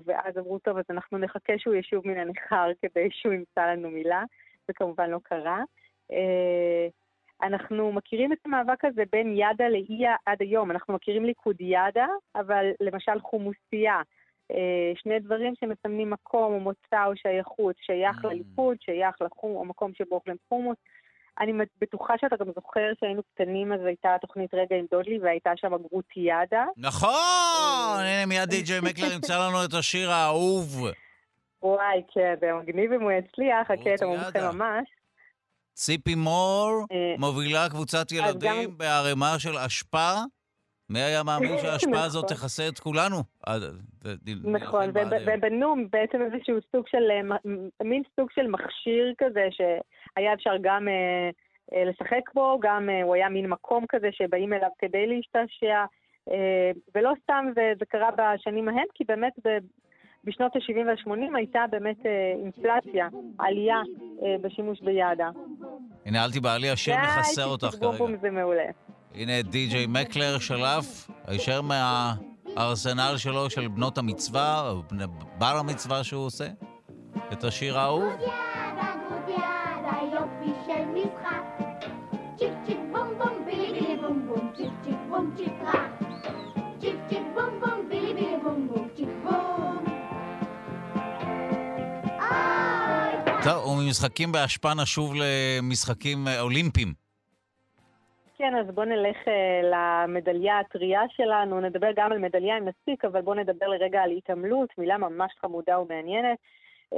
ואז 0.05 0.38
אמרו, 0.38 0.59
טוב, 0.59 0.77
אז 0.77 0.85
אנחנו 0.89 1.17
נחכה 1.17 1.53
שהוא 1.57 1.75
ישוב 1.75 2.07
מן 2.07 2.17
הנכר 2.17 2.71
כדי 2.81 3.07
שהוא 3.11 3.34
ימצא 3.34 3.65
לנו 3.65 3.89
מילה. 3.89 4.23
זה 4.67 4.73
כמובן 4.73 5.09
לא 5.09 5.19
קרה. 5.23 5.63
אנחנו 7.43 7.91
מכירים 7.91 8.34
את 8.34 8.38
המאבק 8.45 8.85
הזה 8.85 9.03
בין 9.11 9.34
ידה 9.38 9.69
לאיה 9.69 10.15
עד 10.26 10.38
היום. 10.39 10.72
אנחנו 10.72 10.93
מכירים 10.93 11.26
ליכוד 11.26 11.55
ידה, 11.59 12.07
אבל 12.35 12.65
למשל 12.81 13.19
חומוסייה. 13.22 14.01
שני 14.95 15.19
דברים 15.19 15.53
שמסמנים 15.59 16.09
מקום 16.09 16.53
או 16.53 16.59
מוצא 16.59 17.05
או 17.05 17.15
שייכות, 17.15 17.76
שייך 17.81 18.26
לליכוד, 18.26 18.77
שייך 18.80 19.15
לחום, 19.22 19.61
המקום 19.61 19.91
שבו 19.93 20.15
אוכלים 20.15 20.35
חומוס. 20.49 20.77
אני 21.39 21.53
בטוחה 21.81 22.14
שאתה 22.18 22.35
גם 22.35 22.45
זוכר 22.55 22.91
שהיינו 22.99 23.22
קטנים, 23.34 23.73
אז 23.73 23.80
הייתה 23.85 24.15
תוכנית 24.22 24.53
רגע 24.53 24.76
עם 24.76 24.85
דודלי, 24.91 25.19
והייתה 25.19 25.51
שם 25.55 25.72
גרוטיאדה. 25.89 26.65
נכון! 26.77 27.99
הנה 27.99 28.26
מיד 28.26 28.49
די.ג'יי 28.49 28.80
מקלר 28.80 29.14
ימצא 29.14 29.34
לנו 29.34 29.65
את 29.65 29.73
השיר 29.73 30.11
האהוב. 30.11 30.88
וואי, 31.61 32.01
כן, 32.14 32.34
זה 32.39 32.53
מגניב 32.53 32.93
אם 32.93 33.01
הוא 33.01 33.11
יצליח, 33.11 33.72
הקטע 33.72 34.05
מומחה 34.05 34.51
ממש. 34.53 34.89
ציפי 35.77 36.15
מור 36.15 36.85
מובילה 37.19 37.69
קבוצת 37.69 38.11
ילדים 38.11 38.77
בערימה 38.77 39.39
של 39.39 39.57
אשפה. 39.57 40.13
מי 40.89 40.99
היה 40.99 41.23
מאמין 41.23 41.57
שההשפעה 41.61 42.05
הזאת 42.05 42.25
תכסה 42.27 42.67
את 42.67 42.79
כולנו? 42.79 43.17
נכון, 44.43 44.89
ובנו 45.27 45.75
בעצם 45.91 46.21
איזשהו 46.21 46.55
סוג 46.71 46.87
של, 46.87 47.11
מין 47.83 48.03
סוג 48.15 48.31
של 48.31 48.47
מכשיר 48.47 49.13
כזה, 49.17 49.47
שהיה 49.51 50.33
אפשר 50.33 50.53
גם 50.61 50.87
לשחק 51.71 52.33
בו, 52.33 52.59
גם 52.61 52.89
הוא 53.03 53.15
היה 53.15 53.29
מין 53.29 53.47
מקום 53.47 53.85
כזה 53.89 54.09
שבאים 54.11 54.53
אליו 54.53 54.69
כדי 54.79 55.07
להשתעשע, 55.07 55.85
ולא 56.95 57.13
סתם 57.23 57.45
זה 57.79 57.85
קרה 57.85 58.09
בשנים 58.17 58.69
ההן, 58.69 58.87
כי 58.93 59.03
באמת 59.03 59.33
בשנות 60.27 60.55
ה-70 60.55 61.09
וה-80 61.09 61.37
הייתה 61.37 61.59
באמת 61.71 62.05
אינפלציה, 62.43 63.07
עלייה 63.39 63.75
בשימוש 64.41 64.81
בידה. 64.81 65.29
הנה, 66.05 66.25
אל 66.25 66.31
תיבהלי, 66.31 66.69
השיר 66.69 66.95
מכסה 67.03 67.43
אותך 67.43 67.67
כרגע. 67.79 68.17
זה 68.21 68.29
מעולה. 68.29 68.65
הנה 69.15 69.41
די.ג'יי 69.41 69.85
מקלר 69.89 70.39
שלף, 70.39 71.09
הישר 71.27 71.61
מהארסנל 71.61 73.13
שלו 73.17 73.49
של 73.49 73.67
בנות 73.67 73.97
המצווה, 73.97 74.69
או 74.69 74.81
בר 75.37 75.57
המצווה 75.59 76.03
שהוא 76.03 76.25
עושה, 76.25 76.47
את 77.33 77.43
השיר 77.43 77.79
ההוא. 77.79 78.03
טוב, 93.88 93.93
וממשחקים 93.93 94.31
באשפה 94.31 94.69
נשוב 94.81 95.14
למשחקים 95.15 96.18
אולימפיים. 96.39 96.93
כן, 98.38 98.55
אז 98.55 98.76
בואו 98.76 98.85
נלך 98.85 99.18
uh, 99.18 99.65
למדליה 99.65 100.59
הטריה 100.59 101.01
שלנו, 101.09 101.61
נדבר 101.61 101.89
גם 101.95 102.11
על 102.11 102.18
מדליה 102.18 102.57
אם 102.57 102.68
נספיק, 102.68 103.05
אבל 103.05 103.22
בואו 103.22 103.35
נדבר 103.35 103.68
לרגע 103.68 104.01
על 104.01 104.11
התעמלות, 104.11 104.69
מילה 104.77 104.97
ממש 104.97 105.31
חמודה 105.39 105.80
ומעניינת. 105.80 106.38
Uh, 106.93 106.97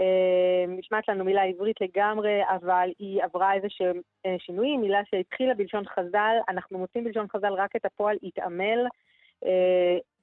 נשמעת 0.68 1.07
לנו 1.07 1.26
מילה 1.26 1.44
עברית 1.44 1.82
לגמרי, 1.82 2.41
אבל 2.56 2.90
היא 2.99 3.24
עברה 3.24 3.53
איזה 3.53 3.68
שהם 3.70 3.98
uh, 3.98 4.30
שינויים, 4.38 4.82
מילה 4.82 4.99
שהתחילה 5.10 5.53
בלשון 5.53 5.84
חז"ל, 5.86 6.36
אנחנו 6.49 6.78
מוצאים 6.80 7.03
בלשון 7.03 7.28
חז"ל 7.28 7.53
רק 7.53 7.76
את 7.76 7.86
הפועל 7.86 8.18
התעמל, 8.24 8.86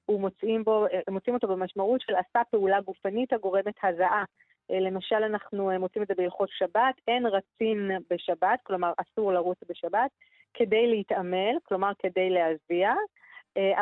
ומוצאים 0.08 0.64
בו, 0.64 0.86
מוצאים 1.10 1.34
אותו 1.34 1.48
במשמעות 1.48 2.00
של 2.00 2.14
עשה 2.14 2.44
פעולה 2.50 2.80
גופנית 2.80 3.32
הגורמת 3.32 3.74
הזעה. 3.82 4.24
למשל, 4.70 5.16
אנחנו 5.16 5.70
מוצאים 5.78 6.02
את 6.02 6.08
זה 6.08 6.14
בהלכות 6.14 6.48
שבת, 6.52 6.94
אין 7.08 7.26
רצין 7.26 7.90
בשבת, 8.10 8.60
כלומר 8.62 8.92
אסור 8.96 9.32
לרוץ 9.32 9.58
בשבת, 9.68 10.10
כדי 10.54 10.86
להתעמל, 10.86 11.56
כלומר 11.64 11.92
כדי 11.98 12.30
להזיע, 12.30 12.94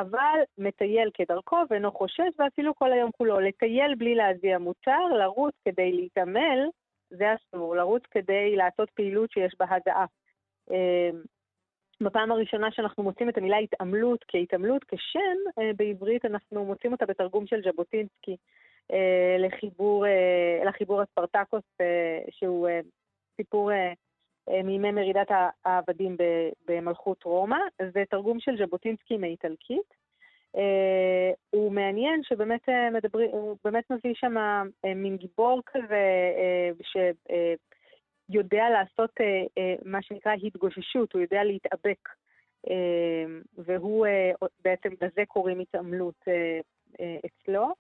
אבל 0.01 0.39
מטייל 0.59 1.11
כדרכו 1.15 1.56
ואינו 1.70 1.93
חושש, 1.93 2.28
ואפילו 2.39 2.74
כל 2.74 2.93
היום 2.93 3.11
כולו. 3.19 3.40
לטייל 3.40 3.94
בלי 3.94 4.15
להזיע 4.15 4.59
מותר, 4.59 5.06
לרוץ 5.19 5.55
כדי 5.65 5.93
להתעמל, 5.93 6.69
זה 7.11 7.24
אסור, 7.35 7.77
לרוץ 7.77 8.02
כדי 8.11 8.56
לעשות 8.56 8.90
פעילות 8.90 9.31
שיש 9.31 9.55
בה 9.59 9.66
הזעה. 9.70 10.06
בפעם 12.01 12.32
הראשונה 12.32 12.70
שאנחנו 12.73 13.02
מוצאים 13.02 13.28
את 13.28 13.39
המילה 13.39 13.56
התעמלות 13.56 14.24
כהתעמלות, 14.28 14.85
כשם, 14.85 15.62
בעברית 15.77 16.24
אנחנו 16.24 16.65
מוצאים 16.65 16.93
אותה 16.93 17.06
בתרגום 17.06 17.47
של 17.47 17.62
ז'בוטינסקי 17.62 18.36
לחיבור, 19.39 20.05
לחיבור 20.66 21.01
הספרטקוס, 21.01 21.62
שהוא 22.31 22.69
סיפור 23.36 23.70
מימי 24.65 24.90
מרידת 24.93 25.28
העבדים 25.65 26.16
במלכות 26.66 27.24
רומא, 27.24 27.59
זה 27.93 28.02
תרגום 28.11 28.40
של 28.40 28.56
ז'בוטינסקי 28.59 29.16
מאיטלקית. 29.16 29.94
הוא 31.51 31.73
מעניין 31.73 32.23
שבאמת 32.23 32.69
מדברים, 32.93 33.31
הוא 33.31 33.56
באמת 33.65 33.90
מביא 33.90 34.15
שם 34.15 34.35
מין 34.85 35.16
גיבור 35.16 35.61
כזה 35.66 36.32
שיודע 36.82 38.70
לעשות 38.70 39.11
מה 39.85 40.02
שנקרא 40.02 40.32
התגוששות, 40.32 41.12
הוא 41.12 41.23
יודע 41.23 41.44
להתאבק. 41.44 42.09
והוא 43.59 44.06
בעצם, 44.65 44.89
לזה 45.01 45.23
קוראים 45.28 45.61
התעמלות 45.61 46.24
אצלו. 47.27 47.73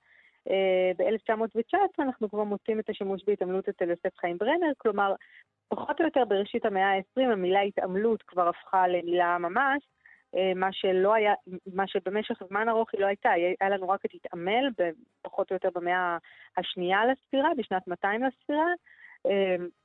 ב-1919 0.98 1.78
אנחנו 1.98 2.30
כבר 2.30 2.44
מוצאים 2.44 2.80
את 2.80 2.90
השימוש 2.90 3.22
בהתעמלות 3.26 3.68
אצל 3.68 3.90
יוסף 3.90 4.16
חיים 4.16 4.38
ברנר, 4.38 4.72
כלומר, 4.78 5.14
פחות 5.68 6.00
או 6.00 6.04
יותר 6.04 6.24
בראשית 6.24 6.64
המאה 6.64 6.92
ה-20 6.92 7.32
המילה 7.32 7.60
התעמלות 7.60 8.22
כבר 8.22 8.48
הפכה 8.48 8.88
למילה 8.88 9.38
ממש, 9.38 9.82
מה 10.56 10.72
שלא 10.72 11.14
היה, 11.14 11.34
מה 11.74 11.86
שבמשך 11.86 12.42
זמן 12.48 12.68
ארוך 12.68 12.88
היא 12.92 13.00
לא 13.00 13.06
הייתה, 13.06 13.30
היה 13.30 13.70
לנו 13.70 13.88
רק 13.88 14.04
את 14.04 14.10
התעמל, 14.14 14.70
פחות 15.22 15.50
או 15.50 15.54
יותר 15.56 15.68
במאה 15.74 16.16
השנייה 16.56 17.06
לספירה, 17.06 17.50
בשנת 17.58 17.88
200 17.88 18.22
לספירה, 18.24 18.66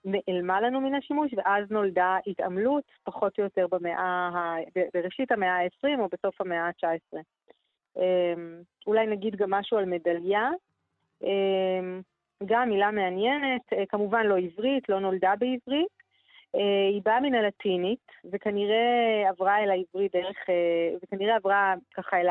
נעלמה 0.05 0.61
לנו 0.61 0.81
מן 0.81 0.95
השימוש, 0.95 1.31
ואז 1.37 1.71
נולדה 1.71 2.17
התעמלות, 2.27 2.83
פחות 3.03 3.39
או 3.39 3.43
יותר 3.43 3.67
במאה, 3.67 4.55
בראשית 4.93 5.31
המאה 5.31 5.57
ה-20 5.57 5.99
או 5.99 6.07
בסוף 6.11 6.41
המאה 6.41 6.67
ה-19. 6.67 7.17
אולי 8.87 9.07
נגיד 9.07 9.35
גם 9.35 9.49
משהו 9.49 9.77
על 9.77 9.85
מדליה. 9.85 10.49
גם 12.45 12.69
מילה 12.69 12.91
מעניינת, 12.91 13.61
כמובן 13.89 14.25
לא 14.25 14.37
עברית, 14.37 14.89
לא 14.89 14.99
נולדה 14.99 15.33
בעברית. 15.39 15.99
היא 16.91 17.01
באה 17.05 17.19
מן 17.19 17.35
הלטינית, 17.35 18.11
וכנראה 18.31 19.29
עברה 19.29 19.63
אל 19.63 19.69
העברית 19.69 20.11
דרך, 20.11 20.37
וכנראה 21.03 21.35
עברה 21.35 21.73
ככה 21.93 22.17
אל 22.21 22.27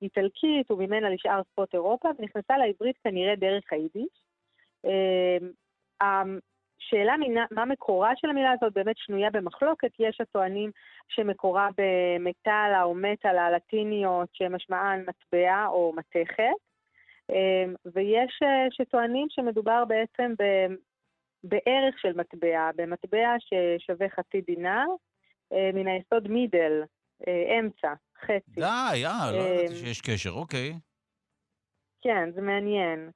האיטלקית 0.00 0.70
וממנה 0.70 1.10
לשאר 1.10 1.42
שפות 1.42 1.74
אירופה, 1.74 2.08
ונכנסה 2.18 2.58
לעברית 2.58 2.96
כנראה 3.04 3.36
דרך 3.36 3.64
היידיש. 3.72 4.22
השאלה 6.86 7.14
מה 7.50 7.64
מקורה 7.64 8.12
של 8.16 8.30
המילה 8.30 8.52
הזאת 8.52 8.72
באמת 8.72 8.96
שנויה 8.98 9.30
במחלוקת, 9.30 9.90
יש 9.98 10.20
הטוענים 10.20 10.70
שמקורה 11.08 11.68
במטאלה 11.78 12.82
או 12.82 12.94
מטאלה 12.94 13.46
הלטיניות 13.46 14.28
שמשמען 14.32 15.04
מטבע 15.08 15.66
או 15.66 15.92
מתכת, 15.96 16.58
ויש 17.94 18.38
שטוענים 18.70 19.26
שמדובר 19.30 19.84
בעצם 19.84 20.34
בערך 21.44 21.98
של 21.98 22.12
מטבע, 22.16 22.70
במטבע 22.76 23.34
ששווה 23.38 24.08
חצי 24.08 24.40
דינר, 24.40 24.86
מן 25.52 25.86
היסוד 25.86 26.28
מידל, 26.28 26.82
אמצע, 27.28 27.92
חצי. 28.24 28.60
די, 28.60 29.06
אה, 29.06 29.32
לא 29.32 29.36
ידעתי 29.36 29.76
שיש 29.76 30.00
קשר, 30.00 30.30
אוקיי. 30.30 30.72
כן, 32.02 32.30
זה 32.34 32.40
מעניין. 32.40 33.10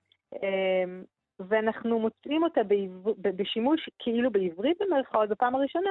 ואנחנו 1.41 1.99
מוצאים 1.99 2.43
אותה 2.43 2.63
בעבר... 2.63 3.13
בשימוש 3.19 3.91
כאילו 3.99 4.31
בעברית 4.31 4.77
במרכאות 4.81 5.29
בפעם 5.29 5.55
הראשונה, 5.55 5.91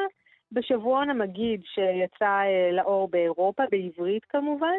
בשבועון 0.51 1.09
המגיד 1.09 1.61
שיצא 1.63 2.41
לאור 2.71 3.07
באירופה, 3.07 3.63
בעברית 3.71 4.25
כמובן, 4.25 4.77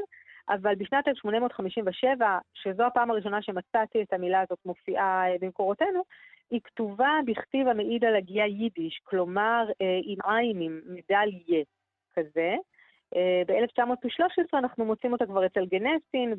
אבל 0.49 0.75
בשנת 0.75 1.09
1857, 1.09 2.39
שזו 2.55 2.83
הפעם 2.83 3.11
הראשונה 3.11 3.43
שמצאתי 3.43 4.03
את 4.03 4.13
המילה 4.13 4.41
הזאת 4.41 4.59
מופיעה 4.67 5.25
במקורותינו, 5.41 6.03
היא 6.51 6.61
כתובה 6.65 7.19
בכתיב 7.27 7.69
המעיד 7.69 8.05
על 8.05 8.17
הגייה 8.17 8.47
יידיש, 8.47 9.01
כלומר 9.05 9.67
עם 10.05 10.19
עין, 10.25 10.61
עם 10.61 10.81
מדליה 10.87 11.65
כזה. 12.15 12.55
ב-1913 13.47 14.59
אנחנו 14.59 14.85
מוצאים 14.85 15.13
אותה 15.13 15.27
כבר 15.27 15.47
אצל 15.47 15.65
גנסין 15.67 16.35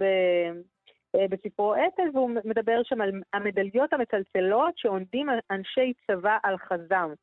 בספרו 1.30 1.73
אפל, 1.76 2.10
והוא 2.14 2.30
מדבר 2.45 2.81
שם 2.84 3.02
על 3.02 3.11
המדליות 3.34 3.94
המצלצלות 3.94 4.77
שעונדים 4.77 5.27
אנשי 5.52 5.94
צבא 6.07 6.38
על 6.44 6.57
חזם. 6.57 7.14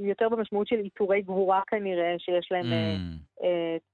יותר 0.00 0.28
במשמעות 0.28 0.68
של 0.68 0.78
עיטורי 0.78 1.22
גבורה 1.22 1.60
כנראה, 1.66 2.14
שיש 2.18 2.52
להם 2.52 2.66
mm. 2.66 3.44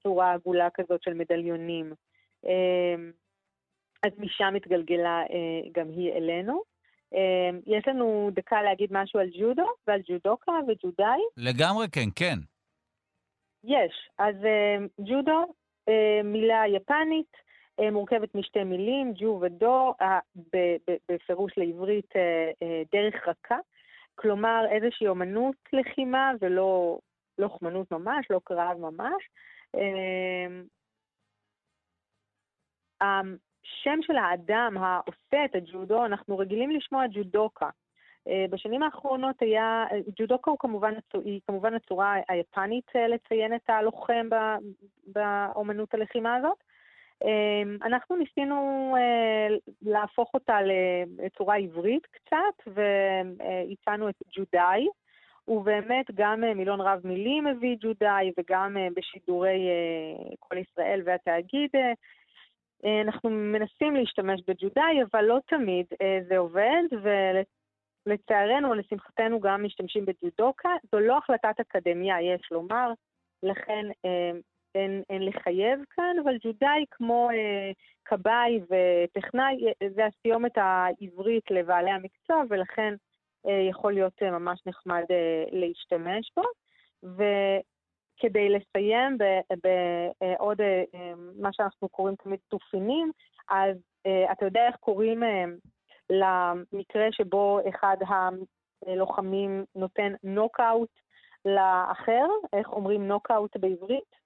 צורה 0.03 0.33
עגולה 0.33 0.69
כזאת 0.75 1.03
של 1.03 1.15
מדליונים. 1.15 1.93
אז 4.03 4.13
משם 4.19 4.55
התגלגלה 4.57 5.23
גם 5.73 5.89
היא 5.89 6.13
אלינו. 6.13 6.63
יש 7.67 7.89
לנו 7.89 8.31
דקה 8.33 8.63
להגיד 8.63 8.89
משהו 8.93 9.21
על 9.21 9.31
ג'ודו 9.41 9.67
ועל 9.87 10.01
ג'ודוקה 10.09 10.53
וג'ודאי? 10.69 11.21
לגמרי 11.37 11.87
כן, 11.93 12.09
כן. 12.17 12.39
יש. 13.65 14.09
אז 14.19 14.35
ג'ודו, 15.01 15.55
מילה 16.25 16.63
יפנית, 16.69 17.37
מורכבת 17.81 18.35
משתי 18.35 18.65
מילים, 18.65 19.13
ג'ו 19.17 19.39
ודו, 19.43 19.95
בפירוש 21.09 21.53
לעברית 21.59 22.13
דרך 22.93 23.29
רכה. 23.29 23.59
כלומר, 24.15 24.65
איזושהי 24.71 25.09
אומנות 25.09 25.57
לחימה 25.73 26.33
ולא 26.41 26.99
לוחמנות 27.39 27.91
ממש, 27.91 28.27
לא 28.31 28.41
קרב 28.45 28.79
ממש. 28.79 29.23
השם 33.01 33.99
של 34.03 34.17
האדם 34.17 34.77
העושה 34.81 35.45
את 35.45 35.55
הג'ודו, 35.55 36.05
אנחנו 36.05 36.39
רגילים 36.39 36.71
לשמוע 36.71 37.05
ג'ודוקה. 37.13 37.71
בשנים 38.51 38.83
האחרונות 38.83 39.43
היה, 39.43 39.85
ג'ודוקה 40.19 40.51
הוא 40.51 40.59
כמובן, 40.59 40.95
היא 41.25 41.41
כמובן 41.47 41.75
הצורה 41.75 42.15
היפנית 42.29 42.91
לציין 43.09 43.55
את 43.55 43.71
הלוחם 43.71 44.29
באומנות 45.07 45.95
הלחימה 45.95 46.37
הזאת. 46.37 46.59
אנחנו 47.83 48.17
ניסינו 48.17 48.95
להפוך 49.83 50.35
אותה 50.35 50.59
לצורה 51.19 51.57
עברית 51.57 52.07
קצת, 52.07 52.67
והצענו 52.67 54.09
את 54.09 54.15
ג'ודאי, 54.37 54.87
ובאמת 55.49 56.07
גם 56.15 56.41
מילון 56.41 56.81
רב 56.81 57.01
מילים 57.05 57.47
הביא 57.47 57.77
ג'ודאי, 57.81 58.33
וגם 58.39 58.77
בשידורי 58.97 59.69
כל 60.39 60.57
ישראל 60.57 61.03
והתאגיד 61.05 61.71
אנחנו 63.05 63.31
מנסים 63.31 63.97
להשתמש 63.97 64.41
בג'ודאי, 64.49 65.03
אבל 65.11 65.25
לא 65.25 65.39
תמיד 65.47 65.87
זה 66.29 66.39
עובד, 66.39 66.83
ולצערנו 68.07 68.69
או 68.69 68.75
לשמחתנו 68.75 69.41
גם 69.41 69.65
משתמשים 69.65 70.05
בג'ודוקה. 70.07 70.69
זו 70.93 71.01
לא 71.01 71.19
החלטת 71.19 71.61
אקדמיה, 71.61 72.21
יש 72.21 72.49
לומר, 72.51 72.93
לכן 73.43 73.87
אין, 74.75 75.03
אין 75.11 75.27
לחייב 75.27 75.81
כאן, 75.91 76.17
אבל 76.25 76.37
ג'ודאי 76.45 76.85
כמו 76.91 77.29
אה, 77.31 77.71
כבאי 78.05 78.61
וטכנאי, 78.63 79.65
זה 79.95 80.07
הסיומת 80.07 80.53
העברית 80.57 81.51
לבעלי 81.51 81.91
המקצוע, 81.91 82.43
ולכן 82.51 82.95
אה, 83.47 83.67
יכול 83.71 83.93
להיות 83.93 84.23
אה, 84.23 84.31
ממש 84.31 84.61
נחמד 84.67 85.05
אה, 85.11 85.45
להשתמש 85.51 86.33
בו. 86.37 86.43
וכדי 87.03 88.49
לסיים 88.49 89.19
בעוד 89.63 90.61
אה, 90.61 90.83
אה, 90.95 91.13
מה 91.41 91.53
שאנחנו 91.53 91.89
קוראים 91.89 92.17
תמיד 92.17 92.39
תופינים, 92.49 93.13
אז 93.51 93.77
אה, 94.07 94.33
אתה 94.33 94.45
יודע 94.45 94.67
איך 94.67 94.77
קוראים 94.77 95.23
אה, 95.25 95.45
למקרה 96.11 97.07
שבו 97.13 97.61
אחד 97.69 97.97
הלוחמים 98.87 99.65
נותן 99.75 100.13
נוקאוט 100.23 100.91
לאחר? 101.45 102.27
איך 102.53 102.73
אומרים 102.73 103.09
נוקאוט 103.09 103.57
בעברית? 103.57 104.22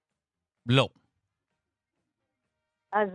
לא. 0.69 0.87
אז 2.91 3.09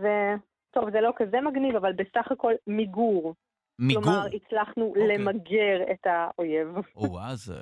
טוב, 0.71 0.91
זה 0.91 1.01
לא 1.01 1.11
כזה 1.15 1.41
מגניב, 1.41 1.75
אבל 1.75 1.93
בסך 1.93 2.31
הכל 2.31 2.53
מיגור. 2.67 3.35
מיגור? 3.79 4.03
כלומר, 4.03 4.25
הצלחנו. 4.33 4.85
אוקיי. 4.85 5.17
למגר 5.17 5.91
את 5.91 6.05
האויב. 6.05 6.67
או, 6.95 7.19
אז 7.19 7.53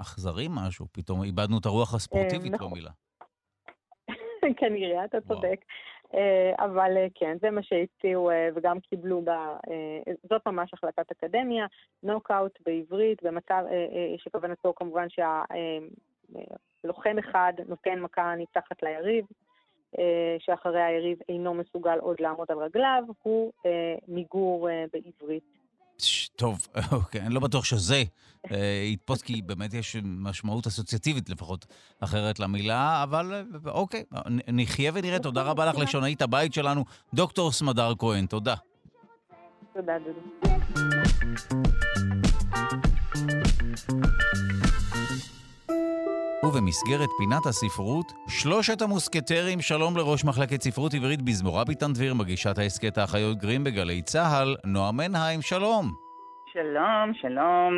אכזרי 0.00 0.46
משהו, 0.50 0.86
פתאום 0.92 1.22
איבדנו 1.22 1.58
את 1.58 1.66
הרוח 1.66 1.94
הספורטיבית 1.94 2.52
נכון. 2.52 2.70
במילה. 2.70 2.90
כנראה, 4.60 5.04
אתה 5.04 5.20
צודק. 5.20 5.60
אבל 6.58 6.90
כן, 7.14 7.36
זה 7.40 7.50
מה 7.50 7.62
שהציעו 7.62 8.30
וגם 8.54 8.80
קיבלו, 8.80 9.22
ב... 9.22 9.30
זאת 10.30 10.46
ממש 10.46 10.70
החלטת 10.74 11.10
אקדמיה, 11.10 11.66
נוקאוט 12.02 12.58
בעברית, 12.66 13.22
במצב 13.22 13.64
שכוונתו 14.18 14.72
כמובן 14.76 15.06
שה... 15.08 15.42
לוחם 16.84 17.16
אחד 17.18 17.52
נותן 17.68 17.98
מכה 18.00 18.34
ניצחת 18.34 18.82
ליריב, 18.82 19.24
שאחרי 20.38 20.82
היריב 20.82 21.18
אינו 21.28 21.54
מסוגל 21.54 21.98
עוד 21.98 22.16
לעמוד 22.20 22.46
על 22.50 22.58
רגליו, 22.58 23.02
הוא 23.22 23.52
מיגור 24.08 24.68
בעברית. 24.92 25.64
טוב, 26.36 26.58
אוקיי, 26.92 27.20
אני 27.20 27.34
לא 27.34 27.40
בטוח 27.40 27.64
שזה 27.64 28.02
יתפוס, 28.92 29.22
כי 29.22 29.42
באמת 29.42 29.74
יש 29.74 29.96
משמעות 30.04 30.66
אסוציאטיבית 30.66 31.30
לפחות 31.30 31.66
אחרת 32.00 32.40
למילה, 32.40 33.02
אבל 33.02 33.44
אוקיי, 33.66 34.04
נחיה 34.48 34.92
ונראה. 34.94 35.18
תודה 35.18 35.42
רבה 35.42 35.66
לך, 35.66 35.78
לשונאית 35.78 36.22
הבית 36.22 36.54
שלנו, 36.54 36.84
דוקטור 37.14 37.52
סמדר 37.52 37.92
כהן. 37.98 38.26
תודה. 38.26 38.54
תודה, 39.72 39.96
דודו. 39.98 40.20
ובמסגרת 46.44 47.08
פינת 47.18 47.46
הספרות, 47.46 48.12
שלושת 48.28 48.82
המוסקטרים, 48.82 49.60
שלום 49.60 49.96
לראש 49.96 50.24
מחלקת 50.24 50.62
ספרות 50.62 50.94
עברית 50.94 51.22
בזמורה 51.22 51.64
ביטן 51.64 51.92
דביר, 51.92 52.14
מגישת 52.14 52.58
ההסכת 52.58 52.98
האחיות 52.98 53.38
גרים 53.38 53.64
בגלי 53.64 54.02
צה"ל, 54.02 54.56
נועה 54.64 54.92
מנהיים, 54.92 55.42
שלום. 55.42 55.84
שלום, 56.52 57.14
שלום. 57.14 57.72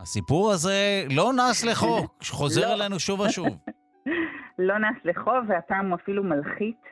הסיפור 0.00 0.50
הזה 0.50 1.04
לא 1.16 1.32
נס 1.32 1.64
לחוק, 1.64 2.14
חוזר 2.38 2.68
לא. 2.68 2.74
אלינו 2.74 2.98
שוב 2.98 3.20
ושוב. 3.20 3.58
לא 4.68 4.78
נס 4.78 4.96
לחוב, 5.04 5.44
והפעם 5.48 5.88
הוא 5.88 5.94
אפילו 6.02 6.24
מלחית, 6.24 6.82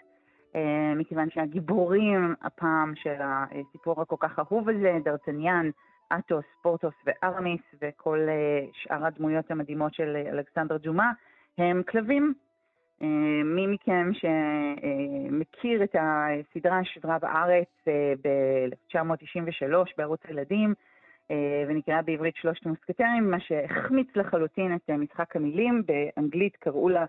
מכיוון 0.96 1.28
שהגיבורים 1.30 2.34
הפעם 2.42 2.92
של 2.96 3.16
הסיפור 3.20 4.02
הכל 4.02 4.16
כך 4.20 4.38
אהוב 4.38 4.68
הזה, 4.68 4.98
דרטניאן, 5.04 5.70
אטוס, 6.12 6.44
פורטוס 6.62 6.94
וארמיס 7.06 7.60
וכל 7.82 8.28
שאר 8.72 9.06
הדמויות 9.06 9.50
המדהימות 9.50 9.94
של 9.94 10.16
אלכסנדר 10.32 10.76
ג'ומה 10.82 11.12
הם 11.58 11.82
כלבים. 11.82 12.34
מי 13.44 13.66
מכם 13.66 14.10
שמכיר 14.12 15.84
את 15.84 15.96
הסדרה 16.00 16.84
ששודרה 16.84 17.18
בארץ 17.18 17.68
ב-1993 18.22 19.74
בערוץ 19.98 20.20
הילדים 20.28 20.74
ונקראה 21.68 22.02
בעברית 22.02 22.36
שלושת 22.36 22.66
המוסקטרים, 22.66 23.30
מה 23.30 23.40
שהחמיץ 23.40 24.08
לחלוטין 24.16 24.74
את 24.74 24.90
משחק 24.90 25.36
המילים, 25.36 25.82
באנגלית 25.86 26.56
קראו 26.56 26.88
לה 26.88 27.04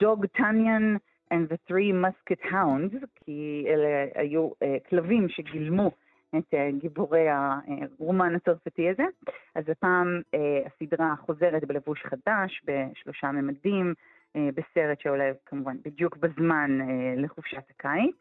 דוג 0.00 0.26
טניאן 0.26 0.96
and 1.32 1.48
the 1.52 1.70
three 1.70 1.92
musket 1.92 2.50
hounds, 2.50 3.06
כי 3.14 3.64
אלה 3.68 4.06
היו 4.14 4.50
כלבים 4.88 5.28
שגילמו 5.28 5.90
את 6.38 6.54
גיבורי 6.78 7.26
הרומן 7.28 8.34
הצרפתי 8.34 8.90
הזה. 8.90 9.04
אז 9.54 9.64
הפעם 9.68 10.20
הסדרה 10.66 11.14
חוזרת 11.16 11.64
בלבוש 11.64 12.02
חדש, 12.02 12.62
בשלושה 12.64 13.32
ממדים, 13.32 13.94
בסרט 14.36 15.00
שעולה 15.00 15.30
כמובן 15.46 15.76
בדיוק 15.84 16.16
בזמן 16.16 16.78
לחופשת 17.16 17.70
הקיץ. 17.70 18.16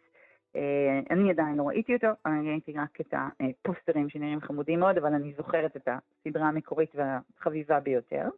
אני 1.11 1.30
עדיין 1.30 1.56
לא 1.56 1.68
ראיתי 1.68 1.95
אותו, 1.95 2.07
אני 2.26 2.49
ראיתי 2.52 2.73
רק 2.77 3.02
את 3.02 3.14
הפוסטרים 3.14 4.10
שנראים 4.10 4.41
חמודים 4.41 4.80
מאוד, 4.80 4.98
אבל 4.98 5.14
אני 5.14 5.34
זוכרת 5.38 5.76
את 5.76 5.88
הסדרה 5.88 6.48
המקורית 6.48 6.95
והחביבה 6.95 7.80
ביותר. 7.80 8.30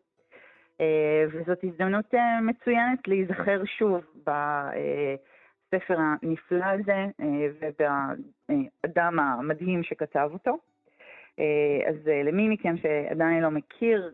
וזאת 1.32 1.64
הזדמנות 1.64 2.14
מצוינת 2.42 3.08
להיזכר 3.08 3.66
שוב 3.66 4.02
ב... 4.28 4.32
הספר 5.76 5.98
הנפלא 6.00 6.66
הזה 6.66 7.06
ובאדם 7.60 9.20
המדהים 9.20 9.84
שכתב 9.84 10.30
אותו. 10.34 10.58
אז 11.88 11.96
למי 12.24 12.50
מכם 12.50 12.78
שעדיין 12.78 13.44
לא 13.44 13.52
מכיר, 13.52 14.12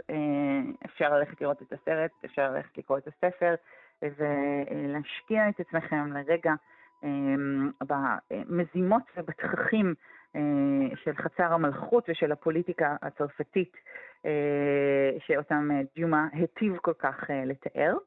אפשר 0.85 1.17
ללכת 1.17 1.41
לראות 1.41 1.61
את 1.61 1.73
הסרט, 1.73 2.11
אפשר 2.25 2.51
ללכת 2.51 2.77
לקרוא 2.77 2.97
את 2.97 3.07
הספר 3.07 3.55
ולהשקיע 4.01 5.49
את 5.49 5.59
עצמכם 5.59 6.13
לרגע 6.13 6.53
במזימות 7.81 9.03
ובתככים 9.17 9.93
של 10.95 11.13
חצר 11.15 11.53
המלכות 11.53 12.09
ושל 12.09 12.31
הפוליטיקה 12.31 12.95
הצרפתית 13.01 13.77
שאותם 15.19 15.69
דיומה 15.95 16.27
היטיב 16.31 16.77
כל 16.77 16.93
כך 16.93 17.23
לתאר. 17.45 17.97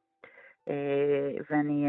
ואני 1.51 1.87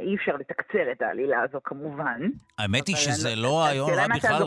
אי 0.00 0.14
אפשר 0.14 0.32
לתקצר 0.36 0.92
את 0.92 1.02
העלילה 1.02 1.42
הזו 1.42 1.58
כמובן. 1.64 2.20
האמת 2.58 2.88
היא 2.88 2.96
שזה 2.96 3.36
לא 3.36 3.58
רעיון 3.58 3.90
רע 3.90 4.06
בכלל 4.16 4.42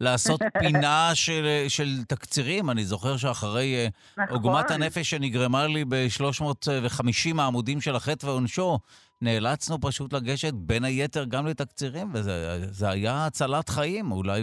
לעשות 0.00 0.40
פינה 0.58 1.10
של, 1.14 1.64
של 1.68 2.04
תקצירים. 2.08 2.70
אני 2.70 2.84
זוכר 2.84 3.16
שאחרי 3.16 3.74
אה, 3.74 3.88
נכון. 4.16 4.36
עוגמת 4.36 4.70
הנפש 4.70 5.10
שנגרמה 5.10 5.66
לי 5.66 5.84
ב-350 5.88 7.40
העמודים 7.40 7.80
של 7.80 7.96
החטא 7.96 8.26
ועונשו, 8.26 8.78
נאלצנו 9.22 9.80
פשוט 9.80 10.12
לגשת 10.12 10.52
בין 10.54 10.84
היתר 10.84 11.24
גם 11.24 11.46
לתקצירים, 11.46 12.10
וזה 12.14 12.90
היה 12.90 13.26
הצלת 13.26 13.68
חיים, 13.68 14.12
אולי, 14.12 14.42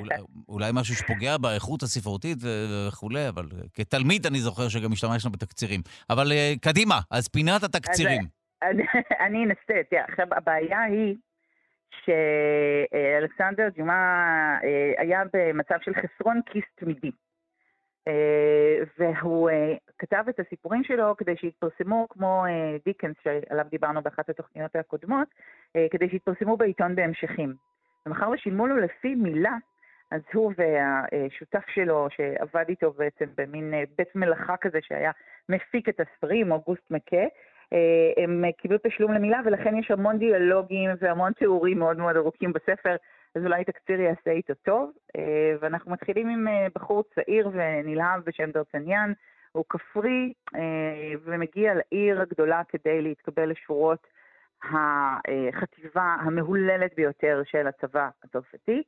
אולי, 0.00 0.16
אולי 0.48 0.70
משהו 0.74 0.94
שפוגע 0.94 1.36
באיכות 1.36 1.82
הספרותית 1.82 2.38
וכולי, 2.42 3.28
אבל 3.28 3.48
כתלמיד 3.74 4.26
אני 4.26 4.40
זוכר 4.40 4.68
שגם 4.68 4.92
השתמשנו 4.92 5.30
בתקצירים. 5.30 5.82
אבל 6.10 6.32
אה, 6.32 6.54
קדימה, 6.60 7.00
אז 7.10 7.28
פינת 7.28 7.62
התקצירים. 7.62 8.20
אז, 8.20 8.43
אני 9.26 9.44
אנסה, 9.44 9.82
תראה, 9.90 10.04
עכשיו 10.04 10.26
הבעיה 10.30 10.82
היא 10.82 11.16
שאלכסנדר 12.04 13.68
ג'ומה 13.76 14.58
אה, 14.64 14.92
היה 14.98 15.22
במצב 15.32 15.74
של 15.80 15.92
חסרון 15.94 16.40
כיס 16.46 16.64
תמידי. 16.74 17.10
אה, 18.08 18.78
והוא 18.98 19.50
אה, 19.50 19.74
כתב 19.98 20.24
את 20.28 20.40
הסיפורים 20.40 20.84
שלו 20.84 21.16
כדי 21.16 21.36
שיתפרסמו 21.36 22.06
כמו 22.10 22.44
דיקנס, 22.84 23.16
שעליו 23.22 23.66
דיברנו 23.70 24.02
באחת 24.02 24.28
התוכניות 24.28 24.76
הקודמות, 24.76 25.28
כדי 25.90 26.08
שיתפרסמו 26.08 26.56
בעיתון 26.56 26.94
בהמשכים. 26.94 27.54
ומאחר 28.06 28.30
ושילמו 28.30 28.66
לו 28.66 28.76
לפי 28.76 29.14
מילה, 29.14 29.56
אז 30.10 30.20
הוא 30.32 30.52
והשותף 30.56 31.64
שלו, 31.74 32.08
שעבד 32.10 32.64
איתו 32.68 32.92
בעצם 32.92 33.24
במין 33.36 33.74
בית 33.96 34.14
מלאכה 34.14 34.56
כזה 34.56 34.78
שהיה 34.82 35.10
מפיק 35.48 35.88
את 35.88 36.00
הספרים, 36.00 36.52
אוגוסט 36.52 36.90
מכה, 36.90 37.24
הם 38.16 38.44
קיבלו 38.58 38.78
תשלום 38.86 39.12
למילה, 39.12 39.40
ולכן 39.44 39.76
יש 39.76 39.90
המון 39.90 40.18
דיאלוגים 40.18 40.90
והמון 41.00 41.32
תיאורים 41.32 41.78
מאוד 41.78 41.96
מאוד 41.96 42.16
ארוכים 42.16 42.52
בספר, 42.52 42.96
אז 43.34 43.44
אולי 43.44 43.64
תקציר 43.64 44.00
יעשה 44.00 44.30
איתו 44.30 44.54
טוב. 44.54 44.90
אה, 45.16 45.56
ואנחנו 45.60 45.92
מתחילים 45.92 46.28
עם 46.28 46.48
אה, 46.48 46.66
בחור 46.74 47.04
צעיר 47.14 47.50
ונלהב 47.52 48.24
בשם 48.24 48.50
דרצניאן, 48.50 49.12
הוא 49.52 49.64
כפרי 49.68 50.32
אה, 50.54 51.12
ומגיע 51.24 51.72
לעיר 51.74 52.20
הגדולה 52.20 52.62
כדי 52.68 53.02
להתקבל 53.02 53.50
לשורות 53.50 54.06
החטיבה 54.62 56.16
המהוללת 56.20 56.94
ביותר 56.96 57.42
של 57.44 57.66
הצבא 57.66 58.08
הצרפתי. 58.24 58.82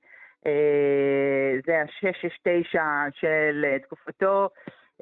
זה 1.66 1.82
ה-669 1.82 2.78
של 3.12 3.64
תקופתו, 3.82 4.48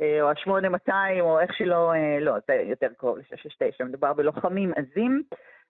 או 0.00 0.30
ה-8200, 0.30 1.20
או 1.20 1.40
איך 1.40 1.54
שלא, 1.54 1.92
לא, 2.20 2.34
זה 2.48 2.54
יותר 2.54 2.88
קרוב 2.96 3.18
ל-669, 3.18 3.84
מדובר 3.84 4.12
בלוחמים 4.12 4.72
עזים. 4.76 5.22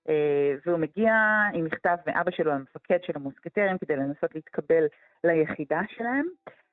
אה, 0.09 0.55
והוא 0.67 0.79
מגיע 0.79 1.15
עם 1.55 1.65
מכתב 1.65 1.97
מאבא 2.07 2.31
שלו, 2.31 2.53
המפקד 2.53 2.99
של 3.03 3.13
המוסקטרים, 3.15 3.79
כדי 3.79 3.97
לנסות 3.97 4.35
להתקבל 4.35 4.85
ליחידה 5.25 5.81
שלהם, 5.89 6.27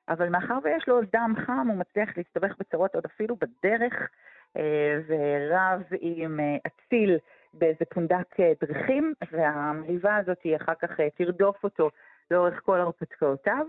אבל 0.09 0.29
מאחר 0.29 0.57
ויש 0.63 0.87
לו 0.87 1.01
דם 1.13 1.33
חם, 1.45 1.67
הוא 1.69 1.77
מצליח 1.77 2.17
להסתבך 2.17 2.55
בצרות 2.59 2.95
עוד 2.95 3.05
אפילו 3.05 3.35
בדרך, 3.35 4.09
אה, 4.57 4.99
ורב 5.07 5.83
עם 5.99 6.39
אה, 6.39 6.57
אציל 6.67 7.17
באיזה 7.53 7.85
פונדק 7.93 8.35
דרכים, 8.61 9.13
והמריבה 9.31 10.17
הזאת 10.17 10.39
אחר 10.55 10.73
כך 10.81 10.91
תרדוף 11.17 11.63
אותו 11.63 11.89
לאורך 12.31 12.61
כל 12.65 12.79
הרפתקאותיו, 12.79 13.65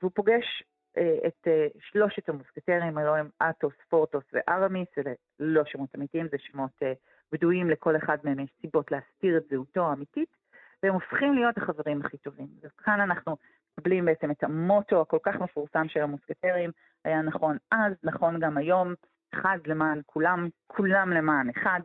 והוא 0.00 0.10
פוגש 0.14 0.62
את 1.26 1.48
שלושת 1.80 2.28
המוסקטרים, 2.28 2.98
הלוא 2.98 3.16
הם 3.16 3.28
אטוס, 3.42 3.74
פורטוס 3.88 4.24
וארמיס, 4.32 4.88
אלה 4.98 5.12
לא 5.40 5.64
שמות 5.64 5.90
אמיתיים, 5.96 6.28
זה 6.30 6.36
שמות 6.38 6.82
בדויים 7.32 7.70
לכל 7.70 7.96
אחד 7.96 8.18
מהם 8.24 8.40
יש 8.40 8.50
סיבות 8.60 8.90
להסתיר 8.90 9.36
את 9.36 9.42
זהותו 9.50 9.90
האמיתית, 9.90 10.28
והם 10.82 10.94
הופכים 10.94 11.34
להיות 11.34 11.58
החברים 11.58 12.00
הכי 12.00 12.16
טובים. 12.16 12.46
וכאן 12.62 13.00
אנחנו 13.00 13.36
מקבלים 13.78 14.04
בעצם 14.04 14.30
את 14.30 14.44
המוטו 14.44 15.00
הכל 15.00 15.18
כך 15.22 15.34
מפורסם 15.36 15.88
של 15.88 16.00
המוסקטרים, 16.00 16.70
היה 17.04 17.22
נכון 17.22 17.56
אז, 17.70 17.92
נכון 18.02 18.40
גם 18.40 18.56
היום, 18.56 18.94
אחד 19.34 19.58
למען 19.66 20.00
כולם, 20.06 20.48
כולם 20.66 21.12
למען 21.12 21.50
אחד. 21.50 21.80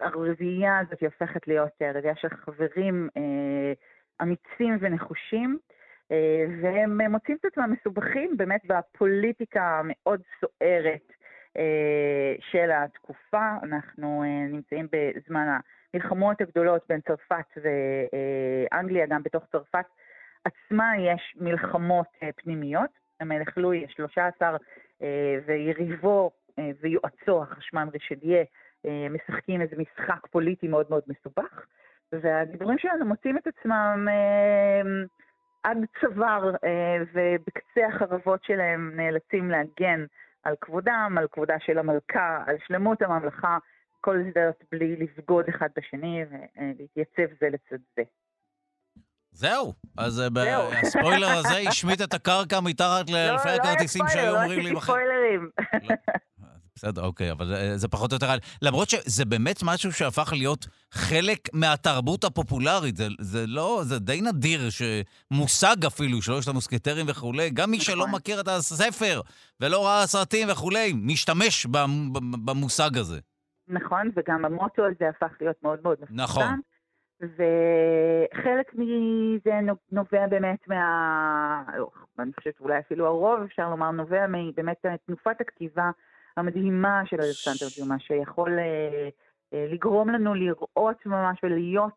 הרביעייה 0.00 0.78
הזאת 0.78 1.02
הופכת 1.02 1.48
להיות 1.48 1.70
רביעייה 1.94 2.16
של 2.16 2.28
חברים 2.28 3.08
אה, 3.16 3.72
אמיצים 4.22 4.78
ונחושים, 4.80 5.58
אה, 5.70 5.76
והם 6.62 7.00
מוצאים 7.10 7.36
את 7.40 7.44
עצמם 7.44 7.72
מסובכים 7.72 8.36
באמת 8.36 8.60
בפוליטיקה 8.66 9.78
המאוד 9.78 10.20
סוערת 10.40 11.12
אה, 11.56 12.34
של 12.50 12.70
התקופה. 12.70 13.54
אנחנו 13.62 14.22
אה, 14.22 14.46
נמצאים 14.52 14.88
בזמן 14.92 15.58
המלחמות 15.94 16.40
הגדולות 16.40 16.82
בין 16.88 17.00
צרפת 17.00 17.58
ואנגליה, 18.72 19.06
גם 19.06 19.22
בתוך 19.22 19.44
צרפת 19.52 19.84
עצמה 20.44 20.92
יש 20.98 21.34
מלחמות 21.40 22.06
אה, 22.22 22.30
פנימיות. 22.36 22.90
המלך 23.20 23.58
לואי 23.58 23.84
ה-13 23.84 24.42
ויריבו 25.46 26.30
ויועצו, 26.80 27.42
החשמן 27.42 27.88
רישליה, 27.92 28.44
משחקים 29.10 29.60
איזה 29.60 29.76
משחק 29.78 30.26
פוליטי 30.30 30.68
מאוד 30.68 30.86
מאוד 30.90 31.02
מסובך, 31.06 31.66
והגיבורים 32.12 32.78
שלנו 32.78 33.04
מוצאים 33.04 33.38
את 33.38 33.46
עצמם 33.46 34.08
עד 35.62 35.78
צוואר, 36.00 36.50
ובקצה 37.14 37.86
החרבות 37.88 38.44
שלהם 38.44 38.92
נאלצים 38.96 39.50
להגן 39.50 40.04
על 40.42 40.54
כבודם, 40.60 41.16
על 41.18 41.26
כבודה 41.32 41.54
של 41.66 41.78
המלכה, 41.78 42.42
על 42.46 42.56
שלמות 42.66 43.02
הממלכה, 43.02 43.58
כל 44.00 44.18
זה 44.34 44.50
בלי 44.72 44.96
לבגוד 44.96 45.44
אחד 45.48 45.68
בשני 45.76 46.24
ולהתייצב 46.30 47.34
זה 47.40 47.48
לצד 47.48 47.82
זה. 47.96 48.02
זהו, 49.32 49.72
אז 49.98 50.20
אה, 50.20 50.80
הספוילר 50.82 51.28
הזה 51.28 51.68
השמיט 51.68 52.00
את 52.02 52.14
הקרקע 52.14 52.60
מתחת 52.60 53.10
לא, 53.10 53.18
לאלפי 53.18 53.48
לא 53.48 53.54
הכרטיסים 53.54 54.04
שהיו 54.08 54.36
אומרים 54.36 54.60
לי 54.60 54.74
בחיים. 54.74 54.98
לא, 54.98 55.04
לא 55.04 55.10
ספוילרים. 55.10 55.50
בסדר, 56.82 57.02
אוקיי, 57.04 57.32
אבל 57.32 57.46
זה, 57.46 57.76
זה 57.76 57.88
פחות 57.88 58.12
או 58.12 58.16
יותר... 58.16 58.26
למרות 58.62 58.90
שזה 58.90 59.24
באמת 59.24 59.56
משהו 59.64 59.92
שהפך 59.92 60.32
להיות 60.32 60.66
חלק 60.90 61.38
מהתרבות 61.52 62.24
הפופולרית. 62.24 62.96
זה, 62.96 63.04
זה 63.20 63.44
לא, 63.46 63.80
זה 63.82 63.98
די 63.98 64.20
נדיר 64.20 64.60
שמושג 64.70 65.84
אפילו, 65.86 66.22
שלושת 66.22 66.48
המוסקטרים 66.48 67.06
וכולי, 67.08 67.50
גם 67.50 67.70
מי 67.70 67.80
שלא 67.80 67.96
נכון. 67.96 68.10
מכיר 68.14 68.40
את 68.40 68.48
הספר 68.48 69.20
ולא 69.60 69.86
ראה 69.86 70.06
סרטים 70.06 70.48
וכולי, 70.50 70.92
משתמש 71.04 71.66
במושג 72.44 72.98
הזה. 72.98 73.20
נכון, 73.68 74.10
וגם 74.16 74.44
המוטו 74.44 74.82
הזה 74.86 75.08
הפך 75.08 75.32
להיות 75.40 75.56
מאוד 75.62 75.78
מאוד 75.82 75.98
מפורסם. 76.00 76.22
נכון. 76.22 76.60
וחלק 77.22 78.74
מזה 78.74 79.50
נובע 79.92 80.26
באמת 80.26 80.68
מה... 80.68 81.62
אני 82.18 82.32
חושבת 82.38 82.60
אולי 82.60 82.78
אפילו 82.78 83.06
הרוב, 83.06 83.40
אפשר 83.44 83.70
לומר, 83.70 83.90
נובע 83.90 84.26
באמת 84.56 84.86
תנופת 85.06 85.40
הכתיבה 85.40 85.90
המדהימה 86.36 87.02
של 87.06 87.16
אלכסנדר 87.16 87.66
דיומה, 87.76 87.98
שיכול 87.98 88.58
אה, 88.58 89.08
אה, 89.54 89.66
לגרום 89.72 90.10
לנו 90.10 90.34
לראות 90.34 91.06
ממש 91.06 91.38
ולהיות 91.42 91.92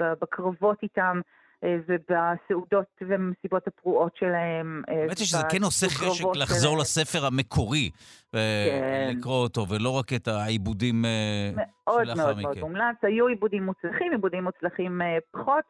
בקרבות 0.00 0.82
איתם. 0.82 1.20
אה, 1.64 1.76
ובסעודות 1.88 2.86
ומסיבות 3.02 3.66
הפרועות 3.66 4.16
שלהם. 4.16 4.82
האמת 4.88 5.18
היא 5.18 5.26
שזה 5.26 5.42
כן 5.50 5.62
עושה 5.62 5.86
חשק 5.88 6.24
לחזור 6.34 6.78
לספר 6.78 7.26
המקורי, 7.26 7.90
כן. 8.32 9.14
לקרוא 9.16 9.42
אותו, 9.42 9.66
ולא 9.68 9.90
רק 9.90 10.12
את 10.12 10.28
העיבודים 10.28 11.04
שלאחר 11.04 12.02
מכן. 12.02 12.16
מאוד 12.16 12.16
מאוד 12.16 12.40
מאוד 12.40 12.58
מומלץ. 12.58 12.96
היו 13.02 13.26
עיבודים 13.26 13.66
מוצלחים, 13.66 14.12
עיבודים 14.12 14.44
מוצלחים 14.44 15.00
פחות, 15.30 15.64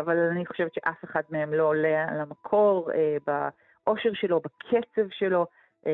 אבל 0.00 0.16
אני 0.30 0.46
חושבת 0.46 0.74
שאף 0.74 1.04
אחד 1.04 1.22
מהם 1.30 1.54
לא 1.54 1.62
עולה 1.62 2.04
על 2.08 2.20
המקור, 2.20 2.90
באושר 3.26 4.10
שלו, 4.14 4.40
בקצב 4.40 5.08
שלו. 5.10 5.46
אה, 5.86 5.92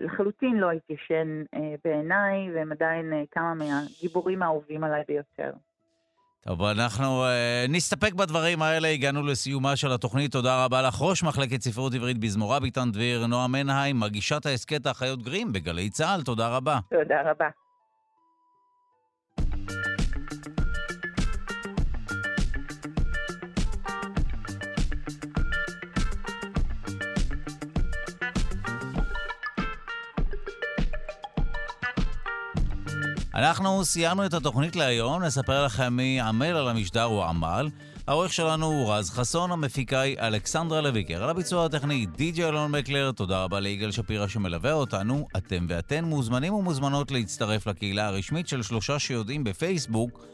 לחלוטין 0.00 0.56
לא 0.56 0.70
התיישן 0.70 1.42
אה, 1.54 1.74
בעיניי, 1.84 2.50
והם 2.54 2.72
עדיין 2.72 3.12
אה, 3.12 3.22
כמה 3.30 3.54
מהגיבורים 3.54 4.42
האהובים 4.42 4.84
עליי 4.84 5.02
ביותר. 5.08 5.50
טוב, 6.46 6.62
אנחנו 6.62 7.24
uh, 7.24 7.70
נסתפק 7.70 8.12
בדברים 8.12 8.62
האלה, 8.62 8.88
הגענו 8.88 9.22
לסיומה 9.22 9.76
של 9.76 9.92
התוכנית. 9.92 10.32
תודה 10.32 10.64
רבה 10.64 10.82
לך, 10.82 10.94
ראש 11.00 11.22
מחלקת 11.22 11.60
ספרות 11.60 11.94
עברית 11.94 12.18
בזמורה 12.18 12.60
ביטן 12.60 12.92
דביר, 12.92 13.26
נועה 13.26 13.48
מנהיים, 13.48 14.00
מגישת 14.00 14.46
ההסכת 14.46 14.86
האחיות 14.86 15.22
גרים 15.22 15.52
בגלי 15.52 15.90
צה"ל, 15.90 16.22
תודה 16.22 16.56
רבה. 16.56 16.78
תודה 16.90 17.30
רבה. 17.30 17.48
אנחנו 33.34 33.84
סיימנו 33.84 34.26
את 34.26 34.34
התוכנית 34.34 34.76
להיום, 34.76 35.22
נספר 35.22 35.64
לכם 35.64 35.96
מי 35.96 36.20
עמל 36.20 36.46
על 36.46 36.68
המשדר 36.68 37.02
הוא 37.02 37.24
עמל. 37.24 37.68
העורך 38.06 38.32
שלנו 38.32 38.66
הוא 38.66 38.92
רז 38.92 39.10
חסון, 39.10 39.52
המפיקה 39.52 40.00
היא 40.00 40.18
אלכסנדרה 40.18 40.80
לויקר. 40.80 41.22
על 41.22 41.30
הביצוע 41.30 41.64
הטכני 41.64 42.06
די.ג'י 42.06 42.44
אלון 42.44 42.70
מקלר, 42.70 43.12
תודה 43.12 43.44
רבה 43.44 43.60
ליגאל 43.60 43.90
שפירא 43.90 44.28
שמלווה 44.28 44.72
אותנו. 44.72 45.26
אתם 45.36 45.66
ואתן 45.68 46.04
מוזמנים 46.04 46.54
ומוזמנות 46.54 47.10
להצטרף 47.10 47.66
לקהילה 47.66 48.06
הרשמית 48.06 48.48
של 48.48 48.62
שלושה 48.62 48.98
שיודעים 48.98 49.44
בפייסבוק. 49.44 50.24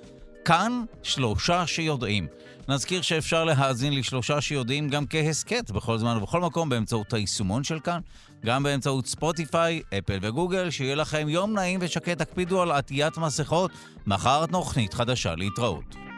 כאן 0.44 0.84
שלושה 1.02 1.66
שיודעים. 1.66 2.26
נזכיר 2.68 3.02
שאפשר 3.02 3.44
להאזין 3.44 3.94
לשלושה 3.94 4.40
שיודעים 4.40 4.88
גם 4.88 5.04
כהסכת 5.10 5.70
בכל 5.70 5.98
זמן 5.98 6.16
ובכל 6.16 6.40
מקום 6.40 6.68
באמצעות 6.68 7.12
היישומון 7.12 7.64
של 7.64 7.80
כאן, 7.80 8.00
גם 8.46 8.62
באמצעות 8.62 9.06
ספוטיפיי, 9.06 9.82
אפל 9.98 10.18
וגוגל, 10.22 10.70
שיהיה 10.70 10.94
לכם 10.94 11.28
יום 11.28 11.52
נעים 11.52 11.80
ושקט, 11.82 12.18
תקפידו 12.18 12.62
על 12.62 12.70
עטיית 12.70 13.18
מסכות. 13.18 13.70
מחר 14.06 14.46
תוכנית 14.46 14.94
חדשה 14.94 15.34
להתראות. 15.34 16.09